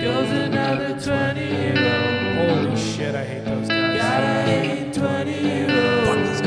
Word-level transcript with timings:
goes 0.00 0.30
another 0.30 0.98
20 1.00 1.40
year 1.40 1.74
old. 1.76 2.66
Holy 2.66 2.76
shit, 2.76 3.14
I 3.14 3.24
hate 3.24 3.44
those 3.44 3.68
guys. 3.68 4.00
Gotta 4.00 4.50
hate 4.50 4.94
20 4.94 5.30
year 5.30 5.66
olds. 6.08 6.38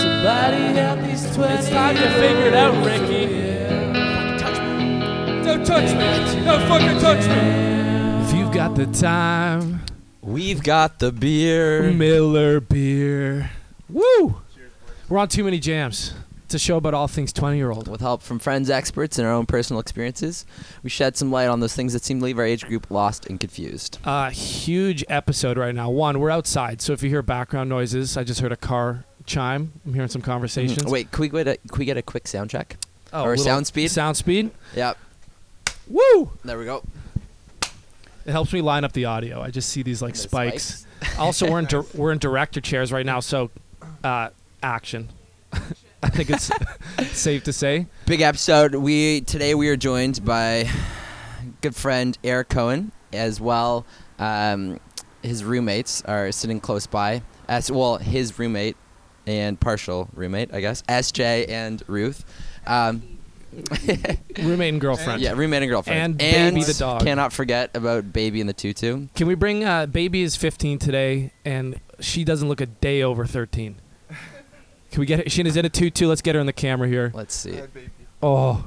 Somebody 0.00 0.62
help 0.78 1.00
these 1.00 1.34
20 1.34 1.54
It's 1.54 1.68
time 1.70 1.96
to 1.96 2.10
figure 2.12 2.46
it 2.46 2.54
out, 2.54 2.86
Ricky. 2.86 3.34
Yeah. 3.34 4.38
Touch 4.38 4.58
me. 4.60 5.44
Don't 5.44 5.66
touch 5.66 5.90
me. 5.94 6.44
Don't 6.44 6.68
fucking 6.68 7.00
touch 7.00 7.26
me. 7.26 8.24
If 8.24 8.34
you've 8.34 8.52
got 8.52 8.76
the 8.76 8.86
time, 8.86 9.80
We've 10.22 10.62
got 10.62 10.98
the 10.98 11.12
beer. 11.12 11.90
Miller 11.90 12.60
beer. 12.60 13.50
Woo! 13.88 14.36
We're 15.08 15.18
on 15.18 15.28
Too 15.28 15.42
Many 15.42 15.58
Jams. 15.58 16.12
It's 16.50 16.56
a 16.56 16.58
show 16.58 16.78
about 16.78 16.94
all 16.94 17.06
things 17.06 17.32
20 17.32 17.58
year 17.58 17.70
old. 17.70 17.86
With 17.86 18.00
help 18.00 18.22
from 18.22 18.40
friends, 18.40 18.70
experts, 18.70 19.20
and 19.20 19.28
our 19.28 19.32
own 19.32 19.46
personal 19.46 19.78
experiences, 19.78 20.44
we 20.82 20.90
shed 20.90 21.16
some 21.16 21.30
light 21.30 21.46
on 21.46 21.60
those 21.60 21.76
things 21.76 21.92
that 21.92 22.02
seem 22.02 22.18
to 22.18 22.24
leave 22.24 22.40
our 22.40 22.44
age 22.44 22.66
group 22.66 22.90
lost 22.90 23.24
and 23.26 23.38
confused. 23.38 23.98
Uh, 24.04 24.30
huge 24.30 25.04
episode 25.08 25.56
right 25.56 25.72
now. 25.72 25.88
One, 25.90 26.18
we're 26.18 26.28
outside, 26.30 26.82
so 26.82 26.92
if 26.92 27.04
you 27.04 27.08
hear 27.08 27.22
background 27.22 27.70
noises, 27.70 28.16
I 28.16 28.24
just 28.24 28.40
heard 28.40 28.50
a 28.50 28.56
car 28.56 29.04
chime. 29.26 29.74
I'm 29.86 29.94
hearing 29.94 30.08
some 30.08 30.22
conversations. 30.22 30.82
Mhm. 30.82 30.90
Wait, 30.90 31.12
can 31.12 31.20
we, 31.22 31.28
get 31.28 31.46
a, 31.46 31.56
can 31.68 31.78
we 31.78 31.84
get 31.84 31.96
a 31.96 32.02
quick 32.02 32.26
sound 32.26 32.50
check? 32.50 32.76
oh, 33.12 33.22
or 33.22 33.36
sound 33.36 33.68
speed? 33.68 33.92
Sound 33.92 34.16
speed. 34.16 34.50
Yep. 34.74 34.98
Woo! 35.86 36.32
There 36.44 36.58
we 36.58 36.64
go. 36.64 36.82
It 38.26 38.32
helps 38.32 38.52
me 38.52 38.60
line 38.60 38.82
up 38.82 38.90
the 38.90 39.04
audio. 39.04 39.40
I 39.40 39.52
just 39.52 39.68
see 39.68 39.84
these 39.84 40.02
like 40.02 40.14
The 40.14 40.18
spikes. 40.18 40.84
also, 41.16 41.48
we're 41.48 41.60
in 41.60 41.66
dir- 41.66 41.86
we're 41.94 42.10
in 42.10 42.18
director 42.18 42.60
chairs 42.60 42.90
right 42.90 43.06
now, 43.06 43.20
so 43.20 43.52
uh, 44.02 44.30
action. 44.64 45.10
I 46.02 46.08
think 46.08 46.30
it's 46.30 46.50
safe 47.18 47.44
to 47.44 47.52
say. 47.52 47.86
Big 48.06 48.20
episode. 48.20 48.74
We 48.74 49.20
today 49.22 49.54
we 49.54 49.68
are 49.68 49.76
joined 49.76 50.24
by 50.24 50.68
good 51.60 51.76
friend 51.76 52.16
Eric 52.24 52.48
Cohen 52.48 52.92
as 53.12 53.40
well. 53.40 53.84
Um, 54.18 54.80
his 55.22 55.44
roommates 55.44 56.02
are 56.02 56.32
sitting 56.32 56.60
close 56.60 56.86
by. 56.86 57.22
As 57.48 57.70
well, 57.70 57.98
his 57.98 58.38
roommate 58.38 58.76
and 59.26 59.60
partial 59.60 60.08
roommate, 60.14 60.54
I 60.54 60.60
guess, 60.60 60.82
SJ 60.82 61.48
and 61.48 61.82
Ruth. 61.86 62.24
Um, 62.66 63.18
Roommate 64.38 64.72
and 64.74 64.80
girlfriend. 64.80 65.20
yeah, 65.20 65.32
roommate 65.32 65.62
and 65.62 65.68
girlfriend. 65.70 66.22
And 66.22 66.54
Baby 66.54 66.62
the 66.62 66.74
dog. 66.74 67.02
Cannot 67.02 67.32
forget 67.32 67.76
about 67.76 68.12
Baby 68.12 68.40
and 68.40 68.48
the 68.48 68.52
tutu. 68.52 69.08
Can 69.16 69.26
we 69.26 69.34
bring 69.34 69.64
uh, 69.64 69.86
baby 69.86 70.22
is 70.22 70.36
15 70.36 70.78
today, 70.78 71.32
and 71.44 71.80
she 71.98 72.22
doesn't 72.22 72.48
look 72.48 72.60
a 72.60 72.66
day 72.66 73.02
over 73.02 73.26
13. 73.26 73.74
Can 74.90 75.00
we 75.00 75.06
get 75.06 75.20
her? 75.24 75.30
She 75.30 75.42
is 75.42 75.56
in 75.56 75.64
a 75.64 75.68
tutu. 75.68 76.06
Let's 76.06 76.22
get 76.22 76.34
her 76.34 76.40
in 76.40 76.46
the 76.46 76.52
camera 76.52 76.88
here. 76.88 77.12
Let's 77.14 77.34
see. 77.34 77.60
Oh, 78.22 78.64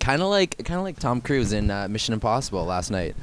Kind 0.00 0.20
of 0.20 0.28
like, 0.28 0.58
kind 0.64 0.78
of 0.78 0.84
like 0.84 0.98
Tom 0.98 1.20
Cruise 1.20 1.52
in 1.52 1.70
uh, 1.70 1.88
Mission 1.88 2.12
Impossible 2.14 2.64
last 2.64 2.90
night. 2.90 3.16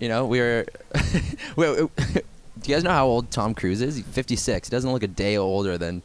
You 0.00 0.08
know, 0.08 0.26
we 0.26 0.40
were. 0.40 0.66
we, 1.56 1.70
we- 1.70 1.76
do 1.96 2.22
you 2.64 2.74
guys 2.74 2.82
know 2.82 2.90
how 2.90 3.06
old 3.06 3.30
Tom 3.30 3.54
Cruise 3.54 3.80
is? 3.82 3.96
He's 3.96 4.04
56. 4.06 4.68
He 4.68 4.70
doesn't 4.70 4.90
look 4.90 5.02
a 5.02 5.08
day 5.08 5.36
older 5.36 5.78
than. 5.78 6.02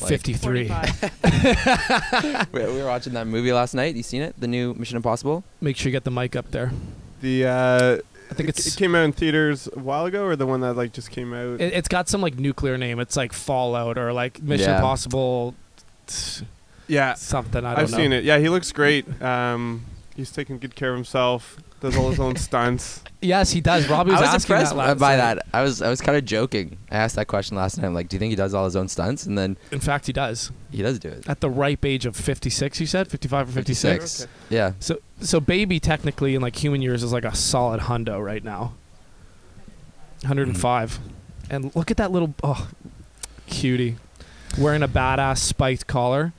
Like, 0.00 0.08
53. 0.08 0.62
we, 2.52 2.60
we 2.64 2.80
were 2.80 2.86
watching 2.86 3.12
that 3.12 3.26
movie 3.26 3.52
last 3.52 3.74
night. 3.74 3.94
You 3.94 4.02
seen 4.02 4.22
it? 4.22 4.34
The 4.38 4.48
new 4.48 4.72
Mission 4.74 4.96
Impossible. 4.96 5.44
Make 5.60 5.76
sure 5.76 5.90
you 5.90 5.92
get 5.92 6.04
the 6.04 6.10
mic 6.10 6.34
up 6.34 6.50
there. 6.50 6.72
The 7.20 7.46
uh, 7.46 7.98
I 8.32 8.34
think 8.34 8.48
it, 8.48 8.58
it's 8.58 8.66
it 8.66 8.76
came 8.76 8.94
out 8.94 9.04
in 9.04 9.12
theaters 9.12 9.68
a 9.74 9.78
while 9.78 10.06
ago, 10.06 10.24
or 10.24 10.36
the 10.36 10.46
one 10.46 10.60
that 10.60 10.74
like 10.74 10.92
just 10.92 11.10
came 11.10 11.32
out. 11.32 11.60
it, 11.60 11.72
it's 11.72 11.88
got 11.88 12.08
some 12.08 12.20
like 12.20 12.38
nuclear 12.38 12.76
name. 12.78 12.98
It's 12.98 13.16
like 13.16 13.32
Fallout 13.32 13.98
or 13.98 14.12
like 14.12 14.42
Mission 14.42 14.70
Yeah. 14.70 14.76
Impossible 14.76 15.54
yeah, 16.88 17.14
something. 17.14 17.64
I 17.64 17.74
don't 17.74 17.84
I've 17.84 17.90
know. 17.90 17.96
seen 17.96 18.12
it. 18.12 18.24
Yeah, 18.24 18.38
he 18.38 18.48
looks 18.48 18.72
great. 18.72 19.06
Um, 19.22 19.84
he's 20.16 20.30
taking 20.30 20.58
good 20.58 20.74
care 20.74 20.90
of 20.90 20.96
himself. 20.96 21.56
Does 21.82 21.96
all 21.96 22.10
his 22.10 22.20
own 22.20 22.36
stunts. 22.36 23.02
Yes, 23.24 23.52
he 23.52 23.60
does. 23.60 23.88
Robbie 23.88 24.10
was, 24.10 24.18
I 24.18 24.24
was 24.24 24.34
asking 24.34 24.56
impressed 24.56 24.72
that 24.72 24.78
last 24.78 24.98
by 24.98 25.14
night. 25.14 25.34
that. 25.34 25.46
I 25.54 25.62
was 25.62 25.80
I 25.80 25.88
was 25.88 26.00
kind 26.00 26.18
of 26.18 26.24
joking. 26.24 26.76
I 26.90 26.96
asked 26.96 27.14
that 27.14 27.28
question 27.28 27.56
last 27.56 27.78
night. 27.78 27.86
I'm 27.86 27.94
like, 27.94 28.08
do 28.08 28.16
you 28.16 28.18
think 28.18 28.30
he 28.30 28.34
does 28.34 28.52
all 28.52 28.64
his 28.64 28.74
own 28.74 28.88
stunts? 28.88 29.26
And 29.26 29.38
then 29.38 29.56
In 29.70 29.78
fact, 29.78 30.08
he 30.08 30.12
does. 30.12 30.50
he 30.72 30.82
does 30.82 30.98
do 30.98 31.06
it. 31.06 31.28
At 31.28 31.38
the 31.38 31.48
ripe 31.48 31.84
age 31.84 32.04
of 32.04 32.16
56, 32.16 32.80
you 32.80 32.86
said 32.86 33.06
55 33.06 33.50
or 33.50 33.52
56. 33.52 33.94
56. 33.94 34.28
Yeah. 34.50 34.72
So, 34.80 34.98
so 35.20 35.38
baby 35.38 35.78
technically 35.78 36.34
in 36.34 36.42
like 36.42 36.56
human 36.56 36.82
years 36.82 37.04
is 37.04 37.12
like 37.12 37.24
a 37.24 37.32
solid 37.32 37.82
hundo 37.82 38.20
right 38.20 38.42
now. 38.42 38.74
105, 40.22 40.98
mm-hmm. 40.98 41.54
and 41.54 41.76
look 41.76 41.92
at 41.92 41.96
that 41.98 42.10
little 42.10 42.34
oh, 42.42 42.70
cutie, 43.46 43.98
wearing 44.58 44.82
a 44.82 44.88
badass 44.88 45.38
spiked 45.38 45.86
collar. 45.86 46.32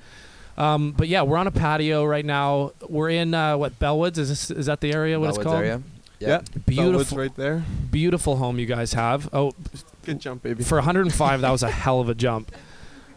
Um, 0.57 0.91
but 0.91 1.07
yeah, 1.07 1.23
we're 1.23 1.37
on 1.37 1.47
a 1.47 1.51
patio 1.51 2.05
right 2.05 2.25
now. 2.25 2.71
We're 2.87 3.09
in 3.09 3.33
uh, 3.33 3.57
what 3.57 3.79
Bellwoods 3.79 4.17
is 4.17 4.29
this? 4.29 4.51
Is 4.51 4.65
that 4.67 4.81
the 4.81 4.91
area? 4.93 5.19
What 5.19 5.29
it's 5.29 5.37
called? 5.39 5.57
area. 5.57 5.81
Yeah. 6.19 6.41
Beautiful, 6.65 6.91
Bellwood's 6.91 7.13
right 7.13 7.35
there. 7.35 7.63
beautiful 7.91 8.37
home 8.37 8.57
you 8.59 8.65
guys 8.65 8.93
have. 8.93 9.29
Oh, 9.33 9.51
Good 10.05 10.19
jump, 10.19 10.43
baby. 10.43 10.63
for 10.63 10.75
105, 10.75 11.41
that 11.41 11.49
was 11.49 11.63
a 11.63 11.69
hell 11.71 11.99
of 11.99 12.07
a 12.07 12.13
jump. 12.15 12.51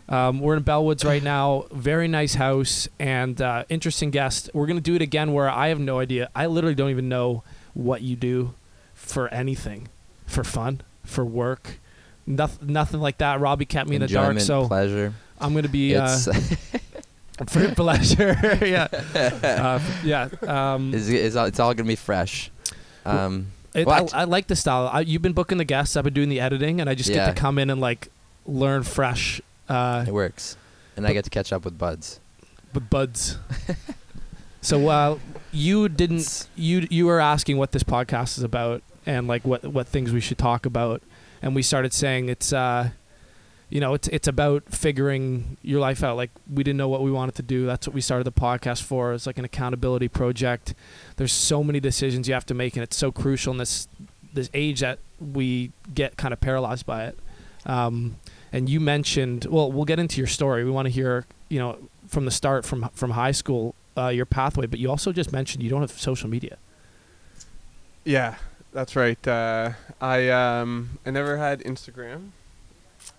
Um, 0.08 0.40
we're 0.40 0.56
in 0.56 0.64
Bellwoods 0.64 1.04
right 1.04 1.22
now. 1.22 1.66
Very 1.72 2.08
nice 2.08 2.34
house 2.34 2.88
and 2.98 3.40
uh, 3.42 3.64
interesting 3.68 4.10
guest. 4.10 4.50
We're 4.54 4.66
gonna 4.66 4.80
do 4.80 4.94
it 4.94 5.02
again 5.02 5.32
where 5.32 5.48
I 5.50 5.68
have 5.68 5.78
no 5.80 5.98
idea. 6.00 6.30
I 6.34 6.46
literally 6.46 6.74
don't 6.76 6.90
even 6.90 7.08
know 7.08 7.42
what 7.74 8.02
you 8.02 8.16
do 8.16 8.54
for 8.94 9.28
anything, 9.28 9.88
for 10.26 10.42
fun, 10.44 10.80
for 11.04 11.24
work, 11.24 11.78
nothing, 12.26 12.72
nothing 12.72 13.00
like 13.00 13.18
that. 13.18 13.40
Robbie 13.40 13.66
kept 13.66 13.88
me 13.90 13.96
in 13.96 14.02
the 14.02 14.08
dark, 14.08 14.38
so 14.40 14.66
pleasure. 14.68 15.12
I'm 15.40 15.54
gonna 15.54 15.68
be 15.68 15.94
uh, 15.96 16.04
It's, 16.06 16.28
for 17.48 17.74
pleasure. 17.74 18.36
yeah, 18.64 18.88
uh, 19.42 19.80
yeah. 20.04 20.28
Um, 20.46 20.92
it's, 20.94 21.08
it's, 21.08 21.36
all, 21.36 21.46
it's 21.46 21.60
all 21.60 21.74
gonna 21.74 21.86
be 21.88 21.96
fresh. 21.96 22.50
Um, 23.04 23.48
It? 23.74 23.86
I, 23.86 24.06
I 24.12 24.24
like 24.24 24.46
the 24.46 24.56
style. 24.56 24.88
I, 24.92 25.00
you've 25.00 25.22
been 25.22 25.34
booking 25.34 25.58
the 25.58 25.64
guests. 25.64 25.96
I've 25.96 26.04
been 26.04 26.14
doing 26.14 26.28
the 26.30 26.40
editing, 26.40 26.80
and 26.80 26.88
I 26.88 26.94
just 26.94 27.10
Yeah. 27.10 27.26
get 27.26 27.36
to 27.36 27.40
come 27.40 27.58
in 27.58 27.68
and 27.70 27.80
like 27.80 28.08
learn 28.46 28.82
fresh 28.84 29.40
uh, 29.68 30.04
it 30.06 30.12
works, 30.14 30.56
and 30.96 31.06
I 31.06 31.12
get 31.12 31.24
to 31.24 31.30
catch 31.30 31.52
up 31.52 31.64
with 31.64 31.76
buds. 31.76 32.20
with 32.72 32.88
buds. 32.88 33.38
so 34.60 34.88
uh, 34.88 35.18
you 35.52 35.88
didn't 35.88 36.16
It's- 36.20 36.48
you 36.56 36.86
you 36.90 37.06
were 37.06 37.20
asking 37.20 37.58
what 37.58 37.72
this 37.72 37.82
podcast 37.82 38.38
is 38.38 38.44
about 38.44 38.82
and 39.04 39.28
like 39.28 39.44
what 39.44 39.64
what 39.64 39.86
things 39.86 40.12
we 40.12 40.20
should 40.20 40.38
talk 40.38 40.64
about, 40.66 41.02
and 41.42 41.54
we 41.54 41.62
started 41.62 41.92
saying 41.92 42.28
it's 42.28 42.52
uh, 42.52 42.90
you 43.68 43.80
know 43.80 43.94
it's 43.94 44.08
it's 44.08 44.28
about 44.28 44.64
figuring 44.68 45.56
your 45.62 45.80
life 45.80 46.02
out. 46.04 46.16
Like 46.16 46.30
we 46.52 46.62
didn't 46.62 46.76
know 46.76 46.88
what 46.88 47.02
we 47.02 47.10
wanted 47.10 47.34
to 47.36 47.42
do. 47.42 47.66
That's 47.66 47.86
what 47.86 47.94
we 47.94 48.00
started 48.00 48.24
the 48.24 48.32
podcast 48.32 48.82
for. 48.82 49.12
It's 49.12 49.26
like 49.26 49.38
an 49.38 49.44
accountability 49.44 50.08
project. 50.08 50.74
There's 51.16 51.32
so 51.32 51.64
many 51.64 51.80
decisions 51.80 52.28
you 52.28 52.34
have 52.34 52.46
to 52.46 52.54
make, 52.54 52.76
and 52.76 52.82
it's 52.82 52.96
so 52.96 53.10
crucial 53.10 53.52
in 53.52 53.58
this 53.58 53.88
this 54.32 54.50
age 54.54 54.80
that 54.80 54.98
we 55.20 55.72
get 55.94 56.16
kind 56.16 56.32
of 56.32 56.40
paralyzed 56.40 56.86
by 56.86 57.06
it. 57.06 57.18
Um, 57.64 58.16
and 58.52 58.68
you 58.68 58.78
mentioned, 58.78 59.46
well, 59.46 59.72
we'll 59.72 59.84
get 59.84 59.98
into 59.98 60.18
your 60.18 60.28
story. 60.28 60.64
We 60.64 60.70
want 60.70 60.86
to 60.86 60.92
hear, 60.92 61.26
you 61.48 61.58
know, 61.58 61.78
from 62.06 62.24
the 62.24 62.30
start, 62.30 62.64
from 62.64 62.88
from 62.90 63.10
high 63.10 63.32
school, 63.32 63.74
uh, 63.96 64.08
your 64.08 64.26
pathway. 64.26 64.66
But 64.66 64.78
you 64.78 64.88
also 64.88 65.12
just 65.12 65.32
mentioned 65.32 65.64
you 65.64 65.70
don't 65.70 65.80
have 65.80 65.90
social 65.90 66.28
media. 66.28 66.58
Yeah, 68.04 68.36
that's 68.72 68.94
right. 68.94 69.26
Uh, 69.26 69.72
I 70.00 70.28
um, 70.28 71.00
I 71.04 71.10
never 71.10 71.36
had 71.36 71.64
Instagram. 71.64 72.30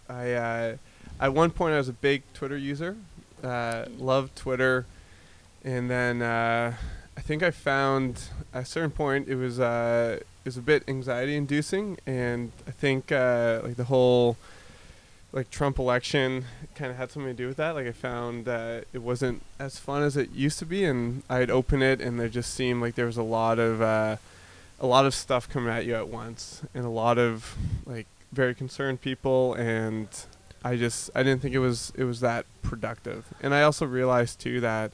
I 0.09 0.33
uh, 0.33 0.77
at 1.19 1.33
one 1.33 1.51
point 1.51 1.73
I 1.73 1.77
was 1.77 1.89
a 1.89 1.93
big 1.93 2.23
Twitter 2.33 2.57
user. 2.57 2.95
Uh, 3.43 3.85
loved 3.97 4.35
Twitter, 4.35 4.85
and 5.63 5.89
then 5.89 6.21
uh, 6.21 6.73
I 7.15 7.21
think 7.21 7.43
I 7.43 7.51
found 7.51 8.29
at 8.53 8.63
a 8.63 8.65
certain 8.65 8.91
point 8.91 9.27
it 9.27 9.35
was 9.35 9.59
uh, 9.59 10.19
it 10.19 10.45
was 10.45 10.57
a 10.57 10.61
bit 10.61 10.83
anxiety 10.87 11.35
inducing, 11.35 11.97
and 12.05 12.51
I 12.67 12.71
think 12.71 13.11
uh, 13.11 13.61
like 13.63 13.75
the 13.75 13.85
whole 13.85 14.37
like 15.31 15.51
Trump 15.51 15.77
election 15.77 16.45
kind 16.73 16.89
of 16.89 16.97
had 16.97 17.11
something 17.11 17.31
to 17.31 17.37
do 17.37 17.47
with 17.47 17.57
that. 17.57 17.75
Like 17.75 17.85
I 17.85 17.91
found 17.91 18.45
that 18.45 18.85
it 18.93 18.99
wasn't 18.99 19.43
as 19.59 19.77
fun 19.77 20.03
as 20.03 20.17
it 20.17 20.31
used 20.31 20.57
to 20.59 20.65
be, 20.65 20.83
and 20.83 21.23
I'd 21.29 21.51
open 21.51 21.81
it, 21.81 22.01
and 22.01 22.19
there 22.19 22.29
just 22.29 22.53
seemed 22.53 22.81
like 22.81 22.95
there 22.95 23.05
was 23.05 23.17
a 23.17 23.23
lot 23.23 23.59
of 23.59 23.81
uh, 23.81 24.17
a 24.79 24.87
lot 24.87 25.05
of 25.05 25.13
stuff 25.13 25.49
coming 25.49 25.69
at 25.69 25.85
you 25.85 25.95
at 25.95 26.07
once, 26.07 26.61
and 26.73 26.85
a 26.85 26.89
lot 26.89 27.17
of 27.17 27.55
like 27.85 28.07
very 28.31 28.53
concerned 28.55 29.01
people, 29.01 29.53
and 29.55 30.07
I 30.63 30.75
just 30.75 31.09
I 31.15 31.23
didn't 31.23 31.41
think 31.41 31.55
it 31.55 31.59
was 31.59 31.91
it 31.95 32.03
was 32.03 32.19
that 32.21 32.45
productive, 32.61 33.25
and 33.41 33.53
I 33.53 33.63
also 33.63 33.85
realized 33.85 34.39
too 34.39 34.59
that 34.61 34.91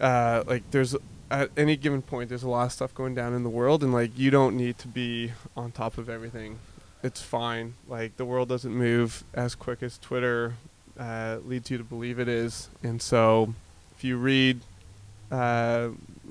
uh, 0.00 0.44
like 0.46 0.70
there's 0.70 0.94
at 1.30 1.50
any 1.56 1.76
given 1.76 2.02
point 2.02 2.28
there's 2.28 2.42
a 2.42 2.48
lot 2.48 2.66
of 2.66 2.72
stuff 2.72 2.94
going 2.94 3.14
down 3.14 3.34
in 3.34 3.42
the 3.42 3.50
world, 3.50 3.82
and 3.82 3.92
like 3.92 4.16
you 4.18 4.30
don't 4.30 4.56
need 4.56 4.78
to 4.78 4.88
be 4.88 5.32
on 5.56 5.72
top 5.72 5.98
of 5.98 6.08
everything. 6.08 6.58
It's 7.02 7.22
fine. 7.22 7.74
Like 7.88 8.16
the 8.16 8.24
world 8.24 8.48
doesn't 8.48 8.74
move 8.74 9.24
as 9.34 9.54
quick 9.54 9.82
as 9.82 9.98
Twitter 9.98 10.54
uh, 10.98 11.38
leads 11.44 11.70
you 11.70 11.78
to 11.78 11.84
believe 11.84 12.18
it 12.18 12.28
is, 12.28 12.68
and 12.82 13.00
so 13.00 13.54
if 13.96 14.04
you 14.04 14.16
read 14.16 14.60
uh, 15.30 15.88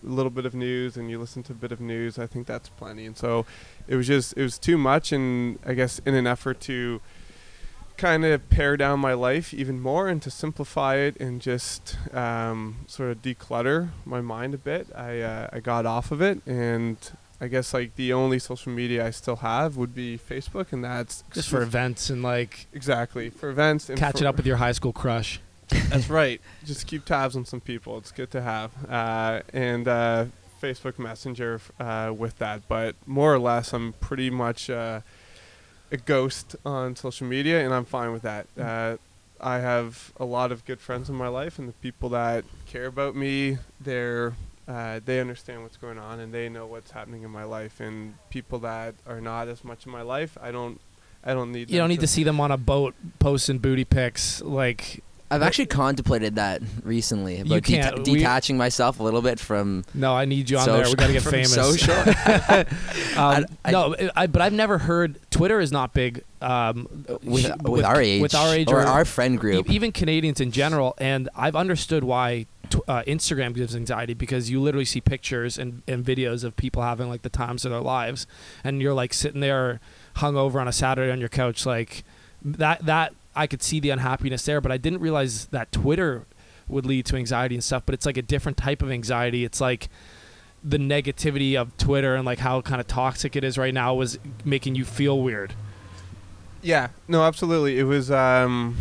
little 0.10 0.30
bit 0.30 0.46
of 0.46 0.54
news 0.54 0.98
and 0.98 1.10
you 1.10 1.20
listen 1.20 1.44
to 1.44 1.54
a 1.54 1.56
bit 1.56 1.72
of 1.72 1.80
news, 1.80 2.18
I 2.20 2.28
think 2.28 2.48
that's 2.48 2.70
plenty. 2.70 3.06
And 3.06 3.18
so 3.18 3.46
it 3.88 3.96
was 3.96 4.08
just 4.08 4.34
it 4.38 4.42
was 4.42 4.58
too 4.58 4.78
much, 4.78 5.12
and 5.12 5.60
I 5.66 5.74
guess 5.74 6.00
in 6.06 6.14
an 6.14 6.28
effort 6.28 6.60
to 6.62 7.02
kind 7.98 8.26
of 8.26 8.50
pare 8.50 8.76
down 8.76 9.00
my 9.00 9.14
life 9.14 9.54
even 9.54 9.80
more 9.80 10.10
and 10.10 10.22
to 10.22 10.30
simplify 10.30 10.96
it 10.96 11.16
and 11.18 11.42
just 11.42 11.98
um, 12.14 12.78
sort 12.88 13.10
of 13.10 13.22
declutter 13.22 13.90
my 14.04 14.22
mind 14.22 14.54
a 14.54 14.58
bit. 14.58 14.88
I 14.96 15.22
uh, 15.22 15.50
I 15.52 15.60
got 15.60 15.86
off 15.86 16.12
of 16.12 16.22
it 16.22 16.42
and. 16.46 16.98
I 17.42 17.48
guess 17.50 17.74
like 17.74 17.96
the 17.96 18.14
only 18.14 18.40
social 18.40 18.72
media 18.72 19.06
I 19.06 19.10
still 19.10 19.36
have 19.36 19.76
would 19.76 19.94
be 19.94 20.18
Facebook, 20.18 20.72
and 20.72 20.82
that's 20.82 21.22
Just 21.34 21.50
for 21.50 21.62
events 21.62 22.10
and 22.10 22.24
like 22.24 22.68
exactly 22.72 23.30
for 23.30 23.50
events 23.50 23.90
and 23.90 24.00
catching 24.00 24.26
up 24.26 24.38
with 24.38 24.48
your 24.48 24.56
high 24.56 24.72
school 24.72 24.94
crush. 24.94 25.42
That's 25.70 26.10
right. 26.10 26.42
Just 26.64 26.88
keep 26.88 27.06
tabs 27.06 27.36
on 27.36 27.46
some 27.46 27.62
people. 27.62 27.98
It's 27.98 28.12
good 28.12 28.32
to 28.32 28.42
have. 28.42 28.72
Uh, 28.90 29.42
and 29.54 29.88
uh, 29.88 30.26
Facebook 30.62 31.00
Messenger 31.00 31.62
uh, 31.80 32.14
with 32.16 32.38
that. 32.40 32.68
But 32.68 32.96
more 33.06 33.34
or 33.34 33.40
less, 33.40 33.74
I'm 33.74 33.94
pretty 33.94 34.30
much 34.30 34.70
uh, 34.70 35.02
a 35.92 35.98
ghost 35.98 36.56
on 36.66 36.96
social 36.96 37.28
media, 37.28 37.64
and 37.64 37.74
I'm 37.74 37.86
fine 37.86 38.12
with 38.12 38.24
that. 38.24 38.48
Uh, 38.58 38.98
I 39.40 39.60
have 39.60 40.14
a 40.18 40.26
lot 40.26 40.52
of 40.52 40.66
good 40.66 40.80
friends 40.80 41.10
in 41.10 41.16
my 41.16 41.28
life, 41.28 41.60
and 41.60 41.68
the 41.68 41.74
people 41.74 42.10
that 42.10 42.46
care 42.66 42.86
about 42.86 43.16
me, 43.16 43.58
they're 43.80 44.34
uh, 44.68 45.00
they 45.06 45.20
understand 45.20 45.62
what's 45.62 45.78
going 45.78 46.00
on 46.00 46.20
and 46.20 46.34
they 46.34 46.50
know 46.50 46.66
what's 46.66 46.92
happening 46.92 47.24
in 47.24 47.30
my 47.30 47.44
life. 47.44 47.80
And 47.80 48.16
people 48.30 48.60
that 48.60 48.96
are 49.08 49.22
not 49.22 49.48
as 49.48 49.64
much 49.64 49.86
in 49.86 49.92
my 49.92 50.02
life, 50.02 50.38
I 50.42 50.52
don't, 50.52 50.82
I 51.24 51.34
don't 51.34 51.52
need. 51.52 51.70
You 51.70 51.78
don't 51.78 51.90
need 51.90 52.00
to 52.00 52.08
see 52.08 52.24
them 52.24 52.40
on 52.40 52.52
a 52.52 52.58
boat 52.58 52.96
posting 53.20 53.60
booty 53.60 53.86
pics. 53.86 54.42
Like 54.42 55.04
I've 55.32 55.42
actually 55.42 55.66
contemplated 55.66 56.36
that 56.36 56.62
recently 56.84 57.40
about 57.40 57.64
deta- 57.64 57.66
can't- 57.66 58.08
we- 58.08 58.20
detaching 58.20 58.58
myself 58.58 59.00
a 59.00 59.04
little 59.04 59.22
bit 59.22 59.40
from 59.40 59.84
no, 59.94 60.14
I 60.16 60.26
need 60.26 60.50
you 60.50 60.58
on 60.58 60.66
there. 60.66 60.78
We 60.78 60.84
social- 60.84 60.96
got 60.96 61.08
to 61.08 61.14
get 61.14 61.24
famous. 61.24 61.54
social. 61.54 61.94
um, 63.18 63.46
I- 63.66 63.72
no, 63.72 63.96
I, 64.16 64.28
but 64.28 64.42
I've 64.42 64.54
never 64.54 64.78
heard 64.78 65.20
Twitter 65.32 65.60
is 65.60 65.72
not 65.72 65.94
big 65.94 66.24
um, 66.42 66.88
with, 67.24 67.46
sh- 67.46 67.52
with, 67.64 67.86
our 67.86 68.00
age, 68.02 68.22
with 68.22 68.36
our 68.36 68.54
age 68.54 68.72
or, 68.72 68.82
or- 68.82 68.86
our 68.86 69.04
friend 69.06 69.40
group. 69.40 69.70
Even 69.70 69.92
Canadians 69.92 70.40
in 70.40 70.52
general. 70.52 70.94
And 71.00 71.28
I've 71.36 71.56
understood 71.56 72.04
why 72.04 72.46
uh, 72.88 73.02
Instagram 73.04 73.54
gives 73.56 73.76
anxiety 73.76 74.14
because 74.14 74.50
you 74.50 74.62
literally 74.62 74.86
see 74.86 75.02
pictures 75.02 75.58
and, 75.58 75.82
and 75.88 76.06
videos 76.06 76.44
of 76.44 76.56
people 76.56 76.82
having 76.84 77.10
like 77.10 77.24
the 77.24 77.30
times 77.30 77.66
of 77.66 77.72
their 77.72 77.82
lives, 77.82 78.28
and 78.64 78.82
you're 78.82 78.94
like 78.94 79.14
sitting 79.14 79.42
there 79.42 79.80
hung 80.18 80.38
over 80.38 80.60
on 80.60 80.68
a 80.68 80.72
Saturday 80.72 81.12
on 81.12 81.20
your 81.20 81.30
couch, 81.30 81.66
like 81.66 82.04
that. 82.44 82.86
That 82.86 83.14
I 83.36 83.48
could 83.48 83.62
see 83.62 83.80
the 83.80 83.90
unhappiness 83.90 84.46
there, 84.46 84.62
but 84.62 84.72
I 84.72 84.78
didn't 84.78 85.00
realize 85.00 85.48
that 85.48 85.72
Twitter 85.72 86.26
would 86.68 86.86
lead 86.86 87.06
to 87.08 87.16
anxiety 87.16 87.56
and 87.56 87.64
stuff. 87.64 87.84
But 87.86 87.94
it's 87.94 88.06
like 88.06 88.18
a 88.18 88.22
different 88.22 88.58
type 88.58 88.82
of 88.82 88.92
anxiety. 88.92 89.44
It's 89.44 89.62
like 89.62 89.90
the 90.64 90.78
negativity 90.78 91.56
of 91.56 91.78
Twitter 91.78 92.16
and 92.16 92.26
like 92.26 92.40
how 92.40 92.62
kind 92.62 92.82
of 92.82 92.88
toxic 92.88 93.36
it 93.36 93.44
is 93.44 93.58
right 93.58 93.74
now 93.74 93.94
was 93.94 94.18
making 94.44 94.76
you 94.76 94.84
feel 94.84 95.22
weird. 95.22 95.54
Yeah, 96.62 96.90
no, 97.08 97.24
absolutely. 97.24 97.78
It 97.78 97.84
was 97.84 98.10
um, 98.10 98.76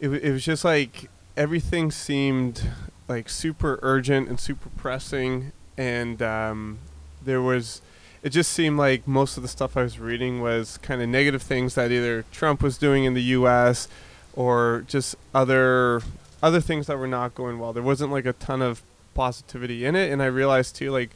it, 0.00 0.08
it 0.08 0.32
was 0.32 0.44
just 0.44 0.64
like 0.64 1.08
everything 1.36 1.92
seemed 1.92 2.68
like 3.06 3.28
super 3.28 3.78
urgent 3.82 4.28
and 4.28 4.40
super 4.40 4.68
pressing, 4.70 5.52
and 5.76 6.20
um, 6.22 6.78
there 7.22 7.42
was. 7.42 7.80
It 8.26 8.30
just 8.30 8.52
seemed 8.52 8.76
like 8.76 9.06
most 9.06 9.36
of 9.36 9.44
the 9.44 9.48
stuff 9.48 9.76
I 9.76 9.84
was 9.84 10.00
reading 10.00 10.40
was 10.40 10.78
kind 10.78 11.00
of 11.00 11.08
negative 11.08 11.42
things 11.42 11.76
that 11.76 11.92
either 11.92 12.24
Trump 12.32 12.60
was 12.60 12.76
doing 12.76 13.04
in 13.04 13.14
the 13.14 13.22
U.S. 13.22 13.86
or 14.34 14.82
just 14.88 15.14
other 15.32 16.02
other 16.42 16.60
things 16.60 16.88
that 16.88 16.98
were 16.98 17.06
not 17.06 17.36
going 17.36 17.60
well. 17.60 17.72
There 17.72 17.84
wasn't 17.84 18.10
like 18.10 18.26
a 18.26 18.32
ton 18.32 18.62
of 18.62 18.82
positivity 19.14 19.84
in 19.84 19.94
it, 19.94 20.10
and 20.10 20.20
I 20.20 20.26
realized 20.26 20.74
too, 20.74 20.90
like 20.90 21.10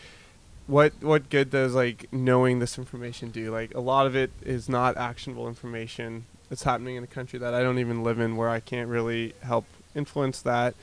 what 0.68 0.92
what 1.00 1.30
good 1.30 1.50
does 1.50 1.74
like 1.74 2.06
knowing 2.12 2.60
this 2.60 2.78
information 2.78 3.32
do? 3.32 3.50
Like 3.50 3.74
a 3.74 3.80
lot 3.80 4.06
of 4.06 4.14
it 4.14 4.30
is 4.44 4.68
not 4.68 4.96
actionable 4.96 5.48
information. 5.48 6.26
It's 6.48 6.62
happening 6.62 6.94
in 6.94 7.02
a 7.02 7.08
country 7.08 7.40
that 7.40 7.54
I 7.54 7.64
don't 7.64 7.80
even 7.80 8.04
live 8.04 8.20
in, 8.20 8.36
where 8.36 8.50
I 8.50 8.60
can't 8.60 8.88
really 8.88 9.34
help 9.42 9.64
influence 9.96 10.42
that. 10.42 10.76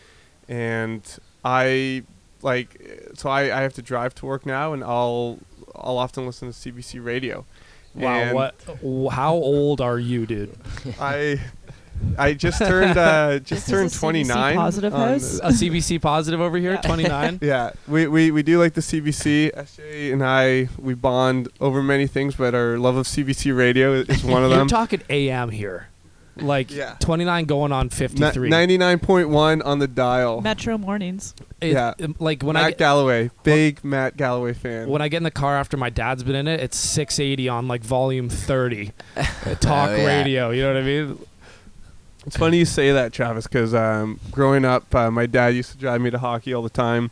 And 0.50 1.04
I 1.46 2.04
like 2.42 3.14
so 3.14 3.30
I, 3.30 3.44
I 3.44 3.62
have 3.62 3.76
to 3.76 3.82
drive 3.82 4.14
to 4.16 4.26
work 4.26 4.46
now, 4.46 4.74
and 4.74 4.84
I'll 4.84 5.40
I'll 5.78 5.98
often 5.98 6.26
listen 6.26 6.52
to 6.52 6.54
CBC 6.58 7.04
radio. 7.04 7.46
Wow, 7.96 8.14
And 8.16 8.36
what? 8.36 8.56
How 9.12 9.34
old 9.34 9.82
are 9.82 9.98
you, 10.00 10.26
dude? 10.26 10.56
I 11.00 11.40
I 12.16 12.34
just 12.36 12.60
turned 12.60 12.96
uh, 12.98 13.40
just 13.44 13.66
This 13.66 13.70
turned 13.72 13.92
29. 13.94 14.56
positive 14.56 14.94
on 14.94 15.10
house? 15.10 15.40
A 15.40 15.48
CBC 15.48 16.00
positive 16.00 16.40
over 16.40 16.58
here, 16.60 16.74
Yeah. 16.74 16.82
29. 16.82 17.40
Yeah, 17.42 17.72
we, 17.88 18.06
we, 18.08 18.30
we 18.30 18.44
do 18.44 18.60
like 18.60 18.74
the 18.76 18.82
CBC. 18.82 19.52
SJ 19.56 20.14
and 20.14 20.24
I, 20.24 20.70
we 20.80 20.94
bond 20.94 21.50
over 21.60 21.82
many 21.82 22.06
things, 22.06 22.36
but 22.36 22.54
our 22.54 22.78
love 22.78 22.98
of 22.98 23.08
CBC 23.08 23.56
radio 23.58 23.94
is 23.94 24.24
one 24.24 24.44
of 24.44 24.50
You're 24.52 24.60
them. 24.60 24.68
talking 24.68 25.02
AM 25.10 25.50
here. 25.50 25.88
Like 26.42 26.72
Yeah. 26.72 26.96
29 27.00 27.46
going 27.46 27.72
on 27.72 27.88
Ni- 27.88 27.90
53. 27.90 28.50
99.1 28.50 29.62
on 29.66 29.80
the 29.80 29.88
dial. 29.88 30.42
Metro 30.42 30.78
mornings. 30.78 31.34
It- 31.62 31.74
yeah. 31.74 31.94
um, 32.04 32.16
Like 32.20 32.44
when 32.44 32.54
Matt 32.54 32.64
I 32.64 32.70
get, 32.72 32.78
Galloway, 32.80 33.32
big 33.44 33.84
Matt 33.84 34.18
Galloway 34.18 34.54
fan. 34.54 34.90
when 34.90 35.02
I 35.02 35.08
get 35.08 35.18
in 35.18 35.24
the 35.24 35.32
car 35.32 35.58
after 35.58 35.78
my 35.78 35.90
dad's 35.90 36.24
been 36.24 36.36
in 36.36 36.48
it, 36.48 36.60
it's 36.60 36.78
680 36.78 37.50
on 37.50 37.68
like 37.68 37.84
volume 37.84 38.30
30. 38.30 38.92
Uh, 39.18 39.56
Talk 39.56 39.90
Oh, 39.90 39.96
yeah. 39.96 40.06
radio, 40.06 40.50
you 40.52 40.62
know 40.62 40.74
what 40.74 40.84
I 40.84 40.86
mean? 40.86 41.20
It's 42.26 42.36
funny 42.36 42.58
you 42.58 42.66
say 42.66 42.92
that, 42.92 43.14
Travis, 43.14 43.48
because 43.48 43.74
um, 43.74 44.20
growing 44.32 44.66
up, 44.66 44.94
uh, 44.94 45.10
my 45.10 45.26
dad 45.26 45.56
used 45.56 45.72
to 45.72 45.78
drive 45.78 46.02
me 46.02 46.10
to 46.12 46.20
hockey 46.20 46.54
all 46.54 46.62
the 46.62 46.70
time. 46.70 47.12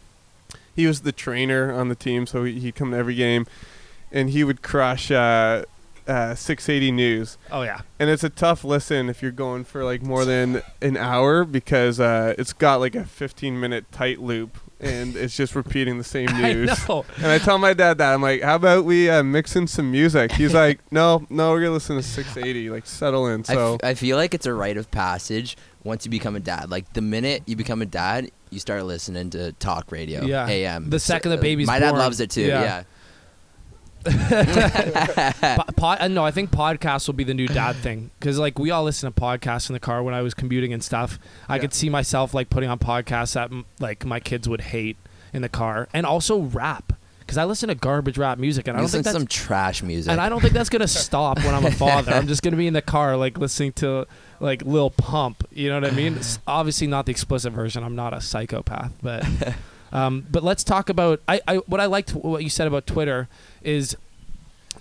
He 0.75 0.86
was 0.88 1.01
the 1.01 1.13
trainer 1.13 1.71
on 1.71 1.88
the 1.88 1.95
team, 1.95 2.28
so 2.28 2.44
he- 2.44 2.60
he'd 2.60 2.75
come 2.75 2.92
to 2.92 2.98
every 2.98 3.16
game, 3.16 3.48
and 4.12 4.30
he 4.31 4.44
would 4.44 4.62
crush 4.62 5.10
uh, 5.12 5.63
uh, 6.07 6.36
680 6.36 6.92
News. 6.92 7.38
Oh 7.52 7.62
yeah. 7.63 7.81
And 8.00 8.10
it's 8.10 8.24
a 8.24 8.30
tough 8.30 8.63
listen 8.63 9.10
if 9.10 9.22
you're 9.22 9.31
going 9.31 9.63
for 9.63 9.84
like 9.84 10.02
more 10.02 10.25
than 10.25 10.62
an 10.81 10.98
hour 10.98 11.44
because 11.46 12.00
uh, 12.00 12.36
it's 12.38 12.54
got 12.54 12.80
like 12.80 12.96
a 12.96 13.06
15 13.06 13.60
minute 13.60 13.92
tight 13.92 14.19
loop 14.19 14.57
and 14.80 15.16
it's 15.16 15.36
just 15.36 15.56
repeating 15.56 15.98
the 15.98 16.04
same 16.04 16.25
news. 16.28 16.38
I 16.44 16.54
news. 16.54 16.88
know. 16.90 17.06
And 17.18 17.28
I 17.28 17.38
tell 17.38 17.57
my 17.57 17.74
dad 17.74 17.98
that 18.00 18.13
I'm 18.13 18.22
like, 18.22 18.42
how 18.42 18.56
about 18.56 18.84
we 18.86 19.10
uh, 19.10 19.24
mix 19.24 19.56
in 19.56 19.68
some 19.68 19.90
music? 19.92 20.34
He's 20.34 20.54
like, 20.63 20.80
no, 20.92 21.25
no, 21.30 21.52
we're 21.52 21.62
gonna 21.62 21.72
listen 21.74 21.96
to 21.96 22.04
680. 22.04 22.69
Like 22.69 22.86
settle 22.86 23.28
in. 23.28 23.42
I, 23.48 23.54
So 23.54 23.74
f- 23.75 23.80
I 23.84 23.94
feel 23.94 24.18
like 24.18 24.34
it's 24.34 24.46
a 24.46 24.54
rite 24.54 24.78
of 24.78 24.92
passage 24.92 25.56
once 25.84 26.06
you 26.06 26.12
become 26.12 26.36
a 26.36 26.40
dad. 26.40 26.69
Like 26.69 26.92
the 26.94 27.02
minute 27.02 27.44
you 27.46 27.56
become 27.56 27.81
a 27.81 27.86
dad, 27.86 28.30
you 28.52 28.60
start 28.60 28.84
listening 28.86 29.30
to 29.31 29.54
talk 29.54 29.92
radio. 29.92 30.24
Yeah. 30.25 30.48
AM. 30.48 30.90
The 30.90 31.00
second 31.00 31.31
the 31.31 31.38
uh, 31.38 31.42
baby's 31.42 31.68
my 31.68 31.80
dad 31.80 31.92
born, 31.92 32.00
loves 32.02 32.19
it 32.19 32.30
too. 32.30 32.42
yeah. 32.42 32.62
Yeah. 32.62 32.84
Po- 34.06 35.63
pod, 35.75 35.98
uh, 36.02 36.07
no, 36.07 36.24
I 36.25 36.31
think 36.31 36.52
podcasts 36.52 37.07
will 37.07 37.13
be 37.13 37.24
the 37.24 37.34
new 37.34 37.48
dad 37.48 37.75
thing 37.75 38.12
because 38.19 38.38
like 38.40 38.60
we 38.60 38.72
all 38.72 38.84
listen 38.84 39.12
to 39.12 39.19
podcasts 39.19 39.69
in 39.69 39.74
the 39.74 39.80
car 39.80 40.04
when 40.04 40.13
I 40.13 40.22
was 40.22 40.34
commuting 40.34 40.74
and 40.74 40.84
stuff. 40.84 41.19
I 41.50 41.56
Yeah. 41.56 41.62
could 41.62 41.74
see 41.74 41.90
myself 41.90 42.34
like 42.34 42.50
putting 42.50 42.69
on 42.69 42.80
podcasts 42.80 43.34
that 43.34 43.52
like 43.80 44.06
my 44.06 44.19
kids 44.19 44.48
would 44.50 44.62
hate 44.62 44.98
in 45.34 45.42
the 45.42 45.50
car, 45.50 45.88
and 45.94 46.06
also 46.06 46.40
rap 46.40 46.94
because 47.19 47.38
I 47.40 47.44
listen 47.46 47.69
to 47.69 47.75
garbage 47.75 48.18
rap 48.19 48.38
music, 48.38 48.68
and 48.68 48.78
I 48.78 48.80
don't 48.80 48.83
Listen 48.85 49.00
think 49.04 49.06
to 49.16 49.19
that's 49.19 49.19
some 49.21 49.47
trash 49.47 49.81
music. 49.81 50.12
and 50.12 50.21
I 50.21 50.30
don't 50.30 50.42
think 50.42 50.54
that's 50.54 50.69
gonna 50.69 50.88
stop 50.88 51.40
when 51.44 51.54
I'm 51.56 51.66
a 51.66 51.71
father. 51.71 52.12
I'm 52.14 52.28
just 52.28 52.42
gonna 52.44 52.56
be 52.57 52.68
in 52.68 52.74
the 52.74 52.81
car 52.83 53.18
like 53.18 53.38
listening 53.38 53.74
to 53.74 54.06
like 54.40 54.62
Lil 54.64 54.92
Pump. 54.92 55.44
You 55.52 55.69
know 55.69 55.80
what 55.80 55.92
I 55.92 55.95
mean? 55.95 56.16
It's 56.18 56.40
obviously 56.47 56.88
not 56.88 57.06
the 57.06 57.12
explicit 57.12 57.52
version. 57.54 57.83
I'm 57.83 57.95
not 57.95 58.14
a 58.14 58.21
psychopath, 58.21 58.92
but 59.02 59.26
um, 59.92 60.26
but 60.30 60.44
let's 60.44 60.64
talk 60.64 60.90
about 60.90 61.21
I, 61.28 61.42
I 61.47 61.56
what 61.57 61.81
I 61.81 61.85
liked 61.88 62.12
what 62.14 62.44
you 62.44 62.50
said 62.50 62.68
about 62.68 62.85
Twitter 62.85 63.28
is 63.66 63.98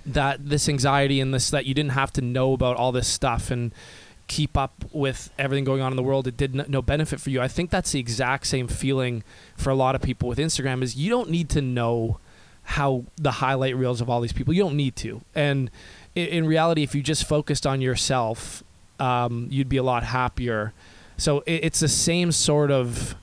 that 0.06 0.48
this 0.48 0.68
anxiety 0.68 1.20
and 1.20 1.32
this 1.32 1.50
that 1.50 1.66
you 1.66 1.74
didn't 1.74 1.92
have 1.92 2.12
to 2.12 2.20
know 2.20 2.52
about 2.52 2.76
all 2.76 2.92
this 2.92 3.08
stuff 3.08 3.50
and 3.50 3.72
keep 4.26 4.56
up 4.56 4.84
with 4.92 5.30
everything 5.38 5.64
going 5.64 5.82
on 5.82 5.92
in 5.92 5.96
the 5.96 6.02
world 6.02 6.26
it 6.26 6.36
did 6.36 6.68
no 6.68 6.80
benefit 6.80 7.20
for 7.20 7.30
you. 7.30 7.40
I 7.40 7.48
think 7.48 7.70
that's 7.70 7.92
the 7.92 8.00
exact 8.00 8.46
same 8.46 8.68
feeling 8.68 9.22
for 9.56 9.70
a 9.70 9.74
lot 9.74 9.94
of 9.94 10.02
people 10.02 10.28
with 10.28 10.38
instagram 10.38 10.82
is 10.82 10.96
you 10.96 11.10
don't 11.10 11.30
need 11.30 11.48
to 11.50 11.60
know 11.60 12.18
how 12.64 13.04
the 13.16 13.32
highlight 13.32 13.76
reels 13.76 14.00
of 14.00 14.08
all 14.08 14.22
these 14.22 14.32
people. 14.32 14.54
You 14.54 14.62
don't 14.62 14.76
need 14.76 14.96
to. 14.96 15.20
And 15.34 15.70
in, 16.14 16.46
reality 16.46 16.82
if 16.82 16.94
you 16.94 17.02
just 17.02 17.28
focused 17.28 17.66
on 17.66 17.80
yourself 17.82 18.62
um, 18.98 19.48
you'd 19.50 19.68
be 19.68 19.76
a 19.76 19.82
lot 19.82 20.04
happier. 20.04 20.72
So 21.16 21.40
it, 21.40 21.64
it's 21.64 21.80
the 21.80 21.88
same 21.88 22.32
sort 22.32 22.70
of 22.70 23.14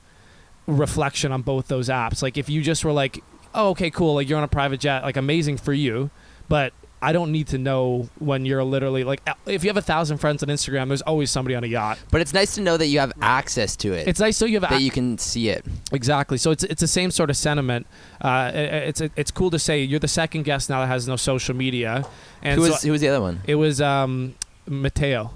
reflection 0.67 1.31
on 1.31 1.41
both 1.41 1.67
those 1.67 1.89
apps. 1.89 2.21
Like 2.21 2.37
if 2.37 2.49
you 2.49 2.61
just 2.61 2.85
were 2.85 2.91
like 2.91 3.23
oh 3.53 3.69
okay 3.69 3.89
cool 3.89 4.15
like 4.15 4.27
you're 4.29 4.37
on 4.37 4.43
a 4.43 4.47
private 4.47 4.79
jet 4.79 5.03
like 5.03 5.17
amazing 5.17 5.57
for 5.57 5.73
you 5.73 6.09
but 6.47 6.73
I 7.03 7.13
don't 7.13 7.31
need 7.31 7.47
to 7.47 7.57
know 7.57 8.09
when 8.19 8.45
you're 8.45 8.63
literally 8.63 9.03
like 9.03 9.27
if 9.47 9.63
you 9.63 9.69
have 9.71 9.77
a 9.77 9.81
thousand 9.81 10.19
friends 10.19 10.43
on 10.43 10.49
Instagram, 10.49 10.89
there's 10.89 11.01
always 11.01 11.31
somebody 11.31 11.55
on 11.55 11.63
a 11.63 11.67
yacht. 11.67 11.97
but 12.11 12.21
it's 12.21 12.31
nice 12.31 12.53
to 12.55 12.61
know 12.61 12.77
that 12.77 12.85
you 12.85 12.99
have 12.99 13.11
access 13.23 13.75
to 13.77 13.91
it. 13.93 14.07
It's 14.07 14.19
nice 14.19 14.37
so 14.37 14.45
you 14.45 14.59
have 14.59 14.69
that 14.69 14.81
you 14.83 14.91
can 14.91 15.17
see 15.17 15.49
it. 15.49 15.65
exactly. 15.91 16.37
So 16.37 16.51
it's 16.51 16.63
it's 16.63 16.79
the 16.81 16.87
same 16.87 17.09
sort 17.09 17.31
of 17.31 17.37
sentiment. 17.37 17.87
Uh, 18.23 18.27
i- 18.27 18.47
i- 18.49 18.51
it's 18.89 19.01
it's 19.15 19.31
cool 19.31 19.49
to 19.49 19.57
say 19.57 19.81
you're 19.81 19.99
the 19.99 20.07
second 20.07 20.43
guest 20.43 20.69
now 20.69 20.79
that 20.81 20.87
has 20.89 21.07
no 21.07 21.15
social 21.15 21.55
media, 21.55 22.05
and 22.43 22.59
who 22.59 22.67
so 22.67 22.71
was 22.73 22.83
who 22.83 22.91
was 22.91 23.01
the 23.01 23.07
other 23.07 23.21
one? 23.21 23.41
it 23.47 23.55
was 23.55 23.81
um, 23.81 24.35
Mateo 24.67 25.31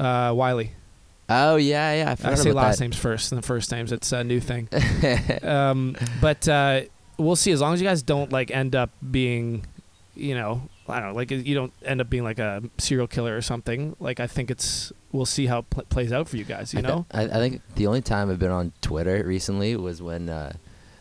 uh, 0.00 0.32
Wiley. 0.34 0.72
Oh 1.28 1.54
yeah, 1.54 1.94
yeah. 1.94 2.16
I 2.24 2.32
I 2.32 2.34
say 2.34 2.50
last 2.50 2.78
that. 2.78 2.84
names 2.84 2.96
first, 2.96 3.30
and 3.30 3.40
the 3.40 3.46
first 3.46 3.70
names 3.70 3.92
it's 3.92 4.10
a 4.10 4.24
new 4.24 4.40
thing. 4.40 4.68
um, 5.42 5.94
but 6.20 6.48
uh, 6.48 6.80
we'll 7.18 7.36
see. 7.36 7.52
As 7.52 7.60
long 7.60 7.74
as 7.74 7.80
you 7.80 7.86
guys 7.86 8.02
don't 8.02 8.32
like 8.32 8.50
end 8.50 8.74
up 8.74 8.90
being 9.10 9.66
you 10.16 10.34
know, 10.34 10.62
I 10.88 10.98
don't 11.00 11.10
know, 11.10 11.14
like 11.14 11.30
you 11.30 11.54
don't 11.54 11.72
end 11.84 12.00
up 12.00 12.08
being 12.08 12.24
like 12.24 12.38
a 12.38 12.62
serial 12.78 13.06
killer 13.06 13.36
or 13.36 13.42
something. 13.42 13.94
Like 14.00 14.18
I 14.18 14.26
think 14.26 14.50
it's 14.50 14.92
we'll 15.12 15.26
see 15.26 15.46
how 15.46 15.60
it 15.60 15.70
pl- 15.70 15.84
plays 15.88 16.12
out 16.12 16.28
for 16.28 16.36
you 16.36 16.44
guys. 16.44 16.72
You 16.72 16.80
I 16.80 16.82
know, 16.82 17.06
I, 17.12 17.24
I 17.24 17.28
think 17.28 17.60
the 17.74 17.86
only 17.86 18.00
time 18.00 18.30
I've 18.30 18.38
been 18.38 18.50
on 18.50 18.72
Twitter 18.80 19.22
recently 19.24 19.76
was 19.76 20.00
when 20.00 20.28
uh, 20.28 20.54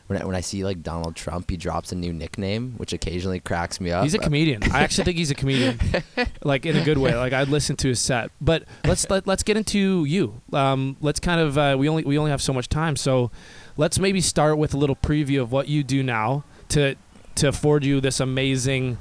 when 0.08 0.22
I, 0.22 0.26
when 0.26 0.36
I 0.36 0.42
see 0.42 0.64
like 0.64 0.84
Donald 0.84 1.16
Trump, 1.16 1.50
he 1.50 1.58
drops 1.58 1.92
a 1.92 1.96
new 1.96 2.14
nickname, 2.14 2.74
which 2.78 2.94
occasionally 2.94 3.40
cracks 3.40 3.80
me 3.80 3.92
up. 3.92 4.04
he's 4.04 4.14
a 4.14 4.20
comedian. 4.20 4.64
I 4.72 4.84
actually 4.84 5.06
think 5.06 5.18
he's 5.18 5.32
a 5.32 5.36
comedian, 5.36 5.80
like 6.44 6.66
in 6.66 6.76
a 6.76 6.84
good 6.84 6.98
way. 6.98 7.16
Like 7.16 7.34
I'd 7.34 7.50
listen 7.50 7.76
to 7.78 7.88
his 7.88 8.00
set. 8.00 8.32
But 8.42 8.64
let's 8.86 9.10
let, 9.10 9.26
let's 9.26 9.44
get 9.44 9.58
into 9.58 10.06
you. 10.06 10.42
Um, 10.52 10.98
let's 11.02 11.20
kind 11.20 11.40
of 11.40 11.58
uh, 11.58 11.76
we 11.80 11.88
only 11.88 12.04
we 12.04 12.18
only 12.18 12.32
have 12.32 12.42
so 12.42 12.54
much 12.54 12.70
time, 12.70 12.96
so 12.96 13.32
let's 13.78 14.00
maybe 14.00 14.22
start 14.22 14.58
with 14.58 14.74
a 14.74 14.78
little 14.78 14.96
preview 14.96 15.42
of 15.42 15.52
what 15.52 15.68
you 15.68 15.84
do 15.84 16.04
now 16.04 16.44
to 16.70 16.96
to 17.36 17.48
afford 17.50 17.84
you 17.84 18.00
this 18.02 18.20
amazing 18.20 18.98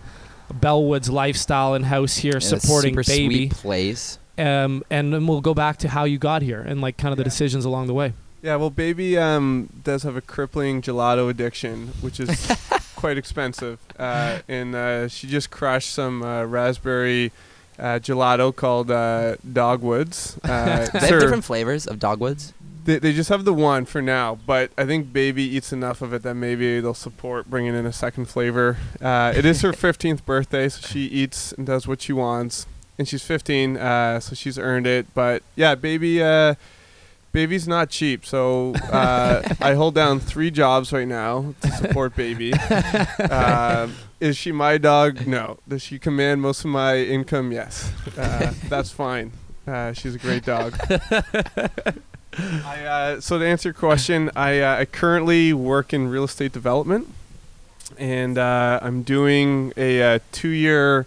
Bellwoods 0.53 1.11
lifestyle 1.11 1.75
and 1.75 1.85
house 1.87 2.17
here 2.17 2.35
In 2.35 2.41
supporting 2.41 2.93
super 2.95 3.05
baby. 3.05 3.49
sweet 3.49 3.53
place. 3.55 4.19
um, 4.39 4.83
and 4.91 5.13
then 5.15 5.27
we'll 5.27 5.41
go 5.41 5.55
back 5.55 5.79
to 5.79 5.89
how 5.89 6.05
you 6.05 6.19
got 6.19 6.43
here 6.43 6.61
and 6.61 6.81
like 6.81 6.97
kind 6.97 7.13
of 7.13 7.19
the 7.19 7.25
decisions 7.25 7.65
along 7.65 7.87
the 7.87 7.95
way. 7.95 8.13
Yeah, 8.43 8.57
well, 8.57 8.69
baby 8.71 9.17
um, 9.17 9.71
does 9.85 10.03
have 10.03 10.17
a 10.17 10.21
crippling 10.21 10.83
gelato 10.83 11.31
addiction, 11.31 11.89
which 12.03 12.21
is 12.21 12.29
quite 12.97 13.17
expensive. 13.17 13.79
Uh, 13.99 14.41
and 14.49 14.75
uh, 14.75 15.09
she 15.09 15.29
just 15.29 15.51
crushed 15.51 15.91
some 15.91 16.23
uh, 16.23 16.45
raspberry 16.45 17.33
uh, 17.79 17.99
gelato 18.01 18.55
called 18.55 18.91
uh, 18.91 19.37
Dogwoods. 19.51 20.39
Uh, 20.45 20.87
they 20.93 20.99
have 21.09 21.21
different 21.21 21.45
flavors 21.45 21.87
of 21.87 21.99
dogwoods? 21.99 22.53
They, 22.85 22.99
they 22.99 23.13
just 23.13 23.29
have 23.31 23.45
the 23.45 23.55
one 23.55 23.85
for 23.85 24.03
now, 24.03 24.39
but 24.47 24.71
I 24.77 24.85
think 24.85 25.13
baby 25.13 25.43
eats 25.43 25.73
enough 25.73 26.03
of 26.03 26.13
it 26.13 26.23
that 26.23 26.35
maybe 26.35 26.81
they'll 26.81 26.95
support 26.95 27.49
bringing 27.49 27.75
in 27.75 27.87
a 27.87 27.93
second 27.93 28.27
flavor. 28.27 28.77
Uh, 29.01 29.33
it 29.35 29.45
is 29.45 29.63
her 29.63 29.73
15th 29.73 30.25
birthday, 30.25 30.69
so 30.69 30.87
she 30.87 31.01
eats 31.07 31.53
and 31.53 31.67
does 31.67 31.87
what 31.89 32.03
she 32.03 32.13
wants. 32.13 32.67
And 32.99 33.09
she's 33.09 33.25
15, 33.25 33.77
uh, 33.77 34.21
so 34.21 34.35
she's 34.35 34.59
earned 34.59 34.87
it. 34.87 35.13
But 35.15 35.43
yeah, 35.57 35.75
baby, 35.75 36.23
uh, 36.23 36.55
baby's 37.33 37.67
not 37.67 37.91
cheap. 37.91 38.25
So 38.25 38.75
uh, 38.93 39.43
I 39.61 39.75
hold 39.75 39.95
down 39.95 40.21
three 40.21 40.51
jobs 40.51 40.93
right 40.93 41.09
now 41.09 41.55
to 41.63 41.71
support 41.73 42.15
baby. 42.15 42.53
Um 42.53 43.95
is 44.21 44.37
she 44.37 44.53
my 44.53 44.79
dog? 44.79 45.27
No. 45.27 45.59
Does 45.69 45.83
she 45.83 45.99
command 45.99 46.41
most 46.41 46.61
of 46.61 46.71
my 46.71 46.97
income? 46.99 47.53
Yes. 47.53 47.93
Uh, 48.17 48.55
that's 48.69 48.91
fine. 48.91 49.33
Uh, 49.67 49.93
she's 49.93 50.15
a 50.15 50.19
great 50.19 50.45
dog. 50.45 50.79
I, 52.39 52.85
uh, 52.85 53.21
so 53.21 53.39
to 53.39 53.47
answer 53.47 53.69
your 53.71 53.75
question, 53.75 54.31
I, 54.37 54.61
uh, 54.61 54.77
I 54.81 54.85
currently 54.85 55.53
work 55.53 55.93
in 55.93 56.09
real 56.09 56.25
estate 56.25 56.53
development, 56.53 57.09
and 57.99 58.39
uh, 58.39 58.79
I'm 58.83 59.03
doing 59.03 59.73
a, 59.77 60.03
uh 60.03 60.19
two-year 60.33 61.07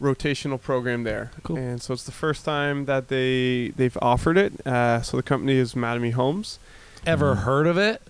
rotational 0.00 0.60
program 0.60 1.04
there. 1.04 1.30
Cool. 1.44 1.56
And 1.56 1.80
so 1.82 1.94
it's 1.94 2.04
the 2.04 2.10
first 2.12 2.44
time 2.44 2.86
that 2.86 3.08
they 3.08 3.68
they've 3.76 3.96
offered 4.02 4.36
it. 4.36 4.66
Uh, 4.66 5.00
so 5.02 5.16
the 5.16 5.22
company 5.22 5.54
is 5.54 5.74
Mattamy 5.74 6.12
Homes. 6.12 6.58
Ever 7.06 7.34
Mm. 7.34 7.42
heard 7.44 7.66
of 7.66 7.78
it? 7.78 8.02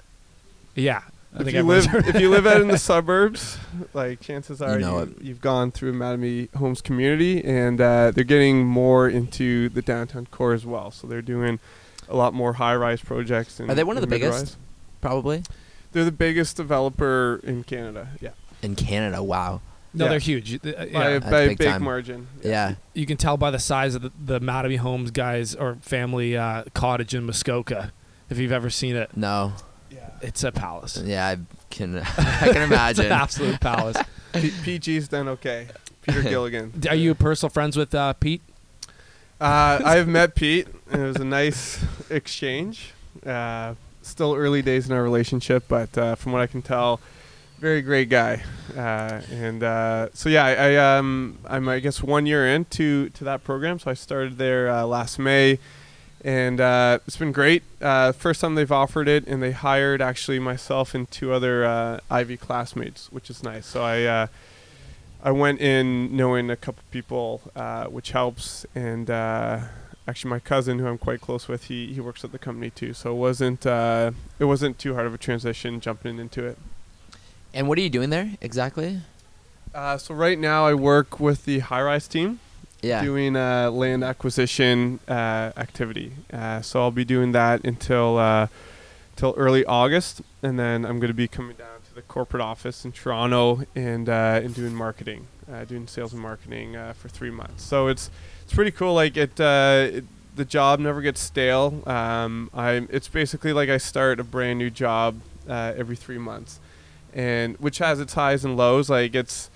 Yeah. 0.74 1.02
I 1.34 1.38
If 1.40 1.44
think 1.46 1.56
you 1.56 1.62
live 1.62 1.86
if 2.08 2.20
you 2.20 2.28
live 2.30 2.46
out 2.46 2.60
in 2.60 2.68
the 2.68 2.78
suburbs, 2.90 3.58
like 3.94 4.20
chances 4.20 4.60
are 4.62 4.74
You 4.78 4.84
know 4.86 5.00
you, 5.04 5.16
you've 5.20 5.40
gone 5.40 5.70
through 5.70 5.94
Mattamy 5.94 6.54
Homes 6.54 6.80
community, 6.82 7.42
and 7.44 7.80
uh, 7.80 8.10
they're 8.10 8.24
getting 8.24 8.64
more 8.66 9.08
into 9.08 9.68
the 9.70 9.80
downtown 9.82 10.26
core 10.30 10.52
as 10.52 10.64
well. 10.66 10.90
So 10.90 11.06
they're 11.06 11.22
doing 11.22 11.58
a 12.12 12.16
lot 12.16 12.34
more 12.34 12.52
high-rise 12.54 13.00
projects. 13.00 13.58
And, 13.60 13.70
Are 13.70 13.74
they 13.74 13.84
one 13.84 13.96
of 13.96 14.00
the 14.02 14.06
biggest? 14.06 14.32
mid-rise. 14.38 14.56
Probably 15.00 15.42
They're 15.92 16.04
the 16.04 16.12
biggest 16.12 16.56
developer 16.56 17.40
in 17.42 17.64
Canada. 17.64 18.08
Yeah, 18.20 18.30
in 18.62 18.76
Canada. 18.76 19.22
Wow. 19.22 19.60
No, 19.94 20.04
Yeah. 20.04 20.10
they're 20.10 20.18
huge. 20.20 20.50
You- 20.52 20.60
uh, 20.64 20.70
by, 20.70 20.84
yeah. 20.86 21.08
a, 21.08 21.20
That's 21.20 21.30
by 21.30 21.40
a 21.40 21.48
big 21.48 21.58
big 21.58 21.68
time. 21.68 21.82
margin. 21.82 22.26
Yeah. 22.42 22.74
You 22.94 23.04
can 23.06 23.16
tell 23.18 23.36
by 23.36 23.50
the 23.50 23.58
size 23.58 23.94
of 23.94 24.02
the, 24.02 24.12
the 24.24 24.40
Mattamy 24.40 24.78
Homes 24.78 25.10
guys 25.10 25.54
or 25.54 25.76
family 25.82 26.36
uh, 26.36 26.64
cottage 26.74 27.14
in 27.14 27.24
Muskoka. 27.26 27.92
If 28.30 28.38
you've 28.38 28.52
ever 28.52 28.70
seen 28.70 28.96
it, 28.96 29.14
No. 29.16 29.52
yeah. 29.90 30.10
it's 30.22 30.44
a 30.44 30.52
palace. 30.52 30.96
Yeah, 31.04 31.26
I 31.28 31.38
can. 31.68 31.98
I 31.98 32.02
can 32.04 32.48
it's 32.48 32.56
imagine. 32.56 33.06
an 33.06 33.12
absolute 33.12 33.60
palace. 33.60 33.98
P- 34.32 34.50
PG's 34.50 35.08
done 35.08 35.28
okay. 35.28 35.68
Peter 36.02 36.22
Gilgan. 36.30 36.72
Are 36.88 36.94
you 36.94 37.14
personal 37.14 37.50
friends 37.50 37.76
with 37.76 37.94
uh, 37.94 38.14
Pete? 38.14 38.40
Uh, 39.42 39.82
I've 39.84 40.06
met 40.06 40.36
Pete, 40.36 40.68
and 40.88 41.02
it 41.02 41.06
was 41.08 41.16
a 41.16 41.24
nice 41.24 41.84
exchange. 42.08 42.92
Uh, 43.26 43.74
still 44.00 44.36
early 44.36 44.62
days 44.62 44.88
in 44.88 44.94
our 44.94 45.02
relationship, 45.02 45.64
but 45.66 45.98
uh, 45.98 46.14
from 46.14 46.30
what 46.30 46.40
I 46.40 46.46
can 46.46 46.62
tell, 46.62 47.00
very 47.58 47.82
great 47.82 48.08
guy. 48.08 48.44
Uh, 48.76 49.20
and 49.32 49.64
uh, 49.64 50.10
so 50.14 50.28
yeah, 50.28 50.44
I, 50.44 50.52
I 50.52 50.96
um 50.96 51.38
I'm 51.44 51.68
I 51.68 51.80
guess 51.80 52.04
one 52.04 52.24
year 52.24 52.46
into 52.46 53.08
to 53.08 53.24
that 53.24 53.42
program. 53.42 53.80
So 53.80 53.90
I 53.90 53.94
started 53.94 54.38
there 54.38 54.70
uh, 54.70 54.84
last 54.84 55.18
May, 55.18 55.58
and 56.24 56.60
it's 56.60 57.16
been 57.16 57.32
great. 57.32 57.64
First 57.80 58.42
time 58.42 58.54
they've 58.54 58.70
offered 58.70 59.08
it, 59.08 59.26
and 59.26 59.42
they 59.42 59.50
hired 59.50 60.00
actually 60.00 60.38
myself 60.38 60.94
and 60.94 61.10
two 61.10 61.32
other 61.32 62.00
Ivey 62.08 62.36
classmates, 62.36 63.10
which 63.10 63.28
is 63.28 63.42
nice. 63.42 63.66
So 63.66 63.82
I. 63.82 64.28
I 65.22 65.30
went 65.30 65.60
in 65.60 66.16
knowing 66.16 66.50
a 66.50 66.56
couple 66.56 66.82
people, 66.90 67.40
uh, 67.54 67.84
which 67.86 68.10
helps, 68.10 68.66
and 68.74 69.08
uh, 69.08 69.60
actually 70.08 70.30
my 70.30 70.40
cousin, 70.40 70.78
who 70.80 70.86
I'm 70.88 70.98
quite 70.98 71.20
close 71.20 71.46
with, 71.46 71.64
he, 71.64 71.92
he 71.92 72.00
works 72.00 72.24
at 72.24 72.32
the 72.32 72.38
company 72.38 72.70
too. 72.70 72.92
So 72.92 73.12
it 73.12 73.18
wasn't 73.18 73.64
uh, 73.64 74.10
it 74.38 74.46
wasn't 74.46 74.78
too 74.78 74.94
hard 74.94 75.06
of 75.06 75.14
a 75.14 75.18
transition 75.18 75.80
jumping 75.80 76.18
into 76.18 76.44
it. 76.44 76.58
And 77.54 77.68
what 77.68 77.78
are 77.78 77.82
you 77.82 77.90
doing 77.90 78.10
there 78.10 78.32
exactly? 78.40 79.00
Uh, 79.74 79.96
so 79.96 80.14
right 80.14 80.38
now 80.38 80.66
I 80.66 80.74
work 80.74 81.20
with 81.20 81.44
the 81.44 81.60
high 81.60 81.82
rise 81.82 82.08
team 82.08 82.40
Yeah. 82.82 83.02
doing 83.02 83.36
uh, 83.36 83.70
land 83.70 84.02
acquisition 84.02 84.98
uh, 85.08 85.52
activity. 85.56 86.12
Uh, 86.32 86.62
so 86.62 86.80
I'll 86.80 86.90
be 86.90 87.04
doing 87.04 87.32
that 87.32 87.64
until 87.64 88.18
uh, 88.18 88.48
till 89.16 89.34
early 89.36 89.64
August, 89.66 90.20
and 90.42 90.58
then 90.58 90.84
I'm 90.84 90.98
going 90.98 91.08
to 91.08 91.14
be 91.14 91.28
coming 91.28 91.56
down 91.56 91.71
to 91.92 91.96
the 91.96 92.02
corporate 92.02 92.42
office 92.42 92.84
in 92.84 92.92
Toronto 92.92 93.62
and 93.74 94.08
uh, 94.08 94.40
and 94.42 94.54
doing 94.54 94.74
marketing, 94.74 95.26
uh, 95.52 95.64
doing 95.64 95.86
sales 95.86 96.12
and 96.12 96.22
marketing 96.22 96.76
uh, 96.76 96.92
for 96.94 97.08
three 97.08 97.30
months. 97.30 97.62
So 97.62 97.88
it's 97.88 98.10
it's 98.42 98.54
pretty 98.54 98.70
cool. 98.70 98.94
Like 98.94 99.16
it, 99.16 99.40
uh, 99.40 99.88
it 99.92 100.04
the 100.34 100.44
job 100.44 100.80
never 100.80 101.02
gets 101.02 101.20
stale. 101.20 101.82
Um, 101.86 102.50
I'm 102.54 102.88
it's 102.90 103.08
basically 103.08 103.52
like 103.52 103.68
I 103.68 103.78
start 103.78 104.20
a 104.20 104.24
brand 104.24 104.58
new 104.58 104.70
job 104.70 105.20
uh, 105.48 105.74
every 105.76 105.96
three 105.96 106.18
months, 106.18 106.60
and 107.12 107.56
which 107.58 107.78
has 107.78 108.00
its 108.00 108.14
highs 108.14 108.44
and 108.44 108.56
lows. 108.56 108.88
Like 108.88 109.14
it's 109.14 109.50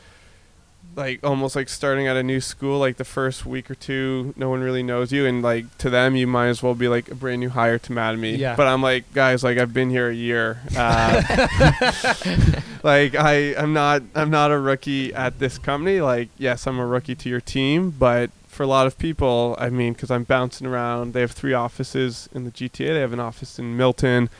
like 0.97 1.23
almost 1.23 1.55
like 1.55 1.69
starting 1.69 2.07
at 2.07 2.17
a 2.17 2.23
new 2.23 2.41
school 2.41 2.79
like 2.81 2.97
the 2.97 3.05
first 3.05 3.45
week 3.45 3.71
or 3.71 3.75
two 3.75 4.33
no 4.37 4.49
one 4.49 4.61
really 4.63 4.83
knows 4.83 5.13
you 5.13 5.27
and 5.27 5.43
like 5.43 5.77
to 5.79 5.91
them 5.91 6.17
you 6.17 6.27
might 6.27 6.49
as 6.49 6.63
well 6.63 6.75
be 6.75 6.89
like 6.89 7.11
a 7.11 7.15
brand 7.15 7.39
new 7.41 7.51
hire 7.51 7.79
to 7.79 7.93
Mattamy 7.93 8.39
Yeah. 8.39 8.57
but 8.57 8.67
i'm 8.67 8.83
like 8.83 9.13
guys 9.13 9.45
like 9.45 9.59
i've 9.59 9.75
been 9.75 9.91
here 9.91 10.09
a 10.09 10.15
year 10.15 10.59
uh, 10.77 11.23
like 12.83 13.15
i 13.15 13.55
i'm 13.57 13.73
not 13.75 14.03
i'm 14.15 14.31
not 14.31 14.51
a 14.51 14.59
rookie 14.59 15.15
at 15.15 15.39
this 15.39 15.59
company 15.59 16.01
like 16.01 16.31
yes 16.39 16.67
i'm 16.67 16.79
a 16.79 16.87
rookie 16.87 17.15
to 17.15 17.29
your 17.29 17.43
team 17.43 17.91
but 17.91 18.31
for 18.49 18.63
a 18.63 18.67
lot 18.67 18.87
of 18.87 18.97
people 18.99 19.55
i 19.59 19.69
mean 19.69 19.93
because 19.93 20.11
i'm 20.11 20.25
bouncing 20.25 20.67
around 20.67 21.13
they 21.13 21.21
have 21.21 21.33
three 21.33 21.53
offices 21.53 22.29
in 22.35 22.45
the 22.45 22.51
gta 22.51 22.79
they 22.79 23.01
have 23.01 23.13
an 23.13 23.21
office 23.21 23.59
in 23.59 23.77
milton 23.77 24.31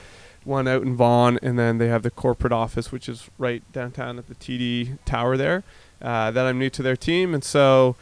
one 0.45 0.69
out 0.69 0.83
in 0.83 0.95
Vaughan, 0.95 1.41
and 1.43 1.59
then 1.59 1.79
they 1.79 1.89
have 1.89 2.05
the 2.05 2.11
corporate 2.11 2.53
office, 2.53 2.93
which 2.93 3.09
is 3.09 3.29
right 3.37 3.65
downtown 3.73 4.17
at 4.17 4.29
the 4.29 4.35
TD 4.37 4.97
Tower 5.05 5.37
there. 5.37 5.65
Uh, 6.03 6.31
that 6.31 6.47
I'm 6.47 6.59
new 6.59 6.71
to 6.71 6.83
their 6.83 6.97
team, 6.97 7.33
and 7.33 7.43
so 7.43 7.97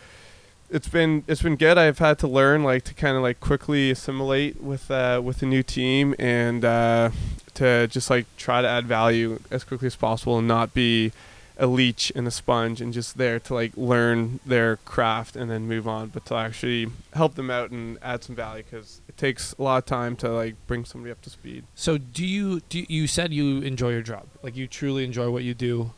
it's 0.70 0.88
been 0.88 1.22
it's 1.28 1.42
been 1.42 1.56
good. 1.56 1.78
I've 1.78 1.98
had 1.98 2.18
to 2.20 2.26
learn 2.26 2.64
like 2.64 2.82
to 2.84 2.94
kind 2.94 3.16
of 3.16 3.22
like 3.22 3.38
quickly 3.38 3.90
assimilate 3.90 4.60
with 4.60 4.90
uh, 4.90 5.20
with 5.22 5.42
a 5.42 5.46
new 5.46 5.62
team 5.62 6.14
and 6.18 6.64
uh, 6.64 7.10
to 7.54 7.86
just 7.86 8.10
like 8.10 8.26
try 8.36 8.62
to 8.62 8.68
add 8.68 8.86
value 8.86 9.38
as 9.50 9.62
quickly 9.62 9.86
as 9.86 9.96
possible 9.96 10.38
and 10.38 10.48
not 10.48 10.74
be 10.74 11.12
a 11.56 11.66
leech 11.66 12.10
and 12.16 12.26
a 12.26 12.30
sponge 12.30 12.80
and 12.80 12.92
just 12.92 13.16
there 13.16 13.38
to 13.38 13.54
like 13.54 13.72
learn 13.76 14.40
their 14.44 14.76
craft 14.78 15.36
and 15.36 15.48
then 15.50 15.68
move 15.68 15.86
on, 15.86 16.08
but 16.08 16.26
to 16.26 16.34
actually 16.34 16.88
help 17.12 17.36
them 17.36 17.50
out 17.50 17.70
and 17.70 17.96
add 18.02 18.24
some 18.24 18.34
value 18.34 18.64
because 18.68 19.00
it 19.08 19.16
takes 19.16 19.54
a 19.58 19.62
lot 19.62 19.78
of 19.78 19.86
time 19.86 20.16
to 20.16 20.28
like 20.28 20.56
bring 20.66 20.84
somebody 20.84 21.12
up 21.12 21.22
to 21.22 21.30
speed. 21.30 21.64
So 21.74 21.96
do 21.98 22.26
you 22.26 22.60
do 22.68 22.80
you, 22.80 22.86
you 22.88 23.06
said 23.06 23.32
you 23.32 23.60
enjoy 23.60 23.90
your 23.90 24.02
job? 24.02 24.26
Like 24.42 24.56
you 24.56 24.66
truly 24.66 25.04
enjoy 25.04 25.30
what 25.30 25.44
you 25.44 25.54
do. 25.54 25.92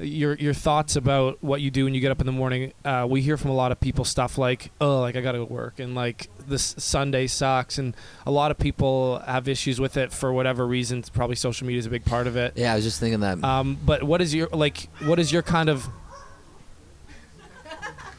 Your 0.00 0.34
your 0.34 0.54
thoughts 0.54 0.94
about 0.94 1.42
what 1.42 1.60
you 1.60 1.72
do 1.72 1.84
when 1.84 1.92
you 1.92 2.00
get 2.00 2.12
up 2.12 2.20
in 2.20 2.26
the 2.26 2.32
morning. 2.32 2.72
Uh, 2.84 3.04
we 3.10 3.20
hear 3.20 3.36
from 3.36 3.50
a 3.50 3.54
lot 3.54 3.72
of 3.72 3.80
people 3.80 4.04
stuff 4.04 4.38
like, 4.38 4.70
"Oh, 4.80 5.00
like 5.00 5.16
I 5.16 5.20
got 5.20 5.32
to 5.32 5.44
work," 5.44 5.80
and 5.80 5.96
like 5.96 6.28
this 6.46 6.76
Sunday 6.78 7.26
sucks, 7.26 7.78
and 7.78 7.96
a 8.24 8.30
lot 8.30 8.52
of 8.52 8.58
people 8.58 9.18
have 9.26 9.48
issues 9.48 9.80
with 9.80 9.96
it 9.96 10.12
for 10.12 10.32
whatever 10.32 10.68
reasons. 10.68 11.08
Probably 11.10 11.34
social 11.34 11.66
media 11.66 11.80
is 11.80 11.86
a 11.86 11.90
big 11.90 12.04
part 12.04 12.28
of 12.28 12.36
it. 12.36 12.52
Yeah, 12.54 12.72
I 12.72 12.76
was 12.76 12.84
just 12.84 13.00
thinking 13.00 13.18
that. 13.20 13.42
Um, 13.42 13.76
but 13.84 14.04
what 14.04 14.20
is 14.22 14.32
your 14.32 14.46
like? 14.52 14.88
What 15.04 15.18
is 15.18 15.32
your 15.32 15.42
kind 15.42 15.68
of? 15.68 15.88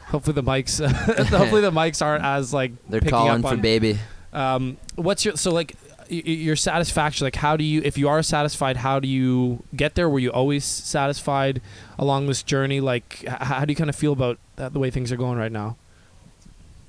Hopefully 0.08 0.34
the 0.34 0.42
mics. 0.42 0.84
hopefully 1.28 1.60
the 1.62 1.70
mics 1.70 2.04
aren't 2.04 2.24
as 2.24 2.52
like 2.52 2.72
They're 2.88 3.00
picking 3.00 3.10
calling 3.10 3.42
for 3.42 3.48
on- 3.48 3.60
baby. 3.60 3.98
um, 4.32 4.76
what's 4.96 5.24
your 5.24 5.36
so 5.36 5.50
like? 5.52 5.76
Your 6.10 6.56
satisfaction 6.56 7.24
like 7.24 7.36
how 7.36 7.56
do 7.56 7.62
you 7.64 7.80
if 7.84 7.96
you 7.96 8.08
are 8.08 8.22
satisfied 8.22 8.76
how 8.78 8.98
do 8.98 9.06
you 9.06 9.62
get 9.74 9.94
there 9.94 10.08
were 10.08 10.18
you 10.18 10.30
always 10.32 10.64
satisfied 10.64 11.62
along 11.98 12.26
this 12.26 12.42
journey 12.42 12.80
like 12.80 13.24
how 13.28 13.64
do 13.64 13.70
you 13.70 13.76
kind 13.76 13.88
of 13.88 13.94
feel 13.94 14.12
about 14.12 14.38
that, 14.56 14.72
the 14.72 14.78
way 14.78 14.90
things 14.90 15.12
are 15.12 15.16
going 15.16 15.38
right 15.38 15.52
now 15.52 15.76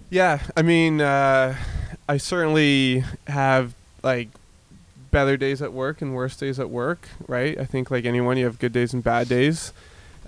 Yeah, 0.09 0.39
I 0.57 0.61
mean, 0.61 0.99
uh, 0.99 1.55
I 2.09 2.17
certainly 2.17 3.05
have 3.27 3.73
like 4.03 4.27
better 5.11 5.37
days 5.37 5.61
at 5.61 5.71
work 5.71 6.01
and 6.01 6.13
worse 6.13 6.35
days 6.35 6.59
at 6.59 6.69
work, 6.69 7.07
right? 7.27 7.57
I 7.57 7.63
think 7.65 7.89
like 7.91 8.03
anyone, 8.05 8.35
you 8.37 8.43
have 8.45 8.59
good 8.59 8.73
days 8.73 8.93
and 8.93 9.01
bad 9.03 9.29
days. 9.29 9.71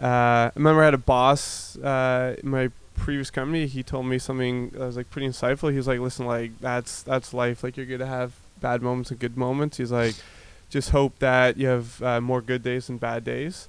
Uh, 0.02 0.48
I 0.48 0.52
remember 0.56 0.82
I 0.82 0.86
had 0.86 0.94
a 0.94 0.98
boss 0.98 1.78
uh, 1.78 2.36
in 2.42 2.50
my 2.50 2.70
previous 2.96 3.30
company. 3.30 3.68
He 3.68 3.84
told 3.84 4.06
me 4.06 4.20
something 4.20 4.70
that 4.70 4.80
was 4.80 4.96
like 4.96 5.10
pretty 5.10 5.28
insightful. 5.28 5.70
He 5.72 5.78
was 5.78 5.88
like, 5.88 6.00
"Listen, 6.00 6.26
like 6.26 6.52
that's 6.62 7.04
that's 7.04 7.34
life. 7.34 7.62
Like 7.64 7.76
you're 7.76 7.86
gonna 7.86 8.08
have 8.08 8.32
bad 8.64 8.82
moments 8.82 9.12
and 9.12 9.20
good 9.20 9.38
moments." 9.38 9.78
He's 9.78 9.92
like, 9.92 10.16
"Just 10.70 10.90
hope 10.90 11.20
that 11.20 11.58
you 11.58 11.68
have 11.68 12.02
uh, 12.02 12.22
more 12.22 12.42
good 12.42 12.64
days 12.64 12.88
than 12.88 12.98
bad 12.98 13.24
days." 13.24 13.68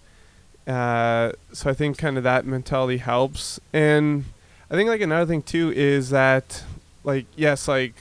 Uh, 0.66 1.32
so 1.52 1.68
I 1.68 1.74
think 1.74 1.98
kind 1.98 2.16
of 2.16 2.24
that 2.24 2.46
mentality 2.46 2.96
helps, 2.96 3.60
and 3.74 4.24
I 4.70 4.74
think 4.76 4.88
like 4.88 5.02
another 5.02 5.26
thing 5.26 5.42
too 5.42 5.72
is 5.76 6.08
that 6.10 6.64
like 7.04 7.26
yes, 7.36 7.68
like 7.68 7.94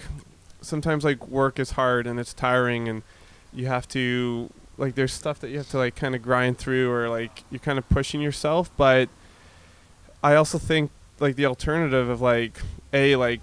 sometimes 0.61 1.03
like 1.03 1.27
work 1.27 1.59
is 1.59 1.71
hard 1.71 2.07
and 2.07 2.19
it's 2.19 2.33
tiring 2.33 2.87
and 2.87 3.03
you 3.51 3.67
have 3.67 3.87
to 3.89 4.49
like 4.77 4.95
there's 4.95 5.13
stuff 5.13 5.39
that 5.39 5.49
you 5.49 5.57
have 5.57 5.69
to 5.69 5.77
like 5.77 5.95
kind 5.95 6.15
of 6.15 6.21
grind 6.21 6.57
through 6.57 6.91
or 6.91 7.09
like 7.09 7.43
you're 7.51 7.59
kind 7.59 7.77
of 7.77 7.87
pushing 7.89 8.21
yourself, 8.21 8.71
but 8.77 9.09
I 10.23 10.35
also 10.35 10.57
think 10.57 10.91
like 11.19 11.35
the 11.35 11.45
alternative 11.45 12.09
of 12.09 12.21
like 12.21 12.59
a 12.91 13.15
like 13.17 13.41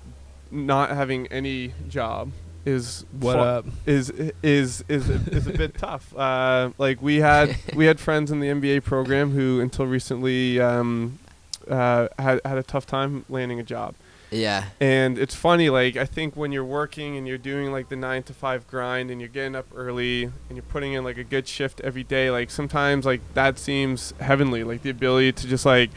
not 0.50 0.90
having 0.90 1.26
any 1.28 1.74
job 1.88 2.32
is 2.64 3.04
what 3.18 3.34
fu- 3.34 3.38
up 3.38 3.66
is 3.86 4.10
is 4.42 4.84
is 4.88 5.08
is 5.08 5.46
a 5.46 5.52
bit 5.52 5.76
tough. 5.76 6.14
Uh, 6.20 6.70
like 6.76 7.00
we 7.00 7.16
had 7.16 7.56
we 7.74 7.86
had 7.86 7.98
friends 7.98 8.30
in 8.30 8.40
the 8.40 8.48
MBA 8.48 8.84
program 8.84 9.30
who 9.30 9.58
until 9.60 9.86
recently 9.86 10.60
um, 10.60 11.18
uh, 11.66 12.08
had 12.18 12.40
had 12.44 12.58
a 12.58 12.62
tough 12.62 12.86
time 12.86 13.24
landing 13.28 13.58
a 13.58 13.62
job. 13.62 13.94
Yeah. 14.30 14.66
And 14.80 15.18
it's 15.18 15.34
funny, 15.34 15.70
like 15.70 15.96
I 15.96 16.04
think 16.04 16.36
when 16.36 16.52
you're 16.52 16.64
working 16.64 17.16
and 17.16 17.26
you're 17.26 17.38
doing 17.38 17.72
like 17.72 17.88
the 17.88 17.96
nine 17.96 18.22
to 18.24 18.34
five 18.34 18.66
grind 18.66 19.10
and 19.10 19.20
you're 19.20 19.28
getting 19.28 19.56
up 19.56 19.66
early 19.74 20.24
and 20.24 20.32
you're 20.52 20.62
putting 20.62 20.92
in 20.92 21.04
like 21.04 21.18
a 21.18 21.24
good 21.24 21.48
shift 21.48 21.80
every 21.80 22.04
day, 22.04 22.30
like 22.30 22.50
sometimes 22.50 23.04
like 23.04 23.20
that 23.34 23.58
seems 23.58 24.14
heavenly, 24.20 24.62
like 24.62 24.82
the 24.82 24.90
ability 24.90 25.32
to 25.32 25.48
just 25.48 25.66
like 25.66 25.90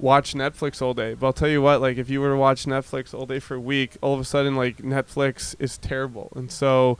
watch 0.00 0.34
Netflix 0.34 0.80
all 0.82 0.94
day. 0.94 1.14
But 1.14 1.26
I'll 1.26 1.32
tell 1.32 1.48
you 1.48 1.62
what, 1.62 1.80
like 1.80 1.98
if 1.98 2.08
you 2.10 2.20
were 2.20 2.30
to 2.30 2.36
watch 2.36 2.64
Netflix 2.64 3.14
all 3.14 3.26
day 3.26 3.38
for 3.38 3.54
a 3.54 3.60
week, 3.60 3.96
all 4.00 4.14
of 4.14 4.20
a 4.20 4.24
sudden 4.24 4.56
like 4.56 4.78
Netflix 4.78 5.54
is 5.58 5.78
terrible. 5.78 6.32
And 6.34 6.50
so 6.50 6.98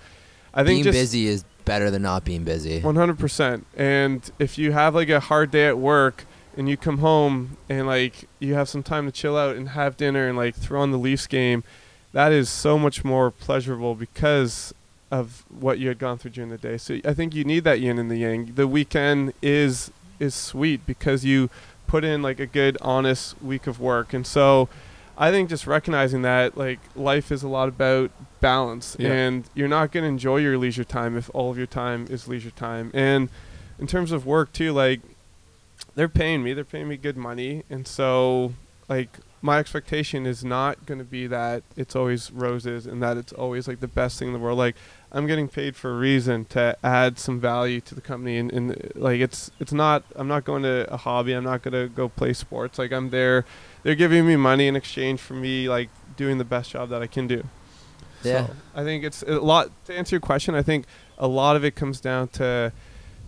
I 0.53 0.65
think 0.65 0.77
being 0.77 0.85
just 0.85 0.97
busy 0.97 1.27
is 1.27 1.45
better 1.65 1.91
than 1.91 2.03
not 2.03 2.25
being 2.25 2.45
busy. 2.45 2.81
one 2.81 2.97
hundred 2.97 3.19
percent. 3.19 3.67
And 3.77 4.31
if 4.39 4.59
you 4.59 4.73
have 4.73 4.95
like 4.95 5.09
a 5.09 5.21
hard 5.21 5.51
day 5.51 5.67
at 5.67 5.79
work 5.79 6.27
and 6.57 6.69
you 6.69 6.77
come 6.77 6.99
home 6.99 7.57
and 7.69 7.87
like 7.87 8.29
you 8.39 8.55
have 8.55 8.69
some 8.69 8.83
time 8.83 9.07
to 9.07 9.13
chill 9.13 9.37
out 9.37 9.57
and 9.57 9.71
have 9.71 9.97
dinner 9.97 10.29
and 10.29 10.37
like 10.37 10.55
throw 10.55 10.81
on 10.81 10.91
the 10.91 10.99
Leafs 10.99 11.27
game, 11.27 11.63
that 12.13 12.33
is 12.33 12.49
so 12.49 12.79
much 12.79 13.05
more 13.05 13.31
pleasurable 13.31 13.95
because 13.95 14.75
of 15.13 15.45
what 15.49 15.79
you 15.79 15.89
had 15.89 15.99
gone 15.99 16.19
through 16.19 16.33
during 16.33 16.51
the 16.51 16.59
day. 16.59 16.77
So 16.77 16.99
I 17.05 17.15
think 17.15 17.35
you 17.35 17.45
need 17.45 17.65
that 17.65 17.81
yin 17.81 17.99
and 17.99 18.11
the 18.11 18.17
yang. 18.17 18.53
The 18.55 18.67
weekend 18.67 19.33
is 19.41 19.91
is 20.19 20.35
sweet 20.35 20.85
because 20.87 21.25
you 21.25 21.51
put 21.91 22.05
in 22.05 22.23
like 22.23 22.39
a 22.39 22.47
good 22.47 22.79
honest 22.81 23.41
week 23.43 23.67
of 23.67 23.81
work. 23.81 24.15
And 24.15 24.25
so 24.27 24.69
I 25.19 25.31
think 25.31 25.49
just 25.51 25.67
recognizing 25.67 26.23
that 26.23 26.57
like 26.57 26.79
life 26.95 27.33
is 27.33 27.43
a 27.43 27.49
lot 27.49 27.69
about 27.69 28.11
balance 28.41 28.97
Yeah. 28.99 29.13
and 29.13 29.45
you're 29.55 29.69
not 29.69 29.91
going 29.93 30.05
to 30.05 30.09
enjoy 30.09 30.37
your 30.39 30.57
leisure 30.57 30.85
time 30.85 31.17
if 31.17 31.29
all 31.35 31.51
of 31.51 31.59
your 31.59 31.67
time 31.67 32.07
is 32.09 32.29
leisure 32.29 32.51
time. 32.53 32.91
And 32.95 33.29
in 33.79 33.87
terms 33.87 34.13
of 34.13 34.25
work 34.25 34.53
too, 34.53 34.73
like 34.73 35.01
they're 35.97 36.09
paying 36.09 36.43
me, 36.45 36.53
they're 36.53 36.65
paying 36.65 36.89
me 36.89 36.97
good 36.97 37.17
money. 37.17 37.65
And 37.69 37.87
so 37.89 38.55
like 38.89 39.19
my 39.43 39.59
expectation 39.59 40.27
is 40.27 40.45
not 40.45 40.87
going 40.87 40.99
to 40.99 41.05
be 41.05 41.27
that 41.27 41.63
it's 41.77 41.97
always 41.97 42.31
roses 42.31 42.87
and 42.87 43.03
that 43.03 43.17
it's 43.17 43.33
always 43.33 43.67
like 43.67 43.81
the 43.81 43.89
best 43.89 44.19
thing 44.19 44.29
in 44.29 44.35
the 44.35 44.39
world. 44.41 44.59
Like 44.59 44.77
I'm 45.13 45.27
getting 45.27 45.49
paid 45.49 45.75
for 45.77 45.91
a 45.91 45.97
reason 45.97 46.45
to 46.47 46.77
add 46.85 47.19
some 47.19 47.41
value 47.41 47.81
to 47.83 47.95
the 47.95 48.01
company 48.01 48.37
and, 48.39 48.53
and 48.53 48.93
like 48.95 49.21
it's 49.21 49.51
it's 49.59 49.73
not 49.73 50.05
I'm 50.15 50.29
not 50.29 50.45
going 50.45 50.63
to 50.63 50.87
a 50.93 50.97
hobby. 50.97 51.33
I'm 51.33 51.45
not 51.45 51.63
going 51.63 51.73
to 51.75 51.89
go 51.93 52.09
play 52.09 52.33
sports. 52.33 52.79
Like 52.79 52.93
I'm 52.93 53.11
there 53.11 53.45
they're 53.83 53.95
giving 53.95 54.27
me 54.27 54.37
money 54.37 54.67
in 54.69 54.77
exchange 54.77 55.21
for 55.21 55.35
me 55.35 55.69
like 55.69 55.89
doing 56.17 56.39
the 56.39 56.45
best 56.45 56.71
job 56.71 56.91
that 56.91 57.03
I 57.03 57.07
can 57.07 57.27
do. 57.27 57.43
Yeah. 58.23 58.47
So 58.47 58.53
I 58.75 58.85
think 58.85 59.03
it's 59.05 59.23
a 59.23 59.41
lot 59.41 59.71
to 59.87 59.97
answer 59.97 60.15
your 60.17 60.21
question, 60.21 60.55
I 60.55 60.63
think 60.63 60.85
a 61.19 61.27
lot 61.27 61.57
of 61.57 61.65
it 61.65 61.75
comes 61.75 62.01
down 62.01 62.29
to 62.29 62.73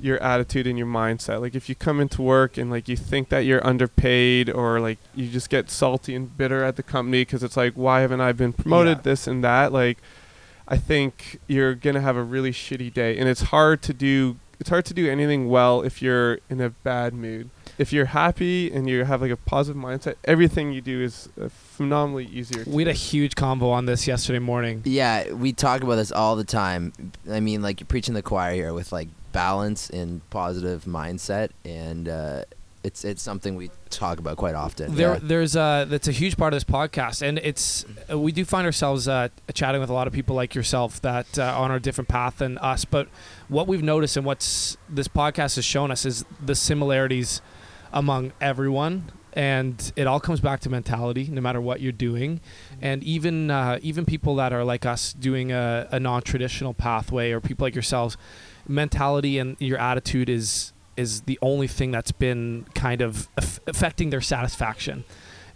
your 0.00 0.20
attitude 0.22 0.66
and 0.66 0.76
your 0.76 0.86
mindset. 0.86 1.40
Like 1.40 1.54
if 1.54 1.68
you 1.68 1.74
come 1.74 2.00
into 2.00 2.22
work 2.22 2.58
and 2.58 2.70
like 2.70 2.88
you 2.88 2.96
think 2.96 3.28
that 3.30 3.40
you're 3.40 3.64
underpaid 3.66 4.50
or 4.50 4.80
like 4.80 4.98
you 5.14 5.28
just 5.28 5.48
get 5.48 5.70
salty 5.70 6.14
and 6.14 6.36
bitter 6.36 6.62
at 6.64 6.76
the 6.76 6.82
company 6.82 7.22
because 7.22 7.42
it's 7.42 7.56
like 7.56 7.74
why 7.74 8.00
haven't 8.00 8.20
I 8.20 8.32
been 8.32 8.52
promoted 8.52 8.98
Yeah. 8.98 9.02
this 9.02 9.26
and 9.26 9.42
that 9.44 9.72
like 9.72 9.98
I 10.68 10.76
think 10.76 11.40
you're 11.46 11.74
going 11.74 11.94
to 11.94 12.00
have 12.00 12.16
a 12.16 12.22
really 12.22 12.52
shitty 12.52 12.92
day 12.92 13.18
and 13.18 13.28
it's 13.28 13.42
hard 13.42 13.82
to 13.82 13.92
do 13.92 14.36
it's 14.62 14.70
hard 14.70 14.84
to 14.84 14.94
do 14.94 15.10
anything 15.10 15.48
well 15.48 15.82
if 15.82 16.00
you're 16.00 16.38
in 16.48 16.60
a 16.60 16.70
bad 16.70 17.14
mood. 17.14 17.50
If 17.78 17.92
you're 17.92 18.04
happy 18.06 18.72
and 18.72 18.88
you 18.88 19.04
have 19.04 19.20
like 19.20 19.32
a 19.32 19.36
positive 19.36 19.82
mindset, 19.82 20.14
everything 20.24 20.72
you 20.72 20.80
do 20.80 21.02
is 21.02 21.28
uh, 21.40 21.48
phenomenally 21.48 22.26
easier. 22.26 22.62
we 22.68 22.84
had 22.84 22.88
a 22.88 22.96
huge 22.96 23.34
combo 23.34 23.70
on 23.70 23.86
this 23.86 24.06
yesterday 24.06 24.38
morning 24.38 24.82
Yeah, 24.84 25.32
we 25.32 25.52
talk 25.52 25.82
about 25.82 25.96
this 25.96 26.12
all 26.12 26.36
the 26.36 26.44
time. 26.44 26.92
I 27.28 27.40
mean, 27.40 27.60
like 27.60 27.80
you're 27.80 27.88
preaching 27.88 28.14
the 28.14 28.22
choir 28.22 28.54
here 28.54 28.72
with 28.72 28.92
like 28.92 29.08
balance 29.32 29.90
and 29.90 30.20
positive 30.30 30.84
mindset, 30.84 31.50
and 31.64 32.08
uh, 32.08 32.44
it's 32.84 33.04
it's 33.04 33.22
something 33.22 33.56
we 33.56 33.70
talk 33.90 34.18
about 34.18 34.36
quite 34.36 34.54
often. 34.54 34.94
there 34.94 35.14
yeah. 35.14 35.20
there's 35.22 35.56
uh 35.56 35.84
that's 35.88 36.08
a 36.08 36.12
huge 36.12 36.36
part 36.36 36.52
of 36.52 36.56
this 36.56 36.64
podcast 36.64 37.22
and 37.22 37.38
it's 37.38 37.84
uh, 38.10 38.18
we 38.18 38.32
do 38.32 38.44
find 38.44 38.66
ourselves 38.66 39.06
uh 39.06 39.28
chatting 39.54 39.80
with 39.80 39.90
a 39.90 39.92
lot 39.92 40.06
of 40.06 40.12
people 40.12 40.34
like 40.34 40.54
yourself 40.54 41.00
that 41.02 41.38
uh, 41.38 41.54
on 41.58 41.70
a 41.70 41.78
different 41.78 42.08
path 42.08 42.38
than 42.38 42.58
us 42.58 42.84
but 42.84 43.08
what 43.48 43.68
we've 43.68 43.82
noticed 43.82 44.16
and 44.16 44.26
what's 44.26 44.76
this 44.88 45.08
podcast 45.08 45.56
has 45.56 45.64
shown 45.64 45.90
us 45.90 46.04
is 46.04 46.24
the 46.44 46.54
similarities 46.54 47.40
among 47.92 48.32
everyone 48.40 49.10
and 49.34 49.92
it 49.96 50.06
all 50.06 50.20
comes 50.20 50.40
back 50.40 50.60
to 50.60 50.68
mentality 50.68 51.28
no 51.30 51.40
matter 51.40 51.60
what 51.60 51.80
you're 51.80 51.92
doing 51.92 52.40
and 52.80 53.02
even 53.04 53.50
uh, 53.50 53.78
even 53.82 54.04
people 54.04 54.34
that 54.36 54.52
are 54.52 54.64
like 54.64 54.84
us 54.84 55.12
doing 55.12 55.52
a, 55.52 55.88
a 55.90 56.00
non-traditional 56.00 56.74
pathway 56.74 57.30
or 57.30 57.40
people 57.40 57.64
like 57.64 57.74
yourselves 57.74 58.16
mentality 58.66 59.38
and 59.38 59.56
your 59.58 59.78
attitude 59.78 60.28
is 60.28 60.72
is 60.96 61.22
the 61.22 61.38
only 61.42 61.66
thing 61.66 61.90
that's 61.90 62.12
been 62.12 62.66
kind 62.74 63.00
of 63.00 63.28
aff- 63.36 63.60
affecting 63.66 64.10
their 64.10 64.20
satisfaction. 64.20 65.04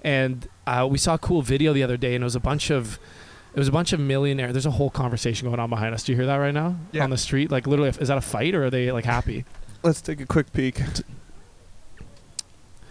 And 0.02 0.48
uh, 0.66 0.86
we 0.90 0.98
saw 0.98 1.14
a 1.14 1.18
cool 1.18 1.42
video 1.42 1.72
the 1.72 1.82
other 1.82 1.96
day 1.96 2.14
and 2.14 2.22
it 2.22 2.24
was 2.24 2.36
a 2.36 2.40
bunch 2.40 2.70
of 2.70 2.98
it 3.54 3.58
was 3.58 3.68
a 3.68 3.72
bunch 3.72 3.94
of 3.94 4.00
millionaire 4.00 4.52
there's 4.52 4.66
a 4.66 4.70
whole 4.72 4.90
conversation 4.90 5.48
going 5.48 5.58
on 5.58 5.70
behind 5.70 5.94
us. 5.94 6.04
Do 6.04 6.12
you 6.12 6.16
hear 6.16 6.26
that 6.26 6.36
right 6.36 6.54
now? 6.54 6.76
Yeah. 6.92 7.04
on 7.04 7.10
the 7.10 7.16
street? 7.16 7.50
Like 7.50 7.66
literally 7.66 7.90
is 7.98 8.08
that 8.08 8.18
a 8.18 8.20
fight 8.20 8.54
or 8.54 8.66
are 8.66 8.70
they 8.70 8.92
like 8.92 9.04
happy? 9.04 9.44
Let's 9.82 10.00
take 10.00 10.20
a 10.20 10.26
quick 10.26 10.52
peek. 10.52 10.80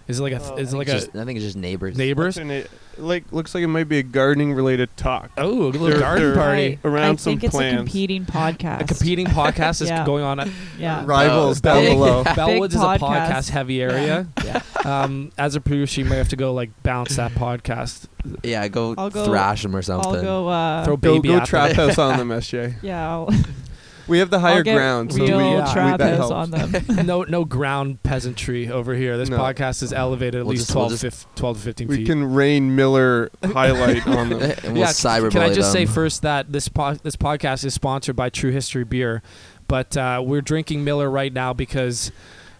Is 0.07 0.19
it 0.19 0.23
like 0.23 0.33
a 0.33 0.41
Oh, 0.41 0.55
is 0.57 0.71
it 0.71 0.75
I 0.75 0.77
like 0.79 0.87
think 0.87 0.93
a 0.95 0.97
it's 0.97 1.05
just, 1.07 1.15
I 1.17 1.25
think 1.25 1.37
it's 1.37 1.45
just 1.45 1.57
neighbors. 1.57 1.97
neighbors 1.97 2.37
What's 2.37 2.47
their 2.47 2.61
na- 2.63 2.67
like 2.97 3.31
looks 3.33 3.53
like 3.55 3.63
it 3.63 3.67
might 3.67 3.89
be 3.89 3.97
a 3.99 4.03
gardening 4.03 4.53
related 4.53 4.95
talk. 4.97 5.31
oh 5.37 5.49
a 5.49 5.53
little 5.65 5.87
They're- 5.87 5.99
garden 5.99 6.23
they're- 6.25 6.35
party 6.35 6.79
I, 6.83 6.87
around 6.87 7.03
I 7.03 7.15
some 7.15 7.31
think 7.33 7.43
it's 7.45 7.55
plans. 7.55 7.73
a 7.73 7.77
competing 7.77 8.25
podcast. 8.25 8.81
a 8.81 8.83
competing 8.85 9.25
podcast 9.27 9.81
is 9.81 9.89
Yeah. 9.89 10.05
going 10.05 10.23
on 10.23 10.39
at 10.39 10.47
Yeah. 10.79 11.03
Rivals 11.05 11.59
Bell- 11.61 11.75
down 11.75 11.83
Big- 11.83 11.93
below. 11.93 12.23
Bellwoods 12.25 12.69
is 12.69 12.75
a 12.75 12.79
podcast. 12.79 12.99
podcast 12.99 13.49
heavy 13.49 13.81
area. 13.81 14.27
Yeah. 14.43 14.61
Um, 14.85 15.31
as 15.37 15.55
a 15.55 15.61
producer, 15.61 16.01
you 16.01 16.05
might 16.07 16.17
have 16.17 16.29
to 16.29 16.35
go 16.35 16.53
like 16.53 16.69
bounce 16.83 17.15
that 17.15 17.31
podcast. 17.31 18.05
yeah, 18.43 18.67
go, 18.67 18.93
I'll 18.97 19.09
go- 19.09 19.25
thrash 19.25 19.63
them 19.63 19.75
or 19.75 19.81
something. 19.81 20.15
I'll 20.15 20.21
go. 20.21 20.47
Uh, 20.47 20.85
Throw 20.85 20.97
Go 20.97 21.13
baby 21.15 21.29
go 21.29 21.37
at 21.37 21.47
trap 21.47 21.71
house 21.71 21.97
on 21.97 22.17
them, 22.17 22.29
SJ. 22.29 22.75
yeah. 22.83 23.09
I'll, 23.09 23.29
We 24.07 24.19
have 24.19 24.29
the 24.29 24.39
higher 24.39 24.57
I'll 24.57 24.63
get 24.63 24.75
ground, 24.75 25.13
so 25.13 25.21
we, 25.23 25.29
real 25.29 25.37
we 25.37 25.43
yeah, 25.45 25.73
trap 25.73 25.99
that 25.99 26.15
helps. 26.15 26.31
on 26.31 26.51
them. 26.51 26.85
no, 27.05 27.23
no 27.23 27.43
ground 27.45 28.03
peasantry 28.03 28.69
over 28.69 28.93
here. 28.93 29.17
This 29.17 29.29
No. 29.29 29.37
podcast 29.39 29.81
is 29.83 29.91
elevated 29.91 30.35
at 30.41 30.45
We'll 30.45 30.51
least 30.51 30.67
just- 30.67 30.75
we'll 30.75 30.87
12, 30.89 30.91
just- 31.01 31.01
fif- 31.25 31.35
12 31.35 31.57
to 31.57 31.63
15 31.63 31.87
We 31.87 31.95
feet. 31.97 32.05
can 32.07 32.33
rain 32.33 32.75
Miller 32.75 33.29
highlight 33.43 34.05
on 34.07 34.29
them. 34.29 34.41
and 34.41 34.63
we'll 34.73 34.77
yeah, 34.77 34.87
cyberbully 34.87 35.31
can 35.31 35.41
I 35.41 35.53
just 35.53 35.71
say 35.71 35.85
them. 35.85 35.93
first 35.93 36.21
that 36.21 36.51
this 36.51 36.67
po- 36.67 36.95
this 36.95 37.15
podcast 37.15 37.65
is 37.65 37.73
sponsored 37.73 38.15
by 38.15 38.29
True 38.29 38.51
History 38.51 38.83
Beer, 38.83 39.23
but 39.67 39.97
uh, 39.97 40.21
we're 40.23 40.41
drinking 40.41 40.83
Miller 40.83 41.09
right 41.09 41.33
now 41.33 41.53
because 41.53 42.11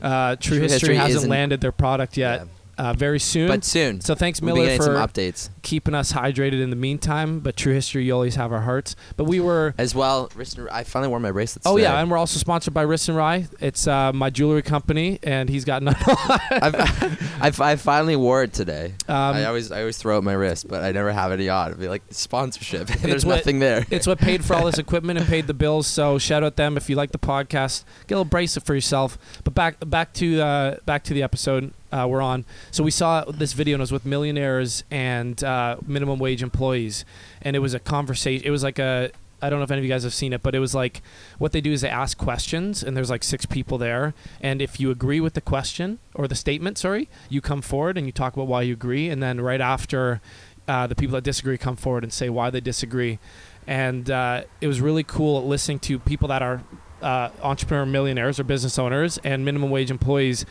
uh, 0.02 0.36
True, 0.38 0.58
True 0.58 0.64
History, 0.64 0.74
History 0.74 0.96
hasn't 0.96 1.18
isn't- 1.18 1.30
landed 1.30 1.62
their 1.62 1.72
product 1.72 2.18
yet. 2.18 2.42
Yeah. 2.42 2.46
Uh, 2.78 2.94
very 2.94 3.20
soon. 3.20 3.48
But 3.48 3.64
soon. 3.64 4.02
so 4.02 4.16
thanks, 4.16 4.42
we'll 4.42 4.56
Miller, 4.56 4.76
for 4.78 4.96
updates 4.96 5.50
keeping 5.62 5.96
us 5.96 6.14
hydrated 6.14 6.62
in 6.62 6.70
the 6.70 6.76
meantime. 6.76 7.40
But 7.40 7.56
True 7.58 7.74
History, 7.74 8.06
you 8.06 8.14
always 8.14 8.36
have 8.36 8.52
our 8.52 8.62
hearts. 8.62 8.96
But 9.18 9.24
we 9.26 9.40
were. 9.40 9.74
as 9.78 9.96
well. 9.96 10.30
Wrist 10.36 10.58
and- 10.58 10.70
I 10.70 10.84
finally 10.84 11.10
wore 11.10 11.20
my 11.20 11.32
bracelets. 11.32 11.66
Oh 11.68 11.76
today. 11.78 11.84
yeah, 11.90 12.00
and 12.00 12.10
we're 12.12 12.18
also 12.18 12.38
sponsored 12.40 12.74
by 12.74 12.84
Wrist 12.84 13.10
and 13.10 13.18
Rye. 13.18 13.48
It's 13.60 13.88
uh, 13.88 14.12
my 14.14 14.30
jewelry 14.30 14.62
company, 14.62 15.20
and 15.24 15.50
he's 15.50 15.66
got 15.66 15.82
none. 15.84 15.96
I've, 16.52 17.60
I 17.62 17.76
finally 17.76 18.16
wore 18.16 18.44
it 18.44 18.54
today. 18.54 18.94
um, 19.08 19.16
I 19.36 19.46
always 19.46 19.72
I 19.72 19.80
always 19.82 19.98
throw 19.98 20.18
out 20.18 20.24
my 20.24 20.34
wrist, 20.34 20.68
but 20.68 20.84
I 20.84 20.92
never 20.92 21.12
have 21.12 21.32
any 21.32 21.50
on. 21.50 21.68
It'd 21.70 21.80
be 21.80 21.88
like 21.88 22.04
sponsorship. 22.10 22.88
There's 23.02 23.26
what- 23.26 23.38
nothing 23.38 23.60
there. 23.60 23.86
it's 23.90 24.08
what 24.08 24.20
paid 24.20 24.44
for 24.44 24.56
all 24.56 24.66
this 24.66 24.78
equipment 24.86 25.20
and 25.20 25.28
paid 25.28 25.48
the 25.48 25.54
bills. 25.54 25.88
So 25.88 26.18
shout 26.18 26.44
out 26.44 26.56
them 26.56 26.78
if 26.78 26.90
you 26.90 26.96
like 26.96 27.12
the 27.12 27.18
podcast. 27.20 27.84
Get 28.08 28.16
a 28.16 28.18
little 28.20 28.26
bracelet 28.26 28.66
for 28.66 28.76
yourself. 28.76 29.18
But 29.44 29.54
back 29.56 29.78
back 29.90 30.14
to 30.14 30.42
uh, 30.42 30.76
back 30.86 31.04
to 31.06 31.14
the 31.14 31.24
episode 31.24 31.74
uh, 31.92 32.08
we're 32.10 32.22
on. 32.22 32.46
So 32.72 32.84
we 32.84 32.92
saw 32.92 33.24
this 33.26 33.54
video 33.54 33.76
and 33.76 33.82
it 33.82 33.84
was 33.84 33.92
with 33.92 34.06
millionaires 34.06 34.84
and 34.92 35.44
uh, 35.44 35.78
minimum 35.86 36.20
wage 36.20 36.44
employees, 36.44 37.06
and 37.42 37.56
it 37.56 37.60
was 37.60 37.74
a 37.74 37.80
conversation. 37.80 38.46
It 38.46 38.52
was 38.52 38.64
like 38.64 38.80
a 38.80 39.12
I 39.42 39.50
don't 39.50 39.60
know 39.60 39.64
if 39.64 39.72
any 39.72 39.80
of 39.80 39.86
you 39.86 39.92
guys 39.92 40.04
have 40.04 40.14
seen 40.14 40.34
it, 40.34 40.42
but 40.42 40.56
it 40.56 40.60
was 40.60 40.74
like 40.74 41.02
what 41.38 41.52
they 41.52 41.62
do 41.62 41.72
is 41.72 41.82
they 41.82 41.90
ask 41.90 42.18
questions, 42.18 42.82
and 42.82 42.96
there's 42.96 43.10
like 43.10 43.24
six 43.24 43.46
people 43.46 43.78
there, 43.78 44.14
and 44.42 44.62
if 44.62 44.80
you 44.80 44.92
agree 44.92 45.20
with 45.20 45.34
the 45.34 45.42
question 45.42 46.00
or 46.16 46.28
the 46.28 46.36
statement, 46.36 46.78
sorry, 46.78 47.10
you 47.30 47.42
come 47.42 47.62
forward 47.62 47.98
and 47.98 48.08
you 48.08 48.12
talk 48.12 48.34
about 48.34 48.48
why 48.48 48.62
you 48.64 48.74
agree, 48.74 49.10
and 49.10 49.22
then 49.22 49.42
right 49.42 49.62
after, 49.62 50.22
uh, 50.68 50.88
the 50.88 50.96
people 50.96 51.14
that 51.14 51.24
disagree 51.24 51.58
come 51.58 51.76
forward 51.76 52.04
and 52.04 52.12
say 52.12 52.30
why 52.30 52.50
they 52.50 52.62
disagree, 52.62 53.20
and 53.68 54.10
uh, 54.10 54.44
it 54.62 54.68
was 54.68 54.82
really 54.82 55.04
cool 55.04 55.46
listening 55.46 55.80
to 55.80 56.00
people 56.00 56.30
that 56.30 56.42
are 56.42 56.64
uh, 57.02 57.30
entrepreneur 57.44 57.86
millionaires 57.86 58.40
or 58.40 58.44
business 58.44 58.80
owners 58.80 59.20
and 59.24 59.46
minimum 59.46 59.70
wage 59.70 59.92
employees, 59.92 60.46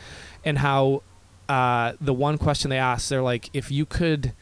and 0.45 0.59
how 0.59 1.03
uh, 1.49 1.93
the 2.01 2.15
one 2.15 2.39
question 2.39 2.71
they 2.71 2.79
asked, 2.79 3.09
they're 3.09 3.23
like, 3.23 3.51
if 3.53 3.71
you 3.71 3.87
could. 3.87 4.33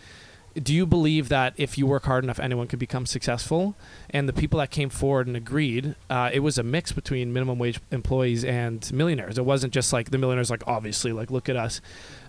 Do 0.54 0.74
you 0.74 0.84
believe 0.84 1.30
that 1.30 1.54
if 1.56 1.78
you 1.78 1.86
work 1.86 2.04
hard 2.04 2.24
enough, 2.24 2.38
anyone 2.38 2.66
could 2.66 2.78
become 2.78 3.06
successful? 3.06 3.74
And 4.10 4.28
the 4.28 4.34
people 4.34 4.58
that 4.58 4.70
came 4.70 4.90
forward 4.90 5.26
and 5.26 5.34
agreed, 5.34 5.94
uh, 6.10 6.28
it 6.30 6.40
was 6.40 6.58
a 6.58 6.62
mix 6.62 6.92
between 6.92 7.32
minimum 7.32 7.58
wage 7.58 7.80
employees 7.90 8.44
and 8.44 8.92
millionaires. 8.92 9.38
It 9.38 9.46
wasn't 9.46 9.72
just 9.72 9.94
like 9.94 10.10
the 10.10 10.18
millionaires, 10.18 10.50
like 10.50 10.62
obviously, 10.66 11.10
like 11.10 11.30
look 11.30 11.48
at 11.48 11.56
us. 11.56 11.80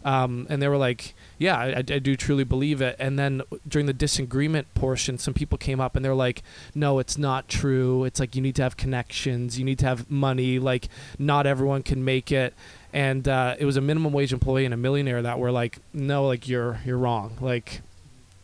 Um, 0.05 0.47
and 0.49 0.61
they 0.61 0.69
were 0.69 0.77
like, 0.77 1.15
yeah, 1.37 1.57
I, 1.57 1.77
I 1.79 1.81
do 1.81 2.15
truly 2.15 2.45
believe 2.45 2.81
it. 2.81 2.95
And 2.97 3.19
then 3.19 3.41
during 3.67 3.87
the 3.87 3.93
disagreement 3.93 4.73
portion, 4.73 5.17
some 5.17 5.33
people 5.33 5.57
came 5.57 5.81
up 5.81 5.97
and 5.97 6.05
they're 6.05 6.15
like, 6.15 6.43
no, 6.73 6.99
it's 6.99 7.17
not 7.17 7.49
true. 7.49 8.05
It's 8.05 8.21
like 8.21 8.37
you 8.37 8.41
need 8.41 8.55
to 8.55 8.63
have 8.63 8.77
connections, 8.77 9.59
you 9.59 9.65
need 9.65 9.79
to 9.79 9.85
have 9.85 10.09
money. 10.09 10.59
Like 10.59 10.87
not 11.19 11.45
everyone 11.45 11.83
can 11.83 12.05
make 12.05 12.31
it. 12.31 12.53
And 12.93 13.27
uh, 13.27 13.55
it 13.57 13.65
was 13.65 13.75
a 13.75 13.81
minimum 13.81 14.13
wage 14.13 14.31
employee 14.31 14.65
and 14.65 14.73
a 14.73 14.77
millionaire 14.77 15.23
that 15.23 15.39
were 15.39 15.51
like, 15.51 15.79
no, 15.93 16.27
like 16.27 16.47
you're 16.47 16.79
you're 16.85 16.97
wrong. 16.97 17.37
Like 17.41 17.81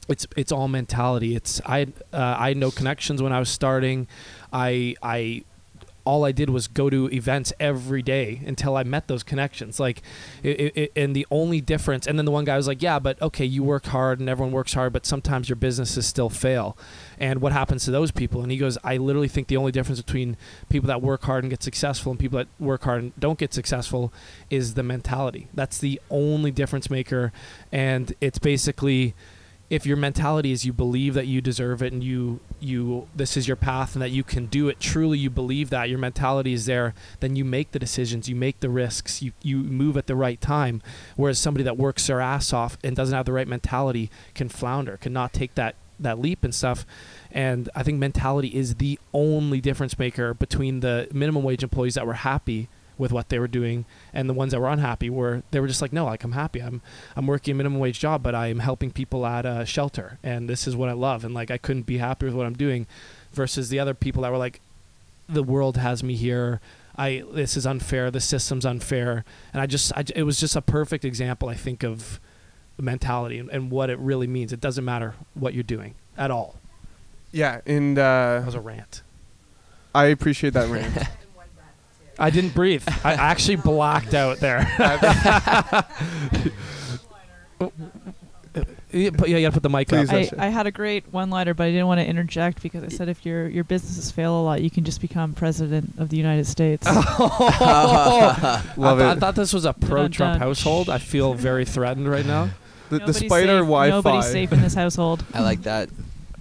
it's 0.10 0.26
it's 0.36 0.52
all 0.52 0.68
mentality. 0.68 1.36
It's 1.36 1.62
I 1.66 1.84
uh, 2.12 2.36
I 2.38 2.50
had 2.50 2.58
no 2.58 2.72
connections 2.72 3.22
when 3.22 3.32
I 3.32 3.40
was 3.40 3.50
starting. 3.50 4.08
I 4.52 4.96
I 5.04 5.44
all 6.06 6.26
I 6.26 6.32
did 6.32 6.50
was 6.50 6.68
go 6.68 6.90
to 6.90 7.08
events 7.12 7.54
every 7.60 8.02
day 8.02 8.42
until 8.46 8.76
I 8.76 8.84
met 8.84 9.08
those 9.08 9.24
connections. 9.24 9.80
Like, 9.80 10.02
it, 10.44 10.76
it, 10.76 10.92
and 10.96 11.16
the 11.16 11.28
only 11.32 11.62
difference, 11.62 12.08
and 12.08 12.18
then 12.18 12.26
the 12.26 12.32
one 12.32 12.46
guy 12.46 12.58
was 12.58 12.68
like, 12.68 12.82
"Yeah, 12.82 13.00
but 13.00 13.22
okay, 13.22 13.46
you 13.46 13.64
work 13.64 13.88
hard 13.88 14.20
and 14.20 14.30
everyone 14.30 14.52
works 14.52 14.74
hard, 14.74 14.94
but 14.94 15.06
sometimes 15.06 15.50
your 15.50 15.56
businesses 15.56 16.06
still 16.06 16.30
fail." 16.30 16.78
And 17.20 17.42
what 17.42 17.52
happens 17.52 17.86
to 17.86 17.92
those 17.92 18.12
people? 18.12 18.42
And 18.42 18.52
he 18.52 18.58
goes, 18.58 18.78
"I 18.84 18.98
literally 18.98 19.28
think 19.28 19.48
the 19.48 19.58
only 19.58 19.72
difference 19.72 20.02
between 20.02 20.38
people 20.70 20.88
that 20.88 21.02
work 21.02 21.24
hard 21.24 21.44
and 21.44 21.52
get 21.52 21.64
successful 21.64 22.12
and 22.12 22.20
people 22.20 22.38
that 22.38 22.48
work 22.60 22.84
hard 22.84 23.04
and 23.04 23.20
don't 23.20 23.38
get 23.38 23.54
successful 23.54 24.14
is 24.50 24.74
the 24.74 24.84
mentality. 24.84 25.48
That's 25.54 25.78
the 25.78 26.02
only 26.10 26.52
difference 26.52 26.90
maker, 26.90 27.32
and 27.72 28.14
it's 28.22 28.40
basically." 28.40 29.14
If 29.70 29.86
your 29.86 29.98
mentality 29.98 30.52
is 30.52 30.66
you 30.66 30.74
believe 30.74 31.14
that 31.14 31.28
you 31.28 31.42
deserve 31.42 31.82
it 31.84 31.94
and 31.94 32.04
you 32.04 32.40
you 32.60 33.08
this 33.16 33.38
is 33.38 33.48
your 33.48 33.56
path 33.56 33.94
and 33.94 34.02
that 34.02 34.10
you 34.10 34.24
can 34.24 34.48
do 34.48 34.68
it 34.68 34.80
truly 34.80 35.18
you 35.18 35.30
believe 35.30 35.70
that 35.70 35.90
your 35.90 36.00
mentality 36.00 36.54
is 36.54 36.66
there 36.66 36.94
then 37.20 37.36
you 37.36 37.46
make 37.46 37.72
the 37.72 37.80
decisions 37.80 38.28
you 38.28 38.36
make 38.36 38.60
the 38.60 38.70
risks 38.70 39.22
you 39.22 39.32
you 39.42 39.58
move 39.58 39.98
at 39.98 40.08
the 40.08 40.16
right 40.16 40.42
time. 40.42 40.82
Whereas 41.16 41.40
somebody 41.40 41.64
that 41.64 41.78
works 41.78 42.08
their 42.08 42.22
ass 42.22 42.54
off 42.54 42.78
and 42.84 42.96
doesn't 42.96 43.16
have 43.16 43.26
the 43.26 43.34
right 43.34 43.48
mentality 43.48 44.10
can 44.34 44.50
flounder 44.50 44.98
cannot 44.98 45.34
take 45.34 45.56
that 45.56 45.76
that 46.00 46.20
leap 46.20 46.44
and 46.44 46.56
stuff. 46.56 46.86
And 47.32 47.70
i 47.76 47.84
think 47.84 48.00
mentality 48.00 48.50
is 48.50 48.76
the 48.76 49.00
only 49.14 49.62
difference 49.62 49.98
maker 50.00 50.34
between 50.34 50.80
the 50.80 51.08
minimum 51.12 51.44
wage 51.44 51.64
employees 51.64 51.96
that 51.96 52.08
were 52.08 52.14
happy 52.14 52.70
with 53.00 53.12
what 53.12 53.30
they 53.30 53.40
were 53.40 53.48
doing 53.48 53.86
and 54.14 54.30
the 54.30 54.34
ones 54.34 54.52
that 54.52 54.60
were 54.60 54.70
unhappy 54.70 55.10
were 55.10 55.42
they 55.50 55.60
were 55.60 55.68
just 55.68 55.82
like 55.82 55.92
no 55.92 56.06
like 56.06 56.24
i'm 56.24 56.34
happy. 56.34 56.62
I'm 56.62 56.82
i'm 57.16 57.26
working 57.26 57.54
a 57.54 57.56
minimum 57.56 57.80
wage 57.80 58.00
job 58.00 58.22
but 58.22 58.36
i'm 58.36 58.60
helping 58.60 58.92
people 58.92 59.26
at 59.26 59.46
a 59.46 59.66
shelter 59.66 60.20
and 60.22 60.48
this 60.48 60.68
is 60.68 60.76
what 60.76 60.90
i 60.90 60.94
love 60.94 61.26
and 61.26 61.34
like 61.34 61.50
i 61.50 61.58
couldn't 61.58 61.88
be 61.88 61.98
happy 61.98 62.26
with 62.26 62.36
what 62.36 62.46
i'm 62.46 62.58
doing 62.58 62.86
versus 63.32 63.70
the 63.70 63.80
other 63.80 63.94
people 63.94 64.22
that 64.24 64.32
were 64.32 64.38
like 64.38 64.60
the 65.30 65.44
world 65.44 65.78
has 65.78 66.04
me 66.04 66.16
here. 66.16 66.60
I 66.98 67.24
this 67.32 67.56
is 67.56 67.66
unfair. 67.66 68.12
The 68.12 68.20
system's 68.20 68.66
unfair. 68.66 69.24
And 69.54 69.62
i 69.62 69.66
just 69.66 69.94
I, 69.96 70.04
it 70.16 70.24
was 70.24 70.40
just 70.40 70.56
a 70.56 70.62
perfect 70.62 71.06
example 71.06 71.48
i 71.50 71.54
think 71.54 71.84
of 71.84 72.20
mentality 72.78 73.38
and, 73.40 73.50
and 73.50 73.72
what 73.72 73.90
it 73.90 74.00
really 74.00 74.28
means. 74.28 74.52
It 74.52 74.62
doesn't 74.62 74.86
matter 74.86 75.14
what 75.34 75.54
you're 75.54 75.64
doing 75.64 75.96
at 76.18 76.32
all. 76.32 76.56
Yeah, 77.32 77.62
and 77.66 77.96
that 77.98 78.42
uh, 78.42 78.46
was 78.46 78.56
a 78.56 78.60
rant. 78.60 79.04
I 79.94 80.06
appreciate 80.06 80.54
that 80.54 80.70
rant. 80.70 80.98
i 82.20 82.30
didn't 82.30 82.54
breathe 82.54 82.84
i 83.04 83.14
actually 83.14 83.56
blacked 83.56 84.14
out 84.14 84.38
there 84.40 84.60
yeah, 88.92 89.12
put- 89.12 89.30
yeah, 89.30 89.38
you 89.38 89.46
gotta 89.46 89.52
put 89.54 89.64
the 89.64 89.70
mic 89.70 89.88
Please, 89.88 90.10
up. 90.10 90.40
I, 90.40 90.48
I 90.48 90.50
had 90.50 90.66
a 90.66 90.72
great 90.72 91.12
one-liner, 91.14 91.54
but 91.54 91.66
I 91.66 91.72
didn't 91.72 91.86
want 91.88 92.00
to 92.00 92.06
interject 92.08 92.64
because 92.64 92.84
I 92.84 92.88
said 92.88 93.08
if 93.10 93.26
your 93.26 93.48
your 93.48 93.64
businesses 93.64 94.10
fail 94.12 94.40
a 94.40 94.42
lot, 94.42 94.62
you 94.64 94.70
can 94.72 94.84
just 94.84 95.00
become 95.02 95.34
president 95.34 95.94
of 96.00 96.10
the 96.10 96.18
United 96.18 96.48
States. 96.48 96.88
Love 96.88 96.98
I, 97.20 98.62
thought, 98.78 99.02
I 99.02 99.12
it. 99.12 99.20
thought 99.20 99.36
this 99.36 99.54
was 99.54 99.66
a 99.66 99.74
pro-Trump 99.74 100.40
Dun-dun-dun. 100.40 100.90
I 100.90 100.98
feel 100.98 101.34
very 101.36 101.66
threatened 101.66 102.10
right 102.10 102.26
now. 102.26 102.50
The, 102.90 102.98
Nobody's 103.00 103.20
despite 103.22 103.50
our 103.50 103.60
safe- 103.60 103.66
Wi-Fi, 103.68 103.90
Nobody's 103.96 104.32
safe 104.32 104.52
in 104.52 104.62
this 104.62 104.74
household. 104.74 105.24
I 105.34 105.42
like 105.42 105.62
that. 105.64 105.90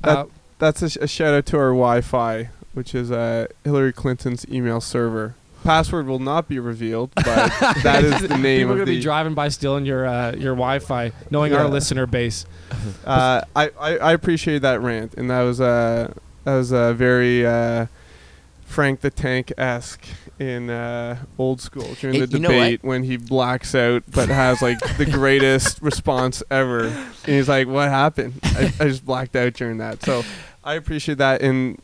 That- 0.02 0.18
Uh, 0.18 0.24
that's 0.58 0.80
a, 0.82 0.88
sh- 0.90 0.96
a 1.02 1.06
shout 1.06 1.34
out 1.34 1.44
to 1.46 1.58
our 1.58 1.68
Wi-Fi, 1.70 2.48
which 2.72 2.94
is 2.94 3.10
uh, 3.12 3.46
Hillary 3.64 3.92
Clinton's 3.92 4.46
email 4.48 4.80
server. 4.80 5.34
Password 5.68 6.06
will 6.06 6.18
not 6.18 6.48
be 6.48 6.58
revealed, 6.58 7.12
but 7.14 7.24
that 7.82 8.02
is 8.02 8.22
the 8.28 8.38
name 8.38 8.68
People 8.68 8.70
are 8.70 8.72
of 8.72 8.78
gonna 8.78 8.84
the. 8.86 8.96
be 8.96 9.02
driving 9.02 9.34
by 9.34 9.48
stealing 9.48 9.84
your 9.84 10.06
uh, 10.06 10.32
your 10.32 10.54
Wi-Fi, 10.54 11.12
knowing 11.30 11.52
our 11.52 11.68
listener 11.68 12.06
base. 12.06 12.46
uh, 13.04 13.42
I, 13.54 13.70
I 13.78 13.98
I 13.98 14.12
appreciate 14.14 14.60
that 14.62 14.80
rant, 14.80 15.12
and 15.18 15.30
that 15.30 15.42
was 15.42 15.60
uh, 15.60 16.10
that 16.44 16.54
was 16.54 16.72
uh, 16.72 16.94
very 16.94 17.44
uh, 17.44 17.84
Frank 18.64 19.00
the 19.00 19.10
Tank 19.10 19.52
esque 19.58 20.06
in 20.38 20.70
uh, 20.70 21.18
old 21.36 21.60
school 21.60 21.94
during 22.00 22.14
Hey, 22.16 22.24
the 22.24 22.36
you 22.36 22.38
know 22.38 22.48
what? 22.48 22.54
debate 22.54 22.82
when 22.82 23.02
he 23.02 23.18
blacks 23.18 23.74
out 23.74 24.04
but 24.14 24.30
has 24.30 24.62
like 24.62 24.78
the 24.96 25.04
greatest 25.10 25.82
response 25.82 26.42
ever, 26.50 26.84
and 26.86 27.12
he's 27.26 27.48
like, 27.50 27.68
"What 27.68 27.90
happened? 27.90 28.40
I, 28.42 28.72
I 28.80 28.84
just 28.88 29.04
blacked 29.04 29.36
out 29.36 29.52
during 29.52 29.76
that." 29.78 30.02
So 30.02 30.22
I 30.64 30.74
appreciate 30.76 31.18
that, 31.18 31.42
and 31.42 31.78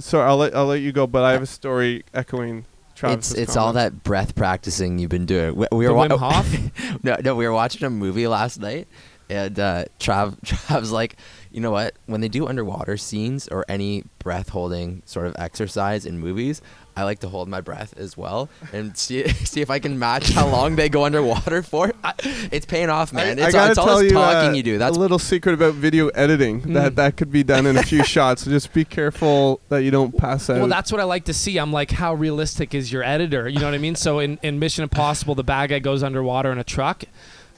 so 0.00 0.22
I'll 0.22 0.38
let 0.38 0.56
I'll 0.56 0.66
let 0.66 0.80
you 0.80 0.90
go, 0.90 1.06
but 1.06 1.22
I 1.22 1.32
have 1.34 1.42
a 1.42 1.46
story 1.46 2.02
echoing. 2.12 2.64
Travis's 2.98 3.32
it's 3.32 3.40
it's 3.40 3.56
all 3.56 3.72
comments. 3.72 3.94
that 3.96 4.02
breath 4.04 4.34
practicing 4.34 4.98
you've 4.98 5.10
been 5.10 5.26
doing. 5.26 5.54
We, 5.56 5.66
we 5.72 5.86
were 5.88 5.94
wa- 5.94 6.08
Wim 6.08 6.18
Hof? 6.18 7.04
no, 7.04 7.16
no, 7.22 7.34
we 7.34 7.46
were 7.46 7.52
watching 7.52 7.84
a 7.84 7.90
movie 7.90 8.26
last 8.26 8.60
night, 8.60 8.88
and 9.30 9.58
uh, 9.58 9.84
Trav 10.00 10.38
Trav's 10.44 10.90
like, 10.92 11.16
you 11.50 11.60
know 11.60 11.70
what? 11.70 11.94
When 12.06 12.20
they 12.20 12.28
do 12.28 12.46
underwater 12.46 12.96
scenes 12.96 13.48
or 13.48 13.64
any 13.68 14.04
breath 14.18 14.48
holding 14.50 15.02
sort 15.06 15.26
of 15.26 15.36
exercise 15.38 16.04
in 16.06 16.18
movies, 16.18 16.60
I 16.98 17.04
like 17.04 17.20
to 17.20 17.28
hold 17.28 17.48
my 17.48 17.60
breath 17.60 17.94
as 17.96 18.16
well 18.16 18.48
and 18.72 18.96
see 18.96 19.26
see 19.44 19.60
if 19.60 19.70
I 19.70 19.78
can 19.78 19.98
match 19.98 20.30
how 20.30 20.48
long 20.48 20.74
they 20.76 20.88
go 20.88 21.04
underwater 21.04 21.62
for. 21.62 21.92
I, 22.02 22.14
it's 22.50 22.66
paying 22.66 22.90
off, 22.90 23.12
man. 23.12 23.38
I, 23.38 23.42
it's 23.42 23.42
I 23.42 23.46
all, 23.46 23.52
gotta 23.52 23.70
it's 23.70 23.78
all 23.78 23.86
tell 23.86 23.98
this 23.98 24.04
you, 24.10 24.18
talking 24.18 24.50
uh, 24.50 24.54
you 24.54 24.62
do. 24.64 24.78
That's 24.78 24.96
a 24.96 25.00
little 25.00 25.18
secret 25.20 25.52
about 25.54 25.74
video 25.74 26.08
editing 26.08 26.72
that 26.72 26.92
Mm. 26.92 26.96
that 26.96 27.16
could 27.16 27.30
be 27.30 27.42
done 27.44 27.66
in 27.66 27.76
a 27.76 27.82
few 27.82 28.02
shots. 28.14 28.42
So 28.44 28.50
just 28.50 28.72
be 28.72 28.84
careful 28.84 29.60
that 29.68 29.78
you 29.84 29.90
don't 29.92 30.16
pass 30.16 30.50
out. 30.50 30.58
Well, 30.58 30.66
that's 30.66 30.90
what 30.90 31.00
I 31.00 31.04
like 31.04 31.24
to 31.26 31.34
see. 31.34 31.56
I'm 31.58 31.72
like, 31.72 31.90
how 31.92 32.14
realistic 32.14 32.74
is 32.74 32.90
your 32.92 33.04
editor? 33.04 33.48
You 33.48 33.60
know 33.60 33.66
what 33.66 33.74
I 33.74 33.78
mean? 33.78 33.94
So 33.94 34.18
in, 34.18 34.38
in 34.42 34.58
Mission 34.58 34.82
Impossible, 34.82 35.34
the 35.36 35.44
bad 35.44 35.70
guy 35.70 35.78
goes 35.78 36.02
underwater 36.02 36.50
in 36.50 36.58
a 36.58 36.64
truck. 36.64 37.04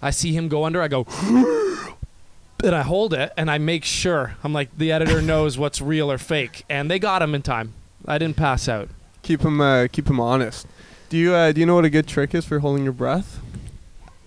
I 0.03 0.11
see 0.11 0.33
him 0.33 0.49
go 0.49 0.65
under. 0.65 0.83
I 0.83 0.89
go, 0.89 1.07
and 2.65 2.75
I 2.75 2.83
hold 2.83 3.15
it, 3.15 3.33
and 3.37 3.51
I 3.51 3.59
make 3.59 3.85
sure. 3.85 4.35
I'm 4.45 4.53
like, 4.53 4.77
the 4.77 4.93
editor 4.93 5.23
knows 5.23 5.57
what's 5.59 5.81
real 5.81 6.11
or 6.13 6.19
fake, 6.19 6.65
and 6.69 6.91
they 6.91 6.99
got 6.99 7.23
him 7.23 7.35
in 7.35 7.43
time. 7.43 7.73
I 8.07 8.19
didn't 8.19 8.37
pass 8.37 8.69
out. 8.69 8.89
Keep 9.23 9.43
him 9.43 9.61
uh, 9.61 9.87
keep 9.91 10.09
him 10.09 10.21
honest. 10.21 10.67
Do 11.09 11.17
you 11.17 11.35
uh, 11.35 11.53
do 11.53 11.61
you 11.61 11.67
know 11.67 11.75
what 11.75 11.85
a 11.85 11.91
good 11.91 12.07
trick 12.07 12.35
is 12.35 12.45
for 12.45 12.59
holding 12.61 12.85
your 12.85 12.93
breath? 12.93 13.41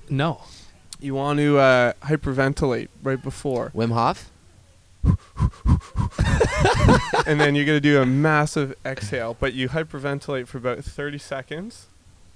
No. 0.10 0.42
You 1.00 1.16
want 1.16 1.40
to 1.40 1.58
uh, 1.58 1.94
hyperventilate 2.04 2.88
right 3.02 3.22
before, 3.22 3.72
Wim 3.76 3.92
Hof. 3.92 4.30
and 7.28 7.40
then 7.40 7.56
you're 7.56 7.66
gonna 7.66 7.80
do 7.80 8.02
a 8.02 8.06
massive 8.06 8.76
exhale. 8.86 9.36
But 9.40 9.54
you 9.54 9.70
hyperventilate 9.70 10.48
for 10.48 10.58
about 10.58 10.80
30 10.84 11.18
seconds, 11.18 11.88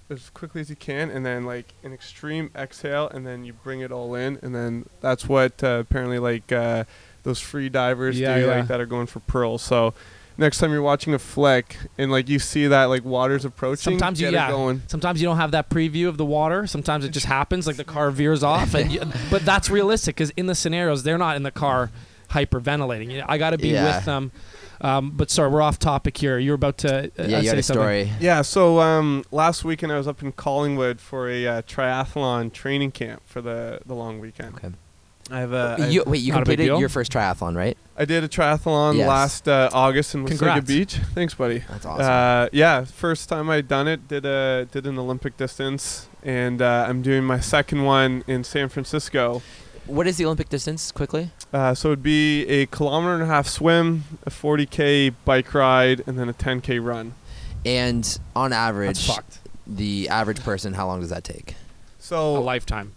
as 0.10 0.30
quickly 0.32 0.62
as 0.62 0.70
you 0.70 0.76
can, 0.76 1.10
and 1.10 1.26
then 1.26 1.46
like 1.46 1.74
an 1.84 1.94
extreme 1.94 2.52
exhale, 2.56 3.10
and 3.10 3.26
then 3.26 3.46
you 3.46 3.54
bring 3.54 3.82
it 3.82 3.92
all 3.92 4.16
in, 4.16 4.38
and 4.42 4.54
then 4.54 4.86
that's 5.02 5.28
what 5.28 5.64
uh, 5.64 5.78
apparently 5.82 6.20
like 6.20 6.52
uh, 6.52 6.84
those 7.24 7.40
free 7.40 7.70
divers 7.70 8.20
Yeah, 8.20 8.36
do, 8.38 8.46
yeah. 8.46 8.56
like 8.58 8.68
that 8.68 8.80
are 8.82 8.86
going 8.86 9.08
for 9.08 9.20
pearls. 9.22 9.62
So 9.62 9.94
next 10.38 10.58
time 10.60 10.72
you're 10.72 10.82
watching 10.82 11.14
a 11.14 11.20
flick 11.20 11.78
and 11.98 12.12
like 12.12 12.30
you 12.30 12.40
see 12.40 12.68
that 12.68 12.86
like 12.86 13.04
water's 13.06 13.46
approaching, 13.46 13.94
Sometimes 13.94 14.20
you- 14.22 14.28
get 14.28 14.34
yeah. 14.34 14.48
it 14.48 14.52
going. 14.52 14.82
Sometimes 14.88 15.22
you 15.22 15.28
don't 15.28 15.38
have 15.38 15.52
that 15.52 15.70
preview 15.70 16.08
of 16.08 16.18
the 16.18 16.26
water. 16.26 16.68
Sometimes 16.68 17.06
it 17.06 17.10
just 17.10 17.26
happens, 17.26 17.68
like 17.68 17.76
the 17.78 17.84
car 17.84 18.12
veers 18.12 18.44
off. 18.44 18.74
And 18.74 18.92
you, 18.92 19.02
but 19.32 19.44
that's 19.46 19.70
realistic 19.70 20.16
because 20.16 20.30
in 20.32 20.46
the 20.48 20.56
scenarios, 20.56 21.04
they're 21.04 21.18
not 21.18 21.36
in 21.36 21.44
the 21.44 21.52
car 21.52 21.92
hyperventilating. 22.30 23.24
I 23.28 23.38
got 23.38 23.52
to 23.52 23.58
be 23.58 23.70
Yeah. 23.70 23.96
with 23.98 24.06
them. 24.06 24.32
Um, 24.80 25.12
but 25.16 25.32
sorry, 25.32 25.50
we're 25.50 25.62
off 25.64 25.80
topic 25.80 26.18
here. 26.18 26.38
You're 26.38 26.54
about 26.54 26.78
to 26.80 27.06
uh, 27.06 27.10
yeah, 27.18 27.26
you 27.26 27.42
say 27.44 27.48
had 27.48 27.58
a 27.58 27.64
something. 27.64 27.82
story. 27.82 28.12
Yeah, 28.20 28.44
so 28.44 28.80
um, 28.80 29.24
last 29.32 29.66
weekend 29.66 29.92
I 29.92 29.98
was 29.98 30.08
up 30.08 30.22
in 30.22 30.32
Collingwood 30.34 31.00
for 31.00 31.28
a 31.30 31.48
uh, 31.48 31.62
triathlon 31.64 32.54
training 32.54 32.92
camp 32.92 33.24
for 33.26 33.42
the 33.42 33.80
the 33.88 33.96
long 33.96 34.20
weekend. 34.20 34.54
Okay. 34.56 34.70
I 35.30 35.40
have 35.40 35.52
a 35.54 35.76
I- 35.80 35.88
you, 35.88 36.04
wait, 36.08 36.20
you 36.20 36.32
a 36.34 36.36
completed 36.38 36.66
your 36.80 36.90
first 36.90 37.12
triathlon, 37.12 37.56
right? 37.56 37.78
I 37.98 38.06
did 38.06 38.24
a 38.24 38.28
triathlon 38.30 38.98
Yes. 38.98 39.08
last 39.08 39.48
uh, 39.48 39.70
August 39.74 40.16
in 40.16 40.26
Wasaga 40.26 40.66
Beach. 40.66 40.94
Thanks, 41.16 41.34
buddy. 41.34 41.64
That's 41.70 41.86
awesome. 41.86 42.06
Uh, 42.06 42.48
yeah, 42.54 42.86
first 42.86 43.28
time 43.28 43.50
I'd 43.50 43.68
done 43.68 43.88
it. 43.88 44.08
Did 44.08 44.26
a 44.26 44.68
did 44.72 44.86
an 44.88 44.98
Olympic 44.98 45.36
distance, 45.36 46.08
and 46.24 46.62
uh, 46.62 46.86
I'm 46.88 47.02
doing 47.02 47.24
my 47.24 47.40
second 47.40 47.84
one 47.84 48.24
in 48.28 48.44
San 48.44 48.70
Francisco. 48.70 49.42
what 49.86 50.06
is 50.08 50.18
the 50.18 50.26
Olympic 50.26 50.50
distance, 50.50 50.92
quickly? 50.92 51.32
Uh, 51.52 51.74
so 51.74 51.90
it'd 51.90 52.04
be 52.04 52.46
a 52.48 52.66
kilometer 52.68 53.14
and 53.16 53.24
a 53.24 53.28
half 53.28 53.48
swim, 53.48 54.04
a 54.26 54.30
40k 54.30 55.14
bike 55.26 55.54
ride, 55.54 56.04
and 56.08 56.18
then 56.20 56.28
a 56.30 56.34
10k 56.34 56.84
run. 56.86 57.14
And 57.66 58.18
on 58.36 58.54
average, 58.54 59.08
fucked. 59.08 59.40
the 59.66 60.08
average 60.10 60.42
person, 60.44 60.74
how 60.74 60.88
long 60.88 61.00
does 61.02 61.10
that 61.10 61.24
take? 61.24 61.56
So 62.00 62.16
A 62.16 62.36
So 62.38 62.42
lifetime. 62.42 62.94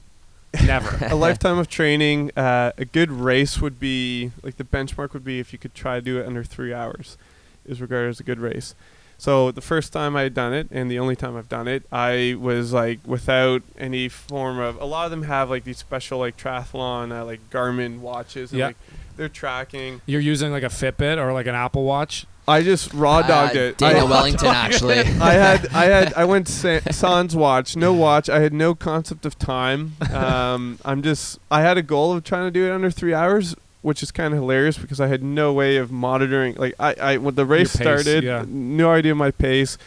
Never. 0.66 0.98
a 1.06 1.14
lifetime 1.14 1.58
of 1.58 1.68
training. 1.68 2.32
Uh, 2.36 2.72
a 2.76 2.84
good 2.84 3.10
race 3.12 3.60
would 3.60 3.78
be 3.78 4.32
like 4.42 4.56
the 4.56 4.64
benchmark 4.64 5.12
would 5.12 5.24
be 5.24 5.38
if 5.38 5.52
you 5.52 5.58
could 5.58 5.74
try 5.74 5.96
to 5.96 6.02
do 6.02 6.18
it 6.18 6.26
under 6.26 6.42
three 6.42 6.72
hours, 6.74 7.16
is 7.64 7.80
regarded 7.80 8.08
as 8.10 8.20
a 8.20 8.24
good 8.24 8.38
race. 8.40 8.74
So 9.16 9.50
the 9.50 9.60
first 9.60 9.92
time 9.92 10.16
I 10.16 10.22
had 10.22 10.32
done 10.34 10.54
it, 10.54 10.66
and 10.70 10.90
the 10.90 10.98
only 10.98 11.14
time 11.14 11.36
I've 11.36 11.48
done 11.50 11.68
it, 11.68 11.82
I 11.92 12.36
was 12.40 12.72
like 12.72 13.00
without 13.04 13.62
any 13.78 14.08
form 14.08 14.58
of. 14.58 14.80
A 14.80 14.84
lot 14.86 15.04
of 15.04 15.10
them 15.10 15.24
have 15.24 15.50
like 15.50 15.64
these 15.64 15.76
special 15.78 16.18
like 16.18 16.36
triathlon 16.38 17.12
uh, 17.12 17.24
like 17.24 17.48
Garmin 17.50 17.98
watches, 18.00 18.50
and 18.50 18.58
Yeah. 18.58 18.66
like 18.68 18.76
they're 19.16 19.28
tracking. 19.28 20.00
You're 20.06 20.22
using 20.22 20.50
like 20.52 20.62
a 20.62 20.66
Fitbit 20.70 21.18
or 21.18 21.32
like 21.34 21.46
an 21.46 21.54
Apple 21.54 21.84
Watch. 21.84 22.24
I 22.48 22.62
just 22.62 22.92
raw 22.94 23.22
dogged 23.22 23.56
Uh, 23.56 23.60
it. 23.60 23.78
Daniel 23.78 24.06
I, 24.08 24.10
Wellington, 24.16 24.48
actually. 24.48 24.98
I 25.20 25.32
had 25.34 25.66
I 25.68 25.84
had 25.84 26.14
I 26.14 26.24
went 26.24 26.48
sa- 26.60 26.80
sans 26.90 27.36
watch, 27.36 27.76
no 27.76 27.92
watch. 27.92 28.28
I 28.28 28.40
had 28.40 28.52
no 28.52 28.74
concept 28.74 29.24
of 29.26 29.38
time. 29.38 29.92
Um, 30.12 30.78
I'm 30.84 31.02
just 31.02 31.38
I 31.50 31.62
had 31.62 31.78
a 31.78 31.82
goal 31.82 32.12
of 32.12 32.24
trying 32.24 32.46
to 32.46 32.50
do 32.50 32.66
it 32.66 32.72
under 32.72 32.90
three 32.90 33.14
hours, 33.14 33.54
which 33.82 34.02
is 34.02 34.10
kind 34.10 34.34
of 34.34 34.40
hilarious 34.40 34.78
because 34.78 35.00
I 35.00 35.06
had 35.06 35.22
no 35.22 35.52
way 35.52 35.76
of 35.76 35.92
monitoring. 35.92 36.54
Like 36.56 36.74
I, 36.80 36.94
I 36.94 37.16
when 37.18 37.34
the 37.36 37.46
race 37.46 37.76
pace, 37.76 37.82
started, 37.82 38.24
yeah. 38.24 38.44
no 38.48 38.90
idea 38.90 39.14
my 39.14 39.30
pace, 39.30 39.78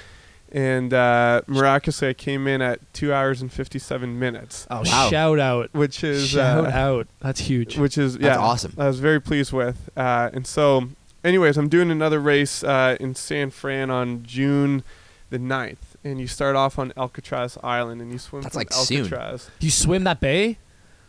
and 0.51 0.93
uh, 0.93 1.41
miraculously 1.47 2.07
I 2.09 2.13
came 2.13 2.47
in 2.47 2.61
at 2.61 2.79
two 2.93 3.13
hours 3.13 3.41
and 3.41 3.51
fifty 3.51 3.79
seven 3.79 4.17
minutes, 4.19 4.67
Oh, 4.69 4.83
Wow. 4.85 5.09
shout 5.09 5.39
out. 5.39 5.69
which 5.73 6.03
is 6.03 6.29
Shout 6.29 6.65
uh, 6.65 6.69
out. 6.69 7.07
That's 7.19 7.41
huge. 7.41 7.77
which 7.77 7.97
is 7.97 8.13
That's 8.17 8.23
yeah 8.37 8.37
awesome. 8.37 8.73
I 8.77 8.87
was 8.87 8.99
very 8.99 9.19
pleased 9.19 9.51
with. 9.51 9.89
Uh, 9.97 10.29
and 10.33 10.45
so, 10.47 10.89
anyways, 11.23 11.57
I'm 11.57 11.69
doing 11.69 11.91
another 11.91 12.19
race 12.19 12.63
uh, 12.63 12.97
in 12.99 13.15
San 13.15 13.49
Fran 13.49 13.89
on 13.89 14.23
June 14.23 14.83
the 15.29 15.39
9th. 15.39 15.77
And 16.03 16.19
you 16.19 16.27
start 16.27 16.55
off 16.55 16.77
on 16.77 16.93
Alcatraz 16.97 17.57
Island 17.63 18.01
and 18.01 18.12
you 18.12 18.19
swim 18.19 18.41
That's 18.43 18.53
from 18.53 18.59
like 18.59 18.73
soon. 18.73 18.97
Alcatraz. 18.99 19.49
You 19.59 19.71
swim 19.71 20.03
that 20.03 20.19
bay? 20.19 20.57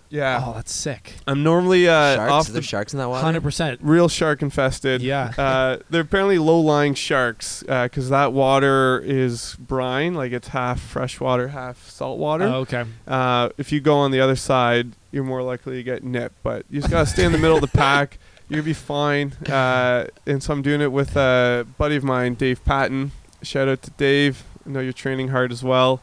Yeah. 0.08 0.44
Oh, 0.46 0.52
that's 0.54 0.72
sick. 0.72 1.14
I'm 1.26 1.42
normally 1.42 1.88
uh, 1.88 2.14
sharks? 2.14 2.32
off 2.32 2.46
Is 2.46 2.52
there 2.52 2.60
the 2.60 2.66
sharks 2.66 2.92
in 2.92 3.00
that 3.00 3.08
water? 3.08 3.24
Hundred 3.24 3.42
percent. 3.42 3.80
real 3.82 4.08
shark 4.08 4.42
infested. 4.42 5.02
Yeah. 5.02 5.32
Uh, 5.36 5.78
they're 5.90 6.02
apparently 6.02 6.38
low 6.38 6.60
lying 6.60 6.94
sharks 6.94 7.64
because 7.66 8.10
that 8.10 8.32
water 8.32 9.02
is 9.04 9.56
brine, 9.58 10.14
like 10.14 10.30
it's 10.30 10.48
half 10.48 10.80
fresh 10.80 11.18
water, 11.18 11.48
half 11.48 11.90
salt 11.90 12.18
water. 12.20 12.44
Oh, 12.44 12.54
okay. 12.60 12.84
Uh, 13.08 13.48
if 13.58 13.72
you 13.72 13.80
go 13.80 13.96
on 13.96 14.12
the 14.12 14.20
other 14.20 14.36
side, 14.36 14.92
you're 15.10 15.24
more 15.24 15.42
likely 15.42 15.76
to 15.76 15.82
get 15.82 16.04
nipped. 16.04 16.40
But 16.44 16.64
you 16.70 16.80
just 16.80 16.92
gotta 16.92 17.06
stay 17.06 17.24
in 17.24 17.32
the 17.32 17.38
middle 17.38 17.56
of 17.56 17.62
the 17.62 17.68
pack. 17.78 18.18
You'll 18.48 18.64
be 18.64 18.74
fine. 18.74 19.32
Uh, 19.48 20.06
and 20.26 20.42
so 20.42 20.52
I'm 20.52 20.62
doing 20.62 20.80
it 20.80 20.92
with 20.92 21.16
a 21.16 21.66
buddy 21.78 21.96
of 21.96 22.04
mine, 22.04 22.34
Dave 22.34 22.64
Patton. 22.64 23.12
Shout 23.42 23.68
out 23.68 23.82
to 23.82 23.90
Dave. 23.92 24.44
I 24.66 24.70
know 24.70 24.80
you're 24.80 24.92
training 24.92 25.28
hard 25.28 25.50
as 25.52 25.62
well. 25.62 26.00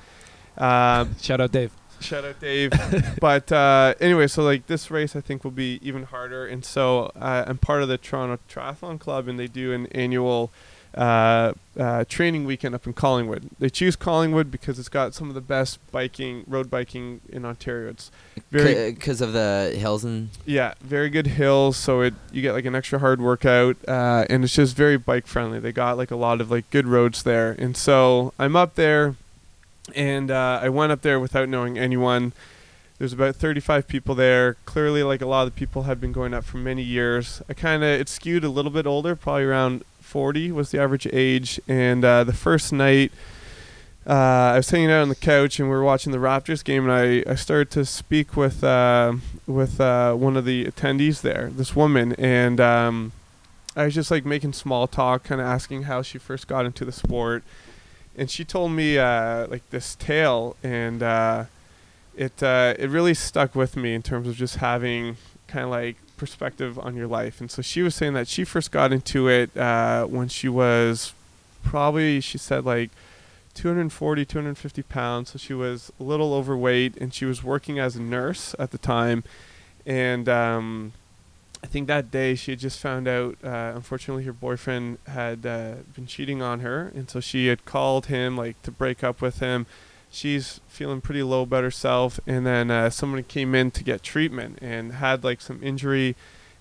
Uh, 0.57 1.05
Shout 1.21 1.39
out, 1.41 1.51
Dave. 1.51 1.71
shout 1.99 2.25
out 2.25 2.39
Dave. 2.39 2.71
but 3.19 3.51
uh, 3.51 3.93
anyway, 3.99 4.27
so 4.27 4.43
like 4.43 4.67
this 4.67 4.89
race, 4.91 5.15
I 5.15 5.21
think 5.21 5.43
will 5.43 5.51
be 5.51 5.79
even 5.83 6.03
harder. 6.03 6.45
And 6.45 6.65
so 6.65 7.11
uh, 7.15 7.45
I'm 7.47 7.57
part 7.57 7.83
of 7.83 7.87
the 7.89 7.97
Toronto 7.97 8.39
Triathlon 8.49 8.99
Club, 8.99 9.27
and 9.27 9.39
they 9.39 9.47
do 9.47 9.71
an 9.71 9.85
annual 9.87 10.51
uh, 10.95 11.53
uh, 11.79 12.03
training 12.09 12.45
weekend 12.45 12.75
up 12.75 12.85
in 12.85 12.93
Collingwood. 12.93 13.49
They 13.59 13.69
choose 13.69 13.95
Collingwood 13.95 14.51
because 14.51 14.77
it's 14.77 14.89
got 14.89 15.13
some 15.13 15.29
of 15.29 15.35
the 15.35 15.41
best 15.41 15.79
biking, 15.91 16.43
road 16.47 16.69
biking 16.69 17.21
in 17.29 17.45
Ontario. 17.45 17.89
It's 17.89 18.11
very 18.51 18.91
Because 18.91 19.21
of 19.21 19.33
the 19.33 19.73
hills 19.77 20.03
and 20.03 20.29
yeah, 20.45 20.73
very 20.81 21.09
good 21.09 21.27
hills. 21.27 21.77
So 21.77 22.01
it 22.01 22.13
you 22.31 22.41
get 22.41 22.53
like 22.53 22.65
an 22.65 22.75
extra 22.75 22.99
hard 22.99 23.21
workout, 23.21 23.77
uh, 23.87 24.25
and 24.29 24.43
it's 24.43 24.55
just 24.55 24.75
very 24.75 24.97
bike 24.97 25.27
friendly. 25.27 25.59
They 25.59 25.71
got 25.71 25.97
like 25.97 26.11
a 26.11 26.17
lot 26.17 26.41
of 26.41 26.51
like 26.51 26.69
good 26.71 26.87
roads 26.87 27.23
there, 27.23 27.55
and 27.57 27.77
so 27.77 28.33
I'm 28.37 28.55
up 28.55 28.75
there, 28.75 29.15
and 29.95 30.29
uh, 30.29 30.59
I 30.61 30.69
went 30.69 30.91
up 30.91 31.01
there 31.01 31.19
without 31.19 31.47
knowing 31.47 31.77
anyone. 31.77 32.33
There's 32.97 33.13
about 33.13 33.35
35 33.35 33.87
people 33.87 34.13
there. 34.13 34.57
Clearly, 34.65 35.01
like 35.01 35.21
a 35.21 35.25
lot 35.25 35.47
of 35.47 35.55
the 35.55 35.59
people 35.59 35.83
have 35.83 35.99
been 35.99 36.11
going 36.11 36.35
up 36.35 36.43
for 36.43 36.57
many 36.57 36.83
years. 36.83 37.41
I 37.49 37.53
kind 37.55 37.81
of 37.81 37.89
it 37.89 38.07
skewed 38.07 38.43
a 38.43 38.49
little 38.49 38.69
bit 38.69 38.85
older, 38.85 39.15
probably 39.15 39.45
around 39.45 39.83
40 40.11 40.51
was 40.51 40.71
the 40.71 40.79
average 40.79 41.07
age. 41.13 41.57
And 41.69 42.03
uh, 42.03 42.25
the 42.25 42.33
first 42.33 42.73
night, 42.73 43.13
uh, 44.05 44.11
I 44.53 44.57
was 44.57 44.69
hanging 44.69 44.91
out 44.91 45.03
on 45.03 45.09
the 45.09 45.15
couch 45.15 45.57
and 45.57 45.69
we 45.69 45.75
were 45.75 45.83
watching 45.83 46.11
the 46.11 46.17
Raptors 46.17 46.63
game, 46.63 46.89
and 46.89 46.91
I, 46.91 47.31
I 47.31 47.35
started 47.35 47.71
to 47.71 47.85
speak 47.85 48.35
with 48.35 48.61
uh, 48.63 49.13
with 49.47 49.79
uh, 49.79 50.13
one 50.15 50.35
of 50.35 50.43
the 50.43 50.65
attendees 50.65 51.21
there, 51.21 51.49
this 51.55 51.75
woman, 51.75 52.13
and 52.13 52.59
um, 52.59 53.13
I 53.75 53.85
was 53.85 53.95
just 53.95 54.11
like 54.11 54.25
making 54.25 54.53
small 54.53 54.87
talk, 54.87 55.23
kind 55.23 55.39
of 55.39 55.47
asking 55.47 55.83
how 55.83 56.01
she 56.01 56.17
first 56.17 56.47
got 56.47 56.65
into 56.65 56.83
the 56.83 56.91
sport, 56.91 57.43
and 58.17 58.29
she 58.29 58.43
told 58.43 58.71
me 58.71 58.97
uh, 58.97 59.47
like 59.47 59.69
this 59.69 59.95
tale, 59.95 60.57
and 60.63 61.03
uh, 61.03 61.45
it 62.17 62.41
uh, 62.41 62.73
it 62.79 62.89
really 62.89 63.13
stuck 63.13 63.53
with 63.53 63.77
me 63.77 63.93
in 63.93 64.01
terms 64.01 64.27
of 64.27 64.35
just 64.35 64.57
having 64.57 65.17
kind 65.47 65.65
of 65.65 65.69
like 65.69 65.97
perspective 66.21 66.77
on 66.77 66.95
your 66.95 67.07
life, 67.07 67.41
and 67.41 67.49
so 67.49 67.63
she 67.63 67.81
was 67.81 67.95
saying 67.95 68.13
that 68.13 68.27
she 68.27 68.43
first 68.43 68.69
got 68.69 68.93
into 68.93 69.27
it 69.27 69.57
uh, 69.57 70.05
when 70.05 70.27
she 70.27 70.47
was 70.47 71.13
probably 71.63 72.21
she 72.21 72.37
said 72.37 72.63
like 72.63 72.91
240 73.55 74.23
250 74.23 74.83
pounds. 74.83 75.31
So 75.31 75.39
she 75.39 75.55
was 75.55 75.91
a 75.99 76.03
little 76.03 76.33
overweight 76.35 76.95
and 76.97 77.11
she 77.11 77.25
was 77.25 77.43
working 77.43 77.79
as 77.79 77.95
a 77.95 78.01
nurse 78.01 78.55
at 78.59 78.69
the 78.69 78.77
time. 78.77 79.23
And 79.85 80.29
um, 80.29 80.93
i 81.63 81.67
think 81.67 81.87
that 81.87 82.09
day 82.11 82.33
she 82.35 82.51
had 82.51 82.59
just 82.59 82.79
found 82.79 83.07
out 83.07 83.37
uh, 83.43 83.71
unfortunately 83.75 84.23
her 84.23 84.33
boyfriend 84.33 84.97
had 85.07 85.45
uh, 85.45 85.73
been 85.95 86.05
cheating 86.05 86.41
on 86.43 86.59
her. 86.59 86.91
And 86.93 87.09
so 87.09 87.19
she 87.19 87.47
had 87.47 87.65
called 87.65 88.05
him 88.05 88.37
like 88.37 88.61
to 88.61 88.71
break 88.71 89.03
up 89.03 89.21
with 89.21 89.39
him 89.39 89.65
she's 90.11 90.59
feeling 90.67 91.01
pretty 91.01 91.23
low 91.23 91.41
about 91.41 91.63
herself 91.63 92.19
and 92.27 92.45
then 92.45 92.69
uh, 92.69 92.89
someone 92.89 93.23
came 93.23 93.55
in 93.55 93.71
to 93.71 93.83
get 93.83 94.03
treatment 94.03 94.59
and 94.61 94.93
had 94.93 95.23
like 95.23 95.41
some 95.41 95.63
injury 95.63 96.15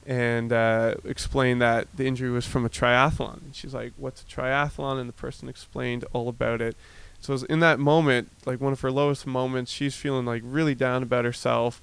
and 0.06 0.52
uh, 0.52 0.94
explained 1.04 1.60
that 1.60 1.86
the 1.96 2.06
injury 2.06 2.30
was 2.30 2.46
from 2.46 2.64
a 2.64 2.68
triathlon. 2.68 3.42
And 3.44 3.54
she's 3.54 3.74
like, 3.74 3.92
"What's 3.96 4.22
a 4.22 4.24
triathlon?" 4.24 4.98
And 4.98 5.08
the 5.08 5.14
person 5.14 5.48
explained 5.48 6.04
all 6.12 6.28
about 6.28 6.60
it. 6.60 6.76
So 7.20 7.32
it 7.32 7.34
was 7.34 7.42
in 7.44 7.60
that 7.60 7.78
moment, 7.78 8.30
like 8.46 8.60
one 8.60 8.72
of 8.72 8.80
her 8.80 8.90
lowest 8.90 9.26
moments, 9.26 9.70
she's 9.70 9.94
feeling 9.94 10.24
like 10.24 10.42
really 10.44 10.74
down 10.74 11.02
about 11.02 11.24
herself. 11.24 11.82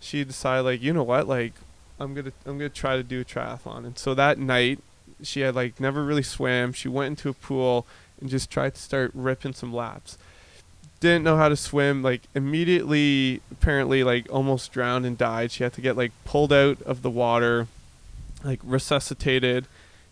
She 0.00 0.24
decided, 0.24 0.62
like, 0.62 0.82
you 0.82 0.92
know 0.92 1.02
what, 1.02 1.28
like, 1.28 1.52
I'm 2.00 2.14
gonna 2.14 2.32
I'm 2.46 2.58
gonna 2.58 2.70
try 2.70 2.96
to 2.96 3.02
do 3.02 3.20
a 3.20 3.24
triathlon. 3.24 3.84
And 3.84 3.98
so 3.98 4.14
that 4.14 4.38
night, 4.38 4.78
she 5.22 5.40
had 5.40 5.54
like 5.54 5.78
never 5.78 6.02
really 6.04 6.22
swam. 6.22 6.72
She 6.72 6.88
went 6.88 7.10
into 7.10 7.28
a 7.28 7.34
pool 7.34 7.86
and 8.20 8.30
just 8.30 8.50
tried 8.50 8.74
to 8.74 8.80
start 8.80 9.10
ripping 9.14 9.52
some 9.52 9.72
laps. 9.74 10.16
Didn't 11.00 11.22
know 11.22 11.36
how 11.36 11.48
to 11.48 11.56
swim. 11.56 12.02
Like 12.02 12.22
immediately, 12.34 13.40
apparently, 13.52 14.02
like 14.02 14.26
almost 14.30 14.72
drowned 14.72 15.06
and 15.06 15.16
died. 15.16 15.52
She 15.52 15.62
had 15.62 15.72
to 15.74 15.80
get 15.80 15.96
like 15.96 16.12
pulled 16.24 16.52
out 16.52 16.82
of 16.82 17.02
the 17.02 17.10
water, 17.10 17.68
like 18.44 18.60
resuscitated. 18.64 19.66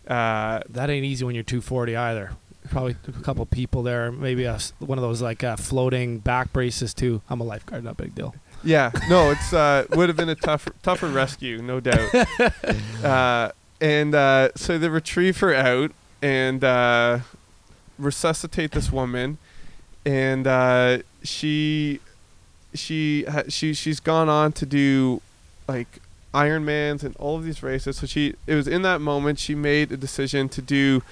Uh, 0.07 0.61
That 0.69 0.89
ain't 0.89 1.03
easy 1.05 1.25
when 1.25 1.35
you're 1.35 1.43
240 1.43 1.95
either. 1.95 2.31
Probably 2.69 2.95
a 3.07 3.11
couple 3.23 3.45
people 3.45 3.83
there, 3.83 4.11
maybe 4.11 4.43
a 4.45 4.59
one 4.79 4.97
of 4.97 5.01
those 5.01 5.21
like 5.21 5.43
uh, 5.43 5.55
floating 5.57 6.19
back 6.19 6.51
braces 6.53 6.93
too. 6.93 7.21
I'm 7.29 7.39
a 7.41 7.43
lifeguard, 7.45 7.83
not 7.85 7.91
a 7.91 7.95
big 7.95 8.15
deal. 8.15 8.35
yeah, 8.63 8.91
no, 9.09 9.31
it's 9.31 9.53
uh, 9.53 9.85
would 9.91 10.09
have 10.09 10.17
been 10.17 10.29
a 10.29 10.35
tougher 10.35 10.71
tougher 10.83 11.07
rescue, 11.07 11.61
no 11.61 11.79
doubt. 11.79 12.09
uh, 13.03 13.51
and 13.79 14.15
uh, 14.15 14.49
so 14.55 14.77
they 14.77 14.89
retrieve 14.89 15.39
her 15.39 15.53
out 15.53 15.91
and 16.21 16.63
uh, 16.63 17.19
resuscitate 17.97 18.71
this 18.71 18.91
woman. 18.91 19.37
And 20.07 20.47
uh, 20.47 20.99
she 21.21 21.99
she 22.73 23.25
ha- 23.25 23.43
she 23.49 23.73
she's 23.73 23.99
gone 23.99 24.29
on 24.29 24.53
to 24.53 24.65
do 24.65 25.21
like 25.67 25.99
Ironmans 26.33 27.03
and 27.03 27.13
all 27.17 27.35
of 27.35 27.43
these 27.43 27.61
races. 27.61 27.97
So 27.97 28.07
she 28.07 28.35
it 28.47 28.55
was 28.55 28.69
in 28.69 28.83
that 28.83 29.01
moment 29.01 29.37
she 29.37 29.53
made 29.53 29.91
a 29.91 29.97
decision 29.97 30.47
to 30.49 30.61
do 30.61 31.03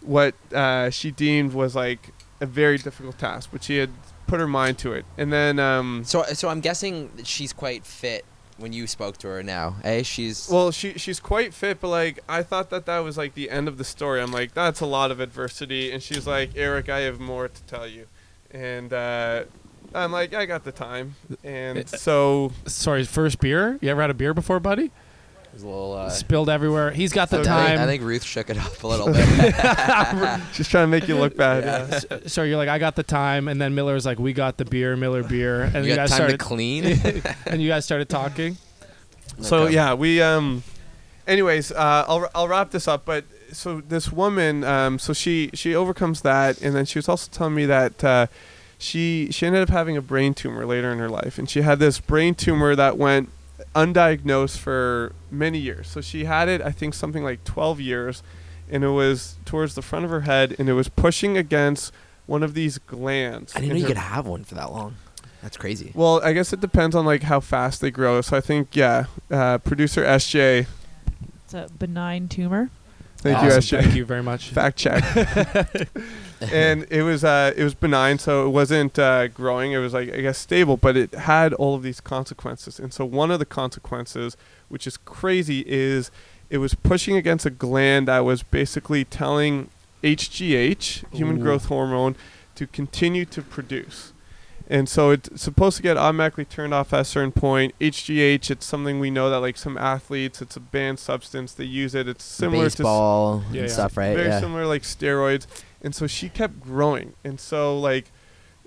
what 0.00 0.34
uh, 0.54 0.88
she 0.88 1.10
deemed 1.10 1.52
was 1.52 1.76
like 1.76 2.14
a 2.40 2.46
very 2.46 2.78
difficult 2.78 3.18
task, 3.18 3.50
but 3.52 3.62
she 3.62 3.76
had 3.76 3.90
put 4.26 4.40
her 4.40 4.48
mind 4.48 4.78
to 4.78 4.94
it. 4.94 5.04
And 5.18 5.30
then 5.30 5.58
um, 5.58 6.04
So 6.04 6.22
so 6.32 6.48
I'm 6.48 6.60
guessing 6.60 7.10
that 7.16 7.26
she's 7.26 7.52
quite 7.52 7.84
fit 7.84 8.24
when 8.56 8.72
you 8.72 8.86
spoke 8.86 9.18
to 9.18 9.28
her 9.28 9.42
now. 9.42 9.76
Eh? 9.84 10.02
She's 10.04 10.48
Well, 10.50 10.70
she 10.70 10.94
she's 10.94 11.20
quite 11.20 11.52
fit, 11.52 11.82
but 11.82 11.88
like 11.88 12.20
I 12.26 12.42
thought 12.42 12.70
that 12.70 12.86
that 12.86 13.00
was 13.00 13.18
like 13.18 13.34
the 13.34 13.50
end 13.50 13.68
of 13.68 13.76
the 13.76 13.84
story. 13.84 14.22
I'm 14.22 14.32
like, 14.32 14.54
that's 14.54 14.80
a 14.80 14.86
lot 14.86 15.10
of 15.10 15.20
adversity, 15.20 15.92
and 15.92 16.02
she's 16.02 16.26
like, 16.26 16.52
Eric, 16.56 16.88
I 16.88 17.00
have 17.00 17.20
more 17.20 17.48
to 17.48 17.62
tell 17.64 17.86
you, 17.86 18.06
and 18.50 18.92
uh, 18.92 19.44
I'm 19.94 20.12
like, 20.12 20.34
I 20.34 20.46
got 20.46 20.64
the 20.64 20.72
time, 20.72 21.14
and 21.44 21.88
so 21.88 22.52
Sorry, 22.66 23.04
first 23.04 23.40
beer. 23.40 23.78
You 23.80 23.88
ever 23.90 24.00
had 24.00 24.10
a 24.10 24.14
beer 24.14 24.34
before, 24.34 24.60
buddy? 24.60 24.90
There's 25.52 25.62
a 25.62 25.66
little. 25.66 25.94
Uh, 25.94 26.10
Spilled 26.10 26.50
everywhere. 26.50 26.90
He's 26.90 27.12
got 27.12 27.30
the 27.30 27.42
So 27.42 27.50
I 27.50 27.66
think, 27.66 27.68
time. 27.76 27.78
I 27.80 27.86
think 27.86 28.02
Ruth 28.02 28.22
shook 28.22 28.50
it 28.50 28.58
up 28.58 28.82
a 28.82 28.86
little 28.86 29.06
bit. 29.12 30.40
she's 30.52 30.68
trying 30.68 30.84
to 30.84 30.88
make 30.88 31.08
you 31.08 31.16
look 31.16 31.36
bad. 31.36 31.64
Yeah. 31.64 31.88
Yeah. 32.10 32.16
S- 32.24 32.32
so 32.32 32.42
you're 32.42 32.58
like, 32.58 32.68
I 32.68 32.78
got 32.78 32.96
the 32.96 33.02
time, 33.02 33.48
and 33.48 33.60
then 33.60 33.74
Miller's 33.74 34.04
like, 34.04 34.18
we 34.18 34.32
got 34.34 34.56
the 34.58 34.64
beer, 34.66 34.94
Miller 34.96 35.22
beer, 35.22 35.62
and 35.74 35.84
you 35.84 35.90
you, 35.90 35.96
got 35.96 36.02
guys 36.02 36.10
time 36.10 36.16
started 36.16 36.38
to 36.38 36.44
clean. 36.44 36.84
and 37.46 37.62
you 37.62 37.68
guys 37.68 37.84
started 37.84 38.08
talking. 38.10 38.56
So 39.40 39.64
Okay. 39.64 39.74
yeah, 39.74 39.94
we 39.94 40.20
um. 40.20 40.62
Anyways, 41.26 41.72
uh, 41.72 42.04
I'll 42.08 42.28
I'll 42.34 42.48
wrap 42.48 42.70
this 42.70 42.86
up, 42.88 43.04
but 43.04 43.24
so 43.52 43.80
this 43.80 44.12
woman, 44.12 44.64
um, 44.64 44.98
so 44.98 45.12
she 45.12 45.50
she 45.54 45.74
overcomes 45.74 46.20
that, 46.22 46.60
and 46.60 46.74
then 46.74 46.84
she 46.84 46.98
was 46.98 47.08
also 47.08 47.30
telling 47.30 47.54
me 47.54 47.66
that. 47.66 48.02
Uh, 48.04 48.26
she 48.80 49.26
she 49.32 49.44
ended 49.44 49.60
up 49.60 49.70
having 49.70 49.96
a 49.96 50.00
brain 50.00 50.32
tumor 50.34 50.64
later 50.64 50.92
in 50.92 51.00
her 51.00 51.08
life 51.08 51.36
and 51.36 51.50
she 51.50 51.62
had 51.62 51.80
this 51.80 51.98
brain 51.98 52.32
tumor 52.32 52.76
that 52.76 52.96
went 52.96 53.28
undiagnosed 53.74 54.56
for 54.58 55.12
many 55.32 55.58
years 55.58 55.88
so 55.88 56.00
she 56.00 56.26
had 56.26 56.48
it 56.48 56.62
i 56.62 56.70
think 56.70 56.94
something 56.94 57.24
like 57.24 57.42
12 57.42 57.80
years 57.80 58.22
and 58.70 58.84
it 58.84 58.90
was 58.90 59.36
towards 59.44 59.74
the 59.74 59.82
front 59.82 60.04
of 60.04 60.12
her 60.12 60.20
head 60.20 60.54
and 60.60 60.68
it 60.68 60.74
was 60.74 60.88
pushing 60.88 61.36
against 61.36 61.92
one 62.26 62.44
of 62.44 62.54
these 62.54 62.78
glands 62.78 63.52
I 63.56 63.60
didn't 63.60 63.72
in 63.72 63.76
know 63.78 63.80
you 63.80 63.86
could 63.88 63.96
have 63.96 64.28
one 64.28 64.44
for 64.44 64.54
that 64.54 64.70
long. 64.70 64.94
That's 65.42 65.56
crazy. 65.56 65.90
well 65.96 66.20
i 66.22 66.32
guess 66.32 66.52
it 66.52 66.60
depends 66.60 66.94
on 66.94 67.04
like 67.04 67.24
how 67.24 67.40
fast 67.40 67.80
they 67.80 67.90
grow 67.90 68.20
so 68.20 68.36
i 68.36 68.40
think 68.40 68.76
yeah 68.76 69.06
uh, 69.28 69.58
producer 69.58 70.04
sj 70.04 70.66
It's 71.44 71.54
a 71.54 71.66
benign 71.76 72.28
tumor. 72.28 72.70
Thank 73.18 73.42
you 73.42 73.48
Awesome. 73.48 73.60
sj 73.78 73.82
Thank 73.82 73.94
you 73.94 74.04
very 74.04 74.22
much. 74.22 74.50
fact 74.50 74.76
check 74.78 75.02
and 76.52 76.86
it 76.90 77.02
was 77.02 77.24
uh, 77.24 77.52
it 77.56 77.64
was 77.64 77.74
benign, 77.74 78.18
so 78.18 78.46
it 78.46 78.50
wasn't 78.50 78.96
uh, 78.98 79.26
growing. 79.28 79.72
It 79.72 79.78
was 79.78 79.92
like 79.92 80.12
I 80.12 80.20
guess 80.20 80.38
stable, 80.38 80.76
but 80.76 80.96
it 80.96 81.12
had 81.14 81.52
all 81.54 81.74
of 81.74 81.82
these 81.82 82.00
consequences. 82.00 82.78
And 82.78 82.92
so 82.92 83.04
one 83.04 83.30
of 83.32 83.38
the 83.40 83.44
consequences, 83.44 84.36
which 84.68 84.86
is 84.86 84.96
crazy, 84.98 85.64
is 85.66 86.10
it 86.48 86.58
was 86.58 86.74
pushing 86.74 87.16
against 87.16 87.44
a 87.44 87.50
gland 87.50 88.06
that 88.06 88.20
was 88.20 88.42
basically 88.44 89.04
telling 89.04 89.68
HGH, 90.04 91.12
human 91.12 91.38
Ooh. 91.38 91.42
growth 91.42 91.64
hormone, 91.66 92.14
to 92.54 92.66
continue 92.68 93.24
to 93.24 93.42
produce. 93.42 94.12
And 94.70 94.86
so 94.86 95.10
it's 95.10 95.40
supposed 95.40 95.78
to 95.78 95.82
get 95.82 95.96
automatically 95.96 96.44
turned 96.44 96.74
off 96.74 96.92
at 96.92 97.00
a 97.00 97.04
certain 97.04 97.32
point. 97.32 97.74
HGH, 97.80 98.50
it's 98.50 98.66
something 98.66 99.00
we 99.00 99.10
know 99.10 99.30
that 99.30 99.40
like 99.40 99.56
some 99.56 99.78
athletes, 99.78 100.42
it's 100.42 100.56
a 100.56 100.60
banned 100.60 100.98
substance. 100.98 101.54
They 101.54 101.64
use 101.64 101.94
it. 101.94 102.06
It's 102.06 102.22
similar 102.22 102.64
to 102.64 102.66
s- 102.66 102.74
Baseball 102.76 103.42
Yeah, 103.50 103.60
and 103.62 103.68
yeah. 103.68 103.74
stuff, 103.74 103.96
right? 103.96 104.14
very 104.14 104.28
yeah. 104.28 104.40
similar 104.40 104.66
like 104.66 104.82
steroids 104.82 105.46
and 105.80 105.94
so 105.94 106.06
she 106.06 106.28
kept 106.28 106.60
growing 106.60 107.14
and 107.24 107.38
so 107.40 107.78
like 107.78 108.10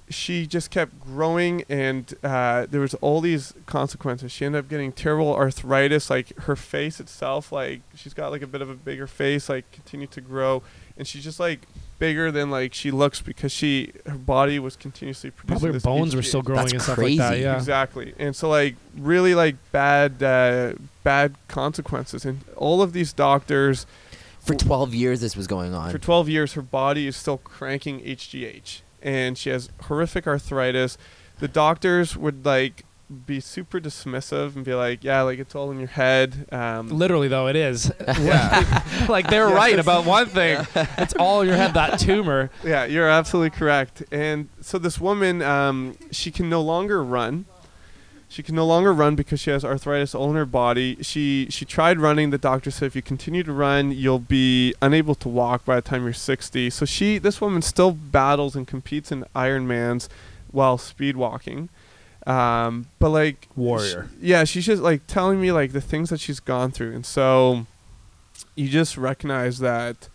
she 0.09 0.47
just 0.47 0.71
kept 0.71 0.97
growing 0.99 1.63
and 1.69 2.13
uh, 2.23 2.65
there 2.69 2.81
was 2.81 2.93
all 2.95 3.19
these 3.21 3.53
consequences 3.65 4.31
she 4.31 4.45
ended 4.45 4.59
up 4.59 4.69
getting 4.69 4.91
terrible 4.93 5.33
arthritis 5.35 6.09
like 6.09 6.35
her 6.43 6.55
face 6.55 6.99
itself 7.01 7.51
like 7.51 7.81
she's 7.95 8.13
got 8.13 8.31
like 8.31 8.41
a 8.41 8.47
bit 8.47 8.61
of 8.61 8.69
a 8.69 8.73
bigger 8.75 9.07
face 9.07 9.49
like 9.49 9.69
continued 9.71 10.09
to 10.11 10.21
grow 10.21 10.63
and 10.97 11.05
she's 11.07 11.23
just 11.23 11.39
like 11.39 11.67
bigger 12.01 12.31
than 12.31 12.49
like 12.49 12.73
she 12.73 12.89
looks 12.89 13.21
because 13.21 13.51
she 13.51 13.91
her 14.07 14.17
body 14.17 14.57
was 14.57 14.75
continuously 14.75 15.29
producing 15.29 15.47
Probably 15.53 15.67
her 15.67 15.73
this 15.73 15.83
bones 15.83 16.15
were 16.15 16.23
still 16.23 16.41
growing 16.41 16.61
That's 16.63 16.73
and 16.73 16.81
stuff 16.81 16.97
like 16.97 17.17
that. 17.17 17.29
crazy. 17.29 17.43
Yeah. 17.43 17.55
Exactly. 17.57 18.13
And 18.17 18.35
so 18.35 18.49
like 18.49 18.75
really 18.97 19.35
like 19.35 19.55
bad 19.71 20.21
uh, 20.23 20.73
bad 21.03 21.35
consequences 21.47 22.25
and 22.25 22.41
all 22.57 22.81
of 22.81 22.93
these 22.93 23.13
doctors 23.13 23.85
For 24.39 24.55
12 24.55 24.95
years, 24.95 25.21
this 25.21 25.35
was 25.37 25.45
going 25.45 25.75
on. 25.75 25.91
for 25.91 25.99
12 25.99 26.27
years 26.27 26.53
her 26.53 26.63
body 26.63 27.05
is 27.05 27.15
still 27.15 27.37
cranking 27.37 27.99
HGH 28.01 28.81
and 29.03 29.37
she 29.37 29.51
has 29.51 29.69
horrific 29.83 30.25
arthritis. 30.25 30.97
The 31.39 31.47
doctors 31.47 32.17
would 32.17 32.43
like 32.45 32.83
be 33.25 33.39
super 33.39 33.79
dismissive 33.79 34.55
and 34.55 34.63
be 34.63 34.73
like, 34.73 35.03
"Yeah, 35.03 35.21
like 35.23 35.39
it's 35.39 35.53
all 35.55 35.69
in 35.71 35.79
your 35.79 35.89
head." 35.89 36.47
Um, 36.51 36.87
Literally 36.89 37.27
though, 37.27 37.47
it 37.47 37.55
is. 37.55 37.91
yeah, 38.19 38.83
like 39.09 39.29
they're 39.29 39.49
Yes. 39.49 39.55
right 39.55 39.79
about 39.79 40.05
one 40.05 40.25
thing. 40.39 40.65
It's 40.97 41.13
all 41.15 41.41
in 41.41 41.47
your 41.47 41.57
head. 41.57 41.73
That 41.73 41.99
tumor. 41.99 42.49
yeah, 42.63 42.85
you're 42.85 43.09
absolutely 43.09 43.49
correct. 43.51 44.03
And 44.11 44.47
so 44.61 44.77
this 44.77 44.99
woman, 44.99 45.41
um, 45.41 45.97
she 46.11 46.31
can 46.31 46.49
no 46.49 46.61
longer 46.61 47.03
run. 47.03 47.45
She 48.29 48.43
can 48.43 48.55
no 48.55 48.65
longer 48.65 48.93
run 48.93 49.15
because 49.17 49.41
she 49.41 49.49
has 49.49 49.65
arthritis 49.65 50.15
all 50.15 50.29
in 50.29 50.37
her 50.37 50.45
body. 50.45 50.95
She 51.01 51.47
she 51.49 51.65
tried 51.65 51.99
running. 51.99 52.29
The 52.29 52.37
doctor 52.37 52.71
said 52.71 52.85
if 52.85 52.95
you 52.95 53.01
continue 53.01 53.43
to 53.43 53.51
run, 53.51 53.91
you'll 53.91 54.19
be 54.19 54.73
unable 54.81 55.15
to 55.15 55.27
walk 55.27 55.65
by 55.65 55.75
the 55.75 55.81
time 55.81 56.05
you're 56.05 56.13
60. 56.13 56.69
So 56.69 56.85
she 56.85 57.17
this 57.17 57.41
woman 57.41 57.61
still 57.61 57.91
battles 57.91 58.55
and 58.55 58.65
competes 58.65 59.11
in 59.11 59.25
Ironmans 59.35 60.07
while 60.49 60.77
speed 60.77 61.17
walking. 61.17 61.67
Um, 62.27 62.87
but 62.99 63.09
like 63.09 63.47
Warrior. 63.55 64.07
sh- 64.11 64.15
yeah, 64.21 64.43
she's 64.43 64.65
just 64.65 64.81
like 64.81 65.07
telling 65.07 65.41
me 65.41 65.51
like 65.51 65.71
the 65.71 65.81
things 65.81 66.09
that 66.11 66.19
she's 66.19 66.39
gone 66.39 66.71
through, 66.71 66.93
and 66.93 67.05
so 67.05 67.65
you 68.55 68.69
just 68.69 68.97
recognize 68.97 69.59
that 69.59 70.09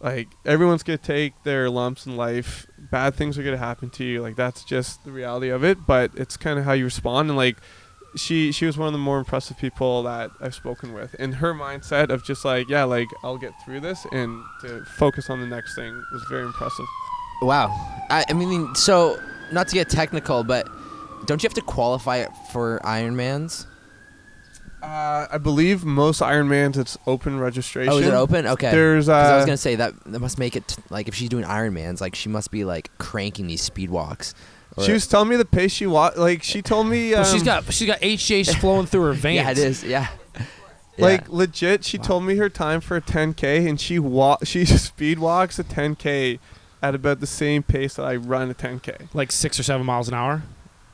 like 0.00 0.28
everyone's 0.44 0.82
gonna 0.82 0.98
take 0.98 1.32
their 1.44 1.70
lumps 1.70 2.06
in 2.06 2.16
life. 2.16 2.66
Bad 2.90 3.14
things 3.14 3.38
are 3.38 3.42
gonna 3.42 3.56
happen 3.56 3.90
to 3.90 4.04
you. 4.04 4.20
Like 4.20 4.36
that's 4.36 4.64
just 4.64 5.04
the 5.04 5.10
reality 5.12 5.48
of 5.48 5.64
it. 5.64 5.86
But 5.86 6.10
it's 6.14 6.36
kind 6.36 6.58
of 6.58 6.64
how 6.64 6.72
you 6.72 6.84
respond. 6.84 7.30
And 7.30 7.36
like 7.36 7.56
she 8.16 8.52
she 8.52 8.66
was 8.66 8.76
one 8.76 8.86
of 8.86 8.92
the 8.92 8.98
more 8.98 9.18
impressive 9.18 9.58
people 9.58 10.02
that 10.02 10.30
I've 10.40 10.54
spoken 10.54 10.92
with. 10.92 11.16
And 11.18 11.36
her 11.36 11.54
mindset 11.54 12.10
of 12.10 12.24
just 12.24 12.44
like 12.44 12.68
yeah, 12.68 12.84
like 12.84 13.08
I'll 13.24 13.38
get 13.38 13.52
through 13.64 13.80
this 13.80 14.06
and 14.12 14.42
to 14.60 14.84
focus 14.84 15.30
on 15.30 15.40
the 15.40 15.46
next 15.46 15.74
thing 15.74 15.94
was 16.12 16.22
very 16.28 16.44
impressive. 16.44 16.86
Wow. 17.42 17.68
I, 18.10 18.24
I 18.28 18.32
mean, 18.32 18.74
so 18.74 19.20
not 19.52 19.68
to 19.68 19.74
get 19.74 19.88
technical, 19.88 20.44
but 20.44 20.68
don't 21.26 21.42
you 21.42 21.46
have 21.46 21.54
to 21.54 21.60
qualify 21.62 22.16
it 22.18 22.30
for 22.52 22.80
Ironmans? 22.84 23.66
Uh, 24.82 25.26
I 25.32 25.38
believe 25.38 25.84
most 25.84 26.20
Ironmans 26.20 26.76
it's 26.76 26.96
open 27.06 27.40
registration. 27.40 27.92
Oh, 27.92 27.98
is 27.98 28.06
it 28.06 28.12
open? 28.14 28.46
Okay. 28.46 28.70
There's 28.70 29.08
uh, 29.08 29.12
'Cause 29.20 29.30
I 29.30 29.36
was 29.36 29.44
gonna 29.46 29.56
say 29.56 29.74
that 29.76 29.94
that 30.04 30.20
must 30.20 30.38
make 30.38 30.54
it 30.54 30.68
t- 30.68 30.82
like 30.90 31.08
if 31.08 31.14
she's 31.14 31.28
doing 31.28 31.44
Ironmans, 31.44 32.00
like 32.00 32.14
she 32.14 32.28
must 32.28 32.50
be 32.50 32.64
like 32.64 32.90
cranking 32.98 33.46
these 33.46 33.62
speed 33.62 33.90
walks. 33.90 34.34
Or- 34.76 34.84
she 34.84 34.92
was 34.92 35.06
telling 35.06 35.28
me 35.28 35.36
the 35.36 35.44
pace 35.46 35.72
she 35.72 35.86
walked. 35.86 36.18
Like 36.18 36.42
she 36.42 36.60
told 36.62 36.86
me, 36.88 37.14
um, 37.14 37.22
Well, 37.22 37.32
she's 37.32 37.42
got 37.42 37.64
she's 37.72 37.86
got 37.88 38.00
HJ's 38.00 38.54
flowing 38.54 38.86
through 38.86 39.02
her 39.04 39.12
veins. 39.14 39.36
Yeah, 39.44 39.50
it 39.50 39.58
is. 39.58 39.82
Yeah. 39.82 40.08
like 40.98 41.22
Yeah. 41.22 41.26
legit. 41.30 41.84
She 41.84 41.96
Wow. 41.98 42.04
told 42.04 42.24
me 42.24 42.36
her 42.36 42.50
time 42.50 42.80
for 42.80 42.96
a 42.96 43.00
10k, 43.00 43.66
and 43.68 43.80
she 43.80 43.98
wa- 43.98 44.38
she 44.44 44.64
speed 44.66 45.18
walks 45.18 45.58
a 45.58 45.64
10k 45.64 46.38
at 46.82 46.94
about 46.94 47.20
the 47.20 47.26
same 47.26 47.62
pace 47.62 47.94
that 47.94 48.04
I 48.04 48.14
run 48.16 48.50
a 48.50 48.54
10k. 48.54 49.08
like 49.14 49.32
six 49.32 49.58
or 49.58 49.62
seven 49.62 49.86
miles 49.86 50.06
an 50.08 50.14
hour. 50.14 50.42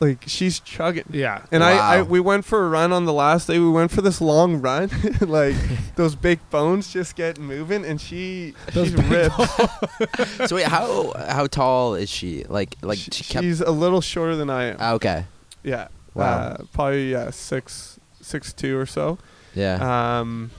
Like 0.02 0.24
she's 0.26 0.58
chugging. 0.58 1.04
Yeah. 1.10 1.42
And 1.52 1.62
I, 1.62 1.98
I 1.98 2.02
we 2.02 2.18
went 2.18 2.44
for 2.44 2.66
a 2.66 2.68
run 2.68 2.92
on 2.92 3.04
the 3.04 3.12
last 3.12 3.46
day. 3.46 3.60
We 3.60 3.70
went 3.70 3.92
for 3.92 4.02
this 4.02 4.20
long 4.20 4.60
run, 4.60 4.90
like 5.20 5.54
those 5.94 6.16
big 6.16 6.40
bones 6.50 6.92
just 6.92 7.14
get 7.14 7.38
moving, 7.38 7.84
and 7.84 8.00
she 8.00 8.54
Those 8.72 8.88
she's 8.88 8.96
ripped. 9.04 9.36
so 10.48 10.56
wait, 10.56 10.66
how 10.66 11.12
how 11.28 11.46
tall 11.46 11.94
is 11.94 12.10
she? 12.10 12.42
Like 12.48 12.74
like 12.82 12.98
Sh- 12.98 13.08
she 13.12 13.24
kept. 13.24 13.44
she's 13.44 13.60
a 13.60 13.70
little 13.70 14.00
shorter 14.00 14.34
than 14.34 14.50
I 14.50 14.64
am. 14.64 14.76
Ah, 14.80 14.92
okay. 14.94 15.24
yeah, 15.62 15.86
Wow. 16.14 16.24
uh, 16.24 16.56
probably 16.72 17.12
yeah 17.12 17.30
six 17.30 18.00
six 18.20 18.52
two 18.52 18.76
or 18.76 18.86
so. 18.86 19.18
Yeah. 19.54 20.18
Um, 20.20 20.50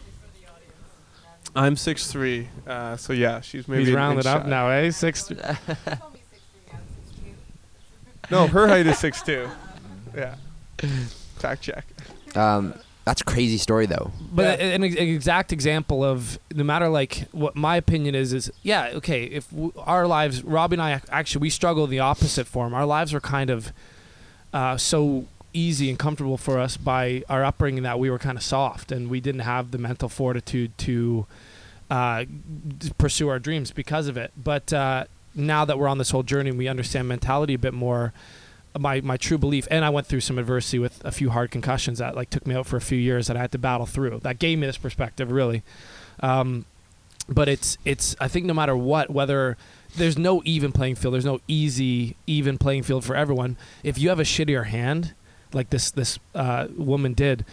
I'm 1.56 1.76
six 1.76 2.08
three, 2.12 2.48
uh, 2.66 2.96
so 2.96 3.12
yeah, 3.12 3.42
she's 3.42 3.68
maybe 3.68 3.82
He's 3.84 3.90
an 3.90 3.96
rounded 3.96 4.26
inch 4.26 4.36
up 4.36 4.44
shy. 4.44 4.50
now, 4.50 4.70
eh? 4.70 4.90
Six. 4.92 5.30
No, 8.32 8.48
her 8.48 8.68
height 8.68 8.86
is 8.88 8.98
six 8.98 9.22
two. 9.22 9.50
Yeah, 10.16 10.36
fact 11.38 11.62
check. 11.62 11.86
um, 12.36 12.74
that's 13.06 13.22
a 13.22 13.26
crazy 13.26 13.58
story 13.58 13.86
though. 13.86 14.12
But 14.32 14.60
Yeah. 14.60 14.66
an, 14.68 14.84
an 14.84 14.98
exact 14.98 15.52
example 15.52 16.04
of 16.04 16.40
no 16.54 16.64
matter 16.64 16.88
like 16.88 17.28
what 17.32 17.56
my 17.56 17.76
opinion 17.78 18.16
is 18.16 18.32
is 18.34 18.52
yeah 18.64 18.92
okay 18.96 19.24
if 19.26 19.50
w- 19.52 19.74
our 19.78 20.08
lives 20.08 20.42
Robbie 20.44 20.76
and 20.76 20.82
I 20.82 21.02
actually 21.10 21.42
we 21.42 21.50
struggle 21.50 21.84
in 21.84 21.90
the 21.90 22.00
opposite 22.00 22.48
form 22.48 22.74
our 22.74 22.86
lives 22.86 23.12
were 23.14 23.20
kind 23.20 23.50
of 23.50 23.74
uh, 24.54 24.78
so 24.78 25.26
easy 25.54 25.90
and 25.90 26.00
comfortable 26.00 26.38
for 26.38 26.60
us 26.60 26.78
by 26.78 27.24
our 27.30 27.44
upbringing 27.44 27.84
that 27.84 28.00
we 28.00 28.10
were 28.10 28.20
kind 28.20 28.38
of 28.38 28.44
soft 28.44 28.92
and 28.92 29.10
we 29.10 29.20
didn't 29.20 29.42
have 29.42 29.72
the 29.72 29.78
mental 29.78 30.08
fortitude 30.10 30.76
to 30.78 31.26
uh, 31.92 32.24
pursue 32.98 33.28
our 33.28 33.38
dreams 33.40 33.72
because 33.72 34.08
of 34.08 34.16
it 34.18 34.32
but 34.42 34.72
uh, 34.72 35.04
now 35.36 35.66
that 35.66 35.78
we're 35.78 35.88
on 35.88 35.98
this 35.98 36.12
whole 36.12 36.24
journey, 36.24 36.50
and 36.50 36.58
we 36.58 36.68
understand 36.68 37.08
mentality 37.08 37.54
a 37.54 37.60
bit 37.60 37.74
more. 37.74 38.14
My 38.78 39.02
my 39.02 39.18
true 39.18 39.38
belief, 39.38 39.68
and 39.70 39.86
I 39.86 39.90
went 39.92 40.08
through 40.08 40.22
some 40.22 40.40
adversity 40.40 40.80
with 40.80 41.04
a 41.06 41.12
few 41.12 41.30
hard 41.30 41.52
concussions 41.52 42.00
that 42.00 42.16
like 42.16 42.32
took 42.32 42.48
me 42.48 42.56
out 42.56 42.66
for 42.66 42.78
a 42.78 42.82
few 42.82 42.98
years 42.98 43.28
that 43.28 43.38
I 43.38 43.42
had 43.42 43.52
to 43.52 43.60
battle 43.60 43.86
through. 43.86 44.20
That 44.24 44.40
gave 44.40 44.58
me 44.58 44.66
this 44.66 44.78
perspective, 44.78 45.32
really. 45.32 45.62
Um, 46.22 46.66
but 47.30 47.48
it's 47.48 47.78
it's 47.86 48.16
I 48.20 48.28
think 48.28 48.46
no 48.46 48.54
matter 48.54 48.76
what, 48.76 49.10
whether 49.10 49.58
there's 49.96 50.18
no 50.18 50.42
even 50.46 50.72
playing 50.72 50.96
field, 50.96 51.14
there's 51.14 51.26
no 51.26 51.40
easy 51.48 52.16
even 52.26 52.58
playing 52.58 52.84
field 52.84 53.06
for 53.06 53.16
everyone. 53.16 53.58
If 53.84 53.98
you 53.98 54.10
have 54.10 54.20
a 54.20 54.24
shittier 54.24 54.66
hand, 54.66 55.14
like 55.54 55.70
this 55.70 55.92
this 55.92 56.20
uh, 56.34 56.68
woman 56.76 57.14
did, 57.14 57.46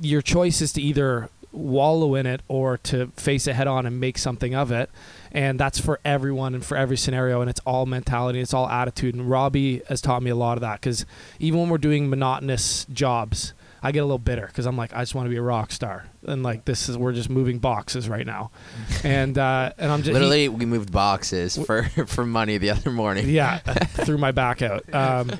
your 0.00 0.22
choice 0.22 0.60
is 0.60 0.72
to 0.74 0.82
either 0.82 1.28
wallow 1.52 2.14
in 2.14 2.26
it 2.26 2.40
or 2.48 2.78
to 2.78 3.08
face 3.16 3.46
it 3.46 3.54
head 3.54 3.66
on 3.66 3.86
and 3.86 3.98
make 3.98 4.18
something 4.18 4.54
of 4.54 4.70
it. 4.70 4.90
And 5.32 5.58
that's 5.60 5.78
for 5.80 6.00
everyone 6.04 6.54
and 6.54 6.64
for 6.64 6.76
every 6.76 6.96
scenario. 6.96 7.40
And 7.40 7.50
it's 7.50 7.60
all 7.66 7.86
mentality, 7.86 8.40
it's 8.40 8.54
all 8.54 8.68
attitude. 8.68 9.14
And 9.14 9.28
Robbie 9.28 9.82
has 9.88 10.00
taught 10.00 10.22
me 10.22 10.30
a 10.30 10.36
lot 10.36 10.56
of 10.56 10.62
that 10.62 10.80
because 10.80 11.04
even 11.38 11.60
when 11.60 11.68
we're 11.68 11.78
doing 11.78 12.08
monotonous 12.10 12.86
jobs, 12.92 13.52
I 13.82 13.92
get 13.92 14.00
a 14.00 14.04
little 14.04 14.18
bitter 14.18 14.46
because 14.46 14.66
I'm 14.66 14.76
like, 14.76 14.92
I 14.92 15.00
just 15.02 15.14
want 15.14 15.26
to 15.26 15.30
be 15.30 15.36
a 15.36 15.42
rock 15.42 15.70
star, 15.70 16.06
and 16.26 16.42
like 16.42 16.64
this 16.64 16.88
is 16.88 16.98
we're 16.98 17.12
just 17.12 17.30
moving 17.30 17.60
boxes 17.60 18.08
right 18.08 18.26
now, 18.26 18.50
and 19.04 19.38
uh, 19.38 19.70
and 19.78 19.92
I'm 19.92 20.00
just 20.00 20.08
he- 20.08 20.12
Literally, 20.14 20.48
we 20.48 20.66
moved 20.66 20.90
boxes 20.90 21.56
for 21.56 21.84
for 22.08 22.26
money 22.26 22.58
the 22.58 22.70
other 22.70 22.90
morning. 22.90 23.28
yeah, 23.28 23.58
threw 24.04 24.18
my 24.18 24.32
back 24.32 24.62
out. 24.62 24.82
Um, 24.92 25.30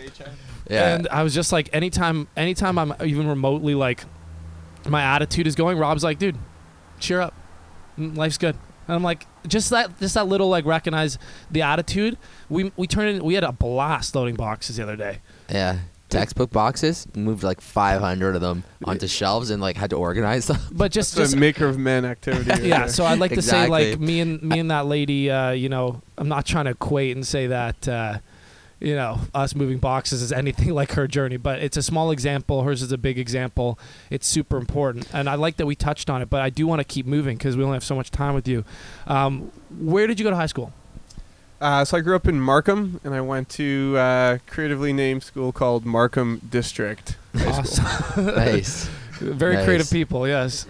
Yeah. 0.71 0.95
And 0.95 1.09
I 1.09 1.25
was 1.25 1.35
just 1.35 1.51
like, 1.51 1.71
anytime, 1.73 2.29
anytime 2.37 2.79
I'm 2.79 2.93
even 3.03 3.27
remotely 3.27 3.75
like, 3.75 4.05
my 4.87 5.03
attitude 5.03 5.47
is 5.49 5.57
going. 5.57 5.77
Rob's 5.79 6.05
like, 6.05 6.19
dude, 6.21 6.37
cheer 7.01 7.21
up, 7.21 7.35
life's 7.97 8.39
good. 8.39 8.57
And 8.89 8.95
I'm 8.97 9.03
like, 9.03 9.27
just 9.47 9.71
that, 9.71 9.99
just 10.01 10.15
that 10.15 10.27
little 10.27 10.49
like 10.49 10.65
recognize 10.65 11.19
the 11.51 11.63
attitude. 11.63 12.17
We 12.49 12.73
we 12.77 12.87
turned 12.87 13.17
in. 13.19 13.25
We 13.25 13.35
had 13.35 13.45
a 13.45 13.53
blast 13.53 14.15
loading 14.15 14.35
boxes 14.35 14.77
the 14.77 14.83
other 14.83 14.97
day. 14.97 15.19
yeah. 15.49 15.79
Textbook 16.11 16.51
boxes 16.51 17.07
moved 17.15 17.43
like 17.43 17.61
500 17.61 18.35
of 18.35 18.41
them 18.41 18.65
onto 18.83 19.07
shelves 19.07 19.51
and 19.51 19.61
like 19.61 19.77
had 19.77 19.91
to 19.91 19.97
organize 19.97 20.47
them. 20.47 20.57
But 20.73 20.91
just 20.91 21.11
It's 21.13 21.19
just 21.19 21.35
a 21.35 21.37
maker 21.37 21.67
of 21.67 21.77
men 21.77 22.07
activity. 22.07 22.49
right 22.49 22.63
yeah. 22.63 22.79
there. 22.79 22.89
So 22.89 23.05
I'd 23.05 23.19
like 23.19 23.35
to 23.35 23.43
say 23.43 23.69
like 23.69 24.01
me 24.01 24.21
and 24.21 24.43
me 24.43 24.59
and 24.59 24.71
that 24.71 24.87
lady. 24.87 25.31
Uh, 25.31 25.51
you 25.51 25.69
know, 25.69 26.01
I'm 26.17 26.29
not 26.29 26.47
trying 26.47 26.65
to 26.65 26.71
equate 26.71 27.15
and 27.15 27.27
say 27.27 27.49
that. 27.49 27.87
Uh, 27.87 28.19
you 28.81 28.95
know, 28.95 29.19
us 29.35 29.55
moving 29.55 29.79
boxes 29.79 30.23
is 30.23 30.33
anything 30.33 30.71
like 30.75 30.93
her 30.93 31.07
journey, 31.09 31.37
but 31.37 31.59
it's 31.61 31.77
a 31.77 31.83
small 31.83 32.11
example. 32.11 32.63
Hers 32.63 32.83
is 32.83 32.93
a 32.93 32.99
big 32.99 33.19
example. 33.19 33.79
It's 34.11 34.27
super 34.27 34.57
important, 34.57 35.09
and 35.13 35.29
I 35.29 35.35
like 35.35 35.57
that 35.57 35.67
we 35.67 35.75
touched 35.75 36.09
on 36.11 36.23
it. 36.23 36.31
But 36.31 36.41
I 36.43 36.51
do 36.51 36.67
want 36.67 36.81
to 36.81 36.85
keep 36.85 37.07
moving 37.07 37.37
because 37.37 37.57
we 37.57 37.65
only 37.65 37.75
have 37.77 37.85
so 37.85 37.95
much 37.95 38.11
time 38.11 38.35
with 38.35 38.47
you. 38.47 38.65
Um, 39.07 39.51
where 39.81 40.07
did 40.07 40.19
you 40.21 40.25
go 40.25 40.31
to 40.31 40.37
high 40.37 40.47
school? 40.47 40.73
Uh, 41.61 41.85
so 41.85 41.97
I 41.97 42.01
grew 42.01 42.15
up 42.15 42.29
in 42.29 42.41
Markham, 42.41 43.01
and 43.03 43.13
I 43.15 43.21
went 43.21 43.49
to 43.51 43.97
uh, 43.99 44.39
creatively 44.47 44.93
named 44.93 45.25
school 45.25 45.51
called 45.51 45.85
Markham 45.85 46.41
District 46.49 47.17
High 47.35 47.47
Awesome. 47.59 48.27
nice. 48.27 48.85
Very 49.21 49.57
Nice. 49.57 49.65
creative 49.65 49.91
people. 49.91 50.29
Yes. 50.29 50.67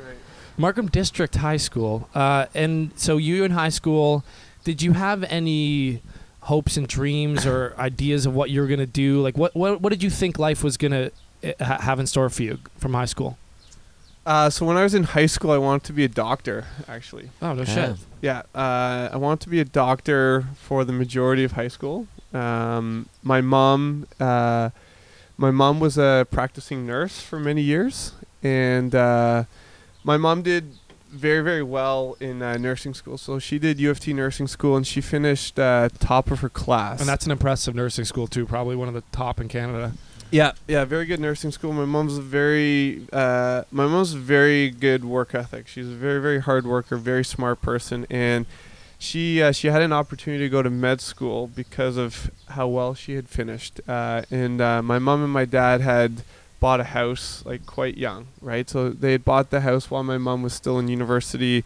Markham 0.56 0.86
District 0.88 1.36
High 1.36 1.58
School. 1.58 2.08
Uh, 2.14 2.46
and 2.54 2.90
so 2.96 3.18
you 3.18 3.44
in 3.44 3.50
high 3.50 3.68
school, 3.68 4.24
did 4.64 4.80
you 4.80 4.94
have 4.94 5.22
any 5.24 6.00
hopes 6.52 6.76
and 6.76 6.86
dreams 6.88 7.46
or 7.46 7.74
ideas 7.90 8.26
of 8.26 8.32
what 8.34 8.50
you're 8.50 8.66
gonna 8.72 8.86
do? 9.04 9.20
Like, 9.26 9.36
what 9.38 9.54
what, 9.54 9.80
what 9.82 9.90
did 9.90 10.02
you 10.02 10.10
think 10.10 10.38
life 10.38 10.64
was 10.64 10.76
gonna 10.76 11.10
uh, 11.44 11.52
ha- 11.60 11.80
have 11.88 11.98
in 12.00 12.06
store 12.06 12.28
for 12.30 12.42
you 12.42 12.58
from 12.78 12.92
high 12.94 13.06
school? 13.14 13.36
Uh, 14.26 14.50
so 14.50 14.66
when 14.66 14.76
I 14.76 14.82
was 14.82 14.94
in 14.94 15.04
high 15.04 15.26
school, 15.26 15.50
I 15.52 15.56
wanted 15.58 15.84
to 15.84 15.92
be 15.94 16.04
a 16.04 16.08
doctor. 16.26 16.66
Actually, 16.86 17.30
Oh 17.40 17.54
no 17.54 17.62
Yeah. 17.62 17.74
shit. 17.74 17.96
yeah, 18.20 18.42
uh, 18.54 19.08
I 19.14 19.16
wanted 19.16 19.40
to 19.46 19.48
be 19.48 19.60
a 19.60 19.64
doctor 19.64 20.44
for 20.66 20.84
the 20.84 20.92
majority 20.92 21.44
of 21.44 21.52
high 21.52 21.68
school. 21.68 22.06
Um, 22.34 23.08
my 23.22 23.40
mom, 23.40 24.06
uh, 24.20 24.68
my 25.38 25.50
mom 25.50 25.80
was 25.80 25.96
a 25.96 26.26
practicing 26.30 26.86
nurse 26.86 27.20
for 27.22 27.38
many 27.40 27.62
years, 27.62 28.12
and 28.42 28.94
uh, 28.94 29.44
my 30.04 30.18
mom 30.18 30.42
did 30.42 30.64
very 31.08 31.42
very 31.42 31.62
well 31.62 32.16
in 32.20 32.42
uh, 32.42 32.56
nursing 32.56 32.94
school. 32.94 33.18
So 33.18 33.38
she 33.38 33.58
did 33.58 33.80
U 33.80 33.90
of 33.90 34.00
T 34.00 34.12
nursing 34.12 34.46
school, 34.46 34.76
and 34.76 34.86
she 34.86 35.00
finished 35.00 35.58
uh, 35.58 35.88
top 35.98 36.30
of 36.30 36.40
her 36.40 36.48
class. 36.48 37.00
And 37.00 37.08
that's 37.08 37.26
an 37.26 37.32
impressive 37.32 37.74
nursing 37.74 38.04
school 38.04 38.26
too. 38.26 38.46
Probably 38.46 38.76
one 38.76 38.88
of 38.88 38.94
the 38.94 39.04
top 39.12 39.40
in 39.40 39.48
Canada. 39.48 39.92
Yeah, 40.30 40.52
yeah, 40.66 40.84
very 40.84 41.06
good 41.06 41.20
nursing 41.20 41.52
school. 41.52 41.72
My 41.72 41.86
mom's 41.86 42.18
a 42.18 42.22
very, 42.22 43.06
uh, 43.14 43.62
my 43.70 43.86
mom's 43.86 44.12
very 44.12 44.68
good 44.68 45.02
work 45.02 45.34
ethic. 45.34 45.66
She's 45.68 45.88
a 45.88 45.94
very, 45.94 46.20
very 46.20 46.40
hard 46.40 46.66
worker, 46.66 46.98
very 46.98 47.24
smart 47.24 47.62
person, 47.62 48.06
and 48.10 48.44
she 48.98 49.40
uh, 49.42 49.52
she 49.52 49.68
had 49.68 49.80
an 49.80 49.92
opportunity 49.92 50.44
to 50.44 50.50
go 50.50 50.62
to 50.62 50.68
med 50.68 51.00
school 51.00 51.46
because 51.46 51.96
of 51.96 52.30
how 52.48 52.68
well 52.68 52.94
she 52.94 53.14
had 53.14 53.28
finished. 53.28 53.80
Uh, 53.88 54.22
and 54.30 54.60
uh, 54.60 54.82
my 54.82 54.98
mom 54.98 55.22
and 55.24 55.32
my 55.32 55.46
dad 55.46 55.80
had 55.80 56.22
bought 56.60 56.80
a 56.80 56.84
house 56.84 57.42
like 57.44 57.66
quite 57.66 57.96
young, 57.96 58.28
right? 58.40 58.68
So 58.68 58.90
they 58.90 59.12
had 59.12 59.24
bought 59.24 59.50
the 59.50 59.60
house 59.60 59.90
while 59.90 60.02
my 60.02 60.18
mom 60.18 60.42
was 60.42 60.52
still 60.52 60.78
in 60.78 60.88
university, 60.88 61.64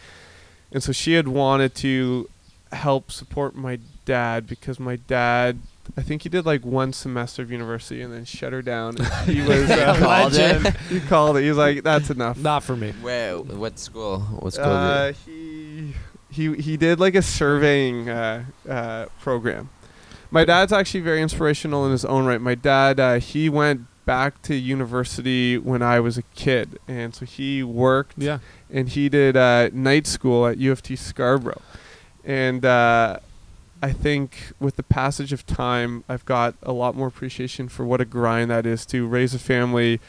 and 0.70 0.82
so 0.82 0.92
she 0.92 1.14
had 1.14 1.28
wanted 1.28 1.74
to 1.76 2.28
help 2.72 3.10
support 3.12 3.54
my 3.54 3.78
dad 4.04 4.46
because 4.46 4.80
my 4.80 4.96
dad 4.96 5.58
I 5.96 6.02
think 6.02 6.22
he 6.22 6.28
did 6.28 6.46
like 6.46 6.64
one 6.64 6.92
semester 6.92 7.42
of 7.42 7.50
university 7.50 8.00
and 8.00 8.12
then 8.12 8.24
shut 8.24 8.52
her 8.52 8.62
down. 8.62 8.96
He 9.26 9.42
was 9.46 9.70
uh, 9.70 9.96
Called 9.98 10.34
it? 10.34 10.76
he 10.88 11.00
called 11.00 11.36
it. 11.36 11.42
He 11.42 11.48
was 11.48 11.58
like, 11.58 11.82
"That's 11.82 12.10
enough." 12.10 12.38
Not 12.38 12.62
for 12.62 12.76
me. 12.76 12.92
Where? 13.02 13.38
What 13.38 13.78
school? 13.78 14.20
What 14.20 14.54
school? 14.54 14.64
Uh, 14.64 15.06
did 15.06 15.16
he 15.26 15.94
he 16.30 16.54
he 16.54 16.76
did 16.76 16.98
like 16.98 17.14
a 17.14 17.22
surveying 17.22 18.08
uh, 18.08 18.44
uh, 18.68 19.06
program. 19.20 19.70
My 20.30 20.46
dad's 20.46 20.72
actually 20.72 21.00
very 21.00 21.20
inspirational 21.20 21.84
in 21.84 21.92
his 21.92 22.06
own 22.06 22.24
right. 22.24 22.40
My 22.40 22.54
dad 22.54 22.98
uh, 22.98 23.18
he 23.18 23.48
went 23.50 23.82
back 24.04 24.42
to 24.42 24.54
university 24.54 25.56
when 25.58 25.82
I 25.82 26.00
was 26.00 26.18
a 26.18 26.22
kid, 26.34 26.78
and 26.88 27.14
so 27.14 27.24
he 27.24 27.62
worked 27.62 28.14
Yeah. 28.18 28.38
and 28.70 28.88
he 28.88 29.08
did 29.08 29.36
uh, 29.36 29.70
night 29.72 30.06
school 30.06 30.46
at 30.46 30.58
U 30.58 30.72
of 30.72 30.82
T 30.82 30.96
Scarborough. 30.96 31.62
And 32.24 32.64
uh, 32.64 33.18
I 33.82 33.92
think 33.92 34.52
with 34.60 34.76
the 34.76 34.82
passage 34.82 35.32
of 35.32 35.46
time, 35.46 36.04
I've 36.08 36.24
got 36.24 36.54
a 36.62 36.72
lot 36.72 36.94
more 36.96 37.08
appreciation 37.08 37.68
for 37.68 37.84
what 37.84 38.00
a 38.00 38.04
grind 38.04 38.50
that 38.50 38.66
is 38.66 38.86
to 38.86 39.06
raise 39.06 39.34
a 39.34 39.38
family, 39.38 40.00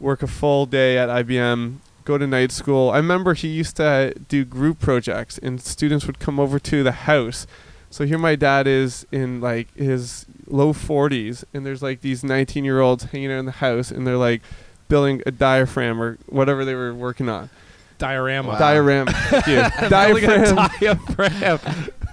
work 0.00 0.22
a 0.22 0.26
full 0.28 0.66
day 0.66 0.98
at 0.98 1.08
IBM, 1.08 1.76
go 2.04 2.18
to 2.18 2.26
night 2.26 2.52
school. 2.52 2.90
I 2.90 2.98
remember 2.98 3.34
he 3.34 3.48
used 3.48 3.76
to 3.76 4.14
do 4.28 4.44
group 4.44 4.78
projects, 4.80 5.38
and 5.38 5.60
students 5.60 6.06
would 6.06 6.18
come 6.20 6.38
over 6.38 6.58
to 6.60 6.82
the 6.84 6.92
house. 6.92 7.46
So 7.90 8.04
here 8.04 8.18
my 8.18 8.36
dad 8.36 8.66
is 8.66 9.06
in 9.10 9.40
like 9.40 9.74
his 9.76 10.26
low 10.46 10.72
40s, 10.72 11.44
and 11.52 11.64
there's 11.66 11.82
like 11.82 12.00
these 12.00 12.22
19 12.24 12.64
year 12.64 12.80
olds 12.80 13.04
hanging 13.04 13.32
out 13.32 13.38
in 13.38 13.46
the 13.46 13.52
house, 13.52 13.90
and 13.90 14.06
they're 14.06 14.16
like 14.16 14.42
building 14.88 15.22
a 15.26 15.30
diaphragm 15.30 16.00
or 16.00 16.18
whatever 16.26 16.64
they 16.64 16.74
were 16.74 16.94
working 16.94 17.28
on. 17.28 17.50
Diorama. 17.98 18.50
Wow. 18.50 18.58
Diorama. 18.58 19.12
Thank 19.30 19.46
you. 19.46 19.88
Building 19.88 20.22
Diaphragm. 20.28 20.68
diaphragm. 20.80 21.58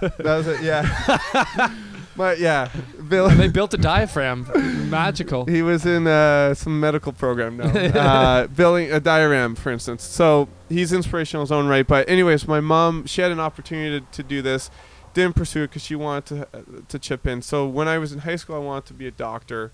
that 0.18 0.36
was 0.36 0.46
it. 0.46 0.62
Yeah. 0.62 1.74
but 2.16 2.38
yeah, 2.38 2.70
Bill. 3.08 3.28
they 3.28 3.48
built 3.48 3.74
a 3.74 3.76
diaphragm. 3.76 4.46
Magical. 4.90 5.44
He 5.44 5.62
was 5.62 5.84
in 5.86 6.06
uh, 6.06 6.54
some 6.54 6.80
medical 6.80 7.12
program 7.12 7.58
now, 7.58 7.66
uh, 7.66 8.46
building 8.48 8.90
a 8.90 9.00
diorama, 9.00 9.56
for 9.56 9.70
instance. 9.70 10.02
So 10.02 10.48
he's 10.68 10.92
inspirational 10.92 11.42
in 11.42 11.46
his 11.46 11.52
own 11.52 11.66
right. 11.68 11.86
But 11.86 12.08
anyways, 12.08 12.48
my 12.48 12.60
mom, 12.60 13.06
she 13.06 13.20
had 13.20 13.30
an 13.30 13.40
opportunity 13.40 14.00
to, 14.00 14.06
to 14.12 14.22
do 14.22 14.42
this, 14.42 14.70
didn't 15.14 15.36
pursue 15.36 15.62
it 15.62 15.70
because 15.70 15.84
she 15.84 15.94
wanted 15.94 16.26
to 16.26 16.58
uh, 16.58 16.62
to 16.88 16.98
chip 16.98 17.26
in. 17.26 17.40
So 17.42 17.66
when 17.66 17.88
I 17.88 17.98
was 17.98 18.12
in 18.12 18.20
high 18.20 18.36
school, 18.36 18.56
I 18.56 18.58
wanted 18.58 18.86
to 18.86 18.94
be 18.94 19.06
a 19.06 19.12
doctor. 19.12 19.70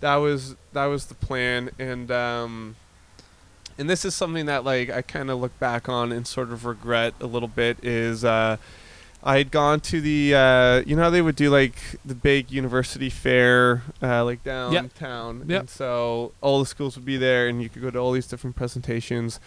That 0.00 0.16
was 0.16 0.54
that 0.72 0.86
was 0.86 1.06
the 1.06 1.14
plan, 1.14 1.70
and 1.78 2.10
um, 2.10 2.76
and 3.78 3.90
this 3.90 4.04
is 4.04 4.14
something 4.14 4.46
that 4.46 4.64
like 4.64 4.90
I 4.90 5.02
kind 5.02 5.30
of 5.30 5.40
look 5.40 5.58
back 5.58 5.88
on 5.88 6.12
and 6.12 6.26
sort 6.26 6.52
of 6.52 6.64
regret 6.64 7.14
a 7.20 7.26
little 7.26 7.48
bit 7.48 7.84
is. 7.84 8.24
Uh, 8.24 8.58
I 9.26 9.38
had 9.38 9.50
gone 9.50 9.80
to 9.80 10.02
the, 10.02 10.34
uh, 10.34 10.82
you 10.86 10.96
know 10.96 11.04
how 11.04 11.08
they 11.08 11.22
would 11.22 11.34
do 11.34 11.48
like 11.48 11.76
the 12.04 12.14
big 12.14 12.50
university 12.50 13.08
fair, 13.08 13.82
uh, 14.02 14.22
like 14.22 14.44
downtown. 14.44 15.44
Yep. 15.48 15.60
And 15.60 15.70
so 15.70 16.32
all 16.42 16.58
the 16.58 16.66
schools 16.66 16.96
would 16.96 17.06
be 17.06 17.16
there, 17.16 17.48
and 17.48 17.62
you 17.62 17.70
could 17.70 17.80
go 17.80 17.88
to 17.88 17.98
all 17.98 18.12
these 18.12 18.26
different 18.26 18.54
presentations. 18.54 19.40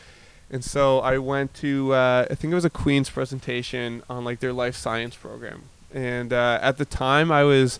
And 0.50 0.64
so 0.64 1.00
I 1.00 1.18
went 1.18 1.54
to, 1.56 1.94
uh, 1.94 2.26
I 2.30 2.36
think 2.36 2.52
it 2.52 2.56
was 2.56 2.66
a 2.66 2.70
Queen's 2.70 3.10
presentation 3.10 4.04
on 4.10 4.24
like 4.24 4.40
their 4.40 4.54
life 4.54 4.76
science 4.76 5.16
program. 5.16 5.64
And 5.94 6.32
uh, 6.32 6.60
at 6.62 6.78
the 6.78 6.86
time, 6.86 7.32
I 7.32 7.44
was, 7.44 7.80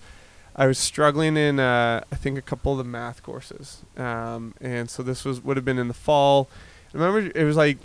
I 0.56 0.68
was 0.68 0.78
struggling 0.78 1.38
in, 1.38 1.60
uh, 1.60 2.04
I 2.12 2.16
think 2.16 2.38
a 2.38 2.42
couple 2.42 2.74
of 2.74 2.78
the 2.80 2.84
math 2.84 3.24
courses. 3.24 3.84
Um, 3.96 4.54
and 4.60 4.90
so 4.90 5.04
this 5.04 5.24
was 5.24 5.42
would 5.44 5.56
have 5.56 5.66
been 5.66 5.80
in 5.80 5.88
the 5.88 5.94
fall. 5.94 6.50
I 6.94 6.98
remember 6.98 7.32
it 7.34 7.44
was 7.44 7.56
like 7.56 7.78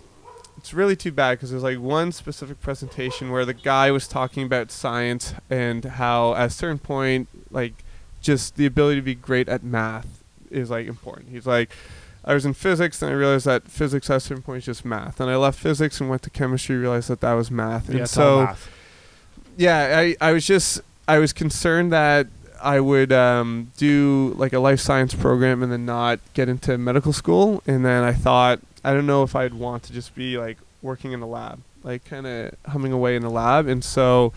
it's 0.57 0.73
really 0.73 0.97
too 0.97 1.13
bad 1.13 1.33
because 1.33 1.51
there's 1.51 1.63
like 1.63 1.79
one 1.79 2.13
specific 2.13 2.61
presentation 2.61 3.31
where 3.31 3.45
the 3.45 3.55
guy 3.55 3.91
was 3.91 4.07
talking 4.07 4.45
about 4.45 4.71
science 4.71 5.35
and 5.51 5.85
how 5.85 6.35
at 6.35 6.47
a 6.47 6.51
certain 6.51 6.79
point 6.79 7.29
like 7.51 7.75
just 8.21 8.57
the 8.57 8.67
ability 8.67 8.97
to 8.97 9.05
be 9.05 9.15
great 9.15 9.49
at 9.49 9.63
math 9.63 10.23
is 10.51 10.71
like 10.71 10.87
important 10.87 11.31
he's 11.31 11.47
like 11.47 11.71
i 12.25 12.33
was 12.35 12.45
in 12.47 12.53
physics 12.53 13.03
and 13.03 13.11
i 13.11 13.15
realized 13.15 13.47
that 13.47 13.65
physics 13.69 14.09
at 14.11 14.17
a 14.17 14.21
certain 14.21 14.43
point 14.43 14.59
is 14.59 14.65
just 14.67 14.85
math 14.85 15.21
and 15.21 15.31
i 15.31 15.37
left 15.37 15.59
physics 15.59 16.01
and 16.01 16.09
went 16.11 16.23
to 16.23 16.31
chemistry 16.31 16.77
realized 16.77 17.09
that 17.09 17.21
that 17.21 17.33
was 17.35 17.51
math 17.51 17.87
and 17.89 17.97
Yeah, 17.97 18.03
all 18.03 18.07
so 18.07 18.45
math. 18.45 18.71
yeah 19.57 19.99
i 19.99 20.17
i 20.21 20.33
was 20.33 20.47
just 20.47 20.81
I 21.09 21.19
was 21.19 21.33
concerned 21.33 21.93
that 21.93 22.29
I 22.63 22.79
would 22.79 23.13
um, 23.13 23.73
do 23.77 24.35
like 24.39 24.53
a 24.53 24.61
life 24.61 24.79
science 24.79 25.15
program 25.15 25.65
and 25.65 25.73
then 25.73 25.85
not 25.85 26.21
get 26.33 26.49
into 26.49 26.79
medical 26.79 27.13
school. 27.13 27.61
And 27.67 27.85
then 27.85 28.05
I 28.05 28.13
thought, 28.13 28.61
I 28.85 28.93
don't 28.95 29.05
know 29.05 29.25
if 29.25 29.35
I'd 29.35 29.53
want 29.53 29.83
to 29.83 29.93
just 29.93 30.15
be 30.15 30.39
like 30.39 30.59
working 30.81 31.11
in 31.11 31.21
a 31.23 31.27
lab, 31.27 31.61
like 31.83 32.05
kind 32.05 32.25
of 32.25 32.55
humming 32.69 32.93
away 32.93 33.17
in 33.17 33.23
the 33.23 33.31
lab. 33.31 33.67
And 33.67 33.83
so 33.83 34.33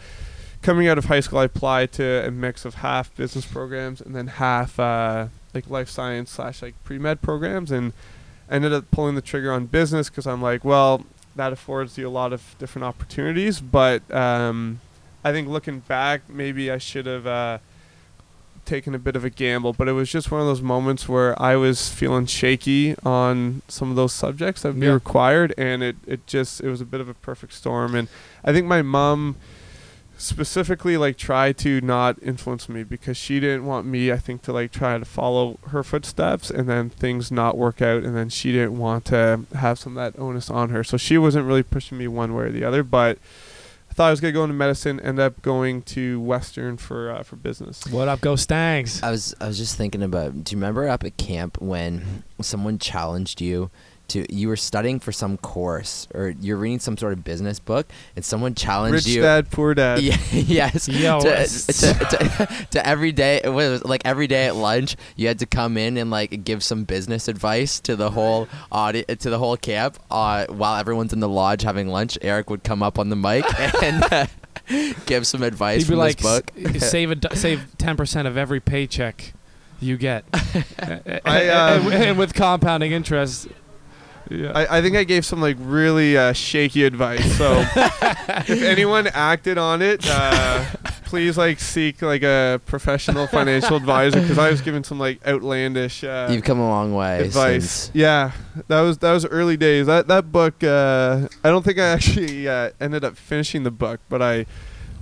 coming 0.63 0.87
out 0.87 0.97
of 0.97 1.05
high 1.05 1.19
school, 1.19 1.37
I 1.37 1.43
applied 1.43 1.91
to 1.93 2.25
a 2.27 2.31
mix 2.31 2.65
of 2.65 2.73
half 2.75 3.15
business 3.15 3.45
programs 3.45 4.01
and 4.01 4.15
then 4.15 4.25
half 4.25 4.79
uh, 4.79 5.27
like 5.55 5.69
life 5.69 5.89
science 5.89 6.31
slash 6.31 6.61
like 6.61 6.75
pre 6.83 6.99
med 6.99 7.21
programs. 7.21 7.71
And 7.71 7.93
ended 8.49 8.73
up 8.73 8.89
pulling 8.91 9.15
the 9.15 9.21
trigger 9.21 9.51
on 9.51 9.65
business 9.65 10.09
because 10.09 10.27
I'm 10.27 10.41
like, 10.41 10.63
well, 10.63 11.05
that 11.35 11.51
affords 11.51 11.97
you 11.97 12.07
a 12.07 12.09
lot 12.09 12.33
of 12.33 12.55
different 12.59 12.85
opportunities. 12.85 13.59
But 13.59 14.09
um, 14.13 14.79
I 15.23 15.31
think 15.31 15.47
looking 15.47 15.79
back, 15.79 16.29
maybe 16.29 16.71
I 16.71 16.77
should 16.77 17.05
have 17.05 17.27
uh, 17.27 17.57
taken 18.65 18.95
a 18.95 18.99
bit 18.99 19.15
of 19.15 19.25
a 19.25 19.29
gamble. 19.29 19.73
But 19.73 19.87
it 19.87 19.93
was 19.93 20.11
just 20.11 20.31
one 20.31 20.41
of 20.41 20.47
those 20.47 20.61
moments 20.61 21.09
where 21.09 21.39
I 21.41 21.55
was 21.55 21.89
feeling 21.89 22.25
shaky 22.25 22.95
on 23.03 23.61
some 23.67 23.89
of 23.89 23.95
those 23.95 24.13
subjects 24.13 24.61
that 24.61 24.69
would 24.69 24.79
be 24.79 24.87
required, 24.87 25.53
and 25.57 25.83
it 25.83 25.97
it 26.05 26.27
just 26.27 26.61
it 26.61 26.69
was 26.69 26.81
a 26.81 26.85
bit 26.85 27.01
of 27.01 27.09
a 27.09 27.13
perfect 27.13 27.53
storm. 27.53 27.95
And 27.95 28.07
I 28.43 28.53
think 28.53 28.67
my 28.67 28.81
mom 28.81 29.35
specifically 30.17 30.97
like 30.97 31.17
try 31.17 31.51
to 31.51 31.81
not 31.81 32.21
influence 32.21 32.69
me 32.69 32.83
because 32.83 33.17
she 33.17 33.39
didn't 33.39 33.65
want 33.65 33.85
me 33.85 34.11
i 34.11 34.17
think 34.17 34.41
to 34.41 34.53
like 34.53 34.71
try 34.71 34.97
to 34.97 35.05
follow 35.05 35.57
her 35.67 35.83
footsteps 35.83 36.49
and 36.49 36.69
then 36.69 36.89
things 36.89 37.31
not 37.31 37.57
work 37.57 37.81
out 37.81 38.03
and 38.03 38.15
then 38.15 38.29
she 38.29 38.51
didn't 38.51 38.77
want 38.77 39.05
to 39.05 39.41
have 39.55 39.77
some 39.77 39.97
of 39.97 40.13
that 40.13 40.19
onus 40.19 40.49
on 40.49 40.69
her 40.69 40.83
so 40.83 40.95
she 40.97 41.17
wasn't 41.17 41.45
really 41.45 41.63
pushing 41.63 41.97
me 41.97 42.07
one 42.07 42.33
way 42.33 42.45
or 42.45 42.51
the 42.51 42.63
other 42.63 42.81
but 42.81 43.17
i 43.89 43.93
thought 43.93 44.07
i 44.07 44.11
was 44.11 44.21
going 44.21 44.33
to 44.33 44.37
go 44.37 44.43
into 44.43 44.53
medicine 44.55 44.99
end 45.01 45.19
up 45.19 45.41
going 45.41 45.81
to 45.81 46.19
western 46.21 46.77
for 46.77 47.11
uh, 47.11 47.21
for 47.23 47.35
business 47.35 47.85
What 47.87 48.07
up, 48.07 48.21
Go 48.21 48.35
Stangs? 48.37 49.03
I 49.03 49.11
was 49.11 49.35
I 49.41 49.47
was 49.47 49.57
just 49.57 49.75
thinking 49.77 50.01
about. 50.01 50.43
Do 50.45 50.55
you 50.55 50.57
remember 50.57 50.87
up 50.87 51.03
at 51.03 51.17
camp 51.17 51.61
when 51.61 52.23
someone 52.41 52.79
challenged 52.79 53.41
you 53.41 53.69
to? 54.09 54.33
You 54.33 54.47
were 54.47 54.55
studying 54.55 54.99
for 54.99 55.11
some 55.11 55.37
course, 55.37 56.07
or 56.13 56.33
you're 56.39 56.57
reading 56.57 56.79
some 56.79 56.97
sort 56.97 57.13
of 57.13 57.23
business 57.23 57.59
book, 57.59 57.87
and 58.15 58.23
someone 58.23 58.55
challenged 58.55 59.05
rich 59.05 59.07
you. 59.07 59.21
dad 59.21 59.51
poor 59.51 59.73
dad 59.73 60.01
Yeah, 60.01 60.17
yes. 60.31 60.87
Yo, 60.87 61.19
to, 61.21 61.45
to, 61.45 61.93
to, 61.93 62.65
to 62.71 62.87
every 62.87 63.11
day, 63.11 63.41
it 63.43 63.49
was 63.49 63.83
like 63.85 64.01
every 64.05 64.27
day 64.27 64.45
at 64.47 64.55
lunch, 64.55 64.95
you 65.15 65.27
had 65.27 65.39
to 65.39 65.45
come 65.45 65.77
in 65.77 65.97
and 65.97 66.09
like 66.11 66.43
give 66.43 66.63
some 66.63 66.83
business 66.83 67.27
advice 67.27 67.79
to 67.81 67.95
the 67.95 68.11
whole 68.11 68.47
audi- 68.71 69.03
to 69.05 69.29
the 69.29 69.39
whole 69.39 69.57
camp. 69.57 69.97
Uh, 70.09 70.45
while 70.47 70.77
everyone's 70.79 71.13
in 71.13 71.19
the 71.19 71.29
lodge 71.29 71.61
having 71.63 71.87
lunch, 71.87 72.17
Eric 72.21 72.49
would 72.49 72.63
come 72.63 72.81
up 72.83 72.97
on 72.99 73.09
the 73.09 73.15
mic 73.15 73.45
and 73.83 74.03
uh, 74.11 74.25
give 75.05 75.27
some 75.27 75.43
advice 75.43 75.81
He'd 75.81 75.83
be 75.85 75.89
from 75.89 75.99
like, 75.99 76.17
this 76.17 76.25
book. 76.25 76.51
"S- 76.75 76.89
save 76.89 77.11
a, 77.11 77.15
d- 77.15 77.27
save 77.35 77.77
ten 77.77 77.97
percent 77.97 78.27
of 78.27 78.37
every 78.37 78.59
paycheck 78.59 79.33
you 79.81 79.97
get, 79.97 80.23
I, 80.33 81.49
um, 81.49 81.91
and, 81.91 82.03
and 82.03 82.17
with 82.17 82.33
compounding 82.33 82.91
interest. 82.93 83.47
Yeah. 84.29 84.51
I, 84.55 84.77
I 84.77 84.81
think 84.81 84.95
I 84.95 85.03
gave 85.03 85.25
some 85.25 85.41
like 85.41 85.57
really 85.59 86.17
uh, 86.17 86.33
shaky 86.33 86.83
advice. 86.83 87.37
So 87.37 87.63
if 87.75 88.61
anyone 88.61 89.07
acted 89.07 89.57
on 89.57 89.81
it, 89.81 90.05
uh, 90.09 90.65
please 91.05 91.37
like 91.37 91.59
seek 91.59 92.01
like 92.01 92.23
a 92.23 92.59
professional 92.65 93.27
financial 93.27 93.77
advisor 93.77 94.21
because 94.21 94.37
I 94.39 94.49
was 94.49 94.61
given 94.61 94.83
some 94.83 94.99
like 94.99 95.25
outlandish 95.27 96.03
uh, 96.03 96.29
You've 96.31 96.43
come 96.43 96.59
a 96.59 96.67
long 96.67 96.93
way. 96.93 97.19
advice. 97.25 97.69
since- 97.71 97.91
Yeah, 97.93 98.31
that 98.67 98.81
was 98.81 98.97
that 98.99 99.11
was 99.13 99.25
early 99.25 99.57
days. 99.57 99.85
That 99.87 100.07
that 100.07 100.31
book, 100.31 100.63
uh, 100.63 101.27
I 101.43 101.49
don't 101.49 101.63
think 101.63 101.77
I 101.77 101.85
actually 101.87 102.47
uh, 102.47 102.71
ended 102.79 103.03
up 103.03 103.17
finishing 103.17 103.63
the 103.63 103.71
book, 103.71 103.99
but 104.09 104.21
I 104.21 104.45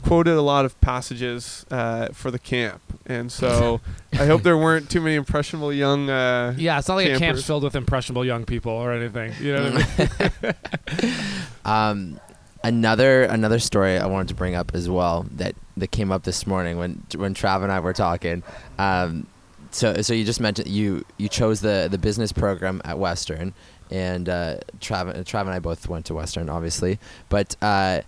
quoted 0.04 0.34
a 0.34 0.42
lot 0.42 0.66
of 0.66 0.80
passages 0.82 1.66
uh, 1.72 2.08
for 2.10 2.30
the 2.30 2.40
camp, 2.40 2.82
and 3.06 3.32
so 3.32 3.82
I 4.14 4.26
hope 4.26 4.44
there 4.44 4.58
weren't 4.58 4.90
too 4.90 5.02
many 5.02 5.16
impressionable 5.16 5.74
young. 5.74 6.10
Uh, 6.10 6.54
yeah, 6.58 6.78
it's 6.78 6.88
not 6.88 6.96
like 6.96 7.10
a 7.10 7.18
camp's 7.18 7.44
filled 7.44 7.64
with 7.64 7.76
impressionable 7.76 8.26
young 8.26 8.46
people 8.46 8.74
or 8.74 8.92
anything. 8.92 9.34
You 9.40 9.56
know 9.56 9.72
what 9.72 10.12
I 10.44 10.54
mean? 11.02 11.14
Um, 11.66 12.20
another 12.64 13.24
another 13.24 13.60
story 13.60 13.98
I 13.98 14.06
wanted 14.06 14.28
to 14.30 14.36
bring 14.36 14.56
up 14.56 14.72
as 14.74 14.90
well 14.90 15.26
that 15.32 15.56
that 15.78 15.92
came 15.92 16.12
up 16.12 16.24
this 16.24 16.46
morning 16.46 16.78
when 16.78 17.04
when 17.16 17.34
Trav 17.34 17.64
and 17.64 17.72
I 17.72 17.80
were 17.80 17.94
talking. 17.94 18.44
Um, 18.78 19.28
so 19.72 20.02
so 20.02 20.14
you 20.14 20.26
just 20.26 20.42
mentioned 20.42 20.68
you 20.68 21.06
you 21.18 21.30
chose 21.30 21.62
the 21.62 21.88
the 21.90 21.98
business 21.98 22.32
program 22.32 22.82
at 22.84 23.00
Western, 23.00 23.54
and 23.90 24.28
uh, 24.28 24.58
Trav 24.80 25.14
Trav 25.24 25.42
and 25.42 25.52
I 25.52 25.60
both 25.60 25.88
went 25.88 26.06
to 26.08 26.14
Western, 26.14 26.50
obviously. 26.50 27.00
But 27.30 27.56
uh, 27.62 28.02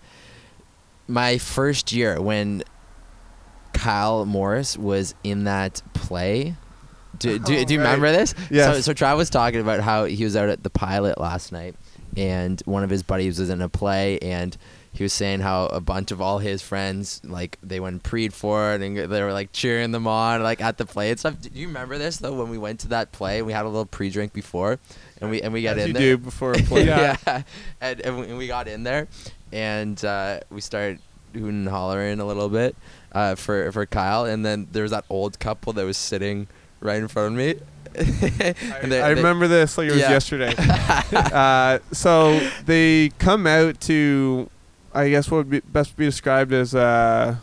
my 1.08 1.38
first 1.38 1.92
year 1.92 2.20
when 2.22 2.64
Kyle 3.74 4.26
Morris 4.26 4.78
was 4.78 5.16
in 5.24 5.44
that 5.46 5.82
play. 5.94 6.56
Do, 7.18 7.40
do, 7.40 7.58
Oh, 7.58 7.64
do 7.64 7.74
you 7.74 7.80
right. 7.80 7.86
remember 7.94 8.12
this? 8.12 8.34
Yes. 8.50 8.76
So, 8.76 8.82
so 8.82 8.94
Trav 8.94 9.16
was 9.18 9.30
talking 9.30 9.62
about 9.62 9.80
how 9.82 10.06
he 10.06 10.24
was 10.24 10.36
out 10.36 10.50
at 10.50 10.64
the 10.64 10.70
pilot 10.70 11.20
last 11.20 11.52
night, 11.52 11.76
and 12.18 12.62
one 12.66 12.84
of 12.84 12.90
his 12.90 13.04
buddies 13.04 13.40
was 13.40 13.50
in 13.50 13.62
a 13.62 13.70
play, 13.70 14.20
and 14.20 14.56
he 14.92 15.04
was 15.04 15.14
saying 15.14 15.40
how 15.42 15.66
a 15.68 15.80
bunch 15.80 16.12
of 16.12 16.22
all 16.22 16.40
his 16.40 16.62
friends 16.62 17.22
like 17.24 17.58
they 17.64 17.80
went 17.80 18.04
preed 18.04 18.34
for 18.34 18.74
it, 18.74 18.82
and 18.82 18.98
they 18.98 19.24
were 19.24 19.32
like 19.34 19.52
cheering 19.54 19.92
them 19.92 20.08
on 20.08 20.44
like 20.44 20.60
at 20.62 20.78
the 20.78 20.86
play 20.86 21.10
and 21.12 21.20
stuff. 21.20 21.40
Do 21.42 21.50
you 21.54 21.68
remember 21.68 21.98
this 21.98 22.18
though? 22.18 22.34
When 22.34 22.50
we 22.50 22.58
went 22.58 22.82
to 22.82 22.90
that 22.90 23.14
play, 23.14 23.42
we 23.42 23.54
had 23.54 23.64
a 23.66 23.70
little 23.70 23.86
pre-drink 23.86 24.34
before, 24.34 24.78
and 25.22 25.30
we 25.30 25.42
and 25.42 25.54
we 25.54 25.64
got 25.64 25.78
as 25.78 25.84
in 25.84 25.88
you 25.90 25.94
there. 25.94 26.02
do 26.02 26.18
before 26.18 26.52
a 26.54 26.58
play. 26.64 26.86
Yeah. 26.88 27.16
yeah, 27.26 27.42
and, 27.80 28.02
and, 28.02 28.20
we, 28.20 28.26
and 28.28 28.38
we 28.38 28.48
got 28.48 28.68
in 28.68 28.84
there, 28.84 29.08
and 29.56 30.04
uh, 30.04 30.42
we 30.52 30.60
started 30.62 31.00
hooting 31.34 31.48
and 31.50 31.68
hollering 31.70 32.20
a 32.20 32.26
little 32.26 32.50
bit 32.50 32.76
uh, 33.14 33.36
for 33.36 33.72
for 33.72 33.86
Kyle, 33.86 34.26
and 34.26 34.46
then 34.46 34.68
there 34.72 34.84
was 34.84 34.92
that 34.92 35.06
old 35.10 35.40
couple 35.40 35.74
that 35.74 35.86
was 35.86 35.98
sitting 35.98 36.48
right 36.82 36.98
in 36.98 37.08
front 37.08 37.28
of 37.34 37.38
me. 37.38 37.56
I, 37.98 38.54
they- 38.84 39.02
I 39.02 39.10
they- 39.10 39.16
remember 39.16 39.48
this 39.48 39.78
like 39.78 39.88
it 39.88 39.92
was 39.92 40.02
Yeah. 40.02 40.12
yesterday. 40.12 40.54
uh, 41.14 41.80
so 41.94 42.40
they 42.66 43.10
come 43.20 43.48
out 43.48 43.80
to, 43.82 44.50
I 44.94 45.10
guess 45.10 45.32
what 45.32 45.38
would 45.38 45.50
be 45.50 45.62
best 45.62 45.96
be 45.96 46.04
described 46.06 46.52
as 46.52 46.76
uh, 46.76 47.38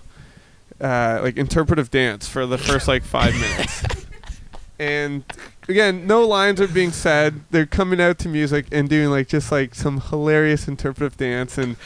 uh, 0.81 1.21
like 1.23 1.39
interpretive 1.39 1.91
dance 1.91 2.29
for 2.29 2.45
the 2.45 2.59
first 2.59 2.87
like 2.89 3.03
five 3.03 3.33
minutes. 3.35 3.83
And 4.79 5.23
again, 5.69 6.07
no 6.07 6.27
lines 6.27 6.61
are 6.61 6.69
being 6.69 6.93
said. 6.93 7.41
They're 7.51 7.67
coming 7.67 8.01
out 8.01 8.19
to 8.21 8.29
music 8.29 8.67
and 8.73 8.89
doing 8.89 9.11
like 9.11 9.29
just 9.29 9.51
like 9.53 9.75
some 9.75 10.01
hilarious 10.01 10.69
interpretive 10.69 11.17
dance. 11.17 11.59
And 11.59 11.77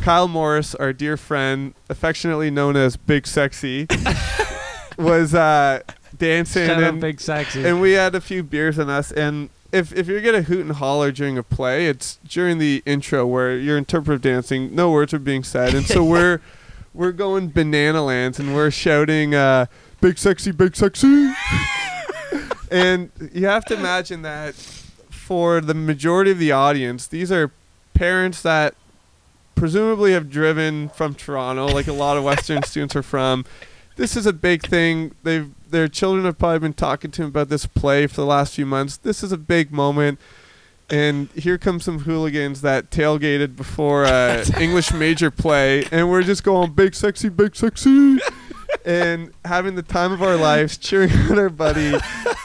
Kyle 0.00 0.28
Morris, 0.28 0.74
our 0.74 0.92
dear 0.92 1.16
friend, 1.16 1.74
affectionately 1.88 2.50
known 2.50 2.76
as 2.76 2.96
Big 2.96 3.26
Sexy, 3.26 3.86
was 4.98 5.34
uh, 5.34 5.80
dancing 6.16 6.66
Shut 6.66 6.82
up, 6.82 6.92
and 6.92 7.00
big 7.00 7.20
sexy. 7.20 7.64
and 7.64 7.80
we 7.80 7.92
had 7.92 8.14
a 8.14 8.20
few 8.20 8.42
beers 8.42 8.78
in 8.78 8.90
us 8.90 9.10
and 9.12 9.48
if, 9.72 9.92
if 9.94 10.06
you're 10.06 10.20
gonna 10.20 10.42
hoot 10.42 10.60
and 10.60 10.72
holler 10.72 11.10
during 11.10 11.38
a 11.38 11.42
play 11.42 11.86
it's 11.86 12.18
during 12.28 12.58
the 12.58 12.82
intro 12.84 13.26
where 13.26 13.56
you're 13.56 13.78
interpretive 13.78 14.20
dancing 14.20 14.74
no 14.74 14.90
words 14.90 15.14
are 15.14 15.18
being 15.18 15.42
said 15.42 15.74
and 15.74 15.86
so 15.86 16.04
we're 16.14 16.40
we're 16.92 17.12
going 17.12 17.48
banana 17.48 18.04
lands 18.04 18.38
and 18.38 18.54
we're 18.54 18.70
shouting 18.70 19.34
uh, 19.34 19.64
big 20.02 20.18
sexy 20.18 20.52
big 20.52 20.76
sexy 20.76 21.32
and 22.72 23.10
you 23.32 23.46
have 23.46 23.64
to 23.64 23.74
imagine 23.74 24.22
that 24.22 24.54
for 24.54 25.60
the 25.60 25.74
majority 25.74 26.30
of 26.30 26.38
the 26.38 26.52
audience 26.52 27.06
these 27.06 27.30
are 27.30 27.50
parents 27.94 28.42
that 28.42 28.74
presumably 29.54 30.12
have 30.12 30.30
driven 30.30 30.88
from 30.88 31.14
toronto 31.14 31.66
like 31.66 31.86
a 31.86 31.92
lot 31.92 32.16
of 32.16 32.24
western 32.24 32.62
students 32.64 32.96
are 32.96 33.02
from 33.02 33.44
this 33.96 34.16
is 34.16 34.26
a 34.26 34.32
big 34.32 34.62
thing. 34.62 35.14
They've 35.22 35.50
their 35.68 35.88
children 35.88 36.26
have 36.26 36.38
probably 36.38 36.58
been 36.58 36.74
talking 36.74 37.10
to 37.10 37.22
him 37.22 37.28
about 37.28 37.48
this 37.48 37.64
play 37.66 38.06
for 38.06 38.16
the 38.16 38.26
last 38.26 38.54
few 38.54 38.66
months. 38.66 38.98
This 38.98 39.22
is 39.22 39.32
a 39.32 39.38
big 39.38 39.72
moment. 39.72 40.18
And 40.90 41.30
here 41.30 41.56
comes 41.56 41.84
some 41.84 42.00
hooligans 42.00 42.60
that 42.60 42.90
tailgated 42.90 43.56
before 43.56 44.04
uh, 44.04 44.44
a 44.54 44.60
English 44.62 44.92
major 44.92 45.30
play, 45.30 45.84
and 45.90 46.10
we're 46.10 46.22
just 46.22 46.44
going 46.44 46.72
big 46.72 46.94
sexy, 46.94 47.30
big 47.30 47.56
sexy, 47.56 48.18
and 48.84 49.32
having 49.44 49.74
the 49.74 49.82
time 49.82 50.12
of 50.12 50.22
our 50.22 50.36
lives, 50.36 50.76
cheering 50.78 51.10
on 51.30 51.38
our 51.38 51.48
buddy. 51.48 51.94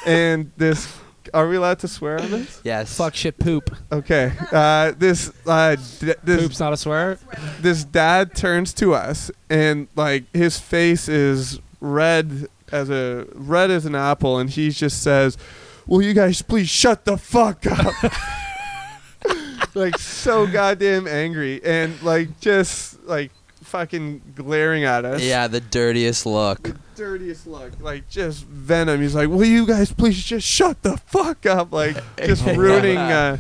And 0.06 0.52
this, 0.58 0.96
are 1.34 1.48
we 1.50 1.58
allowed 1.58 1.80
to 1.80 1.88
swear 1.88 2.20
on 2.20 2.32
this? 2.32 2.62
yes. 2.64 2.96
Fuck 2.98 3.16
shit 3.16 3.38
poop. 3.40 3.76
Okay. 3.92 4.32
Uh, 4.52 4.92
this, 4.98 5.32
uh, 5.46 5.76
d- 6.00 6.14
this 6.24 6.42
Poop's 6.42 6.60
not 6.60 6.74
a 6.74 6.78
swear. 6.78 7.20
this 7.60 7.84
dad 7.84 8.36
turns 8.36 8.74
to 8.76 8.94
us 8.94 9.30
and 9.50 9.88
like 9.96 10.24
his 10.34 10.60
face 10.60 11.08
is 11.10 11.60
red 11.82 12.48
as 12.72 12.90
a 12.90 13.26
red 13.34 13.70
as 13.72 13.86
an 13.86 13.96
apple 13.96 14.38
and 14.40 14.50
he 14.50 14.70
just 14.72 15.02
says 15.02 15.38
will 15.86 16.02
you 16.02 16.14
guys 16.14 16.42
please 16.42 16.68
shut 16.68 17.06
the 17.06 17.16
fuck 17.18 17.66
up 17.68 17.94
like 19.76 19.98
so 19.98 20.48
goddamn 20.48 21.08
angry 21.08 21.62
and 21.64 22.02
like 22.02 22.40
just 22.40 23.02
like 23.04 23.32
fucking 23.68 24.22
glaring 24.36 24.84
at 24.86 25.06
us 25.06 25.22
Yeah, 25.22 25.48
the 25.48 25.60
dirtiest 25.60 26.26
look. 26.26 26.64
the 26.64 26.76
dirtiest 26.96 27.46
look 27.46 27.72
like 27.80 28.10
just 28.10 28.44
venom 28.46 29.02
he's 29.02 29.14
like 29.14 29.30
will 29.30 29.46
you 29.46 29.68
guys 29.68 29.92
please 29.92 30.24
just 30.24 30.48
shut 30.48 30.82
the 30.84 30.98
fuck 30.98 31.46
up 31.46 31.72
like 31.72 31.96
just 32.18 32.44
ruining 32.46 32.98
uh, 32.98 33.38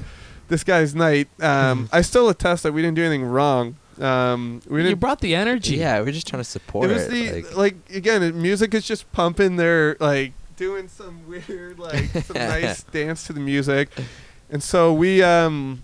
this 0.48 0.64
guy's 0.64 0.94
night 0.94 1.28
um, 1.42 1.90
i 1.92 2.02
still 2.02 2.30
attest 2.30 2.64
that 2.64 2.72
we 2.74 2.82
didn't 2.82 2.96
do 2.96 3.04
anything 3.04 3.26
wrong 3.26 3.76
Um, 4.00 4.62
we 4.70 4.78
didn't. 4.78 4.90
you 4.92 4.96
brought 4.96 5.22
the 5.22 5.34
energy. 5.34 5.78
Yeah, 5.78 6.02
we're 6.02 6.12
just 6.12 6.28
trying 6.28 6.44
to 6.44 6.50
support 6.50 6.92
it 6.92 6.94
was 6.94 7.08
it. 7.08 7.10
the 7.10 7.32
like- 7.42 7.58
like, 7.58 7.76
again, 7.96 8.22
music 8.40 8.76
is 8.76 8.86
just 8.86 9.12
pumping. 9.12 9.56
They're 9.56 9.98
like 10.00 10.34
doing 10.56 10.88
some 10.88 11.26
weird 11.28 11.80
like 11.80 12.06
some 12.28 12.38
nice 12.38 12.84
dance 12.84 13.26
to 13.26 13.34
the 13.34 13.40
music, 13.40 13.90
and 14.52 14.62
so 14.62 14.94
we 14.94 15.24
um 15.24 15.82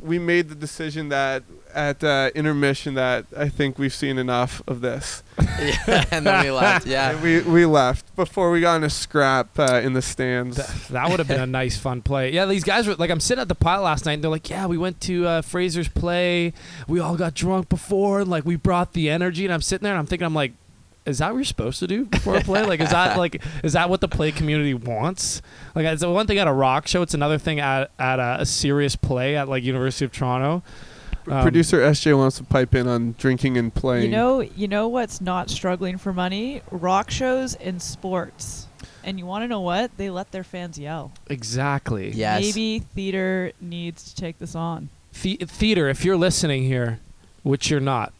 we 0.00 0.16
made 0.20 0.48
the 0.48 0.54
decision 0.54 1.08
that 1.08 1.42
at 1.76 2.02
uh, 2.02 2.30
intermission 2.34 2.94
that 2.94 3.26
I 3.36 3.50
think 3.50 3.78
we've 3.78 3.94
seen 3.94 4.16
enough 4.16 4.62
of 4.66 4.80
this. 4.80 5.22
yeah, 5.60 6.04
and 6.10 6.26
then 6.26 6.44
we 6.44 6.50
left. 6.50 6.86
Yeah. 6.96 7.10
And 7.10 7.22
we 7.22 7.40
we 7.42 7.66
left 7.66 8.14
before 8.16 8.50
we 8.50 8.60
got 8.60 8.76
in 8.76 8.84
a 8.84 8.90
scrap 8.90 9.58
uh, 9.58 9.80
in 9.82 9.92
the 9.92 10.02
stands. 10.02 10.56
Th- 10.56 10.88
that 10.88 11.10
would 11.10 11.18
have 11.18 11.28
been 11.28 11.40
a 11.40 11.46
nice, 11.46 11.76
fun 11.76 12.00
play. 12.00 12.32
Yeah, 12.32 12.46
these 12.46 12.64
guys 12.64 12.86
were 12.86 12.94
like, 12.94 13.10
I'm 13.10 13.20
sitting 13.20 13.42
at 13.42 13.48
the 13.48 13.54
pilot 13.54 13.82
last 13.82 14.06
night, 14.06 14.14
and 14.14 14.24
they're 14.24 14.30
like, 14.30 14.48
"Yeah, 14.48 14.66
we 14.66 14.78
went 14.78 15.00
to 15.02 15.26
uh, 15.26 15.42
Fraser's 15.42 15.88
play. 15.88 16.52
We 16.88 17.00
all 17.00 17.16
got 17.16 17.34
drunk 17.34 17.68
before, 17.68 18.20
and 18.20 18.30
like 18.30 18.44
we 18.44 18.56
brought 18.56 18.94
the 18.94 19.10
energy." 19.10 19.44
And 19.44 19.52
I'm 19.52 19.60
sitting 19.62 19.84
there, 19.84 19.92
and 19.92 19.98
I'm 19.98 20.06
thinking, 20.06 20.24
I'm 20.24 20.34
like, 20.34 20.52
"Is 21.04 21.18
that 21.18 21.32
what 21.32 21.38
you're 21.38 21.44
supposed 21.44 21.80
to 21.80 21.86
do 21.86 22.06
before 22.06 22.36
a 22.36 22.40
play? 22.40 22.64
Like, 22.64 22.80
is 22.80 22.90
that 22.90 23.18
like, 23.18 23.42
is 23.62 23.74
that 23.74 23.90
what 23.90 24.00
the 24.00 24.08
play 24.08 24.32
community 24.32 24.74
wants? 24.74 25.42
Like, 25.74 25.84
it's 25.86 26.04
one 26.04 26.26
thing 26.26 26.38
at 26.38 26.48
a 26.48 26.52
rock 26.52 26.86
show. 26.86 27.02
It's 27.02 27.14
another 27.14 27.38
thing 27.38 27.60
at 27.60 27.90
at 27.98 28.18
a, 28.20 28.38
a 28.40 28.46
serious 28.46 28.96
play 28.96 29.36
at 29.36 29.48
like 29.48 29.64
University 29.64 30.04
of 30.04 30.12
Toronto. 30.12 30.62
Um, 31.28 31.42
Producer 31.42 31.78
SJ 31.80 32.16
wants 32.16 32.36
to 32.38 32.44
pipe 32.44 32.74
in 32.74 32.86
on 32.86 33.14
drinking 33.18 33.56
and 33.56 33.74
playing. 33.74 34.04
You 34.04 34.10
know, 34.10 34.40
you 34.40 34.68
know 34.68 34.88
what's 34.88 35.20
not 35.20 35.50
struggling 35.50 35.98
for 35.98 36.12
money? 36.12 36.62
Rock 36.70 37.10
shows 37.10 37.54
and 37.54 37.80
sports. 37.82 38.66
And 39.02 39.18
you 39.18 39.26
want 39.26 39.44
to 39.44 39.48
know 39.48 39.60
what? 39.60 39.96
They 39.96 40.10
let 40.10 40.32
their 40.32 40.44
fans 40.44 40.78
yell. 40.78 41.12
Exactly. 41.28 42.10
Yes. 42.10 42.42
Maybe 42.42 42.80
theater 42.80 43.52
needs 43.60 44.02
to 44.12 44.14
take 44.16 44.38
this 44.38 44.54
on. 44.54 44.88
The- 45.22 45.36
theater, 45.46 45.88
if 45.88 46.04
you're 46.04 46.16
listening 46.16 46.64
here, 46.64 47.00
which 47.42 47.70
you're 47.70 47.80
not, 47.80 48.12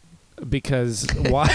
because 0.49 1.07
why? 1.29 1.49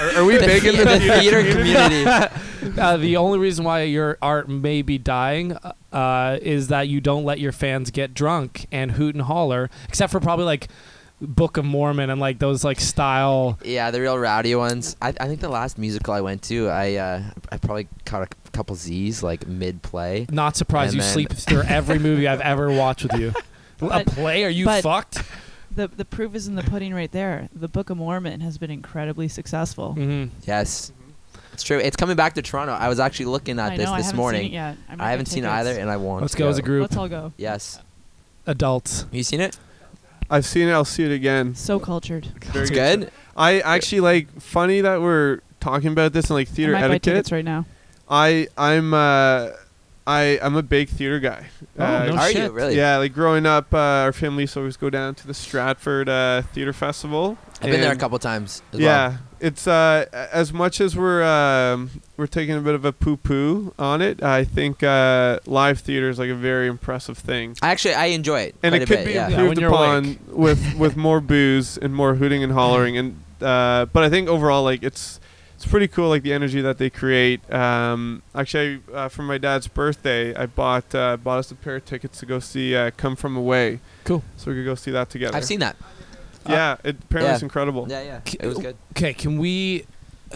are, 0.00 0.10
are 0.20 0.24
we 0.24 0.36
The 0.38 0.46
big 0.46 0.64
in 0.64 0.76
the- 0.76 0.84
the, 0.84 0.98
the 0.98 1.20
theater 1.20 1.52
community. 1.52 2.04
uh, 2.80 2.96
the 2.96 3.16
only 3.16 3.38
reason 3.38 3.64
why 3.64 3.82
your 3.82 4.18
art 4.22 4.48
may 4.48 4.82
be 4.82 4.98
dying 4.98 5.56
uh, 5.92 6.38
is 6.40 6.68
that 6.68 6.88
you 6.88 7.00
don't 7.00 7.24
let 7.24 7.40
your 7.40 7.52
fans 7.52 7.90
get 7.90 8.14
drunk 8.14 8.66
and 8.70 8.92
hoot 8.92 9.14
and 9.14 9.22
holler, 9.22 9.70
except 9.88 10.12
for 10.12 10.20
probably 10.20 10.44
like 10.44 10.68
Book 11.22 11.56
of 11.58 11.64
Mormon 11.66 12.08
and 12.08 12.18
like 12.20 12.38
those 12.38 12.64
like 12.64 12.80
style. 12.80 13.58
Yeah, 13.62 13.90
the 13.90 14.00
real 14.00 14.18
rowdy 14.18 14.54
ones. 14.54 14.96
I, 15.02 15.08
I 15.20 15.26
think 15.26 15.40
the 15.40 15.50
last 15.50 15.76
musical 15.76 16.14
I 16.14 16.22
went 16.22 16.42
to, 16.44 16.68
I 16.70 16.94
uh, 16.94 17.22
I 17.52 17.58
probably 17.58 17.88
caught 18.06 18.22
a 18.22 18.50
couple 18.52 18.74
Z's 18.76 19.22
like 19.22 19.46
mid 19.46 19.82
play. 19.82 20.26
Not 20.30 20.56
surprised 20.56 20.94
And 20.94 20.96
you 20.96 21.02
then- 21.02 21.12
sleep 21.12 21.32
through 21.32 21.62
every 21.64 21.98
movie 21.98 22.26
I've 22.26 22.40
ever 22.40 22.72
watched 22.72 23.02
with 23.02 23.20
you. 23.20 23.34
A 23.82 24.04
play? 24.04 24.44
Are 24.44 24.48
you 24.50 24.64
but- 24.66 24.82
fucked? 24.82 25.22
The 25.74 25.88
the 25.88 26.04
proof 26.04 26.34
is 26.34 26.48
in 26.48 26.54
the 26.56 26.62
pudding 26.62 26.92
right 26.94 27.10
there. 27.12 27.48
The 27.54 27.68
Book 27.68 27.90
of 27.90 27.96
Mormon 27.96 28.40
has 28.40 28.58
been 28.58 28.70
incredibly 28.70 29.28
successful. 29.28 29.92
hmm 29.92 30.26
Yes, 30.44 30.92
it's 31.52 31.62
true. 31.62 31.78
It's 31.78 31.96
coming 31.96 32.16
back 32.16 32.34
to 32.34 32.42
Toronto. 32.42 32.72
I 32.72 32.88
was 32.88 32.98
actually 32.98 33.26
looking 33.26 33.58
at 33.58 33.72
I 33.72 33.76
this 33.76 33.86
know, 33.86 33.92
I 33.92 33.96
this 33.98 34.06
haven't 34.06 34.18
morning. 34.20 34.40
Seen 34.42 34.50
it 34.50 34.54
yet. 34.54 34.76
I, 34.88 34.96
might 34.96 35.04
I 35.04 35.10
haven't 35.12 35.26
seen 35.26 35.44
it 35.44 35.50
either, 35.50 35.72
and 35.78 35.88
I 35.90 35.96
want. 35.96 36.22
Let's 36.22 36.32
to 36.34 36.38
go 36.38 36.48
as 36.48 36.58
a 36.58 36.62
group. 36.62 36.82
Let's 36.82 36.96
all 36.96 37.08
go. 37.08 37.32
Yes. 37.36 37.78
Adults. 38.46 39.06
You 39.12 39.22
seen 39.22 39.40
it? 39.40 39.58
I've 40.28 40.46
seen 40.46 40.68
it. 40.68 40.72
I'll 40.72 40.84
see 40.84 41.04
it 41.04 41.12
again. 41.12 41.54
So 41.54 41.78
cultured. 41.78 42.26
Very 42.52 42.62
It's 42.62 42.70
good. 42.70 43.10
I 43.36 43.60
actually 43.60 44.00
like 44.00 44.40
funny 44.40 44.80
that 44.80 45.00
we're 45.00 45.40
talking 45.60 45.92
about 45.92 46.12
this 46.12 46.30
in 46.30 46.36
like 46.36 46.48
theater 46.48 46.74
I 46.74 46.80
might 46.80 46.88
buy 46.88 46.94
etiquette. 46.94 47.02
tickets 47.14 47.32
right 47.32 47.44
now. 47.44 47.66
I 48.08 48.48
I'm 48.56 48.92
uh 48.94 49.50
I 50.10 50.38
I'm 50.42 50.56
a 50.56 50.62
big 50.62 50.88
theater 50.88 51.20
guy. 51.20 51.46
Oh, 51.78 51.84
Uh, 51.84 52.06
no 52.06 52.16
Are 52.16 52.28
shit. 52.30 52.36
you 52.44 52.50
really? 52.50 52.76
Yeah, 52.76 52.96
like 52.98 53.12
growing 53.14 53.46
up, 53.46 53.72
uh, 53.72 53.78
our 54.06 54.12
family 54.12 54.42
used 54.44 54.54
to 54.54 54.60
always 54.60 54.76
go 54.76 54.90
down 54.90 55.14
to 55.16 55.26
the 55.26 55.34
Stratford 55.34 56.08
uh, 56.08 56.42
Theater 56.52 56.72
Festival. 56.72 57.38
I've 57.62 57.70
been 57.70 57.80
there 57.80 57.92
a 57.92 57.96
couple 57.96 58.18
times. 58.18 58.62
As 58.72 58.80
Yeah, 58.80 59.08
Well. 59.08 59.18
it's 59.40 59.66
uh, 59.66 60.06
as 60.32 60.52
much 60.52 60.80
as 60.80 60.96
we're 60.96 61.22
um, 61.22 61.90
we're 62.16 62.26
taking 62.26 62.56
a 62.56 62.60
bit 62.60 62.74
of 62.74 62.84
a 62.84 62.92
poo 62.92 63.16
poo 63.18 63.72
on 63.78 64.00
it. 64.02 64.22
I 64.22 64.44
think 64.44 64.82
uh, 64.82 65.38
live 65.46 65.78
theater 65.80 66.08
is 66.08 66.18
like 66.18 66.30
a 66.30 66.34
very 66.34 66.66
impressive 66.68 67.18
thing, 67.18 67.56
I 67.62 67.70
actually 67.70 67.94
I 67.94 68.06
enjoy 68.06 68.40
it. 68.40 68.54
and 68.62 68.72
quite 68.72 68.82
it 68.82 68.84
a 68.84 68.86
could 68.86 68.98
bit, 69.04 69.06
be 69.06 69.12
yeah. 69.12 69.28
Yeah, 69.28 69.40
improved 69.42 69.58
when 69.58 69.66
upon 69.72 70.04
awake. 70.06 70.18
with 70.32 70.74
with 70.76 70.96
more 70.96 71.20
booze 71.20 71.76
and 71.78 71.94
more 71.94 72.14
hooting 72.16 72.42
and 72.42 72.52
hollering. 72.52 72.96
And 72.96 73.22
uh, 73.42 73.84
but 73.92 74.02
I 74.02 74.08
think 74.10 74.28
overall, 74.28 74.64
like 74.64 74.82
it's 74.82 75.19
it's 75.60 75.70
pretty 75.70 75.88
cool, 75.88 76.08
like 76.08 76.22
the 76.22 76.32
energy 76.32 76.62
that 76.62 76.78
they 76.78 76.88
create. 76.88 77.40
Um, 77.52 78.22
actually, 78.34 78.80
uh, 78.94 79.08
for 79.10 79.22
my 79.22 79.36
dad's 79.36 79.68
birthday, 79.68 80.34
I 80.34 80.46
bought 80.46 80.94
uh, 80.94 81.18
bought 81.18 81.38
us 81.40 81.50
a 81.50 81.54
pair 81.54 81.76
of 81.76 81.84
tickets 81.84 82.18
to 82.20 82.26
go 82.26 82.38
see 82.40 82.74
uh, 82.74 82.92
Come 82.96 83.14
From 83.14 83.36
Away. 83.36 83.80
Cool. 84.04 84.24
So 84.38 84.50
we 84.50 84.56
could 84.56 84.64
go 84.64 84.74
see 84.74 84.90
that 84.92 85.10
together. 85.10 85.36
I've 85.36 85.44
seen 85.44 85.60
that. 85.60 85.76
Yeah, 86.48 86.78
it 86.82 86.96
apparently 87.02 87.28
Yeah. 87.28 87.34
it's 87.34 87.42
incredible. 87.42 87.86
Yeah, 87.90 88.00
yeah. 88.00 88.20
It 88.40 88.46
was 88.46 88.56
good. 88.56 88.74
Okay, 88.92 89.12
can 89.12 89.36
we? 89.36 89.84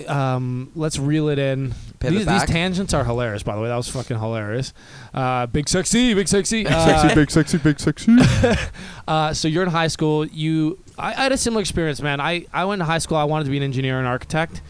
Um, 0.06 0.70
let's 0.74 0.98
reel 0.98 1.30
it 1.30 1.38
in. 1.38 1.72
These, 2.00 2.26
these 2.26 2.44
tangents 2.44 2.92
are 2.92 3.04
hilarious, 3.04 3.42
by 3.42 3.54
the 3.54 3.62
way. 3.62 3.68
That 3.68 3.76
was 3.76 3.88
fucking 3.88 4.18
hilarious. 4.18 4.74
Uh, 5.14 5.46
big 5.46 5.70
sexy, 5.70 6.12
big 6.12 6.28
sexy. 6.28 6.64
big 6.64 6.72
sexy, 6.72 7.08
Uh, 7.08 7.14
big, 7.14 7.30
sexy, 7.30 7.56
big, 7.58 7.80
sexy. 7.80 8.16
uh, 9.08 9.32
so 9.32 9.48
you're 9.48 9.62
in 9.62 9.70
high 9.70 9.86
school. 9.88 10.26
You, 10.26 10.78
I, 10.98 11.12
I 11.12 11.22
had 11.22 11.32
a 11.32 11.38
similar 11.38 11.62
experience, 11.62 12.02
man. 12.02 12.20
I, 12.20 12.44
I 12.52 12.66
went 12.66 12.80
to 12.80 12.84
high 12.84 12.98
school. 12.98 13.16
I 13.16 13.24
wanted 13.24 13.44
to 13.44 13.50
be 13.50 13.56
an 13.56 13.62
engineer 13.62 13.98
and 13.98 14.06
architect, 14.06 14.60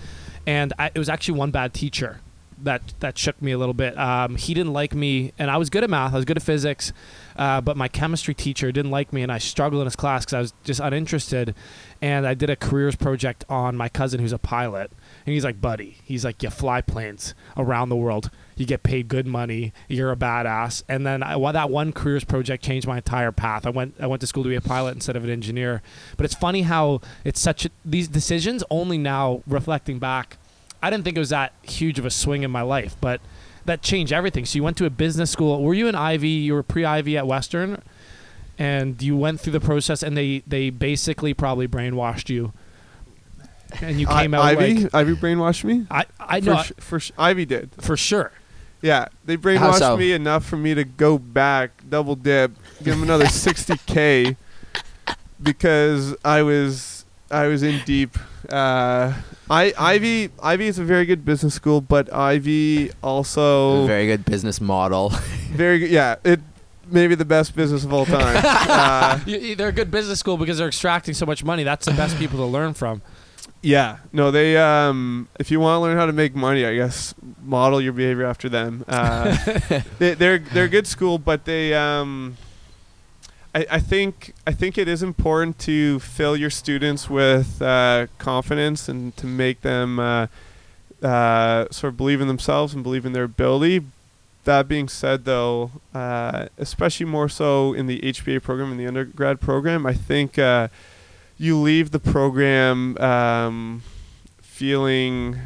and 0.46 0.72
I, 0.78 0.90
it 0.94 0.98
was 0.98 1.08
actually 1.08 1.38
one 1.38 1.50
bad 1.50 1.74
teacher 1.74 2.20
that 2.62 2.94
that 3.00 3.18
shook 3.18 3.40
me 3.42 3.52
a 3.52 3.58
little 3.58 3.74
bit. 3.74 3.96
Um, 3.98 4.36
he 4.36 4.54
didn't 4.54 4.72
like 4.72 4.94
me, 4.94 5.32
and 5.38 5.50
I 5.50 5.56
was 5.56 5.70
good 5.70 5.84
at 5.84 5.90
math. 5.90 6.12
I 6.12 6.16
was 6.16 6.24
good 6.24 6.36
at 6.36 6.42
physics, 6.42 6.92
uh, 7.36 7.60
but 7.60 7.76
my 7.76 7.88
chemistry 7.88 8.34
teacher 8.34 8.70
didn't 8.72 8.90
like 8.90 9.12
me, 9.12 9.22
and 9.22 9.32
I 9.32 9.38
struggled 9.38 9.80
in 9.80 9.86
his 9.86 9.96
class 9.96 10.24
because 10.24 10.34
I 10.34 10.40
was 10.40 10.54
just 10.64 10.80
uninterested. 10.80 11.54
And 12.00 12.26
I 12.26 12.34
did 12.34 12.50
a 12.50 12.56
careers 12.56 12.96
project 12.96 13.44
on 13.48 13.76
my 13.76 13.88
cousin 13.88 14.20
who's 14.20 14.32
a 14.32 14.38
pilot, 14.38 14.90
and 15.26 15.32
he's 15.32 15.44
like, 15.44 15.60
"Buddy," 15.60 15.98
he's 16.04 16.24
like, 16.24 16.42
"You 16.42 16.50
fly 16.50 16.80
planes 16.80 17.34
around 17.56 17.88
the 17.88 17.96
world. 17.96 18.30
You 18.56 18.66
get 18.66 18.82
paid 18.82 19.08
good 19.08 19.26
money. 19.26 19.72
You're 19.88 20.12
a 20.12 20.16
badass." 20.16 20.82
And 20.88 21.06
then 21.06 21.22
I, 21.22 21.36
well, 21.36 21.52
that 21.52 21.70
one 21.70 21.92
careers 21.92 22.24
project 22.24 22.62
changed 22.64 22.86
my 22.86 22.96
entire 22.96 23.32
path. 23.32 23.66
I 23.66 23.70
went 23.70 23.94
I 24.00 24.06
went 24.06 24.20
to 24.20 24.26
school 24.26 24.42
to 24.44 24.48
be 24.48 24.54
a 24.56 24.60
pilot 24.60 24.94
instead 24.94 25.16
of 25.16 25.24
an 25.24 25.30
engineer. 25.30 25.82
But 26.16 26.24
it's 26.24 26.34
funny 26.34 26.62
how 26.62 27.00
it's 27.24 27.40
such 27.40 27.64
a, 27.66 27.70
these 27.84 28.08
decisions 28.08 28.62
only 28.70 28.98
now 28.98 29.42
reflecting 29.46 29.98
back. 29.98 30.36
I 30.82 30.90
didn't 30.90 31.04
think 31.04 31.16
it 31.16 31.20
was 31.20 31.30
that 31.30 31.52
huge 31.62 31.98
of 31.98 32.04
a 32.04 32.10
swing 32.10 32.42
in 32.42 32.50
my 32.50 32.60
life, 32.62 32.94
but 33.00 33.20
that 33.64 33.80
changed 33.80 34.12
everything. 34.12 34.44
So 34.44 34.56
you 34.56 34.62
went 34.62 34.76
to 34.76 34.84
a 34.84 34.90
business 34.90 35.30
school. 35.30 35.62
Were 35.62 35.72
you 35.72 35.88
an 35.88 35.94
Ivey? 35.94 36.28
You 36.28 36.52
were 36.52 36.62
pre-Ivey 36.62 37.16
at 37.16 37.26
Western, 37.26 37.80
and 38.58 39.00
you 39.02 39.16
went 39.16 39.40
through 39.40 39.54
the 39.54 39.60
process, 39.60 40.02
and 40.02 40.14
they 40.16 40.42
they 40.46 40.68
basically 40.70 41.32
probably 41.32 41.66
brainwashed 41.66 42.28
you, 42.28 42.52
and 43.80 43.98
you 43.98 44.06
came 44.06 44.34
I- 44.34 44.38
out 44.38 44.44
Ivey, 44.44 44.74
like 44.84 44.94
Ivey 44.94 45.14
brainwashed 45.14 45.64
me. 45.64 45.86
I 45.90 46.04
I 46.20 46.40
for, 46.40 46.46
know 46.46 46.62
sh- 46.62 46.72
for 46.78 47.00
sh- 47.00 47.12
Ivey 47.18 47.46
did. 47.46 47.70
for 47.80 47.96
sure. 47.96 48.30
Yeah, 48.84 49.06
they 49.24 49.38
brainwashed 49.38 49.78
so? 49.78 49.96
me 49.96 50.12
enough 50.12 50.44
for 50.44 50.58
me 50.58 50.74
to 50.74 50.84
go 50.84 51.16
back, 51.18 51.70
double 51.88 52.16
dip, 52.16 52.52
give 52.82 52.92
them 52.92 53.02
another 53.02 53.24
60k 53.44 54.36
because 55.42 56.14
I 56.24 56.42
was 56.42 57.06
I 57.30 57.46
was 57.46 57.62
in 57.62 57.80
deep. 57.86 58.18
Uh, 58.50 59.14
I 59.48 59.72
Ivey 59.78 60.28
Ivey 60.42 60.66
is 60.66 60.78
a 60.78 60.84
very 60.84 61.06
good 61.06 61.24
business 61.24 61.54
school, 61.54 61.80
but 61.80 62.12
Ivey 62.12 62.90
also 63.02 63.86
Very 63.86 64.06
good 64.06 64.26
business 64.26 64.60
model. 64.60 65.08
very 65.52 65.78
good. 65.78 65.90
Yeah, 65.90 66.16
it 66.22 66.40
maybe 66.90 67.14
the 67.14 67.24
best 67.24 67.56
business 67.56 67.84
of 67.84 67.92
all 67.94 68.04
time. 68.04 68.36
uh, 68.44 69.18
You- 69.24 69.38
you- 69.38 69.56
they're 69.56 69.68
a 69.68 69.72
good 69.72 69.90
business 69.90 70.18
school 70.20 70.36
because 70.36 70.58
they're 70.58 70.68
extracting 70.68 71.14
so 71.14 71.24
much 71.24 71.42
money. 71.42 71.62
That's 71.64 71.86
the 71.86 71.92
best 71.94 72.18
people 72.18 72.38
to 72.38 72.44
learn 72.44 72.74
from. 72.74 73.00
Yeah, 73.64 73.96
no, 74.12 74.30
they 74.30 74.58
um, 74.58 75.28
if 75.40 75.50
you 75.50 75.58
want 75.58 75.76
to 75.76 75.80
learn 75.80 75.96
how 75.96 76.04
to 76.04 76.12
make 76.12 76.34
money, 76.34 76.66
I 76.66 76.74
guess 76.74 77.14
model 77.42 77.80
your 77.80 77.94
behavior 77.94 78.26
after 78.26 78.50
them. 78.50 78.84
Uh, 78.86 79.36
they, 79.98 80.12
they're 80.12 80.38
they're 80.38 80.66
a 80.66 80.68
good 80.68 80.86
school, 80.86 81.16
but 81.16 81.46
they 81.46 81.72
um, 81.72 82.36
I, 83.54 83.66
I 83.70 83.80
think 83.80 84.34
I 84.46 84.52
think 84.52 84.76
it 84.76 84.86
is 84.86 85.02
important 85.02 85.58
to 85.60 85.98
fill 86.00 86.36
your 86.36 86.50
students 86.50 87.08
with 87.08 87.62
uh, 87.62 88.08
confidence 88.18 88.86
and 88.86 89.16
to 89.16 89.26
make 89.26 89.62
them 89.62 89.98
uh, 89.98 90.26
uh, 91.02 91.66
sort 91.70 91.94
of 91.94 91.96
believe 91.96 92.20
in 92.20 92.28
themselves 92.28 92.74
and 92.74 92.82
believe 92.82 93.06
in 93.06 93.14
their 93.14 93.24
ability. 93.24 93.82
That 94.44 94.68
being 94.68 94.90
said, 94.90 95.24
though, 95.24 95.70
uh, 95.94 96.48
especially 96.58 97.06
more 97.06 97.30
so 97.30 97.72
in 97.72 97.86
the 97.86 97.98
HBA 98.00 98.42
program 98.42 98.72
in 98.72 98.76
the 98.76 98.86
undergrad 98.86 99.40
program, 99.40 99.86
I 99.86 99.94
think 99.94 100.38
uh, 100.38 100.68
you 101.44 101.58
leave 101.58 101.90
the 101.90 101.98
program 102.00 102.96
um, 102.98 103.82
feeling 104.42 105.38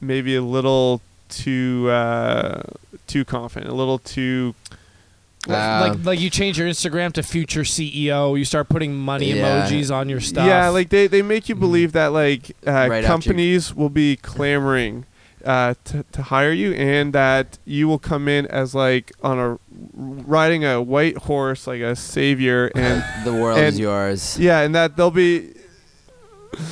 maybe 0.00 0.34
a 0.36 0.42
little 0.42 1.00
too 1.28 1.88
uh, 1.90 2.62
too 3.06 3.24
confident, 3.24 3.70
a 3.70 3.74
little 3.74 3.98
too 3.98 4.54
Uh, 5.48 5.88
like 5.88 6.04
like 6.04 6.20
you 6.20 6.30
change 6.30 6.58
your 6.58 6.66
Instagram 6.68 7.12
to 7.12 7.22
future 7.22 7.62
CEO. 7.64 8.38
You 8.38 8.44
start 8.44 8.68
putting 8.68 8.94
money 8.96 9.32
Yeah. 9.32 9.66
emojis 9.68 9.94
on 9.94 10.08
your 10.08 10.20
stuff. 10.20 10.46
Yeah, 10.46 10.68
like 10.70 10.88
they, 10.88 11.06
they 11.06 11.20
make 11.22 11.48
you 11.50 11.54
Mhm. 11.56 11.60
believe 11.60 11.92
that 11.92 12.08
like 12.12 12.56
uh, 12.66 12.86
Right 12.88 13.04
companies 13.04 13.74
will 13.74 13.90
be 13.90 14.16
clamoring 14.16 15.04
uh, 15.44 15.74
to 15.84 16.04
to 16.12 16.22
hire 16.22 16.52
you, 16.52 16.72
and 16.72 17.12
that 17.12 17.58
you 17.64 17.86
will 17.88 17.98
come 17.98 18.28
in 18.28 18.46
as 18.46 18.74
like 18.74 19.12
on 19.22 19.38
a 19.38 19.58
riding 19.94 20.64
a 20.64 20.80
white 20.82 21.16
horse 21.18 21.66
like 21.66 21.80
a 21.80 21.94
savior, 21.96 22.70
and 22.76 23.02
the 23.24 23.32
world 23.32 23.58
is 23.58 23.78
yours. 23.78 24.38
yeah, 24.38 24.60
and 24.60 24.74
that 24.74 24.96
they'll 24.96 25.10
be 25.10 25.52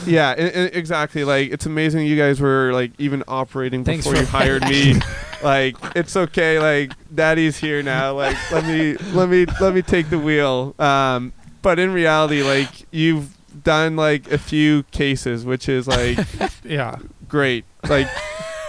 yeah, 0.07 0.31
i- 0.39 0.43
i- 0.43 0.71
exactly. 0.73 1.25
Like 1.25 1.51
it's 1.51 1.67
amazing 1.67 2.07
you 2.07 2.17
guys 2.17 2.41
were 2.41 2.73
like 2.73 2.93
even 2.99 3.25
operating 3.27 3.85
Thanks 3.85 4.05
before 4.07 4.17
for- 4.17 4.21
you 4.23 4.27
hired 4.29 4.63
me. 4.69 4.95
like 5.43 5.77
it's 5.97 6.17
okay. 6.17 6.59
Like 6.61 6.93
daddy's 7.15 7.57
here 7.59 7.83
now. 7.83 8.15
Like 8.15 8.37
let 8.53 8.65
me 8.65 8.95
let 9.13 9.29
me 9.29 9.47
let 9.61 9.75
me 9.75 9.83
take 9.83 10.09
the 10.09 10.19
wheel. 10.19 10.75
Um, 10.79 11.33
but 11.63 11.79
in 11.79 11.93
reality, 11.93 12.43
like 12.43 12.69
you've 12.93 13.37
done 13.65 13.97
like 13.97 14.31
a 14.31 14.39
few 14.39 14.85
cases, 14.85 15.45
which 15.45 15.69
is 15.69 15.89
like 15.89 16.19
Yeah. 16.65 16.97
great. 17.29 17.65
Like 17.89 18.09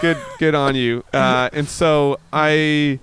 good 0.04 0.18
good 0.38 0.54
on 0.54 0.76
you. 0.76 1.04
Uh, 1.14 1.49
and 1.54 1.68
so 1.68 2.20
I 2.34 2.99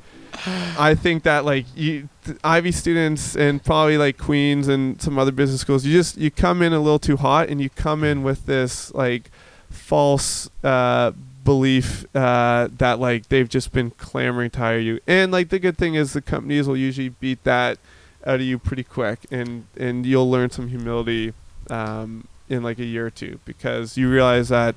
I 0.79 0.95
think 0.95 1.23
that 1.23 1.45
like 1.47 1.65
you 1.75 2.09
Ivey 2.45 2.73
students 2.73 3.35
and 3.37 3.65
probably 3.65 3.97
like 3.97 4.19
Queens 4.19 4.69
and 4.69 5.01
some 5.01 5.19
other 5.19 5.33
business 5.33 5.63
schools, 5.63 5.87
you 5.87 5.93
just 5.93 6.19
you 6.19 6.31
come 6.31 6.61
in 6.61 6.75
a 6.75 6.79
little 6.79 6.99
too 6.99 7.17
hot 7.17 7.49
and 7.49 7.61
you 7.61 7.71
come 7.71 8.05
in 8.05 8.23
with 8.23 8.45
this 8.45 8.93
like 8.93 9.31
false 9.71 10.51
uh 10.63 11.13
belief 11.43 12.05
uh 12.15 12.69
that 12.77 12.99
like 13.01 13.29
they've 13.29 13.49
just 13.49 13.73
been 13.73 13.91
clamoring 13.93 14.51
to 14.51 14.59
hire 14.59 14.79
you. 14.79 15.01
And 15.07 15.33
like 15.33 15.49
the 15.49 15.59
good 15.59 15.79
thing 15.79 15.95
is 15.95 16.13
the 16.13 16.21
companies 16.21 16.69
will 16.69 16.77
usually 16.77 17.09
beat 17.09 17.43
that 17.45 17.79
out 18.27 18.37
of 18.37 18.43
you 18.43 18.59
pretty 18.59 18.85
quick 18.85 19.21
and 19.31 19.65
and 19.79 20.05
you'll 20.05 20.31
learn 20.31 20.51
some 20.51 20.69
humility 20.69 21.33
um 21.71 22.29
in 22.51 22.63
like 22.63 22.79
a 22.79 22.85
year 22.85 23.07
or 23.07 23.11
two 23.11 23.41
because 23.47 23.97
you 23.97 24.11
realize 24.11 24.51
that 24.51 24.75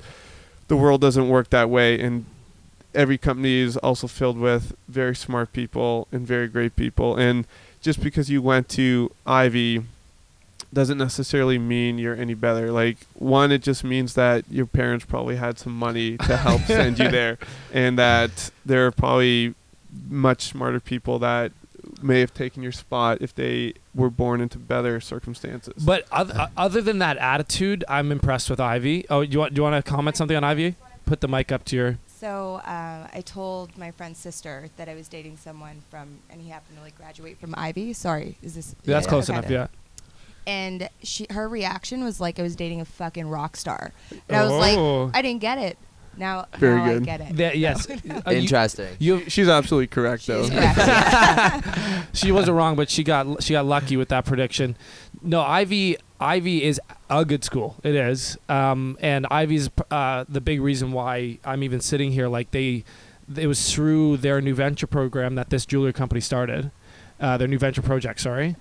the 0.68 0.76
world 0.76 1.02
doesn't 1.02 1.30
work 1.30 1.50
that 1.50 1.70
way 1.70 2.00
and 2.00 2.26
every 2.96 3.18
company 3.18 3.60
is 3.60 3.78
also 3.78 4.08
filled 4.08 4.38
with 4.38 4.76
very 4.88 5.16
smart 5.16 5.52
people 5.52 6.08
and 6.12 6.26
very 6.26 6.48
great 6.48 6.76
people. 6.76 7.16
And 7.16 7.46
just 7.82 8.02
because 8.02 8.30
you 8.30 8.42
went 8.42 8.70
to 8.70 9.12
Ivey 9.26 9.84
doesn't 10.74 10.98
necessarily 10.98 11.58
mean 11.60 11.98
you're 11.98 12.16
any 12.16 12.34
better. 12.34 12.72
Like 12.72 12.98
one 13.14 13.52
it 13.52 13.62
just 13.62 13.84
means 13.84 14.16
that 14.16 14.46
your 14.50 14.66
parents 14.66 15.06
probably 15.06 15.36
had 15.36 15.60
some 15.60 15.78
money 15.78 16.18
to 16.18 16.38
help 16.38 16.62
send 16.68 17.00
you 17.00 17.10
there 17.10 17.38
and 17.72 17.98
that 18.00 18.52
there 18.66 18.86
are 18.88 18.92
probably 18.92 19.54
much 20.10 20.44
smarter 20.44 20.80
people 20.80 21.20
that 21.20 21.52
may 22.04 22.20
have 22.20 22.34
taken 22.34 22.62
your 22.64 22.72
spot 22.72 23.18
if 23.22 23.34
they 23.34 23.74
were 23.94 24.10
born 24.10 24.42
into 24.42 24.58
better 24.58 25.00
circumstances 25.00 25.84
But 25.84 26.06
other, 26.12 26.50
other 26.58 26.82
than 26.82 27.00
that 27.00 27.18
attitude, 27.18 27.84
I'm 27.88 28.12
impressed 28.12 28.50
with 28.50 28.60
Ivey. 28.60 29.06
Oh, 29.10 29.22
you 29.22 29.40
want 29.40 29.54
do 29.54 29.60
you 29.60 29.64
want 29.64 29.84
to 29.84 29.90
comment 29.90 30.18
something 30.18 30.36
on 30.38 30.44
Ivey? 30.44 30.76
Put 31.06 31.22
the 31.22 31.28
mic 31.28 31.52
up 31.52 31.66
to 31.66 31.76
your. 31.76 31.98
So 32.08 32.62
uh, 32.66 33.08
I 33.14 33.22
told 33.26 33.78
my 33.78 33.92
friend's 33.92 34.18
sister 34.18 34.70
that 34.78 34.88
I 34.88 34.96
was 34.96 35.10
dating 35.10 35.38
someone 35.38 35.82
from, 35.90 36.20
and 36.30 36.42
he 36.42 36.50
happened 36.50 36.78
to 36.78 36.84
like 36.84 36.98
graduate 36.98 37.38
from 37.38 37.54
Ivey. 37.58 37.92
Sorry, 37.94 38.38
is 38.42 38.56
this? 38.56 38.76
Yeah, 38.86 38.94
that's 38.96 39.08
close 39.08 39.30
okay. 39.30 39.40
enough. 39.40 39.52
Yeah. 39.52 39.68
And 40.48 40.90
she, 41.02 41.26
her 41.30 41.48
reaction 41.48 42.04
was 42.04 42.20
like 42.22 42.40
I 42.40 42.44
was 42.44 42.56
dating 42.56 42.82
a 42.82 42.86
fucking 42.86 43.28
rock 43.28 43.58
star, 43.58 43.92
and 44.30 44.38
I 44.38 44.44
was 44.44 44.52
like, 44.54 44.78
Oh. 44.78 45.12
I 45.14 45.22
didn't 45.22 45.42
get 45.42 45.58
it. 45.58 45.78
Now, 46.18 46.46
Very 46.58 46.78
now 46.78 46.84
I 46.86 46.94
good. 46.94 47.06
get 47.06 47.22
it. 47.22 47.36
That- 47.38 47.58
yes. 47.58 47.90
Uh, 47.90 47.98
you- 48.04 48.22
Interesting. 48.42 48.96
you, 49.00 49.30
she's 49.30 49.48
absolutely 49.50 49.88
correct 49.88 50.28
though 50.28 50.44
She's 50.44 50.52
correct. 50.52 51.68
she 52.14 52.32
wasn't 52.32 52.56
wrong, 52.58 52.76
but 52.76 52.90
she 52.90 53.04
got 53.04 53.42
she 53.44 53.54
got 53.54 53.66
lucky 53.66 53.98
with 53.98 54.10
that 54.10 54.26
prediction. 54.26 54.76
No, 55.22 55.42
Ivey 55.42 55.98
Ivey 56.20 56.64
is 56.64 56.80
a 57.10 57.26
good 57.26 57.44
school. 57.44 57.76
It 57.84 57.96
is, 57.96 58.38
um, 58.50 58.98
and 59.02 59.26
Ivey's 59.30 59.70
uh, 59.92 60.26
the 60.30 60.42
big 60.42 60.62
reason 60.62 60.92
why 60.92 61.40
I'm 61.44 61.64
even 61.64 61.82
sitting 61.82 62.12
here. 62.12 62.28
Like 62.28 62.52
they, 62.52 62.84
it 63.36 63.48
was 63.48 63.74
through 63.74 64.18
their 64.18 64.40
new 64.42 64.54
venture 64.56 64.88
program 64.88 65.36
that 65.36 65.50
this 65.50 65.66
jewelry 65.66 65.94
company 65.94 66.22
started. 66.22 66.72
Uh, 67.20 67.38
their 67.38 67.48
new 67.48 67.58
venture 67.60 67.82
project. 67.82 68.20
Sorry, 68.20 68.56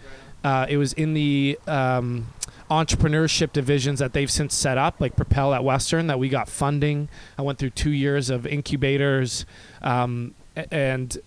uh, 0.44 0.66
it 0.68 0.76
was 0.76 0.92
in 0.92 1.14
the 1.14 1.59
um, 1.66 2.28
entrepreneurship 2.72 3.52
divisions 3.52 3.98
that 3.98 4.14
they've 4.14 4.30
since 4.30 4.54
set 4.54 4.78
up, 4.78 4.98
like 4.98 5.14
Propel 5.14 5.52
at 5.52 5.62
Western, 5.62 6.06
that 6.06 6.18
we 6.18 6.30
got 6.30 6.48
funding. 6.48 7.10
I 7.36 7.42
went 7.42 7.58
through 7.58 7.70
two 7.70 7.90
years 7.90 8.30
of 8.30 8.46
incubators, 8.46 9.44
um, 9.82 10.34
and 10.56 11.18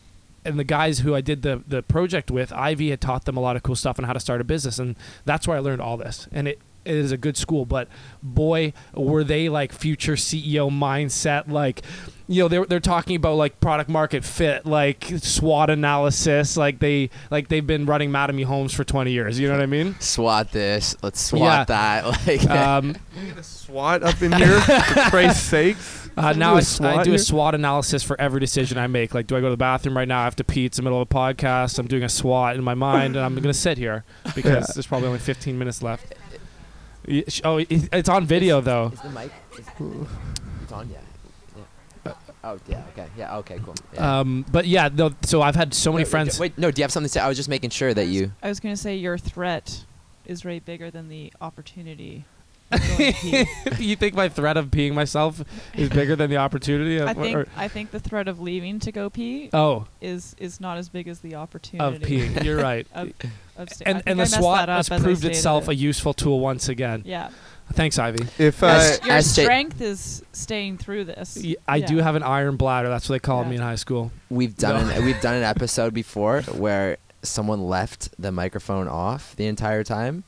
and 0.43 0.59
the 0.59 0.63
guys 0.63 0.99
who 0.99 1.13
I 1.13 1.21
did 1.21 1.43
the 1.43 1.61
the 1.67 1.83
project 1.83 2.31
with, 2.31 2.51
Ivey 2.51 2.89
had 2.89 2.99
taught 2.99 3.25
them 3.25 3.37
a 3.37 3.41
lot 3.41 3.55
of 3.55 3.61
cool 3.61 3.75
stuff 3.75 3.99
on 3.99 4.05
how 4.05 4.13
to 4.13 4.19
start 4.19 4.41
a 4.41 4.43
business, 4.43 4.79
and 4.79 4.95
that's 5.23 5.47
where 5.47 5.55
I 5.55 5.59
learned 5.59 5.81
all 5.81 5.97
this. 5.97 6.27
And 6.31 6.47
it, 6.47 6.59
it 6.83 6.95
is 6.95 7.11
a 7.11 7.17
good 7.17 7.37
school, 7.37 7.65
but 7.65 7.87
boy, 8.23 8.73
were 8.93 9.23
they 9.23 9.47
like 9.47 9.71
future 9.71 10.13
CEO 10.13 10.71
mindset, 10.71 11.47
like 11.47 11.83
you 12.27 12.41
know 12.43 12.47
they're 12.47 12.65
they're 12.65 12.79
talking 12.79 13.15
about 13.15 13.35
like 13.35 13.59
product 13.59 13.89
market 13.89 14.23
fit, 14.23 14.65
like 14.65 15.03
SWOT 15.17 15.69
analysis, 15.69 16.57
like 16.57 16.79
they 16.79 17.09
like 17.31 17.47
they've 17.49 17.65
been 17.65 17.85
running 17.85 18.09
Mattamy 18.11 18.45
Homes 18.45 18.73
for 18.73 18.83
20 18.83 19.11
years. 19.11 19.39
You 19.39 19.47
know 19.47 19.53
what 19.55 19.63
I 19.63 19.67
mean? 19.67 19.95
SWAT 19.99 20.51
this. 20.51 20.95
Let's 21.03 21.19
SWAT 21.21 21.41
Yeah. 21.41 21.63
that. 21.65 22.05
Like 22.27 22.49
Um, 22.49 22.95
a 23.37 23.43
SWAT 23.43 24.03
up 24.03 24.21
in 24.21 24.31
here 24.31 24.59
for 24.61 25.01
Christ's 25.09 25.43
sakes. 25.43 26.09
Uh, 26.17 26.31
Do 26.33 26.39
now 26.39 26.55
I, 26.55 26.61
SWOT 26.61 27.03
do 27.03 27.09
a 27.09 27.13
here? 27.13 27.17
SWOT 27.17 27.55
analysis 27.55 28.01
for 28.01 28.19
every 28.21 28.39
decision 28.39 28.77
I 28.77 28.87
make. 28.87 29.13
Like, 29.13 29.27
do 29.27 29.35
I 29.35 29.41
go 29.41 29.47
to 29.47 29.51
the 29.51 29.57
bathroom 29.57 29.97
right 29.97 30.07
now? 30.07 30.21
I 30.21 30.23
have 30.23 30.35
to 30.37 30.45
pee. 30.45 30.63
It's 30.65 30.77
the 30.77 30.83
middle 30.83 31.01
of 31.01 31.09
a 31.11 31.13
podcast. 31.13 31.77
I'm 31.77 31.87
doing 31.87 32.03
a 32.03 32.09
SWOT 32.09 32.55
in 32.55 32.63
my 32.63 32.73
mind, 32.73 33.17
and 33.17 33.25
I'm 33.25 33.33
going 33.35 33.43
to 33.43 33.53
sit 33.53 33.77
here 33.77 34.05
because 34.35 34.45
Yeah. 34.69 34.73
there's 34.75 34.87
probably 34.87 35.07
only 35.07 35.19
15 35.19 35.57
minutes 35.59 35.81
left. 35.83 36.15
Oh, 37.43 37.57
it's 37.69 38.09
on 38.09 38.25
video 38.25 38.61
though. 38.61 38.91
Is 38.93 39.01
the 39.01 39.09
mic? 39.09 39.31
Is, 39.59 39.67
it's 40.63 40.71
on. 40.71 40.89
Yeah. 40.89 40.97
Yeah. 42.45 42.51
Oh 42.51 42.59
yeah. 42.67 42.83
Okay. 42.93 43.07
Yeah. 43.17 43.37
Okay. 43.37 43.59
Cool. 43.63 43.75
Yeah. 43.93 44.19
Um, 44.19 44.45
but 44.51 44.67
yeah, 44.67 44.89
no, 44.93 45.11
so 45.23 45.41
I've 45.41 45.55
had 45.55 45.73
so 45.73 45.91
many 45.91 46.03
Wait, 46.03 46.11
friends. 46.11 46.39
Wait. 46.39 46.57
No. 46.57 46.71
Do 46.71 46.79
you 46.79 46.83
have 46.83 46.91
something 46.91 47.07
to 47.07 47.11
say? 47.13 47.19
I 47.19 47.27
was 47.27 47.37
just 47.37 47.49
making 47.49 47.71
sure 47.71 47.93
that 47.93 48.05
you. 48.05 48.31
I 48.43 48.49
was 48.49 48.59
going 48.59 48.73
to 48.75 48.81
say 48.81 48.95
your 48.95 49.17
threat 49.17 49.85
is 50.25 50.43
way 50.43 50.59
bigger 50.59 50.91
than 50.91 51.09
the 51.09 51.31
opportunity. 51.41 52.25
of 52.71 52.79
going 52.97 53.13
to 53.13 53.19
pee. 53.19 53.83
you 53.83 53.95
think 53.95 54.15
my 54.15 54.27
threat 54.27 54.57
of 54.57 54.67
peeing 54.71 54.93
myself 54.93 55.43
is 55.75 55.89
bigger 55.89 56.15
than 56.15 56.31
the 56.31 56.37
opportunity? 56.37 57.01
I 57.01 57.13
think 57.13 57.37
or- 57.37 57.47
I 57.55 57.67
think 57.67 57.91
the 57.91 57.99
threat 57.99 58.27
of 58.27 58.39
leaving 58.39 58.79
to 58.79 58.91
go 58.91 59.09
pee 59.09 59.49
oh, 59.53 59.85
is 60.01 60.35
is 60.39 60.59
not 60.59 60.77
as 60.77 60.89
big 60.89 61.07
as 61.07 61.19
the 61.19 61.35
opportunity 61.35 61.95
of 61.95 62.01
peeing. 62.01 62.43
You're 62.43 62.61
right. 62.61 62.87
of, 62.93 63.11
of 63.55 63.69
sta- 63.69 63.85
I 63.85 63.89
and 63.89 63.97
think 63.97 64.07
and 64.07 64.19
the 64.19 64.23
messed 64.23 64.35
SWOT 64.35 64.57
that 64.57 64.69
up 64.69 64.87
has 64.87 65.01
proved 65.01 65.25
itself 65.25 65.65
it. 65.65 65.71
a 65.71 65.75
useful 65.75 66.13
tool 66.13 66.39
once 66.39 66.67
again. 66.69 67.03
yeah. 67.05 67.29
Thanks, 67.73 67.99
Ivey. 67.99 68.25
If 68.37 68.63
uh, 68.63 68.67
As- 68.67 69.01
Your 69.05 69.15
as 69.15 69.31
strength 69.31 69.81
is 69.81 70.23
staying 70.31 70.77
through 70.77 71.05
this. 71.05 71.37
Y- 71.41 71.55
I 71.67 71.79
do 71.81 71.97
Yeah. 71.97 72.03
have 72.03 72.15
an 72.15 72.23
iron 72.23 72.55
bladder. 72.55 72.87
That's 72.89 73.09
what 73.09 73.15
they 73.15 73.19
called 73.19 73.45
Yeah. 73.47 73.49
me 73.51 73.55
in 73.57 73.61
high 73.61 73.75
school. 73.75 74.11
We've 74.29 74.55
done 74.55 74.87
No. 74.87 74.93
an, 74.93 75.03
we've 75.05 75.19
done 75.19 75.35
an 75.35 75.43
episode 75.43 75.93
before 75.93 76.41
where 76.43 76.97
someone 77.21 77.67
left 77.67 78.09
the 78.19 78.31
microphone 78.31 78.87
off 78.87 79.35
the 79.35 79.47
entire 79.47 79.83
time. 79.83 80.23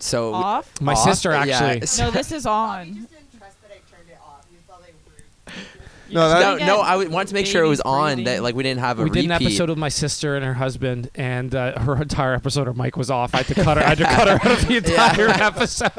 So 0.00 0.34
Off? 0.34 0.70
My 0.80 0.92
Off? 0.92 0.98
sister 1.04 1.30
Yeah, 1.30 1.40
actually. 1.42 2.04
No, 2.04 2.10
this 2.10 2.30
is 2.32 2.44
on. 2.46 2.84
didn't 2.92 3.08
trust 3.38 3.56
that 3.62 3.70
I 3.70 3.96
turned 3.96 4.10
it 4.10 4.18
off. 4.26 4.44
You 4.52 4.58
thought 4.66 4.82
I 4.82 4.88
You 4.88 5.62
No, 6.10 6.20
just 6.20 6.34
that- 6.34 6.40
no, 6.40 6.58
gotta 6.58 6.66
no, 6.66 6.76
get 6.78 6.84
I 6.86 6.90
w- 6.92 7.10
wanted 7.10 7.28
to 7.28 7.34
make 7.34 7.46
sure 7.46 7.64
it 7.64 7.68
was 7.68 7.78
baby 7.80 7.88
on. 7.88 8.24
That 8.24 8.42
like 8.42 8.54
we 8.54 8.62
didn't 8.62 8.80
have 8.80 8.98
a 8.98 9.02
we 9.02 9.10
repeat. 9.10 9.20
did 9.22 9.26
an 9.26 9.32
episode 9.42 9.68
with 9.70 9.78
my 9.78 9.88
sister 9.88 10.36
and 10.36 10.44
her 10.44 10.54
husband, 10.54 11.10
and 11.14 11.54
uh, 11.54 11.78
her 11.80 12.00
entire 12.00 12.34
episode, 12.34 12.66
her 12.66 12.74
mic 12.74 12.96
was 12.96 13.10
off. 13.10 13.34
I 13.34 13.38
had 13.38 13.46
to 13.48 13.54
cut 13.54 13.76
her. 13.78 13.82
I 13.82 13.88
had 13.90 13.98
to 13.98 14.04
cut 14.04 14.28
her 14.28 14.34
out 14.50 14.62
of 14.62 14.68
the 14.68 14.74
Yeah. 14.86 15.10
entire 15.10 15.28
episode. 15.28 15.92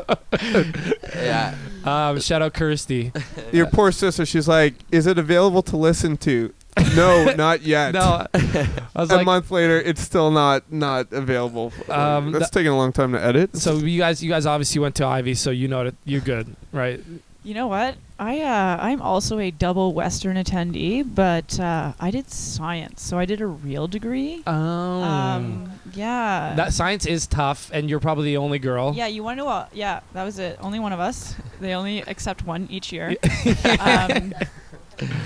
yeah. 1.15 1.55
Um, 1.85 2.19
shout 2.19 2.41
out 2.41 2.55
Kirsty. 2.55 3.11
your 3.51 3.67
poor 3.67 3.91
sister, 3.91 4.25
she's 4.25 4.47
like, 4.47 4.73
"Is 4.91 5.05
it 5.05 5.19
available 5.19 5.61
to 5.61 5.77
listen 5.77 6.17
to?" 6.17 6.51
no, 6.95 7.31
not 7.35 7.61
yet. 7.61 7.93
No, 7.93 8.25
I 8.33 8.67
was 8.95 9.11
a 9.11 9.17
like, 9.17 9.25
month 9.27 9.51
later, 9.51 9.79
it's 9.79 10.01
still 10.01 10.31
not 10.31 10.63
not 10.71 11.13
available. 11.13 11.71
Um, 11.87 12.31
That's 12.31 12.45
th- 12.49 12.51
taking 12.53 12.71
a 12.71 12.75
long 12.75 12.91
time 12.91 13.11
to 13.11 13.23
edit. 13.23 13.55
so 13.55 13.75
you 13.75 13.99
guys, 13.99 14.23
you 14.23 14.31
guys 14.31 14.47
obviously 14.47 14.79
went 14.81 14.95
to 14.95 15.05
Ivey, 15.05 15.35
so 15.35 15.51
you 15.51 15.67
know 15.67 15.83
that 15.83 15.93
you're 16.05 16.21
good, 16.21 16.55
right? 16.71 16.99
You 17.43 17.53
know 17.53 17.67
what? 17.67 17.97
I 18.17 18.39
uh, 18.41 18.77
I'm 18.81 19.01
also 19.01 19.39
a 19.39 19.51
double 19.51 19.93
Western 19.93 20.37
attendee, 20.37 21.03
but 21.03 21.59
uh, 21.59 21.91
I 21.99 22.11
did 22.11 22.29
science, 22.31 23.01
so 23.01 23.19
I 23.19 23.25
did 23.25 23.41
a 23.41 23.45
real 23.47 23.87
degree. 23.89 24.41
Oh, 24.47 24.53
Um, 24.53 25.69
yeah. 25.93 26.53
that 26.55 26.71
science 26.71 27.05
is 27.05 27.27
tough, 27.27 27.69
and 27.73 27.89
you're 27.89 27.99
probably 27.99 28.25
the 28.25 28.37
only 28.37 28.57
girl. 28.59 28.93
yeah, 28.95 29.07
you 29.07 29.21
want 29.21 29.35
to 29.37 29.39
know 29.43 29.45
what? 29.45 29.69
Yeah, 29.75 29.99
that 30.13 30.23
was 30.23 30.39
it. 30.39 30.57
Only 30.61 30.79
one 30.79 30.93
of 30.93 30.99
us. 31.01 31.35
They 31.59 31.73
only 31.73 31.99
accept 32.03 32.45
one 32.45 32.67
each 32.69 32.93
year. 32.93 33.15
um, 33.81 34.33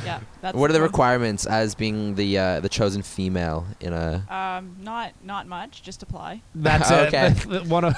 yeah. 0.05 0.19
That's 0.41 0.55
What 0.57 0.69
are 0.69 0.73
the 0.73 0.81
requirements 0.81 1.45
as 1.45 1.75
being 1.75 2.15
the 2.15 2.37
uh, 2.37 2.59
the 2.61 2.69
chosen 2.69 3.01
female 3.01 3.67
in 3.79 3.93
a? 3.93 4.23
Um, 4.29 4.77
not 4.81 5.11
not 5.23 5.47
much. 5.47 5.83
Just 5.83 6.01
apply. 6.03 6.41
That's 6.55 6.89
Okay. 6.91 7.27
it. 7.49 7.65
one, 7.67 7.83
of- 7.85 7.95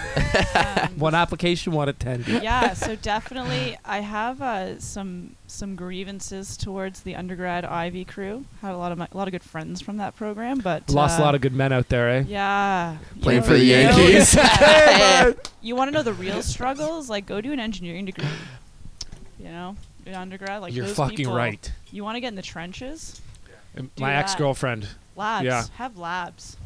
Um, 0.55 0.89
one 0.99 1.15
application, 1.15 1.74
one 1.74 1.88
attendee. 1.88 2.41
yeah, 2.41 2.74
so 2.74 2.95
definitely, 2.95 3.78
I 3.86 3.99
have 3.99 4.41
uh, 4.41 4.80
some 4.80 5.36
some 5.47 5.76
grievances 5.76 6.55
towards 6.57 7.01
the 7.01 7.15
undergrad 7.15 7.65
Ivey 7.65 8.05
crew. 8.05 8.45
Had 8.61 8.74
a 8.74 8.78
lot 8.78 8.91
of 8.91 8.97
my, 8.97 9.07
a 9.11 9.17
lot 9.17 9.28
of 9.28 9.32
good 9.34 9.43
friends 9.43 9.82
from 9.82 9.97
that 9.97 10.15
program, 10.15 10.59
but 10.59 10.89
Lost 10.89 11.19
a 11.19 11.22
uh, 11.22 11.26
lot 11.26 11.36
of 11.36 11.41
good 11.41 11.53
men 11.53 11.72
out 11.74 11.89
there, 11.89 12.09
eh? 12.09 12.24
Yeah, 12.28 12.97
you 13.15 13.22
Playing 13.22 13.41
know, 13.41 13.47
for 13.47 13.53
the 13.53 13.63
Yankees. 13.65 14.36
you 15.61 15.76
want 15.76 15.89
to 15.89 15.91
know 15.93 16.03
the 16.03 16.13
real 16.13 16.41
struggles? 16.41 17.09
Like, 17.09 17.26
go 17.26 17.41
do 17.41 17.51
an 17.51 17.59
engineering 17.59 18.05
degree. 18.05 18.26
You 19.39 19.49
know, 19.49 19.76
in 20.14 20.20
undergrad, 20.20 20.62
like 20.62 20.74
You're 20.74 20.86
those 20.88 20.95
fucking 20.95 21.18
people- 21.18 21.34
right. 21.36 21.72
You 21.91 22.03
want 22.03 22.16
to 22.16 22.20
get 22.22 22.30
in 22.30 22.36
the 22.36 22.41
trenches? 22.41 23.20
My 23.99 24.14
ex 24.16 24.36
girlfriend. 24.36 24.88
Labs. 25.16 25.45
Yeah. 25.45 25.64
Have 25.76 25.97
labs 25.97 26.57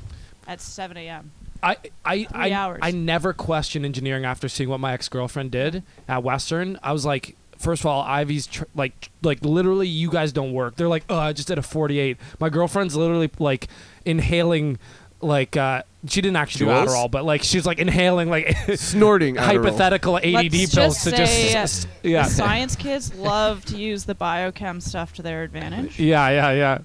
at 0.48 0.62
7 0.62 0.98
a.m. 0.98 1.32
I 1.64 1.78
I 2.04 2.24
Three 2.26 2.28
I, 2.34 2.52
hours. 2.52 2.80
I 2.82 2.92
never 2.92 3.34
questioned 3.34 3.86
engineering 3.86 4.26
after 4.26 4.48
seeing 4.48 4.70
what 4.70 4.80
my 4.80 4.94
ex 4.94 5.08
girlfriend 5.10 5.52
did 5.52 5.84
at 6.08 6.22
Western. 6.24 6.78
I 6.84 6.92
was 6.92 7.06
like, 7.06 7.36
first 7.58 7.82
of 7.82 7.86
all, 7.88 8.02
Ivey's 8.04 8.46
tr- 8.48 8.66
like 8.76 9.10
like 9.24 9.44
literally, 9.44 9.88
you 9.88 10.10
guys 10.12 10.32
don't 10.32 10.54
work. 10.54 10.76
They're 10.76 10.88
like, 10.90 11.06
oh, 11.10 11.18
I 11.18 11.34
just 11.34 11.48
did 11.48 11.58
a 11.58 11.64
forty 11.64 11.98
eight. 12.00 12.18
My 12.40 12.50
girlfriend's 12.50 12.96
literally 12.96 13.32
like 13.40 13.68
inhaling. 14.06 14.78
Like 15.22 15.58
uh, 15.58 15.84
she 16.08 16.22
didn't 16.22 16.38
actually 16.38 16.68
Juuls? 16.68 16.86
do 16.86 16.92
Adderall, 16.92 17.12
but 17.12 17.26
like 17.26 17.44
she's 17.44 17.66
like 17.66 17.80
inhaling 17.80 18.30
like 18.30 18.56
Snorting 18.76 19.36
hypothetical 19.36 20.18
ADD 20.18 20.34
Let's 20.34 20.52
pills 20.52 21.04
just 21.04 21.04
to 21.04 21.12
say, 21.28 21.52
just 21.54 21.88
yeah 22.04 22.24
The 22.24 22.30
science 22.30 22.76
kids 22.76 23.14
love 23.16 23.66
to 23.66 23.78
use 23.78 24.06
the 24.06 24.16
biochem 24.16 24.82
stuff 24.82 25.14
to 25.14 25.22
their 25.22 25.44
advantage. 25.44 26.00
yeah 26.00 26.30
yeah 26.30 26.52
yeah. 26.52 26.78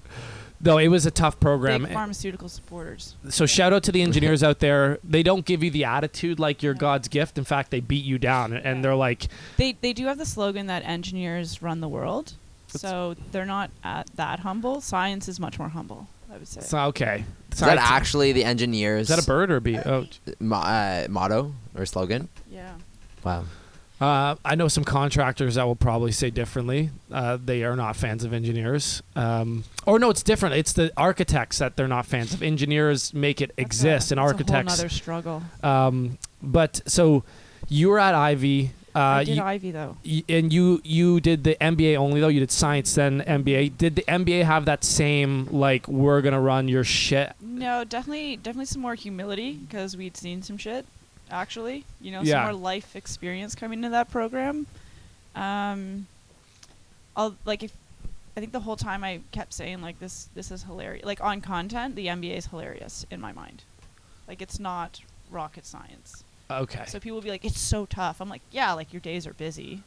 No, 0.63 0.77
it 0.77 0.89
was 0.89 1.07
a 1.07 1.11
tough 1.11 1.39
program. 1.39 1.85
Big 1.85 1.93
pharmaceutical 1.93 2.47
supporters. 2.47 3.15
So 3.29 3.47
shout 3.47 3.73
out 3.73 3.81
to 3.83 3.91
the 3.91 4.03
engineers 4.03 4.43
out 4.43 4.59
there. 4.59 4.99
They 5.03 5.23
don't 5.23 5.43
give 5.43 5.63
you 5.63 5.71
the 5.71 5.85
attitude 5.85 6.39
like 6.39 6.61
you're 6.61 6.75
God's 6.75 7.07
gift. 7.07 7.39
In 7.39 7.43
fact, 7.45 7.71
they 7.71 7.79
beat 7.79 8.05
you 8.05 8.19
down, 8.19 8.53
and 8.53 8.83
they're 8.85 8.93
like, 8.95 9.27
They 9.57 9.75
they 9.81 9.91
do 9.91 10.05
have 10.05 10.19
the 10.19 10.25
slogan 10.25 10.67
that 10.67 10.83
engineers 10.85 11.63
run 11.63 11.79
the 11.81 11.89
world. 11.89 12.33
So 12.67 13.15
they're 13.31 13.45
not 13.45 13.71
at 13.83 14.07
that 14.15 14.41
humble. 14.41 14.81
Science 14.81 15.27
is 15.27 15.39
much 15.39 15.57
more 15.57 15.69
humble, 15.69 16.07
I 16.31 16.37
would 16.37 16.47
say. 16.47 16.61
"So 16.61 16.77
okay." 16.85 17.25
Is 17.51 17.59
that 17.59 17.77
actually 17.77 18.31
the 18.31 18.45
engineers' 18.45 19.09
Is 19.09 19.15
that 19.15 19.23
a 19.23 19.27
bird 19.27 19.51
or 19.51 19.57
a 19.57 19.61
bee? 19.61 19.77
Oh, 19.77 20.05
mo- 20.39 20.55
uh, 20.55 21.07
motto 21.09 21.53
or 21.75 21.85
slogan? 21.85 22.29
yeah. 22.49 22.73
Wow. 23.23 23.43
uh, 23.99 24.35
I 24.43 24.55
know 24.55 24.67
some 24.67 24.83
contractors 24.83 25.55
that 25.55 25.65
will 25.67 25.75
probably 25.75 26.11
say 26.11 26.29
differently. 26.31 26.89
Uh, 27.11 27.37
they 27.43 27.63
are 27.63 27.75
not 27.75 27.95
fans 27.95 28.23
of 28.23 28.33
engineers. 28.33 29.03
Um, 29.15 29.63
or 29.85 29.99
no, 29.99 30.09
it's 30.09 30.23
different. 30.23 30.55
It's 30.55 30.73
the 30.73 30.91
architects 30.97 31.59
that 31.59 31.75
they're 31.75 31.87
not 31.87 32.05
fans 32.07 32.33
of. 32.33 32.41
Engineers 32.41 33.13
make 33.13 33.41
it 33.41 33.51
That's 33.57 33.59
exist, 33.67 34.11
a, 34.11 34.15
and 34.15 34.19
that's 34.19 34.31
architects. 34.31 34.73
A 34.73 34.77
whole 34.77 34.83
nother 34.85 34.89
struggle. 34.89 35.43
Um, 35.61 36.17
but 36.41 36.81
so 36.87 37.23
you 37.69 37.89
were 37.89 37.99
at 37.99 38.15
Ivey. 38.15 38.71
Uh, 38.95 38.99
I 38.99 39.23
did 39.23 39.37
you- 39.37 39.43
Ivey 39.43 39.71
though. 39.71 39.95
Y- 40.05 40.23
and 40.27 40.51
you 40.51 40.81
you 40.83 41.19
did 41.21 41.43
the 41.43 41.55
MBA 41.61 41.95
only 41.95 42.19
though. 42.19 42.27
You 42.27 42.39
did 42.41 42.51
science 42.51 42.93
then 42.95 43.21
MBA. 43.21 43.77
Did 43.77 43.95
the 43.95 44.03
MBA 44.07 44.43
have 44.45 44.65
that 44.65 44.83
same 44.83 45.45
like 45.45 45.87
we're 45.87 46.21
gonna 46.21 46.41
run 46.41 46.67
your 46.67 46.83
shit? 46.83 47.33
No, 47.39 47.83
definitely, 47.83 48.35
definitely 48.37 48.65
some 48.65 48.81
more 48.81 48.95
humility 48.95 49.53
because 49.53 49.95
we'd 49.95 50.17
seen 50.17 50.41
some 50.43 50.57
shit. 50.57 50.85
Actually, 51.29 51.85
you 52.01 52.11
know, 52.11 52.21
Yeah. 52.21 52.33
some 52.33 52.43
more 52.43 52.53
life 52.61 52.95
experience 52.95 53.55
coming 53.55 53.79
into 53.79 53.89
that 53.91 54.11
program. 54.11 54.67
Um, 55.35 56.07
I'll 57.15 57.35
like 57.45 57.63
if 57.63 57.71
I 58.35 58.39
think 58.41 58.51
the 58.51 58.59
whole 58.61 58.75
time 58.77 59.03
I 59.03 59.21
kept 59.31 59.53
saying 59.53 59.81
like 59.81 59.99
this, 59.99 60.27
this 60.35 60.51
is 60.51 60.63
hilarious. 60.63 61.05
Like 61.05 61.21
on 61.21 61.39
content, 61.41 61.95
the 61.95 62.07
MBA 62.07 62.35
is 62.37 62.47
hilarious 62.47 63.05
in 63.11 63.21
my 63.21 63.31
mind. 63.31 63.63
Like 64.27 64.41
it's 64.41 64.59
not 64.59 64.99
rocket 65.29 65.65
science. 65.65 66.23
Okay, 66.51 66.83
So 66.87 66.99
people 66.99 67.15
will 67.15 67.23
be 67.23 67.29
like, 67.29 67.45
"It's 67.45 67.59
so 67.59 67.85
tough." 67.85 68.21
I'm 68.21 68.29
like, 68.29 68.41
"Yeah, 68.51 68.73
like 68.73 68.93
your 68.93 68.99
days 68.99 69.25
are 69.27 69.33
busy." 69.33 69.83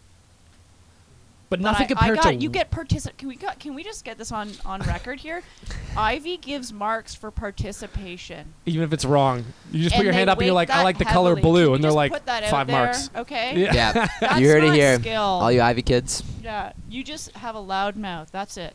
but 1.50 1.60
But 1.60 1.70
nothing 1.70 1.84
I, 1.84 1.88
compared 1.88 2.18
I 2.18 2.22
got, 2.22 2.30
to 2.30 2.34
you 2.36 2.50
get 2.50 2.70
particip. 2.70 3.16
Can 3.16 3.28
we 3.28 3.36
got, 3.36 3.60
can 3.60 3.74
we 3.74 3.84
just 3.84 4.04
get 4.04 4.18
this 4.18 4.32
on 4.32 4.50
on 4.64 4.80
record 4.82 5.20
here? 5.20 5.42
Ivey 5.96 6.36
gives 6.36 6.72
marks 6.72 7.14
for 7.14 7.30
participation. 7.30 8.54
even 8.66 8.82
if 8.82 8.92
it's 8.92 9.04
wrong. 9.04 9.44
You 9.70 9.84
just 9.84 9.94
put 9.94 10.04
your 10.04 10.14
hand 10.14 10.30
up 10.30 10.38
and 10.38 10.46
you're 10.46 10.54
like, 10.54 10.70
I 10.70 10.82
like 10.82 10.98
the 10.98 11.04
color 11.04 11.36
blue, 11.36 11.64
Can 11.64 11.68
you 11.68 11.74
and 11.74 11.84
they're 11.84 11.92
like 11.92 12.12
put 12.12 12.26
that 12.26 12.48
five 12.50 12.66
there, 12.66 12.84
marks. 12.84 13.10
Okay. 13.14 13.60
Yeah. 13.60 13.74
Yeah. 13.74 14.08
That's 14.20 14.40
you 14.40 14.48
heard 14.48 14.64
it 14.64 14.72
here. 14.74 14.98
Skill. 14.98 15.22
All 15.22 15.52
you 15.52 15.60
Ivey 15.60 15.82
kids. 15.82 16.22
yeah. 16.42 16.72
You 16.88 17.04
just 17.04 17.32
have 17.36 17.54
a 17.54 17.60
loud 17.60 17.96
mouth. 17.96 18.30
That's 18.32 18.56
it. 18.56 18.74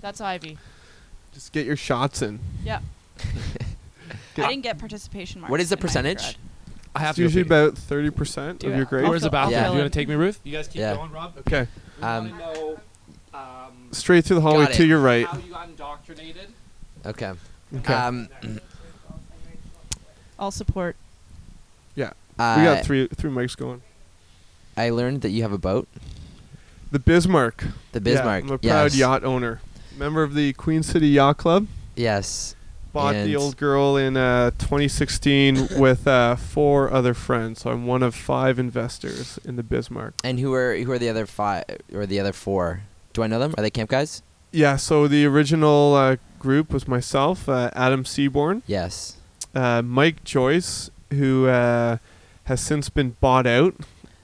That's 0.00 0.20
Ivey. 0.20 0.58
Just 1.32 1.52
get 1.52 1.66
your 1.66 1.76
shots 1.76 2.22
in. 2.22 2.38
Yeah. 2.64 2.80
I 4.36 4.48
didn't 4.48 4.62
get 4.62 4.78
participation 4.78 5.40
marks. 5.40 5.50
What 5.50 5.60
is 5.60 5.70
the 5.70 5.76
percentage? 5.76 6.36
Undergrad. 6.94 6.96
I 6.96 7.00
have 7.00 7.10
It's 7.10 7.16
to 7.16 7.22
usually 7.22 7.44
pee. 7.44 7.48
about 7.48 7.78
thirty 7.78 8.10
percent 8.10 8.60
Do 8.60 8.68
of 8.68 8.72
it. 8.74 8.76
your 8.76 8.84
grade. 8.86 9.08
Where's 9.08 9.22
the 9.22 9.30
bathroom? 9.30 9.52
Yeah. 9.52 9.70
You 9.72 9.78
want 9.78 9.92
to 9.92 9.98
take 9.98 10.08
me, 10.08 10.14
Ruth? 10.14 10.40
You 10.44 10.52
guys 10.52 10.68
keep 10.68 10.80
Yeah. 10.80 10.94
going, 10.96 11.10
Rob. 11.12 11.34
Okay, 11.40 11.66
Um, 12.02 12.08
Um, 12.32 12.38
know 12.38 12.80
um, 13.34 13.42
straight 13.92 14.24
through 14.24 14.36
the 14.36 14.42
hallway 14.42 14.64
Got 14.66 14.74
to 14.74 14.86
your 14.86 15.00
right. 15.00 15.26
how 15.26 15.38
you 15.38 15.52
got 15.52 15.68
indoctrinated. 15.68 16.48
Okay. 17.06 17.32
Okay. 17.76 17.92
Um, 17.94 18.28
I'll 20.38 20.50
support. 20.50 20.96
yeah, 21.94 22.12
uh, 22.38 22.54
we 22.58 22.64
got 22.64 22.84
three 22.84 23.06
three 23.08 23.30
mics 23.30 23.56
going. 23.56 23.82
I 24.76 24.90
learned 24.90 25.22
that 25.22 25.30
you 25.30 25.42
have 25.42 25.52
a 25.52 25.58
boat, 25.58 25.88
The 26.92 27.00
Bismarck. 27.00 27.64
the 27.92 28.00
Bismarck. 28.00 28.44
Yeah, 28.44 28.48
I'm 28.48 28.54
a 28.54 28.58
proud 28.58 28.84
yes. 28.84 28.96
yacht 28.96 29.24
owner. 29.24 29.60
Member 29.96 30.22
of 30.22 30.34
the 30.34 30.52
Queen 30.52 30.84
City 30.84 31.08
Yacht 31.08 31.38
Club. 31.38 31.66
Yes. 31.96 32.54
Bought 32.98 33.14
And- 33.14 33.28
the 33.28 33.36
old 33.36 33.56
girl 33.56 33.96
in 33.96 34.16
uh, 34.16 34.50
2016 34.58 35.68
with 35.78 36.06
uh, 36.06 36.36
four 36.36 36.90
other 36.92 37.14
friends. 37.14 37.60
So 37.62 37.70
I'm 37.70 37.86
one 37.86 38.02
of 38.02 38.14
five 38.14 38.58
investors 38.58 39.38
in 39.44 39.56
the 39.56 39.62
Bismarck. 39.62 40.14
And 40.24 40.38
who 40.40 40.52
are 40.54 40.76
who 40.76 40.90
are 40.92 40.98
the 40.98 41.08
other 41.08 41.26
five 41.26 41.64
or 41.94 42.06
the 42.06 42.18
other 42.20 42.32
four? 42.32 42.82
Do 43.12 43.22
I 43.22 43.26
know 43.26 43.38
them? 43.38 43.54
Are 43.56 43.62
they 43.62 43.70
camp 43.70 43.90
guys? 43.90 44.22
Yeah, 44.52 44.76
so 44.76 45.06
the 45.08 45.26
original 45.26 45.94
uh, 45.94 46.16
group 46.38 46.72
was 46.72 46.88
myself, 46.88 47.48
uh, 47.48 47.70
Adam 47.74 48.04
Seaborn, 48.04 48.62
Yes. 48.66 49.16
uh, 49.54 49.82
Mike 49.82 50.24
Joyce, 50.24 50.90
who 51.10 51.46
uh, 51.48 51.98
has 52.44 52.60
since 52.60 52.88
been 52.88 53.14
bought 53.20 53.46
out. 53.46 53.74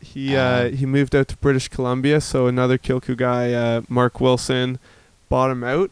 He 0.01 0.35
uh, 0.37 0.41
Uh. 0.43 0.69
he 0.71 0.87
moved 0.87 1.15
out 1.15 1.29
to 1.29 1.37
British 1.37 1.69
Columbia, 1.69 2.21
so 2.21 2.47
another 2.47 2.79
Kilku 2.79 3.17
guy, 3.17 3.53
uh, 3.53 3.83
Mark 3.89 4.21
Wilson, 4.21 4.79
bought 5.29 5.51
him 5.51 5.63
out. 5.65 5.91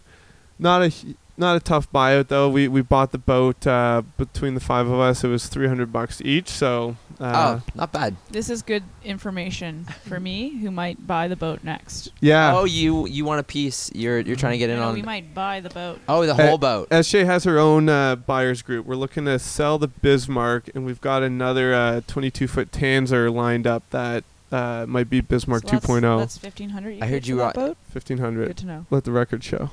Not 0.58 0.82
a 0.82 0.92
not 1.36 1.56
a 1.56 1.60
tough 1.60 1.90
buyout 1.92 2.28
though. 2.28 2.48
We 2.48 2.68
we 2.68 2.82
bought 2.82 3.12
the 3.12 3.18
boat 3.18 3.66
uh, 3.66 4.02
between 4.16 4.54
the 4.54 4.60
five 4.60 4.86
of 4.86 4.98
us. 5.00 5.24
It 5.24 5.28
was 5.28 5.46
three 5.48 5.68
hundred 5.68 5.92
bucks 5.92 6.20
each. 6.24 6.48
So 6.48 6.96
uh, 7.20 7.60
oh, 7.60 7.72
not 7.74 7.92
bad. 7.92 8.16
This 8.30 8.50
is 8.50 8.62
good 8.62 8.82
information 9.04 9.84
for 10.04 10.18
me, 10.18 10.58
who 10.58 10.70
might 10.70 11.06
buy 11.06 11.28
the 11.28 11.36
boat 11.36 11.62
next. 11.62 12.10
yeah. 12.20 12.52
Oh, 12.56 12.64
you 12.64 13.06
you 13.06 13.24
want 13.24 13.40
a 13.40 13.44
piece? 13.44 13.90
You're 13.94 14.20
you're 14.20 14.36
trying 14.36 14.52
to 14.52 14.58
get 14.58 14.70
in 14.70 14.78
I 14.78 14.82
on. 14.84 14.94
we 14.94 15.02
might 15.02 15.34
buy 15.34 15.60
the 15.60 15.70
boat. 15.70 16.00
oh, 16.08 16.26
the 16.26 16.32
Uh, 16.32 16.46
whole 16.48 16.58
boat. 16.58 16.88
SJ 16.90 17.24
has 17.26 17.44
her 17.44 17.58
own 17.58 17.88
uh, 17.88 18.16
buyers 18.16 18.62
group. 18.62 18.86
We're 18.86 18.96
looking 18.96 19.24
to 19.26 19.38
sell 19.38 19.78
the 19.78 19.88
Bismarck, 19.88 20.70
and 20.74 20.84
we've 20.84 21.00
got 21.00 21.22
another 21.22 21.72
uh, 21.74 22.00
22 22.06 22.48
foot 22.48 22.72
Tanzer 22.72 23.32
lined 23.32 23.66
up 23.66 23.82
that 23.90 24.24
uh, 24.50 24.84
might 24.88 25.08
be 25.08 25.20
Bismarck 25.20 25.68
So 25.68 25.76
2.0, 25.78 26.18
That's 26.18 26.36
fifteen 26.38 26.70
hundred. 26.70 27.00
I 27.02 27.06
heard 27.06 27.26
you 27.26 27.36
that 27.36 27.54
boat. 27.54 27.76
1500. 27.92 28.48
Good 28.48 28.56
to 28.58 28.66
know. 28.66 28.86
Let 28.90 29.04
the 29.04 29.12
record 29.12 29.42
show. 29.44 29.70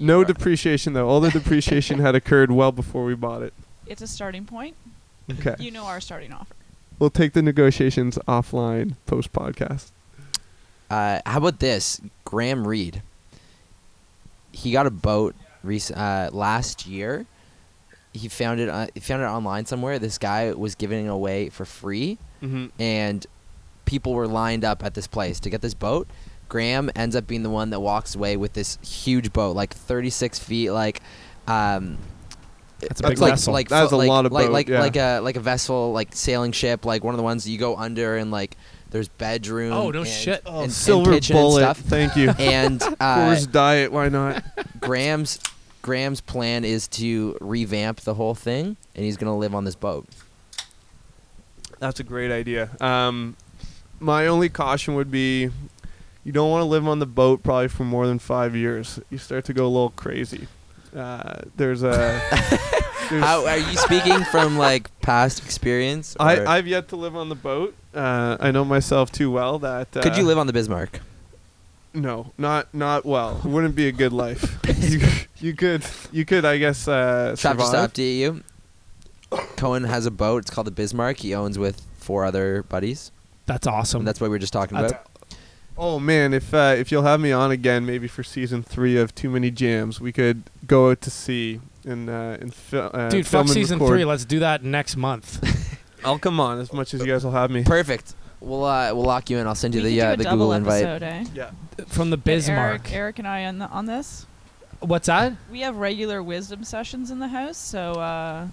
No 0.00 0.24
depreciation 0.24 0.92
though. 0.92 1.08
All 1.08 1.20
the 1.20 1.30
depreciation 1.30 1.98
had 1.98 2.14
occurred 2.14 2.50
well 2.50 2.72
before 2.72 3.04
we 3.04 3.14
bought 3.14 3.42
it. 3.42 3.52
It's 3.86 4.02
a 4.02 4.06
starting 4.06 4.44
point. 4.44 4.76
Okay. 5.30 5.54
You 5.58 5.70
know 5.70 5.84
our 5.86 6.00
starting 6.00 6.32
offer. 6.32 6.54
We'll 6.98 7.10
take 7.10 7.32
the 7.32 7.42
negotiations 7.42 8.18
offline 8.28 8.96
post 9.06 9.32
podcast. 9.32 9.90
Uh, 10.90 11.20
how 11.26 11.38
about 11.38 11.58
this? 11.60 12.00
Graham 12.24 12.66
Reed. 12.66 13.02
He 14.52 14.72
got 14.72 14.86
a 14.86 14.90
boat 14.90 15.34
rec- 15.62 15.96
uh, 15.96 16.30
last 16.32 16.86
year. 16.86 17.26
He 18.12 18.28
found 18.28 18.60
it. 18.60 18.68
Uh, 18.68 18.86
he 18.94 19.00
found 19.00 19.22
it 19.22 19.26
online 19.26 19.64
somewhere. 19.66 19.98
This 19.98 20.18
guy 20.18 20.52
was 20.52 20.74
giving 20.74 21.06
it 21.06 21.08
away 21.08 21.48
for 21.48 21.64
free, 21.64 22.18
Mm-hmm. 22.42 22.66
and 22.80 23.26
people 23.86 24.12
were 24.12 24.26
lined 24.28 24.64
up 24.64 24.84
at 24.84 24.94
this 24.94 25.06
place 25.06 25.40
to 25.40 25.50
get 25.50 25.60
this 25.62 25.74
boat. 25.74 26.06
Graham 26.52 26.90
ends 26.94 27.16
up 27.16 27.26
being 27.26 27.42
the 27.42 27.48
one 27.48 27.70
that 27.70 27.80
walks 27.80 28.14
away 28.14 28.36
with 28.36 28.52
this 28.52 28.76
huge 28.82 29.32
boat, 29.32 29.56
like 29.56 29.72
36 29.72 30.38
feet, 30.38 30.70
like. 30.70 31.00
Um, 31.48 31.96
That's 32.80 33.00
a 33.00 33.08
big 33.08 33.18
like, 33.18 33.30
vessel. 33.32 33.54
Like 33.54 33.68
That's 33.70 33.88
flo- 33.88 33.96
a 33.96 34.00
like, 34.00 34.08
lot 34.08 34.26
of 34.26 34.32
like 34.32 34.46
boat, 34.48 34.52
like 34.52 34.68
yeah. 34.68 34.80
like 34.80 34.96
a 34.96 35.20
like 35.20 35.36
a 35.36 35.40
vessel, 35.40 35.92
like 35.94 36.14
sailing 36.14 36.52
ship, 36.52 36.84
like 36.84 37.02
one 37.02 37.14
of 37.14 37.16
the 37.16 37.22
ones 37.24 37.44
that 37.44 37.50
you 37.52 37.56
go 37.58 37.74
under 37.74 38.18
and 38.18 38.30
like 38.30 38.58
there's 38.90 39.08
bedroom. 39.08 39.72
Oh, 39.72 39.90
no 39.90 40.00
and- 40.00 40.08
shit. 40.08 40.42
and- 40.44 40.64
and 40.64 40.72
Silver 40.72 41.12
and 41.14 41.26
bullet. 41.28 41.62
stuff. 41.62 41.78
Thank 41.78 42.16
you. 42.16 42.28
And 42.38 42.82
uh, 43.00 43.16
Coors 43.16 43.50
Diet. 43.50 43.90
Why 43.90 44.10
not? 44.10 44.44
Graham's 44.78 45.40
Graham's 45.80 46.20
plan 46.20 46.66
is 46.66 46.86
to 46.88 47.38
revamp 47.40 48.02
the 48.02 48.12
whole 48.12 48.34
thing, 48.34 48.76
and 48.94 49.04
he's 49.06 49.16
gonna 49.16 49.38
live 49.38 49.54
on 49.54 49.64
this 49.64 49.74
boat. 49.74 50.06
That's 51.78 51.98
a 51.98 52.04
great 52.04 52.30
idea. 52.30 52.68
Um, 52.78 53.36
my 53.98 54.26
only 54.26 54.48
caution 54.50 54.94
would 54.96 55.10
be 55.10 55.50
you 56.24 56.32
don't 56.32 56.50
want 56.50 56.62
to 56.62 56.66
live 56.66 56.86
on 56.86 56.98
the 56.98 57.06
boat 57.06 57.42
probably 57.42 57.68
for 57.68 57.84
more 57.84 58.06
than 58.06 58.18
five 58.18 58.54
years. 58.56 59.00
You 59.10 59.18
start 59.18 59.44
to 59.46 59.52
go 59.54 59.64
a 59.66 59.68
little 59.68 59.90
crazy. 59.90 60.46
Uh, 60.94 61.42
there's 61.56 61.82
a. 61.82 61.88
there's- 63.10 63.24
How 63.24 63.46
are 63.46 63.56
you 63.58 63.76
speaking 63.76 64.22
from 64.24 64.58
like 64.58 64.90
past 65.00 65.42
experience? 65.44 66.16
or- 66.20 66.26
I, 66.26 66.44
I've 66.58 66.66
yet 66.66 66.88
to 66.88 66.96
live 66.96 67.16
on 67.16 67.28
the 67.28 67.34
boat. 67.34 67.74
Uh, 67.94 68.36
I 68.40 68.50
know 68.50 68.64
myself 68.64 69.10
too 69.10 69.30
well 69.30 69.58
that. 69.60 69.96
Uh, 69.96 70.02
could 70.02 70.16
you 70.16 70.24
live 70.24 70.38
on 70.38 70.46
the 70.46 70.52
Bismarck? 70.52 71.00
No, 71.94 72.32
not 72.38 72.72
not 72.72 73.04
well. 73.04 73.40
Wouldn't 73.44 73.74
be 73.74 73.86
a 73.88 73.92
good 73.92 74.12
life. 74.14 74.58
you, 74.78 75.00
you 75.48 75.54
could 75.54 75.84
you 76.10 76.24
could 76.24 76.44
I 76.46 76.56
guess 76.56 76.88
uh, 76.88 76.92
Trav 76.92 77.30
just 77.32 77.42
survive. 77.42 77.66
stopped 77.68 77.98
you. 77.98 78.42
Cohen 79.56 79.84
has 79.84 80.06
a 80.06 80.10
boat. 80.10 80.38
It's 80.42 80.50
called 80.50 80.66
the 80.66 80.70
Bismarck. 80.72 81.18
He 81.18 81.34
owns 81.34 81.58
with 81.58 81.82
four 81.98 82.24
other 82.24 82.62
buddies. 82.64 83.12
That's 83.46 83.66
awesome. 83.66 84.00
And 84.00 84.08
that's 84.08 84.20
what 84.20 84.26
we 84.28 84.30
were 84.30 84.38
just 84.38 84.52
talking 84.52 84.76
That's- 84.76 84.92
about. 84.92 85.06
Oh 85.78 85.98
man, 85.98 86.34
if 86.34 86.52
uh, 86.52 86.74
if 86.76 86.92
you'll 86.92 87.02
have 87.04 87.20
me 87.20 87.32
on 87.32 87.50
again, 87.50 87.86
maybe 87.86 88.06
for 88.08 88.22
season 88.22 88.62
three 88.62 88.96
of 88.98 89.14
Too 89.14 89.30
Many 89.30 89.50
Jams, 89.50 90.00
we 90.00 90.12
could 90.12 90.42
go 90.66 90.90
out 90.90 91.00
to 91.02 91.10
sea 91.10 91.60
and 91.84 92.08
uh, 92.10 92.36
and 92.40 92.52
fil- 92.54 92.90
uh, 92.92 93.08
Dude, 93.08 93.26
film 93.26 93.46
fuck 93.46 93.50
and 93.50 93.50
season 93.54 93.78
record. 93.78 93.92
three. 93.94 94.04
Let's 94.04 94.24
do 94.24 94.38
that 94.40 94.62
next 94.62 94.96
month. 94.96 95.42
I'll 96.04 96.18
come 96.18 96.40
on 96.40 96.58
as 96.60 96.72
much 96.72 96.94
as 96.94 97.00
you 97.00 97.06
guys 97.06 97.24
will 97.24 97.30
have 97.32 97.50
me. 97.50 97.64
Perfect. 97.64 98.14
We'll 98.40 98.64
uh, 98.64 98.92
we'll 98.94 99.04
lock 99.04 99.30
you 99.30 99.38
in. 99.38 99.46
I'll 99.46 99.54
send 99.54 99.74
you 99.74 99.82
we 99.82 99.90
the 99.90 99.96
could 100.00 100.02
do 100.02 100.08
uh, 100.08 100.12
a 100.12 100.16
the 100.18 100.24
double 100.24 100.36
Google 100.38 100.52
invite. 100.54 100.84
episode, 100.84 101.02
eh? 101.06 101.24
Yeah. 101.34 101.50
From 101.86 102.10
the 102.10 102.16
Get 102.16 102.24
Bismarck. 102.24 102.82
Eric, 102.86 102.92
Eric 102.92 103.18
and 103.20 103.28
I 103.28 103.44
on 103.46 103.58
the, 103.58 103.66
on 103.68 103.86
this. 103.86 104.26
What's 104.80 105.06
that? 105.06 105.32
We 105.50 105.60
have 105.60 105.76
regular 105.76 106.22
wisdom 106.22 106.64
sessions 106.64 107.10
in 107.12 107.18
the 107.20 107.28
house, 107.28 107.56
so 107.56 107.92
uh, 107.92 108.48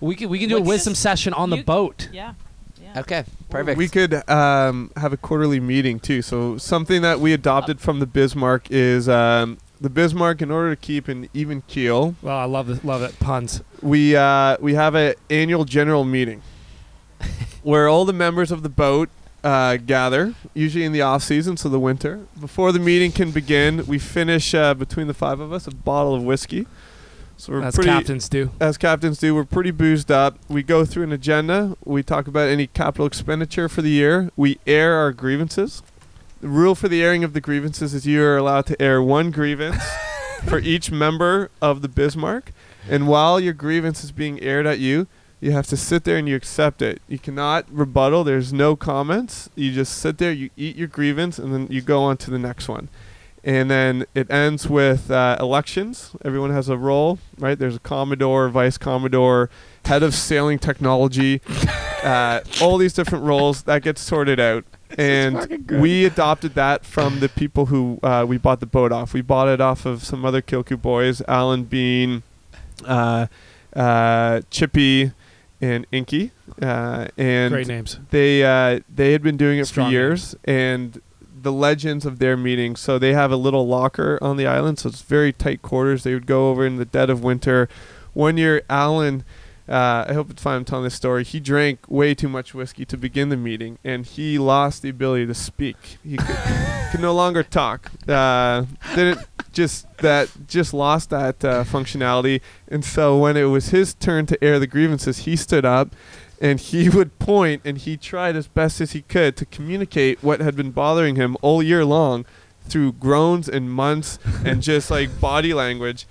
We 0.00 0.14
can 0.16 0.28
we 0.30 0.38
can 0.38 0.48
do 0.48 0.56
a 0.56 0.58
Let's 0.58 0.68
wisdom 0.68 0.92
just- 0.92 1.02
session 1.02 1.34
on 1.34 1.50
the 1.50 1.58
you- 1.58 1.62
boat. 1.64 2.08
yeah, 2.10 2.32
yeah. 2.94 3.00
Okay. 3.00 3.24
Perfect. 3.50 3.78
We 3.78 3.88
could 3.88 4.28
um, 4.28 4.90
have 4.96 5.12
a 5.12 5.16
quarterly 5.16 5.60
meeting 5.60 5.98
too. 6.00 6.22
So 6.22 6.58
something 6.58 7.02
that 7.02 7.20
we 7.20 7.32
adopted 7.32 7.80
from 7.80 7.98
the 8.00 8.06
Bismarck 8.06 8.70
is 8.70 9.08
um, 9.08 9.58
the 9.80 9.88
Bismarck. 9.90 10.42
In 10.42 10.50
order 10.50 10.74
to 10.74 10.80
keep 10.80 11.08
an 11.08 11.28
even 11.32 11.62
keel, 11.62 12.14
Well, 12.22 12.36
I 12.36 12.44
love 12.44 12.68
it. 12.70 12.84
Love 12.84 13.02
it. 13.02 13.18
Puns. 13.20 13.62
we 13.82 14.14
uh, 14.16 14.56
we 14.60 14.74
have 14.74 14.94
an 14.94 15.14
annual 15.30 15.64
general 15.64 16.04
meeting 16.04 16.42
where 17.62 17.88
all 17.88 18.04
the 18.04 18.12
members 18.12 18.50
of 18.50 18.62
the 18.62 18.68
boat 18.68 19.08
uh, 19.44 19.76
gather, 19.76 20.34
usually 20.54 20.84
in 20.84 20.92
the 20.92 21.00
off 21.02 21.22
season, 21.22 21.56
so 21.56 21.68
the 21.68 21.78
winter. 21.78 22.26
Before 22.40 22.72
the 22.72 22.80
meeting 22.80 23.12
can 23.12 23.30
begin, 23.30 23.86
we 23.86 23.98
finish 23.98 24.52
uh, 24.54 24.74
between 24.74 25.06
the 25.06 25.14
five 25.14 25.40
of 25.40 25.52
us 25.52 25.66
a 25.66 25.70
bottle 25.70 26.14
of 26.14 26.22
whiskey. 26.22 26.66
So 27.38 27.52
we're 27.52 27.62
As 27.62 27.76
pretty, 27.76 27.88
captains 27.88 28.28
do. 28.28 28.50
as 28.60 28.76
captains 28.76 29.18
do, 29.18 29.32
we're 29.32 29.44
pretty 29.44 29.70
boozed 29.70 30.10
up. 30.10 30.38
We 30.48 30.64
go 30.64 30.84
through 30.84 31.04
an 31.04 31.12
agenda. 31.12 31.76
We 31.84 32.02
talk 32.02 32.26
about 32.26 32.48
any 32.48 32.66
capital 32.66 33.06
expenditure 33.06 33.68
for 33.68 33.80
the 33.80 33.90
year. 33.90 34.30
We 34.36 34.58
air 34.66 34.96
our 34.96 35.12
grievances. 35.12 35.82
The 36.40 36.48
rule 36.48 36.74
for 36.74 36.88
the 36.88 37.00
airing 37.00 37.22
of 37.22 37.34
the 37.34 37.40
grievances 37.40 37.94
is 37.94 38.06
you 38.06 38.22
are 38.24 38.36
allowed 38.36 38.66
to 38.66 38.82
air 38.82 39.00
one 39.00 39.30
grievance 39.30 39.82
for 40.48 40.58
each 40.58 40.90
member 40.90 41.50
of 41.62 41.80
the 41.80 41.88
Bismarck. 41.88 42.52
And 42.90 43.06
while 43.06 43.38
your 43.38 43.52
grievance 43.52 44.02
is 44.02 44.10
being 44.10 44.40
aired 44.42 44.66
at 44.66 44.80
you, 44.80 45.06
you 45.40 45.52
have 45.52 45.68
to 45.68 45.76
sit 45.76 46.02
there 46.02 46.16
and 46.16 46.28
you 46.28 46.34
accept 46.34 46.82
it. 46.82 47.00
You 47.06 47.20
cannot 47.20 47.66
rebuttal. 47.70 48.24
There's 48.24 48.52
no 48.52 48.74
comments. 48.74 49.48
You 49.54 49.70
just 49.72 49.96
sit 49.96 50.18
there, 50.18 50.32
you 50.32 50.50
eat 50.56 50.74
your 50.74 50.88
grievance, 50.88 51.38
and 51.38 51.54
then 51.54 51.68
you 51.70 51.82
go 51.82 52.02
on 52.02 52.16
to 52.18 52.32
the 52.32 52.38
next 52.38 52.68
one. 52.68 52.88
And 53.44 53.70
then 53.70 54.04
it 54.14 54.30
ends 54.30 54.68
with 54.68 55.10
uh, 55.10 55.36
elections. 55.40 56.10
Everyone 56.24 56.50
has 56.50 56.68
a 56.68 56.76
role, 56.76 57.18
right? 57.38 57.58
There's 57.58 57.76
a 57.76 57.80
commodore, 57.80 58.48
vice 58.48 58.76
commodore, 58.78 59.48
head 59.84 60.02
of 60.02 60.14
sailing 60.14 60.58
technology, 60.58 61.40
uh, 62.02 62.40
all 62.60 62.76
these 62.78 62.92
different 62.92 63.24
roles 63.24 63.62
that 63.62 63.82
gets 63.82 64.00
sorted 64.00 64.40
out. 64.40 64.64
And 64.96 65.70
we 65.70 66.06
adopted 66.06 66.54
that 66.54 66.84
from 66.86 67.20
the 67.20 67.28
people 67.28 67.66
who 67.66 68.00
uh, 68.02 68.24
we 68.26 68.38
bought 68.38 68.60
the 68.60 68.66
boat 68.66 68.90
off. 68.90 69.12
We 69.12 69.20
bought 69.20 69.46
it 69.48 69.60
off 69.60 69.84
of 69.84 70.02
some 70.02 70.24
other 70.24 70.40
Kilcoo 70.40 70.80
boys, 70.80 71.20
Alan 71.28 71.64
Bean, 71.64 72.22
uh, 72.86 73.26
uh, 73.76 74.40
Chippy, 74.50 75.12
and 75.60 75.86
Inky. 75.92 76.30
Uh, 76.60 77.08
and 77.18 77.52
Great 77.52 77.66
names. 77.68 78.00
they 78.10 78.42
uh, 78.42 78.80
they 78.92 79.12
had 79.12 79.22
been 79.22 79.36
doing 79.36 79.58
it 79.58 79.66
Strong 79.66 79.88
for 79.88 79.90
name. 79.90 79.92
years, 79.92 80.34
and 80.46 81.02
the 81.42 81.52
legends 81.52 82.04
of 82.06 82.18
their 82.18 82.36
meetings. 82.36 82.80
So 82.80 82.98
they 82.98 83.12
have 83.12 83.30
a 83.30 83.36
little 83.36 83.66
locker 83.66 84.18
on 84.20 84.36
the 84.36 84.46
island, 84.46 84.78
so 84.78 84.88
it's 84.88 85.02
very 85.02 85.32
tight 85.32 85.62
quarters. 85.62 86.02
They 86.02 86.14
would 86.14 86.26
go 86.26 86.50
over 86.50 86.66
in 86.66 86.76
the 86.76 86.84
dead 86.84 87.10
of 87.10 87.22
winter. 87.22 87.68
One 88.12 88.36
year, 88.36 88.62
Alan. 88.68 89.24
Uh, 89.68 90.06
I 90.08 90.14
hope 90.14 90.30
it's 90.30 90.42
fine. 90.42 90.56
I'm 90.56 90.64
telling 90.64 90.84
this 90.84 90.94
story. 90.94 91.24
He 91.24 91.40
drank 91.40 91.80
way 91.88 92.14
too 92.14 92.28
much 92.28 92.54
whiskey 92.54 92.84
to 92.86 92.96
begin 92.96 93.28
the 93.28 93.36
meeting, 93.36 93.78
and 93.84 94.06
he 94.06 94.38
lost 94.38 94.82
the 94.82 94.88
ability 94.88 95.26
to 95.26 95.34
speak. 95.34 95.76
He 96.02 96.16
could, 96.16 96.38
could 96.90 97.00
no 97.00 97.14
longer 97.14 97.42
talk. 97.42 97.90
Uh, 98.08 98.64
didn't 98.94 99.26
just 99.52 99.86
that 99.98 100.30
just 100.46 100.72
lost 100.72 101.10
that 101.10 101.44
uh, 101.44 101.64
functionality. 101.64 102.40
And 102.68 102.84
so 102.84 103.18
when 103.18 103.36
it 103.36 103.44
was 103.44 103.70
his 103.70 103.94
turn 103.94 104.26
to 104.26 104.42
air 104.42 104.58
the 104.58 104.66
grievances, 104.66 105.18
he 105.20 105.36
stood 105.36 105.64
up 105.64 105.94
and 106.40 106.60
he 106.60 106.88
would 106.96 107.18
point 107.18 107.62
and 107.64 107.78
he 107.78 107.96
tried 107.96 108.36
as 108.36 108.46
best 108.46 108.80
as 108.80 108.92
he 108.92 109.02
could 109.02 109.36
to 109.36 109.46
communicate 109.46 110.22
what 110.22 110.40
had 110.40 110.56
been 110.56 110.70
bothering 110.70 111.16
him 111.16 111.36
all 111.42 111.62
year 111.62 111.84
long 111.84 112.24
through 112.68 112.92
groans 112.92 113.48
and 113.48 113.70
months 113.70 114.18
and 114.44 114.62
just 114.62 114.90
like 114.90 115.20
body 115.20 115.54
language. 115.54 116.06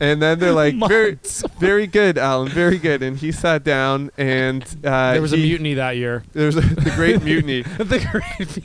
And 0.00 0.22
then 0.22 0.38
they're 0.38 0.52
like, 0.52 0.74
very, 0.88 1.18
very 1.58 1.86
good, 1.86 2.18
Alan, 2.18 2.48
very 2.48 2.78
good. 2.78 3.02
And 3.02 3.16
he 3.16 3.32
sat 3.32 3.64
down 3.64 4.10
and 4.16 4.62
uh, 4.84 5.12
there 5.12 5.22
was 5.22 5.32
a 5.32 5.36
mutiny 5.36 5.74
that 5.74 5.96
year. 5.96 6.24
There 6.32 6.46
was 6.46 6.56
a, 6.56 6.60
the 6.60 6.92
great 6.94 7.22
mutiny. 7.22 7.62
the 7.78 7.98
great. 8.10 8.64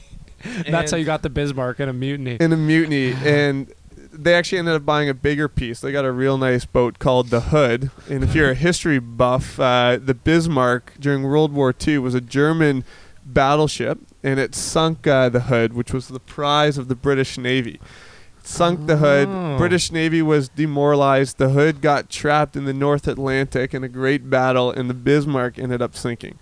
That's 0.70 0.92
how 0.92 0.98
you 0.98 1.06
got 1.06 1.22
the 1.22 1.30
Bismarck 1.30 1.80
and 1.80 1.90
a 1.90 1.94
mutiny. 1.94 2.38
in 2.40 2.52
a 2.52 2.58
mutiny 2.58 3.14
and 3.24 3.74
they 4.12 4.36
actually 4.36 4.60
ended 4.60 4.76
up 4.76 4.86
buying 4.86 5.10
a 5.10 5.14
bigger 5.14 5.48
piece 5.48 5.80
they 5.80 5.92
got 5.92 6.06
a 6.06 6.12
real 6.12 6.38
nice 6.38 6.66
boat 6.66 7.00
called 7.00 7.30
the 7.30 7.40
hood 7.40 7.90
and 8.10 8.24
if 8.24 8.36
you're 8.36 8.52
a 8.52 8.54
history 8.56 9.00
buff 9.00 9.60
uh, 9.60 9.98
the 10.00 10.14
bismarck 10.14 10.94
during 11.00 11.24
world 11.24 11.52
war 11.52 11.74
ii 11.88 11.98
was 11.98 12.14
a 12.14 12.22
german 12.22 12.84
battleship 13.26 13.98
and 14.22 14.40
it 14.40 14.54
sunk 14.54 15.08
uh, 15.08 15.30
the 15.30 15.40
hood 15.42 15.74
which 15.74 15.92
was 15.94 16.10
the 16.10 16.20
prize 16.20 16.78
of 16.78 16.90
the 16.90 16.96
british 16.96 17.38
navy 17.40 17.76
It 17.76 17.82
sunk 18.46 18.88
the 18.88 18.98
hood 18.98 19.28
Oh. 19.30 19.58
british 19.58 19.92
navy 19.92 20.22
was 20.22 20.50
demoralized 20.50 21.38
the 21.38 21.50
hood 21.50 21.82
got 21.82 22.10
trapped 22.10 22.56
in 22.56 22.66
the 22.66 22.74
north 22.74 23.08
atlantic 23.08 23.74
in 23.74 23.84
a 23.84 23.88
great 23.90 24.30
battle 24.30 24.70
and 24.72 24.90
the 24.90 24.94
bismarck 24.94 25.58
ended 25.58 25.82
up 25.82 25.96
sinking 25.96 26.38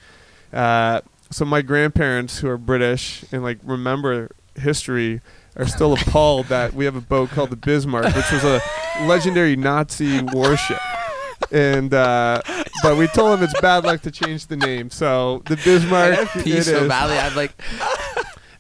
uh, 0.52 1.02
so 1.30 1.46
my 1.46 1.62
grandparents 1.62 2.40
who 2.40 2.50
are 2.50 2.58
british 2.58 3.24
and 3.32 3.44
like 3.44 3.60
remember 3.64 4.30
history 4.56 5.22
are 5.56 5.68
still 5.68 5.94
appalled 5.94 6.48
that 6.48 6.74
we 6.74 6.86
have 6.86 6.96
a 6.96 7.02
boat 7.02 7.30
called 7.30 7.50
the 7.50 7.58
Bismarck, 7.58 8.06
which 8.16 8.32
was 8.32 8.44
a 8.46 8.62
legendary 9.02 9.58
Nazi 9.58 10.22
warship. 10.32 10.80
And 11.52 11.94
uh, 11.94 12.42
but 12.82 12.96
we 12.96 13.08
told 13.08 13.34
them 13.38 13.44
it's 13.44 13.60
bad 13.60 13.84
luck 13.84 14.00
to 14.04 14.12
change 14.12 14.48
the 14.48 14.56
name. 14.56 14.90
So 14.90 15.42
the 15.48 15.58
Bismarck 15.58 16.30
Peace 16.44 16.72
badly. 16.72 17.18
I'm 17.18 17.36
like, 17.36 17.52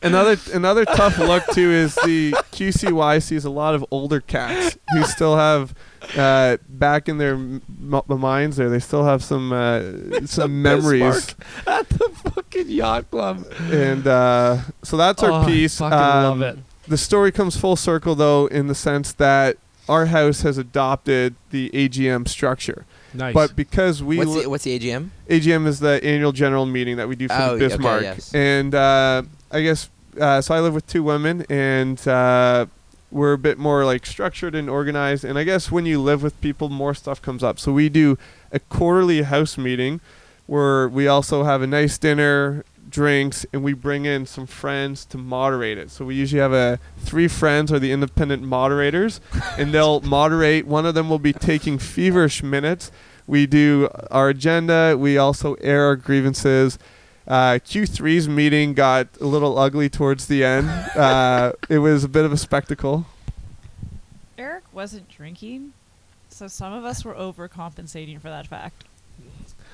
Another 0.04 0.36
another 0.54 0.84
tough 0.86 1.18
look 1.20 1.46
too 1.54 1.70
is 1.72 1.94
the 1.96 2.32
QCY 2.52 3.22
sees 3.22 3.46
a 3.46 3.50
lot 3.52 3.76
of 3.76 3.86
older 3.92 4.20
cats 4.20 4.78
who 4.94 5.04
still 5.04 5.36
have 5.38 5.76
uh, 6.18 6.58
back 6.68 7.08
in 7.08 7.20
their 7.20 7.34
m- 7.34 7.62
m- 7.80 8.20
minds 8.20 8.58
there. 8.58 8.68
They 8.70 8.80
still 8.80 9.06
have 9.06 9.24
some 9.24 9.54
uh, 9.54 10.26
some 10.26 10.62
memories, 10.64 11.36
at 11.68 11.88
the 11.90 12.10
fucking 12.34 12.70
yacht 12.70 13.12
club. 13.12 13.46
and 13.72 14.08
uh, 14.08 14.58
so 14.84 14.98
that's 14.98 15.22
our 15.22 15.32
Oh, 15.32 15.36
I 15.42 15.46
piece. 15.46 15.78
fucking 15.78 15.98
Um, 15.98 16.40
love 16.40 16.42
it. 16.42 16.60
the 16.88 16.98
story 16.98 17.32
comes 17.32 17.56
full 17.56 17.76
circle 17.76 18.16
though 18.16 18.48
in 18.48 18.66
the 18.68 18.76
sense 18.76 19.14
that 19.14 19.58
our 19.88 20.08
house 20.08 20.42
has 20.42 20.58
adopted 20.58 21.36
the 21.52 21.70
AGM 21.76 22.28
structure. 22.28 22.86
Nice. 23.14 23.34
But 23.34 23.56
because 23.56 24.02
we 24.02 24.18
what's 24.18 24.30
li- 24.32 24.42
the, 24.44 24.50
what's 24.50 24.64
the 24.64 24.80
AGM? 24.80 25.10
AGM 25.30 25.68
is 25.68 25.80
the 25.80 26.04
annual 26.04 26.32
general 26.32 26.66
meeting 26.66 26.98
that 26.98 27.08
we 27.08 27.16
do 27.16 27.28
for 27.28 27.34
Oh, 27.36 27.58
the 27.58 27.66
okay, 27.66 27.76
Bismarck. 27.76 28.02
yes. 28.04 28.34
And 28.34 28.74
uh, 28.74 29.24
I 29.52 29.62
guess 29.62 29.90
uh, 30.20 30.42
so 30.42 30.54
I 30.54 30.60
live 30.60 30.74
with 30.74 30.88
two 30.88 31.04
women 31.04 31.46
and 31.50 32.06
uh, 32.08 32.66
we're 33.12 33.34
a 33.34 33.38
bit 33.38 33.58
more 33.58 33.86
like 33.86 34.06
structured 34.06 34.56
and 34.56 34.70
organized 34.70 35.24
and 35.24 35.38
I 35.38 35.44
guess 35.44 35.72
when 35.72 35.86
you 35.86 36.02
live 36.02 36.24
with 36.24 36.40
people 36.42 36.70
more 36.70 36.94
stuff 36.94 37.22
comes 37.22 37.44
up. 37.44 37.60
So 37.60 37.72
we 37.72 37.90
do 37.90 38.18
a 38.52 38.60
quarterly 38.60 39.22
house 39.24 39.58
meeting 39.58 40.02
where 40.48 40.88
we 40.88 41.08
also 41.08 41.44
have 41.44 41.62
a 41.62 41.68
nice 41.68 41.98
dinner, 41.98 42.66
drinks, 42.90 43.46
and 43.54 43.64
we 43.64 43.74
bring 43.74 44.06
in 44.06 44.26
some 44.26 44.46
friends 44.46 45.06
to 45.06 45.18
moderate 45.18 45.78
it. 45.78 45.90
So 45.90 46.06
we 46.06 46.16
usually 46.16 46.42
have 46.42 46.54
a 46.54 46.80
three 46.98 47.28
friends 47.28 47.72
are 47.72 47.80
the 47.80 47.92
independent 47.92 48.44
moderators, 48.44 49.22
and 49.58 49.74
they'll 49.74 50.02
moderate. 50.02 50.68
One 50.68 50.86
of 50.86 50.94
them 50.94 51.10
will 51.10 51.20
be 51.20 51.34
taking 51.34 51.78
feverish 51.78 52.44
minutes. 52.44 52.92
We 53.28 53.46
do 53.46 53.88
our 54.10 54.30
agenda. 54.30 54.98
We 54.98 55.18
also 55.18 55.54
air 55.56 55.86
our 55.86 55.96
grievances. 55.96 56.78
Uh, 57.28 57.60
Q3's 57.64 58.28
meeting 58.28 58.74
got 58.74 59.08
a 59.20 59.26
little 59.26 59.58
ugly 59.58 59.90
towards 59.90 60.28
the 60.28 60.44
end. 60.44 60.68
Uh, 60.70 61.54
it 61.70 61.80
was 61.80 62.04
a 62.04 62.10
bit 62.10 62.26
of 62.26 62.34
a 62.34 62.38
spectacle. 62.38 63.06
Eric 64.38 64.64
wasn't 64.74 65.08
drinking, 65.08 65.74
so 66.30 66.48
some 66.48 66.74
of 66.74 66.84
us 66.84 67.06
were 67.06 67.14
overcompensating 67.14 68.20
for 68.20 68.30
that 68.30 68.48
fact. 68.48 68.86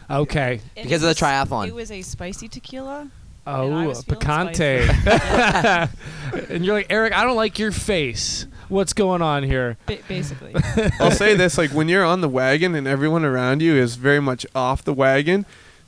okay. 0.09 0.59
And 0.75 0.83
Because 0.83 1.03
it 1.03 1.09
of 1.09 1.15
the 1.15 1.25
triathlon. 1.25 1.67
It 1.67 1.75
was 1.75 1.91
a 1.91 2.01
spicy 2.01 2.47
tequila. 2.47 3.09
Oh, 3.47 3.87
was 3.87 4.03
picante. 4.03 4.89
and 6.49 6.65
you're 6.65 6.75
like, 6.75 6.87
Eric, 6.89 7.13
I 7.13 7.23
don't 7.23 7.37
like 7.37 7.57
your 7.57 7.71
face. 7.71 8.45
What's 8.67 8.91
going 8.91 9.21
on 9.21 9.43
here? 9.43 9.77
Ba- 9.85 9.99
basically. 10.09 10.53
I'll 10.99 11.11
say 11.11 11.35
this: 11.35 11.57
like 11.57 11.71
when 11.71 11.87
you're 11.87 12.03
on 12.03 12.19
the 12.19 12.27
wagon 12.27 12.75
and 12.75 12.85
everyone 12.85 13.23
around 13.23 13.61
you 13.61 13.75
is 13.75 13.95
very 13.95 14.19
much 14.19 14.45
off 14.53 14.83
the 14.83 14.93
wagon, 14.93 15.45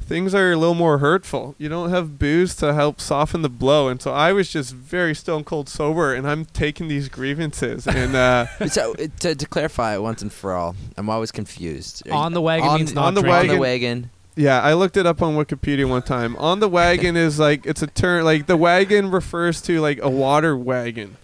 things 0.09 0.33
are 0.33 0.51
a 0.51 0.57
little 0.57 0.73
more 0.75 0.97
hurtful. 0.97 1.53
You 1.59 1.69
don't 1.69 1.91
have 1.91 2.17
booze 2.17 2.55
to 2.55 2.73
help 2.73 2.99
soften 2.99 3.43
the 3.43 3.49
blow, 3.49 3.87
and 3.87 4.01
so 4.01 4.11
I 4.11 4.33
was 4.33 4.49
just 4.51 4.73
very 4.73 5.13
stone 5.13 5.43
cold 5.43 5.69
sober, 5.69 6.13
and 6.15 6.27
I'm 6.27 6.45
taking 6.45 6.87
these 6.87 7.07
grievances, 7.07 7.87
and 7.87 8.15
uh, 8.15 8.47
so 8.67 8.93
uh, 8.93 9.07
to, 9.19 9.35
to 9.35 9.45
clarify 9.45 9.93
it 9.93 10.01
once 10.01 10.21
and 10.23 10.33
for 10.33 10.53
all, 10.53 10.75
I'm 10.97 11.09
always 11.09 11.31
confused. 11.31 12.05
Are 12.07 12.09
you- 12.09 12.15
On 12.15 12.33
the 12.33 12.41
wagon 12.41 12.67
on, 12.67 12.75
means 12.79 12.93
not 12.93 13.05
on 13.05 13.13
the 13.13 13.21
on 13.21 13.25
the 13.25 13.29
wagon. 13.29 13.59
wagon. 13.59 14.09
yeah, 14.35 14.59
I 14.61 14.73
looked 14.73 14.97
it 14.97 15.05
up 15.05 15.21
on 15.21 15.35
Wikipedia 15.35 15.87
one 15.87 16.01
time. 16.01 16.35
On 16.37 16.59
the 16.59 16.67
wagon 16.67 17.15
is 17.27 17.37
like 17.39 17.65
it's 17.67 17.83
a 17.83 17.87
term 17.87 18.25
like 18.25 18.47
the 18.47 18.57
wagon 18.57 19.11
refers 19.11 19.61
to 19.61 19.79
like 19.79 19.99
a 20.01 20.09
water 20.09 20.57
wagon. 20.57 21.17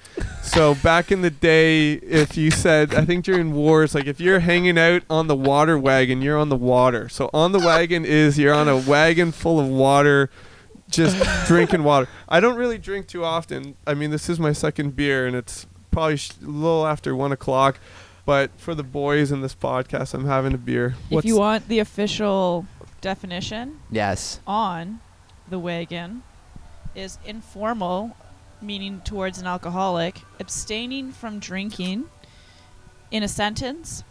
So 0.43 0.75
back 0.75 1.11
in 1.11 1.21
the 1.21 1.29
day, 1.29 1.93
if 1.93 2.37
you 2.37 2.51
said, 2.51 2.93
I 2.93 3.03
think 3.03 3.25
during 3.25 3.53
wars, 3.53 3.93
like 3.95 4.05
if 4.05 4.19
you're 4.21 4.39
hanging 4.39 4.77
out 4.77 5.03
on 5.09 5.27
the 5.27 5.35
water 5.35 5.77
wagon, 5.77 6.21
you're 6.21 6.37
on 6.37 6.49
the 6.49 6.55
water. 6.55 7.09
So 7.09 7.29
on 7.33 7.51
the 7.51 7.59
wagon 7.59 8.05
is 8.05 8.37
you're 8.39 8.53
on 8.53 8.67
a 8.69 8.77
wagon 8.77 9.31
full 9.31 9.59
of 9.59 9.67
water, 9.67 10.29
just 10.89 11.17
drinking 11.47 11.83
water. 11.83 12.07
I 12.29 12.39
don't 12.39 12.55
really 12.55 12.77
drink 12.77 13.07
too 13.07 13.25
often. 13.25 13.75
I 13.85 13.93
mean, 13.95 14.11
this 14.11 14.29
is 14.29 14.39
my 14.39 14.53
second 14.53 14.95
beer, 14.95 15.25
and 15.27 15.35
it's 15.35 15.65
probably 15.91 16.17
sh- 16.17 16.31
a 16.41 16.45
little 16.45 16.85
after 16.85 17.15
one 17.15 17.31
o'clock. 17.31 17.77
But 18.25 18.51
for 18.57 18.73
the 18.73 18.83
boys 18.83 19.31
in 19.31 19.41
this 19.41 19.53
podcast, 19.55 20.13
I'm 20.13 20.25
having 20.25 20.53
a 20.53 20.57
beer. 20.57 20.95
if 21.11 21.25
you 21.25 21.37
want 21.37 21.67
the 21.67 21.79
official 21.79 22.65
definition 23.01 23.79
Yes. 23.91 24.39
on 24.47 24.99
the 25.47 25.59
wagon 25.59 26.23
is 26.95 27.19
informal, 27.25 28.15
meaning 28.61 29.01
towards 29.05 29.39
an 29.39 29.47
alcoholic, 29.47 30.21
abstaining 30.39 31.11
from 31.11 31.39
drinking. 31.39 32.05
In 33.11 33.21
a 33.23 33.27
sentence, 33.27 34.03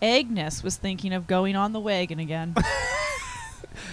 Agnes 0.00 0.62
was 0.62 0.76
thinking 0.76 1.12
of 1.12 1.26
going 1.26 1.56
on 1.56 1.72
the 1.72 1.80
wagon 1.80 2.18
again. 2.18 2.54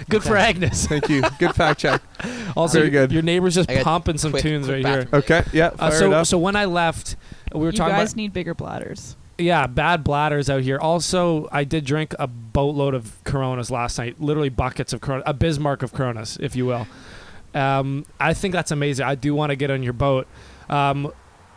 Good 0.09 0.23
for 0.23 0.37
Agnes. 0.37 0.87
Thank 0.87 1.09
you. 1.09 1.23
Good 1.39 1.55
fact 1.55 1.79
check. 1.81 2.01
Also, 2.55 2.77
Very 2.77 2.91
good. 2.91 3.11
your 3.11 3.23
neighbor's 3.23 3.55
just 3.55 3.67
I 3.67 3.75
got 3.75 3.83
pumping 3.83 4.19
some 4.19 4.29
quick- 4.31 4.43
tunes 4.43 4.67
quick 4.67 4.85
right 4.85 4.93
here. 4.93 5.05
bathroom. 5.05 5.39
Okay. 5.39 5.43
Yeah. 5.57 5.67
Uh, 5.69 5.89
Fire 5.89 5.89
it 5.89 5.97
so, 5.99 6.11
up. 6.11 6.27
so 6.27 6.37
when 6.37 6.55
I 6.55 6.65
left, 6.65 7.15
we 7.51 7.61
were 7.61 7.65
you 7.67 7.71
talking 7.71 7.95
guys 7.95 8.11
about 8.11 8.17
need 8.17 8.31
bigger 8.31 8.53
bladders. 8.53 9.15
yeah, 9.39 9.65
bad 9.65 10.03
bladders 10.03 10.51
out 10.51 10.61
here. 10.61 10.77
Also, 10.79 11.49
I 11.51 11.63
did 11.63 11.83
drink 11.83 12.13
a 12.19 12.27
boatload 12.27 12.93
of 12.93 13.17
Coronas 13.23 13.71
last 13.71 13.97
night, 13.97 14.21
literally 14.21 14.49
buckets 14.49 14.93
of 14.93 15.01
Corona, 15.01 15.23
a 15.25 15.33
Bismarck 15.33 15.81
of 15.81 15.93
Coronas, 15.93 16.37
if 16.39 16.55
you 16.55 16.67
will. 16.67 16.85
Um, 17.53 18.05
I 18.19 18.33
think 18.33 18.53
that's 18.53 18.71
amazing. 18.71 19.05
I 19.05 19.15
do 19.15 19.35
want 19.35 19.51
to 19.51 19.55
get 19.55 19.71
on 19.71 19.83
your 19.83 19.93
boat. 19.93 20.27
Um, 20.69 21.11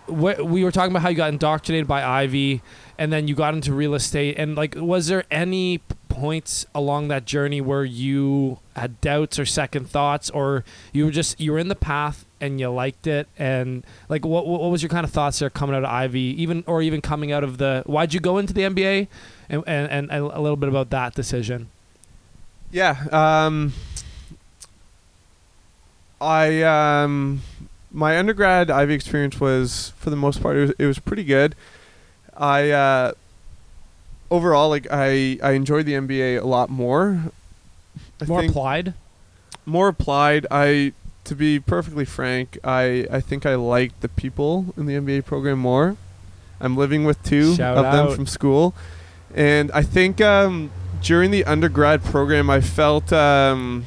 wh- 0.07 0.39
we 0.45 0.65
were 0.65 0.73
talking 0.73 0.91
about 0.91 1.03
how 1.03 1.09
you 1.09 1.17
got 1.17 1.33
indoctrinated 1.33 1.89
by 1.89 2.05
Ivey, 2.05 2.63
and 2.99 3.13
then 3.13 3.29
you 3.29 3.35
got 3.35 3.55
into 3.55 3.73
real 3.73 3.95
estate. 3.95 4.37
And 4.39 4.57
like, 4.57 4.75
was 4.77 5.07
there 5.07 5.25
any 5.31 5.81
points 6.09 6.65
along 6.75 7.09
that 7.09 7.27
journey 7.27 7.61
where 7.61 7.85
you 7.85 8.59
had 8.75 9.01
doubts 9.01 9.39
or 9.39 9.45
second 9.45 9.89
thoughts, 9.89 10.31
or 10.31 10.65
you 10.93 11.05
were 11.07 11.11
just 11.11 11.41
you 11.41 11.53
were 11.53 11.59
in 11.59 11.69
the 11.69 11.75
path 11.75 12.25
and 12.41 12.61
you 12.61 12.69
liked 12.71 13.07
it? 13.07 13.29
And 13.39 13.85
like, 14.09 14.25
what 14.25 14.47
what 14.47 14.71
was 14.71 14.83
your 14.83 14.91
kind 14.91 15.05
of 15.05 15.11
thoughts 15.11 15.39
there 15.39 15.51
coming 15.51 15.75
out 15.77 15.85
of 15.85 15.91
Ivey, 15.91 16.21
even 16.43 16.65
or 16.67 16.83
even 16.83 17.01
coming 17.01 17.33
out 17.33 17.45
of 17.45 17.59
the? 17.59 17.83
Why'd 17.87 18.15
you 18.15 18.21
go 18.21 18.39
into 18.39 18.53
the 18.53 18.63
MBA? 18.63 19.09
And 19.49 19.63
and, 19.67 20.11
and 20.11 20.11
a 20.11 20.41
little 20.41 20.57
bit 20.57 20.69
about 20.69 20.91
that 20.91 21.15
decision. 21.15 21.69
Yeah. 22.73 23.05
Um, 23.13 23.73
I 26.21 26.63
um, 26.63 27.43
my 27.93 28.19
undergrad 28.19 28.71
Ivey 28.71 28.95
experience 28.95 29.39
was 29.41 29.93
for 29.99 30.11
the 30.11 30.17
most 30.17 30.43
part 30.43 30.57
it 30.57 30.61
was, 30.61 30.71
it 30.79 30.87
was 30.87 30.99
pretty 30.99 31.25
good. 31.25 31.55
I 32.37 32.71
uh, 32.71 33.13
overall 34.31 34.69
like 34.69 34.87
I 34.91 35.39
I 35.43 35.53
enjoyed 35.53 35.87
the 35.87 35.95
MBA 35.95 36.41
a 36.41 36.47
lot 36.47 36.71
more. 36.71 37.33
I 38.21 38.25
More 38.27 38.45
applied. 38.45 38.95
more 39.65 39.89
applied. 39.89 40.47
I 40.51 40.93
to 41.25 41.35
be 41.35 41.59
perfectly 41.59 42.05
frank, 42.05 42.59
I 42.65 43.07
I 43.11 43.21
think 43.21 43.45
I 43.47 43.55
liked 43.57 44.01
the 44.01 44.09
people 44.09 44.75
in 44.77 44.87
the 44.87 44.95
MBA 44.95 45.25
program 45.25 45.59
more. 45.59 45.97
I'm 46.61 46.77
living 46.77 47.05
with 47.05 47.23
two 47.23 47.55
Shout 47.57 47.77
of 47.77 47.93
them 47.93 48.15
from 48.15 48.27
school, 48.27 48.75
and 49.35 49.71
I 49.73 49.83
think 49.83 50.21
um, 50.23 50.71
during 51.03 51.31
the 51.31 51.45
undergrad 51.45 52.03
program, 52.03 52.49
I 52.49 52.63
felt 52.63 53.13
um, 53.13 53.85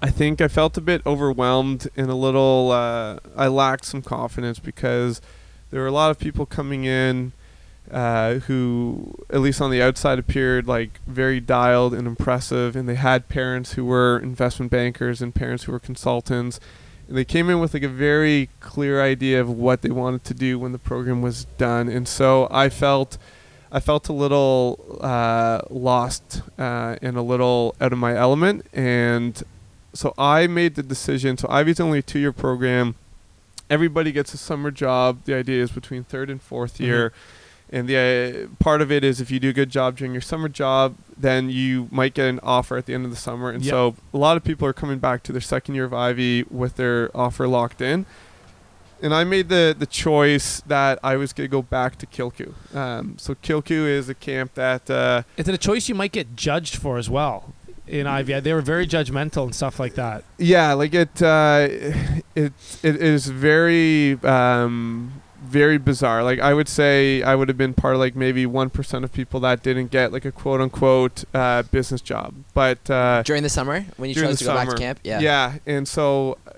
I 0.00 0.10
think 0.10 0.40
I 0.40 0.48
felt 0.48 0.76
a 0.76 0.80
bit 0.80 1.02
overwhelmed 1.04 1.88
and 1.96 2.08
a 2.08 2.14
little. 2.14 2.70
Uh, 2.70 3.18
I 3.36 3.48
lacked 3.48 3.84
some 3.84 4.02
confidence 4.02 4.58
because 4.58 5.20
there 5.70 5.80
were 5.80 5.88
a 5.88 5.92
lot 5.92 6.10
of 6.10 6.18
people 6.18 6.46
coming 6.46 6.84
in 6.84 7.32
uh, 7.90 8.34
who, 8.34 9.14
at 9.30 9.40
least 9.40 9.60
on 9.60 9.70
the 9.70 9.82
outside, 9.82 10.18
appeared 10.18 10.68
like 10.68 11.00
very 11.06 11.40
dialed 11.40 11.94
and 11.94 12.06
impressive, 12.06 12.76
and 12.76 12.88
they 12.88 12.94
had 12.94 13.28
parents 13.28 13.72
who 13.72 13.84
were 13.84 14.18
investment 14.18 14.70
bankers 14.70 15.20
and 15.20 15.34
parents 15.34 15.64
who 15.64 15.72
were 15.72 15.80
consultants. 15.80 16.60
And 17.08 17.16
they 17.16 17.24
came 17.24 17.50
in 17.50 17.58
with 17.58 17.74
like 17.74 17.82
a 17.82 17.88
very 17.88 18.50
clear 18.60 19.02
idea 19.02 19.40
of 19.40 19.48
what 19.48 19.82
they 19.82 19.90
wanted 19.90 20.22
to 20.24 20.34
do 20.34 20.58
when 20.58 20.72
the 20.72 20.78
program 20.78 21.22
was 21.22 21.46
done, 21.56 21.88
and 21.88 22.06
so 22.06 22.46
I 22.50 22.68
felt, 22.68 23.18
I 23.72 23.80
felt 23.80 24.08
a 24.08 24.12
little 24.12 24.98
uh, 25.00 25.62
lost 25.70 26.42
uh, 26.58 26.96
and 27.02 27.16
a 27.16 27.22
little 27.22 27.74
out 27.80 27.92
of 27.92 27.98
my 27.98 28.14
element, 28.14 28.66
and 28.72 29.42
so 29.98 30.14
I 30.16 30.46
made 30.46 30.76
the 30.76 30.82
decision. 30.84 31.36
So 31.36 31.48
Ivey's 31.50 31.80
only 31.80 31.98
a 31.98 32.02
two-year 32.02 32.32
program. 32.32 32.94
Everybody 33.68 34.12
gets 34.12 34.32
a 34.32 34.36
summer 34.38 34.70
job. 34.70 35.24
The 35.24 35.34
idea 35.34 35.60
is 35.60 35.70
between 35.72 36.04
third 36.04 36.30
and 36.30 36.40
4th 36.40 36.74
Mhm. 36.78 36.86
year. 36.86 37.12
And 37.70 37.88
the 37.88 37.96
uh, 37.98 38.62
part 38.62 38.80
of 38.80 38.92
it 38.92 39.02
is 39.02 39.20
if 39.20 39.30
you 39.32 39.40
do 39.40 39.48
a 39.50 39.52
good 39.52 39.70
job 39.70 39.96
during 39.98 40.12
your 40.12 40.22
summer 40.22 40.48
job, 40.48 40.94
then 41.18 41.50
you 41.50 41.88
might 41.90 42.14
get 42.14 42.26
an 42.28 42.38
offer 42.44 42.76
at 42.78 42.86
the 42.86 42.94
end 42.94 43.04
of 43.04 43.10
the 43.10 43.16
summer. 43.28 43.50
And 43.50 43.62
Yep. 43.64 43.70
so 43.72 43.96
a 44.14 44.18
lot 44.18 44.36
of 44.36 44.44
people 44.44 44.66
are 44.68 44.72
coming 44.72 44.98
back 45.00 45.22
to 45.24 45.32
their 45.32 45.40
second 45.42 45.74
year 45.74 45.84
of 45.84 45.92
Ivy 45.92 46.44
with 46.48 46.76
their 46.76 47.10
offer 47.14 47.48
locked 47.48 47.80
in. 47.82 48.06
And 49.02 49.12
I 49.12 49.24
made 49.24 49.48
the, 49.48 49.76
the 49.78 49.86
choice 49.86 50.62
that 50.66 50.98
I 51.02 51.16
was 51.16 51.32
going 51.32 51.44
to 51.48 51.50
go 51.50 51.62
back 51.62 51.98
to 51.98 52.06
Kilcoo. 52.06 52.54
Um, 52.74 53.16
so 53.18 53.34
Kilcoo 53.34 53.86
is 53.86 54.08
a 54.08 54.14
camp 54.14 54.54
that 54.54 54.88
uh, 54.88 55.22
Is 55.36 55.46
it 55.48 55.54
a 55.54 55.58
choice 55.58 55.88
you 55.88 55.94
might 55.94 56.12
get 56.12 56.36
judged 56.36 56.76
for 56.76 56.98
as 56.98 57.10
well? 57.10 57.52
In 57.88 58.06
Ivey, 58.06 58.38
they 58.40 58.52
were 58.52 58.60
very 58.60 58.86
judgmental 58.86 59.44
and 59.44 59.54
stuff 59.54 59.78
like 59.80 59.94
that. 59.94 60.24
Yeah, 60.38 60.72
like 60.74 60.94
it, 60.94 61.22
uh, 61.22 61.68
it, 62.34 62.52
it 62.82 62.96
is 63.02 63.28
very, 63.28 64.14
um, 64.22 65.22
very 65.42 65.78
bizarre. 65.78 66.22
Like 66.22 66.40
I 66.40 66.52
would 66.52 66.68
say, 66.68 67.22
I 67.22 67.34
would 67.34 67.48
have 67.48 67.56
been 67.56 67.72
part 67.74 67.94
of 67.94 68.00
like 68.00 68.14
maybe 68.14 68.44
one 68.44 68.68
percent 68.70 69.04
of 69.04 69.12
people 69.12 69.40
that 69.40 69.62
didn't 69.62 69.90
get 69.90 70.12
like 70.12 70.24
a 70.24 70.32
quote 70.32 70.60
unquote 70.60 71.24
uh, 71.32 71.62
business 71.62 72.00
job. 72.00 72.34
But 72.54 72.90
uh, 72.90 73.22
During 73.24 73.42
the 73.42 73.48
summer 73.48 73.84
when 73.96 74.08
you 74.10 74.14
during 74.14 74.30
chose 74.30 74.38
the 74.40 74.44
to 74.46 74.50
go 74.50 74.54
back 74.54 74.64
to 74.66 74.70
summer. 74.72 74.78
camp? 74.78 75.00
Yeah. 75.04 75.20
yeah, 75.20 75.54
and 75.66 75.86
so 75.88 76.36
uh, 76.46 76.52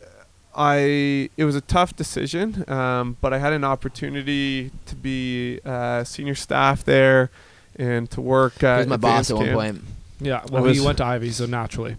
I 0.57 1.31
it 1.37 1.45
was 1.45 1.55
a 1.55 1.61
tough 1.61 1.95
decision, 1.95 2.65
um, 2.69 3.17
but 3.21 3.33
I 3.33 3.39
had 3.39 3.53
an 3.53 3.63
opportunity 3.65 4.73
to 4.87 4.97
be 4.97 5.61
uh, 5.65 6.03
senior 6.05 6.35
staff 6.35 6.83
there 6.85 7.31
and 7.77 8.11
to 8.11 8.21
work. 8.21 8.55
He 8.61 8.67
Uh, 8.67 8.79
was 8.79 8.87
my 8.89 8.97
boss 8.97 9.31
advanced 9.31 9.51
at 9.53 9.57
one 9.57 9.73
point. 9.75 9.85
Yeah, 10.21 10.45
well, 10.51 10.63
was- 10.63 10.77
you 10.77 10.85
went 10.85 10.99
to 10.99 11.05
Ivey, 11.05 11.31
so 11.31 11.47
naturally, 11.47 11.97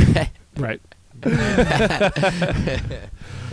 right? 0.58 0.80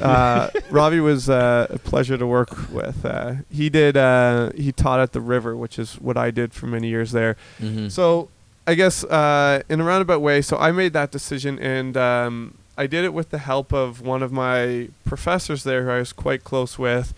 uh, 0.01 0.49
Ravi 0.69 0.99
was 0.99 1.29
uh, 1.29 1.67
a 1.69 1.79
pleasure 1.79 2.17
to 2.17 2.27
work 2.27 2.71
with. 2.71 3.05
Uh, 3.05 3.35
he 3.49 3.69
did. 3.69 3.95
Uh, 3.97 4.51
he 4.55 4.71
taught 4.71 4.99
at 4.99 5.13
the 5.13 5.21
river, 5.21 5.55
which 5.55 5.77
is 5.79 5.95
what 5.95 6.17
I 6.17 6.31
did 6.31 6.53
for 6.53 6.67
many 6.67 6.89
years 6.89 7.11
there. 7.11 7.37
hmm 7.59 7.87
So 7.87 8.29
I 8.67 8.73
guess 8.75 9.03
uh, 9.05 9.61
in 9.69 9.79
a 9.79 9.83
roundabout 9.83 10.21
way, 10.21 10.41
so 10.41 10.57
I 10.57 10.71
made 10.71 10.93
that 10.93 11.11
decision, 11.11 11.59
and 11.59 11.95
um, 11.97 12.57
I 12.77 12.87
did 12.87 13.05
it 13.05 13.13
with 13.13 13.29
the 13.29 13.37
help 13.39 13.71
of 13.73 14.01
one 14.01 14.21
of 14.23 14.31
my 14.31 14.89
professors 15.05 15.63
there, 15.63 15.83
who 15.85 15.91
I 15.91 15.99
was 15.99 16.13
quite 16.13 16.43
close 16.43 16.77
with, 16.79 17.13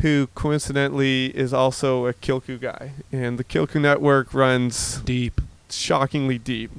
who 0.00 0.28
coincidentally 0.34 1.26
is 1.36 1.52
also 1.54 2.06
a 2.06 2.12
Kilcoo 2.12 2.60
guy, 2.60 2.92
and 3.12 3.38
the 3.38 3.44
Kilcoo 3.44 3.80
network 3.80 4.34
runs 4.34 4.98
Deep. 5.00 5.40
Shockingly 5.70 6.38
deep. 6.38 6.70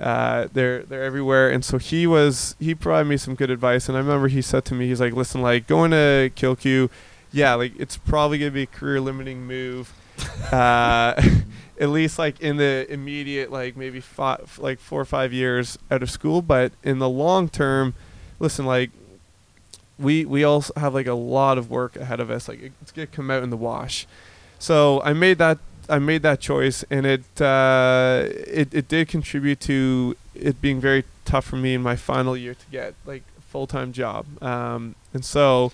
Uh, 0.00 0.48
they're 0.52 0.82
they're 0.82 1.04
everywhere, 1.04 1.50
and 1.50 1.64
so 1.64 1.78
he 1.78 2.06
was 2.06 2.56
he 2.58 2.74
provided 2.74 3.08
me 3.08 3.16
some 3.16 3.34
good 3.34 3.50
advice. 3.50 3.88
And 3.88 3.96
I 3.96 4.00
remember 4.00 4.26
he 4.28 4.42
said 4.42 4.64
to 4.66 4.74
me, 4.74 4.88
he's 4.88 5.00
like, 5.00 5.12
"Listen, 5.12 5.40
like 5.40 5.68
going 5.68 5.92
to 5.92 6.32
Kilcoo, 6.34 6.90
yeah, 7.32 7.54
like 7.54 7.72
it's 7.78 7.96
probably 7.96 8.38
gonna 8.38 8.50
be 8.50 8.62
a 8.62 8.66
career 8.66 9.00
limiting 9.00 9.46
move, 9.46 9.92
uh, 10.52 11.14
at 11.80 11.88
least 11.90 12.18
like 12.18 12.40
in 12.40 12.56
the 12.56 12.86
immediate 12.90 13.52
like 13.52 13.76
maybe 13.76 14.00
five, 14.00 14.58
like 14.58 14.80
four 14.80 15.00
or 15.00 15.04
five 15.04 15.32
years 15.32 15.78
out 15.92 16.02
of 16.02 16.10
school, 16.10 16.42
but 16.42 16.72
in 16.82 16.98
the 16.98 17.08
long 17.08 17.48
term, 17.48 17.94
listen, 18.38 18.66
like." 18.66 18.90
We 19.96 20.24
we 20.24 20.42
also 20.42 20.72
have 20.76 20.92
like 20.92 21.06
a 21.06 21.14
lot 21.14 21.56
of 21.56 21.70
work 21.70 21.94
ahead 21.94 22.18
of 22.18 22.28
us. 22.28 22.48
Like 22.48 22.72
it's 22.82 22.90
gonna 22.90 23.06
come 23.06 23.30
out 23.30 23.44
in 23.44 23.50
the 23.50 23.56
wash. 23.56 24.08
So 24.58 25.00
I 25.04 25.12
made 25.12 25.38
that 25.38 25.58
I 25.88 25.98
made 25.98 26.22
that 26.22 26.40
choice, 26.40 26.84
and 26.90 27.06
it 27.06 27.40
uh, 27.40 28.24
it 28.46 28.74
it 28.74 28.88
did 28.88 29.08
contribute 29.08 29.60
to 29.60 30.16
it 30.34 30.60
being 30.60 30.80
very 30.80 31.04
tough 31.24 31.44
for 31.46 31.56
me 31.56 31.74
in 31.74 31.82
my 31.82 31.96
final 31.96 32.36
year 32.36 32.54
to 32.54 32.66
get 32.70 32.94
like 33.04 33.22
a 33.38 33.40
full 33.42 33.66
time 33.66 33.92
job. 33.92 34.26
Um, 34.42 34.94
and 35.12 35.24
so 35.24 35.72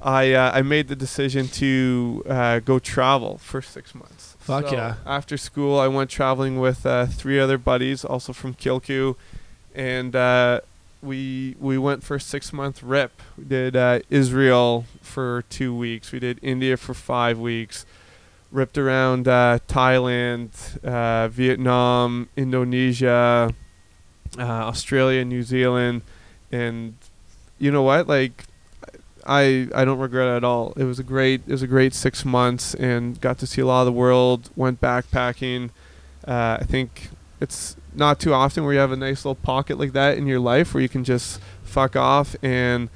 I 0.00 0.32
uh, 0.32 0.52
I 0.54 0.62
made 0.62 0.88
the 0.88 0.96
decision 0.96 1.48
to 1.48 2.24
uh, 2.28 2.58
go 2.60 2.78
travel 2.78 3.38
for 3.38 3.62
six 3.62 3.94
months. 3.94 4.36
Fuck 4.38 4.68
So 4.68 4.74
yeah. 4.74 4.94
After 5.06 5.36
school, 5.36 5.78
I 5.78 5.88
went 5.88 6.10
traveling 6.10 6.60
with 6.60 6.86
uh, 6.86 7.06
three 7.06 7.40
other 7.40 7.58
buddies, 7.58 8.04
also 8.04 8.32
from 8.32 8.54
Kilcoo, 8.54 9.16
and 9.74 10.14
uh, 10.14 10.60
we 11.02 11.56
we 11.58 11.78
went 11.78 12.04
for 12.04 12.16
a 12.16 12.20
six 12.20 12.52
month 12.52 12.82
rip. 12.82 13.22
We 13.36 13.44
did 13.44 13.76
uh, 13.76 14.00
Israel 14.10 14.84
for 15.00 15.44
two 15.48 15.74
weeks. 15.74 16.12
We 16.12 16.18
did 16.18 16.38
India 16.42 16.76
for 16.76 16.94
five 16.94 17.38
weeks. 17.38 17.86
Ripped 18.52 18.78
around 18.78 19.26
uh, 19.28 19.58
Thailand, 19.68 20.50
uh, 20.84 21.28
Vietnam, 21.28 22.28
Indonesia, 22.36 23.52
uh, 24.38 24.42
Australia, 24.42 25.24
New 25.24 25.42
Zealand, 25.42 26.02
and 26.52 26.94
you 27.58 27.70
know 27.70 27.82
what? 27.82 28.06
Like, 28.06 28.44
I 29.26 29.68
I 29.74 29.84
don't 29.84 29.98
regret 29.98 30.28
it 30.28 30.36
at 30.36 30.44
all. 30.44 30.72
It 30.76 30.84
was 30.84 30.98
a 30.98 31.02
great 31.02 31.42
it 31.46 31.52
was 31.52 31.62
a 31.62 31.66
great 31.66 31.92
six 31.94 32.24
months 32.24 32.74
and 32.74 33.20
got 33.20 33.38
to 33.38 33.46
see 33.46 33.60
a 33.60 33.66
lot 33.66 33.80
of 33.80 33.86
the 33.86 33.92
world. 33.92 34.50
Went 34.54 34.80
backpacking. 34.80 35.70
Uh, 36.26 36.58
I 36.60 36.64
think 36.64 37.10
it's 37.40 37.76
not 37.94 38.20
too 38.20 38.32
often 38.32 38.64
where 38.64 38.74
you 38.74 38.78
have 38.78 38.92
a 38.92 38.96
nice 38.96 39.24
little 39.24 39.34
pocket 39.34 39.78
like 39.78 39.92
that 39.92 40.18
in 40.18 40.26
your 40.26 40.40
life 40.40 40.72
where 40.74 40.82
you 40.82 40.88
can 40.88 41.04
just 41.04 41.40
fuck 41.64 41.96
off 41.96 42.36
and 42.42 42.88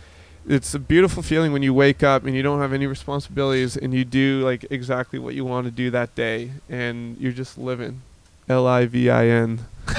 it's 0.48 0.74
a 0.74 0.78
beautiful 0.78 1.22
feeling 1.22 1.52
when 1.52 1.62
you 1.62 1.72
wake 1.74 2.02
up 2.02 2.24
and 2.24 2.34
you 2.34 2.42
don't 2.42 2.60
have 2.60 2.72
any 2.72 2.86
responsibilities 2.86 3.76
and 3.76 3.92
you 3.94 4.04
do 4.04 4.40
like 4.44 4.64
exactly 4.70 5.18
what 5.18 5.34
you 5.34 5.44
want 5.44 5.66
to 5.66 5.70
do 5.70 5.90
that 5.90 6.14
day 6.14 6.50
and 6.68 7.16
you're 7.18 7.32
just 7.32 7.58
living. 7.58 8.02
L 8.48 8.66
I 8.66 8.86
V 8.86 9.10
I 9.10 9.26
N. 9.26 9.60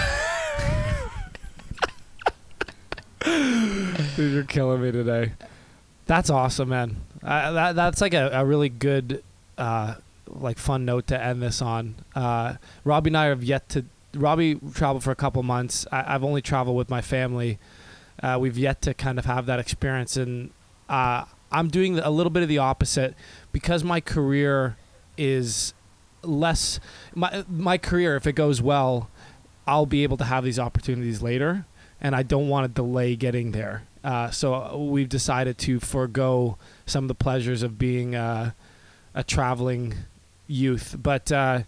Dude, 4.15 4.33
you're 4.33 4.43
killing 4.43 4.81
me 4.81 4.91
today. 4.91 5.31
That's 6.05 6.29
awesome, 6.29 6.69
man. 6.69 6.97
Uh, 7.23 7.51
that 7.51 7.75
that's 7.75 8.01
like 8.01 8.13
a, 8.13 8.29
a 8.33 8.45
really 8.45 8.67
good, 8.69 9.23
uh, 9.57 9.95
like 10.27 10.57
fun 10.57 10.83
note 10.85 11.07
to 11.07 11.23
end 11.23 11.41
this 11.41 11.61
on. 11.61 11.95
Uh, 12.15 12.55
Robbie 12.83 13.09
and 13.09 13.17
I 13.17 13.25
have 13.25 13.43
yet 13.43 13.69
to. 13.69 13.85
Robbie 14.13 14.59
traveled 14.73 15.03
for 15.03 15.11
a 15.11 15.15
couple 15.15 15.41
months. 15.43 15.87
I, 15.91 16.15
I've 16.15 16.23
only 16.23 16.41
traveled 16.41 16.75
with 16.75 16.89
my 16.89 16.99
family. 16.99 17.59
Uh, 18.21 18.37
we've 18.39 18.57
yet 18.57 18.81
to 18.83 18.93
kind 18.93 19.17
of 19.17 19.25
have 19.25 19.45
that 19.47 19.59
experience, 19.59 20.15
and 20.15 20.51
uh, 20.89 21.25
I'm 21.51 21.69
doing 21.69 21.99
a 21.99 22.09
little 22.09 22.29
bit 22.29 22.43
of 22.43 22.49
the 22.49 22.59
opposite 22.59 23.15
because 23.51 23.83
my 23.83 23.99
career 23.99 24.77
is 25.17 25.73
less. 26.23 26.79
My 27.15 27.43
my 27.49 27.77
career, 27.77 28.15
if 28.15 28.27
it 28.27 28.33
goes 28.33 28.61
well, 28.61 29.09
I'll 29.67 29.85
be 29.85 30.03
able 30.03 30.17
to 30.17 30.25
have 30.25 30.43
these 30.43 30.59
opportunities 30.59 31.21
later, 31.21 31.65
and 31.99 32.15
I 32.15 32.23
don't 32.23 32.47
want 32.47 32.65
to 32.65 32.73
delay 32.73 33.15
getting 33.15 33.51
there. 33.51 33.83
Uh, 34.03 34.31
so 34.31 34.77
we've 34.77 35.09
decided 35.09 35.57
to 35.59 35.79
forego 35.79 36.57
some 36.85 37.03
of 37.03 37.07
the 37.07 37.15
pleasures 37.15 37.63
of 37.63 37.77
being 37.77 38.15
uh, 38.15 38.51
a 39.13 39.23
traveling 39.23 39.93
youth. 40.47 40.95
But 41.01 41.31
uh, 41.31 41.63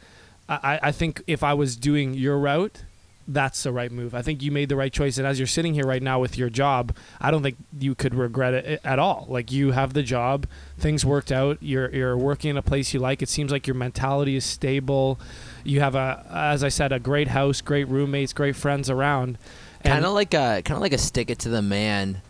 I, 0.50 0.80
I 0.84 0.92
think 0.92 1.22
if 1.28 1.44
I 1.44 1.54
was 1.54 1.76
doing 1.76 2.14
your 2.14 2.38
route, 2.40 2.84
that's 3.28 3.64
the 3.64 3.72
right 3.72 3.91
move. 3.91 4.14
I 4.14 4.22
think 4.22 4.41
you 4.41 4.52
made 4.52 4.70
the 4.70 4.76
right 4.76 4.91
choice. 4.91 5.18
And 5.18 5.26
as 5.26 5.40
you're 5.40 5.48
sitting 5.48 5.74
here 5.74 5.86
right 5.86 6.04
now 6.04 6.20
with 6.20 6.38
your 6.38 6.50
job, 6.50 6.95
I 7.22 7.32
don't 7.32 7.41
think 7.44 7.58
you 7.80 7.95
could 7.95 8.14
regret 8.16 8.54
it 8.54 8.82
at 8.84 9.00
all. 9.00 9.26
Like 9.30 9.52
you 9.52 9.72
have 9.72 9.94
the 9.94 10.04
job, 10.04 10.45
things 10.78 11.06
worked 11.06 11.32
out. 11.32 11.58
You're 11.62 11.90
you're 11.94 12.18
working 12.18 12.50
in 12.50 12.58
a 12.58 12.62
place 12.62 12.94
you 12.94 13.00
like. 13.00 13.22
It 13.22 13.30
seems 13.30 13.52
like 13.52 13.66
your 13.66 13.76
mentality 13.76 14.36
is 14.36 14.45
stable. 14.45 15.20
You 15.64 15.80
have 15.80 15.95
a, 15.95 16.26
as 16.30 16.64
I 16.64 16.70
said, 16.70 16.91
a 16.91 17.00
great 17.00 17.30
house, 17.30 17.62
great 17.62 17.88
roommates, 17.88 18.34
great 18.34 18.56
friends 18.56 18.90
around. 18.90 19.38
Kind 19.86 20.06
of 20.06 20.14
like 20.14 20.34
a 20.34 20.62
kind 20.64 20.76
of 20.78 20.82
like 20.82 20.94
a 20.94 20.98
stick 20.98 21.30
it 21.30 21.40
to 21.40 21.50
the 21.50 21.62
man. 21.62 22.22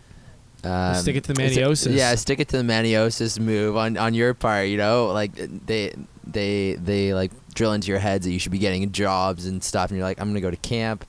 Um, 0.64 0.95
Stick 0.95 1.18
it 1.18 1.26
to 1.26 1.34
the 1.34 1.44
is 1.44 1.57
maniosis. 1.57 1.94
yeah, 1.94 2.15
stick 2.15 2.40
it 2.40 2.48
to 2.49 2.57
the 2.57 2.64
maniosis 2.64 3.38
move 3.38 3.76
on 3.76 3.98
on 3.98 4.14
your 4.14 4.34
part. 4.34 4.70
You 4.70 4.78
know, 4.78 5.07
like 5.07 5.34
they 5.36 5.94
they 6.34 6.73
they 6.73 7.14
like 7.14 7.31
drill 7.53 7.73
into 7.73 7.88
your 7.89 7.99
heads 7.99 8.26
that 8.26 8.31
you 8.31 8.39
should 8.39 8.51
be 8.51 8.57
getting 8.60 8.91
jobs 8.91 9.45
and 9.45 9.64
stuff, 9.64 9.89
and 9.89 9.97
you're 9.97 10.05
like, 10.07 10.19
I'm 10.19 10.27
gonna 10.30 10.41
go 10.41 10.51
to 10.51 10.57
camp. 10.57 11.05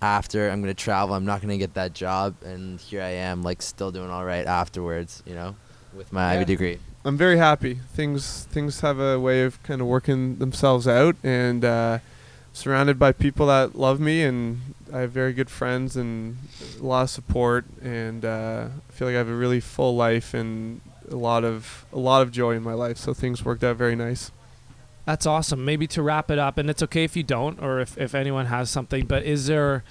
After 0.00 0.48
I'm 0.48 0.60
gonna 0.60 0.74
travel, 0.74 1.16
I'm 1.16 1.24
not 1.24 1.40
gonna 1.40 1.58
get 1.58 1.74
that 1.74 1.92
job, 1.92 2.36
and 2.44 2.78
here 2.78 3.02
I 3.02 3.08
am, 3.10 3.42
like 3.42 3.60
still 3.62 3.90
doing 3.90 4.10
all 4.10 4.24
right 4.24 4.46
afterwards. 4.46 5.22
You 5.26 5.34
know, 5.34 5.56
with 5.92 6.12
my 6.12 6.20
Yeah. 6.34 6.36
Ivey 6.40 6.44
degree. 6.44 6.78
I'm 7.04 7.16
very 7.16 7.38
happy. 7.38 7.80
Things 7.94 8.46
things 8.52 8.80
have 8.80 9.00
a 9.00 9.18
way 9.18 9.42
of 9.42 9.60
kind 9.64 9.80
of 9.80 9.88
working 9.88 10.36
themselves 10.38 10.86
out, 10.86 11.16
and 11.24 11.64
uh, 11.64 11.98
surrounded 12.52 12.98
by 12.98 13.10
people 13.10 13.46
that 13.48 13.74
love 13.76 13.98
me, 13.98 14.22
and 14.22 14.60
I 14.92 15.00
have 15.00 15.10
very 15.10 15.32
good 15.32 15.50
friends 15.50 15.96
and 15.96 16.36
a 16.80 16.84
lot 16.84 17.02
of 17.02 17.10
support, 17.10 17.64
and 17.82 18.24
uh, 18.24 18.68
I 18.88 18.92
feel 18.92 19.08
like 19.08 19.14
I 19.16 19.18
have 19.18 19.28
a 19.28 19.34
really 19.34 19.60
full 19.60 19.96
life 19.96 20.32
and 20.32 20.80
a 21.10 21.16
lot 21.16 21.42
of 21.42 21.86
a 21.92 21.98
lot 21.98 22.22
of 22.22 22.30
joy 22.30 22.52
in 22.52 22.62
my 22.62 22.74
life. 22.74 22.98
So 22.98 23.14
things 23.14 23.44
worked 23.44 23.64
out 23.64 23.76
very 23.76 23.96
nice. 23.96 24.30
That's 25.08 25.24
awesome. 25.24 25.64
Maybe 25.64 25.86
to 25.86 26.02
wrap 26.02 26.30
it 26.30 26.38
up, 26.38 26.58
and 26.58 26.68
it's 26.68 26.82
okay 26.82 27.02
if 27.02 27.16
you 27.16 27.22
don't, 27.22 27.58
or 27.62 27.80
if, 27.80 27.96
if 27.96 28.14
anyone 28.14 28.44
has 28.44 28.68
something. 28.68 29.06
But 29.06 29.22
is 29.22 29.46
there 29.46 29.82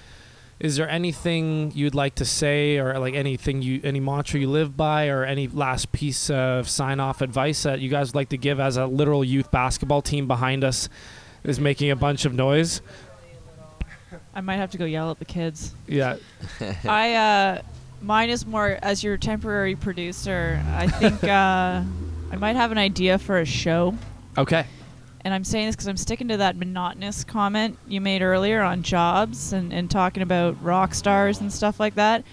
is 0.60 0.76
there 0.76 0.88
anything 0.88 1.72
you'd 1.73 1.95
like 1.95 2.14
to 2.15 2.26
say, 2.26 2.77
or 2.77 2.99
like 2.99 3.15
anything 3.15 3.64
you 3.64 3.81
any 3.84 3.99
mantra 3.99 4.39
you 4.39 4.48
live 4.48 4.77
by, 4.77 5.07
or 5.07 5.26
any 5.26 5.48
last 5.48 5.91
piece 5.91 6.30
of 6.30 6.69
sign 6.69 6.99
off 6.99 7.22
advice 7.22 7.64
that 7.64 7.80
you 7.80 7.89
guys 7.89 8.10
would 8.10 8.15
like 8.15 8.30
to 8.30 8.38
give 8.38 8.60
as 8.60 8.77
a 8.77 8.85
literal 8.85 9.23
youth 9.23 9.49
basketball 9.49 10.03
team 10.03 10.27
behind 10.27 10.64
us 10.64 10.88
is 11.44 11.60
making 11.60 11.89
a 11.89 11.95
bunch 11.95 12.26
of 12.26 12.35
noise? 12.35 12.84
I 14.35 14.41
might 14.41 14.57
have 14.57 14.69
to 14.69 14.77
go 14.77 14.85
yell 14.85 15.10
at 15.10 15.18
the 15.18 15.26
kids. 15.26 15.73
Yeah. 15.88 16.18
I 16.88 17.15
uh, 17.15 17.61
mine 18.03 18.30
is 18.30 18.45
more 18.45 18.77
as 18.84 19.03
your 19.03 19.18
temporary 19.18 19.76
producer. 19.76 20.64
I 20.76 20.88
think 20.88 21.23
uh, 21.23 21.81
I 22.31 22.35
might 22.38 22.56
have 22.56 22.72
an 22.72 22.77
idea 22.77 23.18
for 23.18 23.39
a 23.39 23.45
show, 23.45 23.95
Okay. 24.38 24.68
And 25.27 25.33
I'm 25.33 25.43
saying 25.43 25.65
this 25.65 25.75
because 25.75 25.89
I'm 25.89 25.97
sticking 25.97 26.29
to 26.29 26.37
that 26.37 26.55
monotonous 26.55 27.25
comment 27.25 27.77
you 27.85 27.99
made 27.99 28.21
earlier 28.21 28.61
on 28.61 28.81
jobs 28.81 29.51
and, 29.51 29.73
and 29.73 29.91
talking 29.91 30.23
about 30.23 30.63
rock 30.63 30.93
stars 30.93 31.41
and 31.41 31.51
stuff 31.51 31.81
like 31.81 31.95
that. 31.95 32.23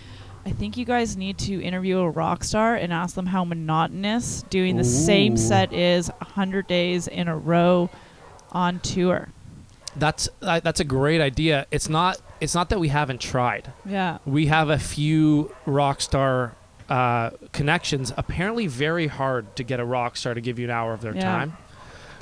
I 0.47 0.51
think 0.53 0.77
you 0.77 0.85
guys 0.85 1.17
need 1.17 1.37
to 1.39 1.61
interview 1.61 1.99
a 1.99 2.09
rock 2.09 2.45
star 2.45 2.77
and 2.77 2.93
ask 2.93 3.17
them 3.17 3.27
how 3.27 3.45
monotonous 3.45 4.45
doing 4.49 4.77
the 4.77 4.85
same 4.85 5.37
set 5.37 5.73
is 5.73 6.07
100 6.19 6.69
days 6.69 7.09
in 7.09 7.27
a 7.27 7.37
row 7.37 7.91
on 8.53 8.79
tour. 8.79 9.31
That's 9.97 10.29
uh, 10.41 10.61
that's 10.61 10.79
a 10.79 10.85
great 10.85 11.21
idea. 11.21 11.67
It's 11.73 11.89
not 11.89 12.21
it's 12.41 12.55
not 12.55 12.69
that 12.69 12.79
we 12.79 12.89
haven't 12.89 13.21
tried. 13.21 13.73
Yeah. 13.85 14.19
We 14.25 14.47
have 14.47 14.69
a 14.71 14.79
few 14.79 15.53
rock 15.67 16.01
star 16.01 16.55
uh, 16.89 17.31
connections. 17.51 18.13
Apparently, 18.17 18.69
very 18.69 19.09
hard 19.09 19.57
to 19.57 19.65
get 19.65 19.81
a 19.81 19.85
rock 19.85 20.17
star 20.17 20.35
to 20.35 20.41
give 20.41 20.61
you 20.61 20.67
an 20.67 20.71
hour 20.71 20.93
of 20.93 21.01
their 21.01 21.15
Yeah. 21.17 21.23
time. 21.23 21.57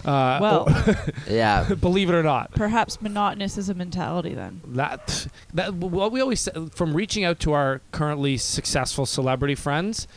Uh, 0.04 0.38
Well, 0.40 0.94
Yeah, 1.30 1.74
believe 1.74 2.08
it 2.08 2.14
or 2.14 2.22
not, 2.22 2.52
perhaps 2.52 3.00
monotonous 3.00 3.56
is 3.58 3.68
a 3.68 3.74
mentality 3.74 4.34
then. 4.34 4.60
that 4.68 5.26
that 5.54 5.74
what 5.74 6.12
we 6.12 6.20
always 6.20 6.40
say, 6.40 6.52
from 6.74 6.94
reaching 6.94 7.24
out 7.24 7.38
to 7.40 7.52
our 7.52 7.80
currently 7.92 8.36
successful 8.36 9.06
celebrity 9.06 9.54
friends, 9.54 10.08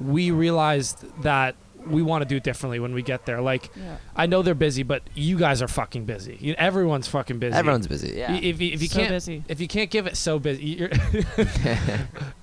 we 0.00 0.30
realized 0.30 1.04
that 1.22 1.56
we 1.86 2.02
want 2.02 2.20
to 2.22 2.28
do 2.28 2.34
it 2.36 2.42
differently 2.42 2.80
when 2.80 2.92
we 2.94 3.00
get 3.02 3.26
there. 3.26 3.40
Like, 3.40 3.70
Yeah. 3.76 3.98
I 4.16 4.26
know 4.26 4.42
they're 4.42 4.56
busy, 4.56 4.82
but 4.82 5.02
you 5.14 5.38
guys 5.38 5.62
are 5.62 5.68
fucking 5.68 6.04
busy. 6.04 6.36
You, 6.40 6.54
everyone's 6.58 7.06
fucking 7.06 7.38
busy. 7.38 7.54
everyone's 7.56 7.86
busy. 7.86 8.14
Yeah. 8.16 8.32
If, 8.34 8.60
you- 8.60 8.72
if 8.72 8.82
you 8.82 8.88
so 8.88 8.98
can't 8.98 9.10
busy. 9.10 9.44
if 9.46 9.60
you 9.60 9.68
can't 9.68 9.88
give 9.88 10.08
it 10.08 10.16
so 10.16 10.40
busy, 10.40 10.64
you're 10.80 10.90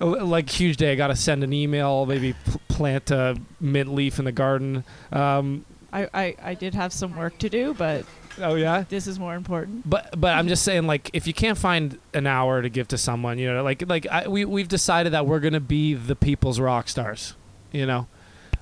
like 0.00 0.48
huge 0.48 0.76
day. 0.76 0.92
I 0.92 0.94
got 0.94 1.08
to 1.08 1.16
send 1.16 1.44
an 1.44 1.52
email, 1.52 2.06
maybe 2.06 2.32
p- 2.32 2.58
plant 2.68 3.10
a 3.10 3.36
mint 3.60 3.94
leaf 3.94 4.18
in 4.18 4.24
the 4.24 4.32
garden. 4.32 4.84
Um, 5.12 5.64
I, 5.94 6.08
I, 6.12 6.36
I 6.42 6.54
did 6.54 6.74
have 6.74 6.92
some 6.92 7.16
work 7.16 7.38
to 7.38 7.48
do, 7.48 7.72
but 7.72 8.04
oh 8.40 8.56
yeah, 8.56 8.84
this 8.88 9.06
is 9.06 9.18
more 9.20 9.36
important. 9.36 9.88
but 9.88 10.20
but 10.20 10.34
I'm 10.34 10.48
just 10.48 10.64
saying, 10.64 10.88
like, 10.88 11.08
if 11.12 11.28
you 11.28 11.32
can't 11.32 11.56
find 11.56 11.98
an 12.12 12.26
hour 12.26 12.60
to 12.60 12.68
give 12.68 12.88
to 12.88 12.98
someone, 12.98 13.38
you 13.38 13.52
know, 13.52 13.62
like 13.62 13.88
like 13.88 14.06
I, 14.08 14.26
we 14.26 14.44
we've 14.44 14.66
decided 14.66 15.12
that 15.12 15.24
we're 15.26 15.38
gonna 15.38 15.60
be 15.60 15.94
the 15.94 16.16
people's 16.16 16.58
rock 16.58 16.88
stars. 16.88 17.34
You 17.70 17.86
know, 17.86 18.08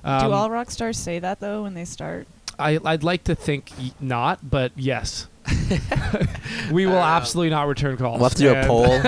um, 0.03 0.27
do 0.27 0.31
all 0.31 0.51
rock 0.51 0.69
stars 0.69 0.97
say 0.97 1.17
that 1.19 1.39
though 1.39 1.63
when 1.63 1.73
they 1.73 1.85
start? 1.85 2.27
I 2.59 2.79
I'd 2.85 3.03
like 3.03 3.23
to 3.25 3.35
think 3.35 3.71
not, 3.99 4.47
but 4.47 4.71
yes. 4.75 5.27
we 6.71 6.85
will 6.85 6.99
absolutely 6.99 7.49
not 7.49 7.67
return 7.67 7.97
calls. 7.97 8.19
we'll 8.19 8.29
have 8.29 8.37
to 8.37 8.43
do 8.43 8.53
a 8.53 8.65
poll. 8.65 9.01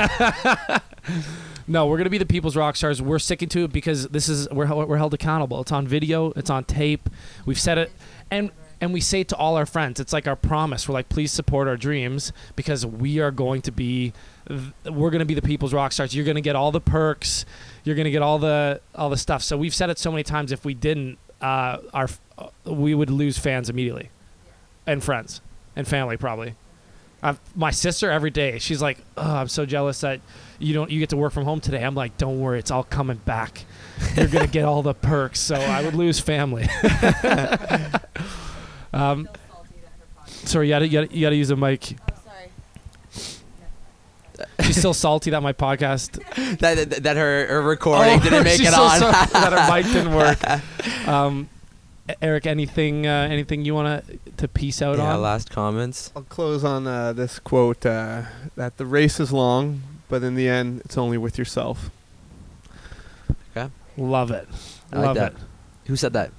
No, 1.68 1.88
we're 1.88 1.98
gonna 1.98 2.10
be 2.12 2.20
the 2.20 2.26
people's 2.26 2.56
rock 2.56 2.76
stars. 2.76 3.02
We're 3.02 3.20
sticking 3.20 3.50
to 3.50 3.64
it 3.64 3.74
because 3.74 4.08
this 4.10 4.30
is 4.30 4.48
we're 4.50 4.68
we're 4.86 4.98
held 4.98 5.14
accountable. 5.14 5.62
It's 5.62 5.72
on 5.72 5.88
video. 5.88 6.32
It's 6.36 6.50
on 6.50 6.64
tape. 6.64 7.10
We've 7.46 7.60
said 7.60 7.78
it, 7.78 7.92
and 8.30 8.52
and 8.82 8.94
we 8.94 9.02
say 9.02 9.22
it 9.22 9.30
to 9.30 9.36
all 9.36 9.56
our 9.56 9.66
friends. 9.66 10.00
It's 10.00 10.14
like 10.14 10.28
our 10.28 10.36
promise. 10.36 10.88
We're 10.88 10.94
like, 10.94 11.10
please 11.10 11.32
support 11.32 11.68
our 11.68 11.78
dreams 11.78 12.34
because 12.56 12.86
we 12.86 13.20
are 13.20 13.32
going 13.32 13.62
to 13.64 13.72
be, 13.72 14.14
we're 14.86 15.10
gonna 15.10 15.26
be 15.26 15.34
the 15.34 15.42
people's 15.42 15.74
rock 15.74 15.92
stars. 15.92 16.16
You're 16.16 16.26
gonna 16.26 16.42
get 16.42 16.56
all 16.56 16.72
the 16.72 16.82
perks. 16.82 17.46
You're 17.84 17.96
gonna 17.96 18.12
get 18.12 18.22
all 18.22 18.38
the 18.38 18.82
all 18.94 19.10
the 19.10 19.18
stuff. 19.18 19.42
So 19.42 19.58
we've 19.58 19.74
said 19.74 19.90
it 19.90 19.98
so 19.98 20.12
many 20.12 20.24
times. 20.24 20.52
If 20.52 20.66
we 20.66 20.74
didn't, 20.74 21.18
uh, 21.42 21.80
our 21.94 22.10
uh, 22.38 22.50
we 22.66 22.94
would 22.94 23.10
lose 23.10 23.38
fans 23.40 23.70
immediately, 23.70 24.10
and 24.86 25.04
friends, 25.04 25.42
and 25.76 25.88
family 25.88 26.18
probably. 26.18 26.56
I've, 27.26 27.40
my 27.56 27.72
sister 27.72 28.12
every 28.12 28.30
day, 28.30 28.60
she's 28.60 28.82
like, 28.82 29.00
"Oh, 29.18 29.36
I'm 29.36 29.48
so 29.48 29.66
jealous 29.66 30.02
that 30.02 30.20
you 30.60 30.74
don't 30.74 30.92
you 30.92 31.00
get 31.00 31.10
to 31.10 31.18
work 31.18 31.34
from 31.34 31.44
home 31.44 31.60
today." 31.60 31.84
I'm 31.84 31.96
like, 31.96 32.18
"Don't 32.18 32.40
worry, 32.40 32.60
it's 32.60 32.72
all 32.72 32.84
coming 32.84 33.18
back. 33.18 33.66
You're 34.16 34.28
gonna 34.28 34.48
get 34.48 34.66
all 34.66 34.84
the 34.84 34.94
perks." 34.94 35.40
So 35.40 35.56
I 35.56 35.84
would 35.84 35.96
lose 35.96 36.20
family. 36.20 36.68
um, 38.94 39.28
sorry, 40.28 40.68
you 40.68 40.74
gotta, 40.74 40.88
you 40.88 41.02
gotta 41.02 41.16
you 41.16 41.22
gotta 41.26 41.36
use 41.36 41.50
a 41.50 41.56
mic. 41.56 41.96
She's 44.64 44.78
still 44.78 44.94
salty 44.94 45.32
that 45.32 45.42
my 45.42 45.54
podcast 45.54 46.20
that, 46.60 46.90
that 46.90 47.04
that 47.04 47.18
her, 47.18 47.48
her 47.48 47.62
recording 47.62 48.20
didn't 48.20 48.44
make 48.44 48.60
Oh, 48.62 48.64
it 48.64 48.72
so 48.74 48.84
on. 48.84 49.00
that 49.32 49.54
her 49.54 49.74
mic 49.76 49.86
didn't 49.92 50.14
work. 50.14 50.40
Um, 51.08 51.50
Eric, 52.22 52.46
anything 52.46 53.08
uh, 53.08 53.28
anything 53.32 53.66
you 53.66 53.74
want 53.74 54.06
to 54.08 54.18
to 54.38 54.48
piece 54.48 54.82
out 54.82 55.00
on? 55.00 55.06
yeah, 55.06 55.16
on? 55.16 55.22
last 55.22 55.50
comments. 55.50 56.12
I'll 56.16 56.22
close 56.24 56.64
on 56.64 56.86
uh, 56.86 57.14
this 57.14 57.40
quote 57.40 57.86
uh, 57.86 58.24
that 58.56 58.78
the 58.78 58.86
race 58.86 59.20
is 59.20 59.34
long, 59.34 59.82
but 60.08 60.22
in 60.24 60.36
the 60.36 60.48
end, 60.48 60.82
it's 60.86 60.98
only 60.98 61.18
with 61.18 61.38
yourself. 61.40 61.90
Okay. 63.56 63.72
Love 63.98 64.30
it. 64.30 64.48
I 64.92 65.00
like 65.00 65.16
that. 65.16 65.32
it. 65.34 65.38
Who 65.86 65.96
said 65.96 66.14
that? 66.14 66.32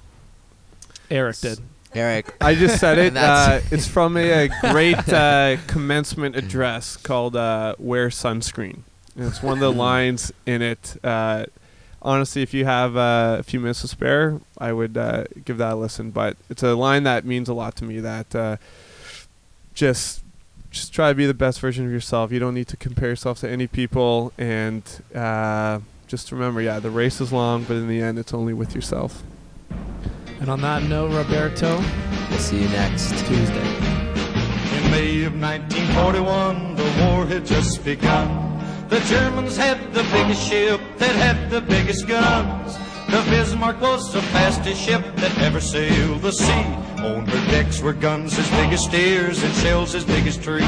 Eric 1.11 1.37
did. 1.37 1.59
Eric. 1.93 2.35
I 2.39 2.55
just 2.55 2.79
said 2.79 2.97
it. 2.97 3.13
Uh, 3.17 3.59
it's 3.71 3.87
from 3.87 4.15
a, 4.15 4.45
a 4.45 4.71
great 4.71 5.09
uh, 5.09 5.57
commencement 5.67 6.35
address 6.35 6.95
called 6.95 7.35
uh, 7.35 7.75
"Wear 7.77 8.07
Sunscreen." 8.07 8.83
And 9.17 9.25
it's 9.25 9.43
one 9.43 9.53
of 9.53 9.59
the 9.59 9.71
lines 9.87 10.31
in 10.45 10.61
it. 10.61 10.95
Honestly, 12.07 12.41
if 12.41 12.53
you 12.53 12.63
have 12.63 12.95
uh, 12.95 13.37
a 13.39 13.43
few 13.43 13.59
minutes 13.59 13.81
to 13.81 13.87
spare, 13.87 14.39
I 14.57 14.71
would 14.71 14.97
uh, 14.97 15.25
give 15.43 15.57
that 15.57 15.73
a 15.73 15.75
listen. 15.75 16.11
But 16.11 16.37
it's 16.49 16.63
a 16.63 16.73
line 16.73 17.03
that 17.03 17.25
means 17.25 17.49
a 17.49 17.53
lot 17.53 17.75
to 17.77 17.83
me. 17.83 17.99
That 17.99 18.33
uh, 18.33 18.57
just 19.73 20.23
just 20.71 20.93
try 20.93 21.09
to 21.09 21.15
be 21.15 21.25
the 21.25 21.33
best 21.33 21.59
version 21.59 21.85
of 21.85 21.91
yourself. 21.91 22.31
You 22.31 22.39
don't 22.39 22.53
need 22.53 22.69
to 22.69 22.77
compare 22.77 23.09
yourself 23.09 23.41
to 23.41 23.49
any 23.49 23.67
people, 23.67 24.31
and 24.37 24.83
uh, 25.13 25.79
just 26.07 26.31
remember, 26.31 26.61
yeah, 26.61 26.79
the 26.79 26.89
race 26.89 27.19
is 27.19 27.33
long, 27.33 27.63
but 27.63 27.75
in 27.75 27.87
the 27.87 28.01
end, 28.01 28.17
it's 28.17 28.33
only 28.33 28.53
with 28.53 28.73
yourself. 28.73 29.23
And 30.39 30.49
on 30.49 30.61
that 30.61 30.83
note, 30.83 31.11
Roberto, 31.11 31.83
We'll 32.29 32.39
see 32.39 32.61
you 32.61 32.69
next 32.69 33.09
Tuesday. 33.25 33.67
In 34.77 34.91
May 34.91 35.23
of 35.23 35.33
1941, 35.39 36.75
the 36.75 36.83
war 37.01 37.25
had 37.25 37.45
just 37.45 37.83
begun. 37.83 38.29
The 38.89 39.01
Germans 39.01 39.57
had 39.57 39.93
the 39.93 40.03
biggest 40.13 40.47
ship 40.47 40.79
that 40.97 41.13
had 41.13 41.49
the 41.49 41.59
biggest 41.59 42.07
guns. 42.07 42.77
The 43.07 43.21
Bismarck 43.29 43.81
was 43.81 44.13
the 44.13 44.21
fastest 44.21 44.81
ship 44.81 45.03
that 45.17 45.37
ever 45.39 45.59
sailed 45.59 46.21
the 46.21 46.31
sea. 46.31 46.65
On 47.03 47.25
her 47.25 47.51
decks 47.51 47.81
were 47.81 47.91
guns 47.91 48.39
as 48.39 48.49
big 48.51 48.71
as 48.71 48.85
steers 48.85 49.43
and 49.43 49.53
shells 49.55 49.93
as 49.93 50.05
big 50.05 50.25
as 50.25 50.37
trees. 50.37 50.63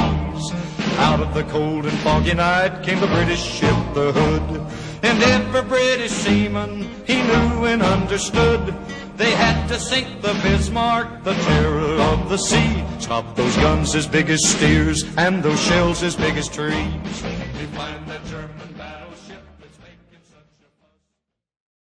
Out 0.97 1.21
of 1.21 1.33
the 1.33 1.45
cold 1.45 1.85
and 1.85 1.97
foggy 1.99 2.33
night 2.33 2.83
came 2.83 2.99
the 2.99 3.07
British 3.07 3.41
ship, 3.41 3.75
the 3.93 4.11
Hood. 4.11 4.67
And 5.01 5.23
every 5.23 5.61
British 5.61 6.11
seaman 6.11 6.89
he 7.07 7.21
knew 7.21 7.65
and 7.65 7.81
understood. 7.81 8.75
They 9.15 9.31
had 9.31 9.67
to 9.69 9.79
sink 9.79 10.21
the 10.21 10.33
Bismarck, 10.43 11.23
the 11.23 11.35
terror 11.35 12.01
of 12.11 12.27
the 12.27 12.37
sea. 12.37 12.83
Stop 12.99 13.37
those 13.37 13.55
guns 13.57 13.95
as 13.95 14.07
big 14.07 14.29
as 14.29 14.45
steers 14.45 15.05
and 15.17 15.41
those 15.41 15.59
shells 15.61 16.03
as 16.03 16.17
big 16.17 16.35
as 16.35 16.49
trees. 16.49 17.23
They 17.59 17.65
find 17.65 18.07
that 18.07 18.23
German 18.23 18.48
battleship. 18.48 18.48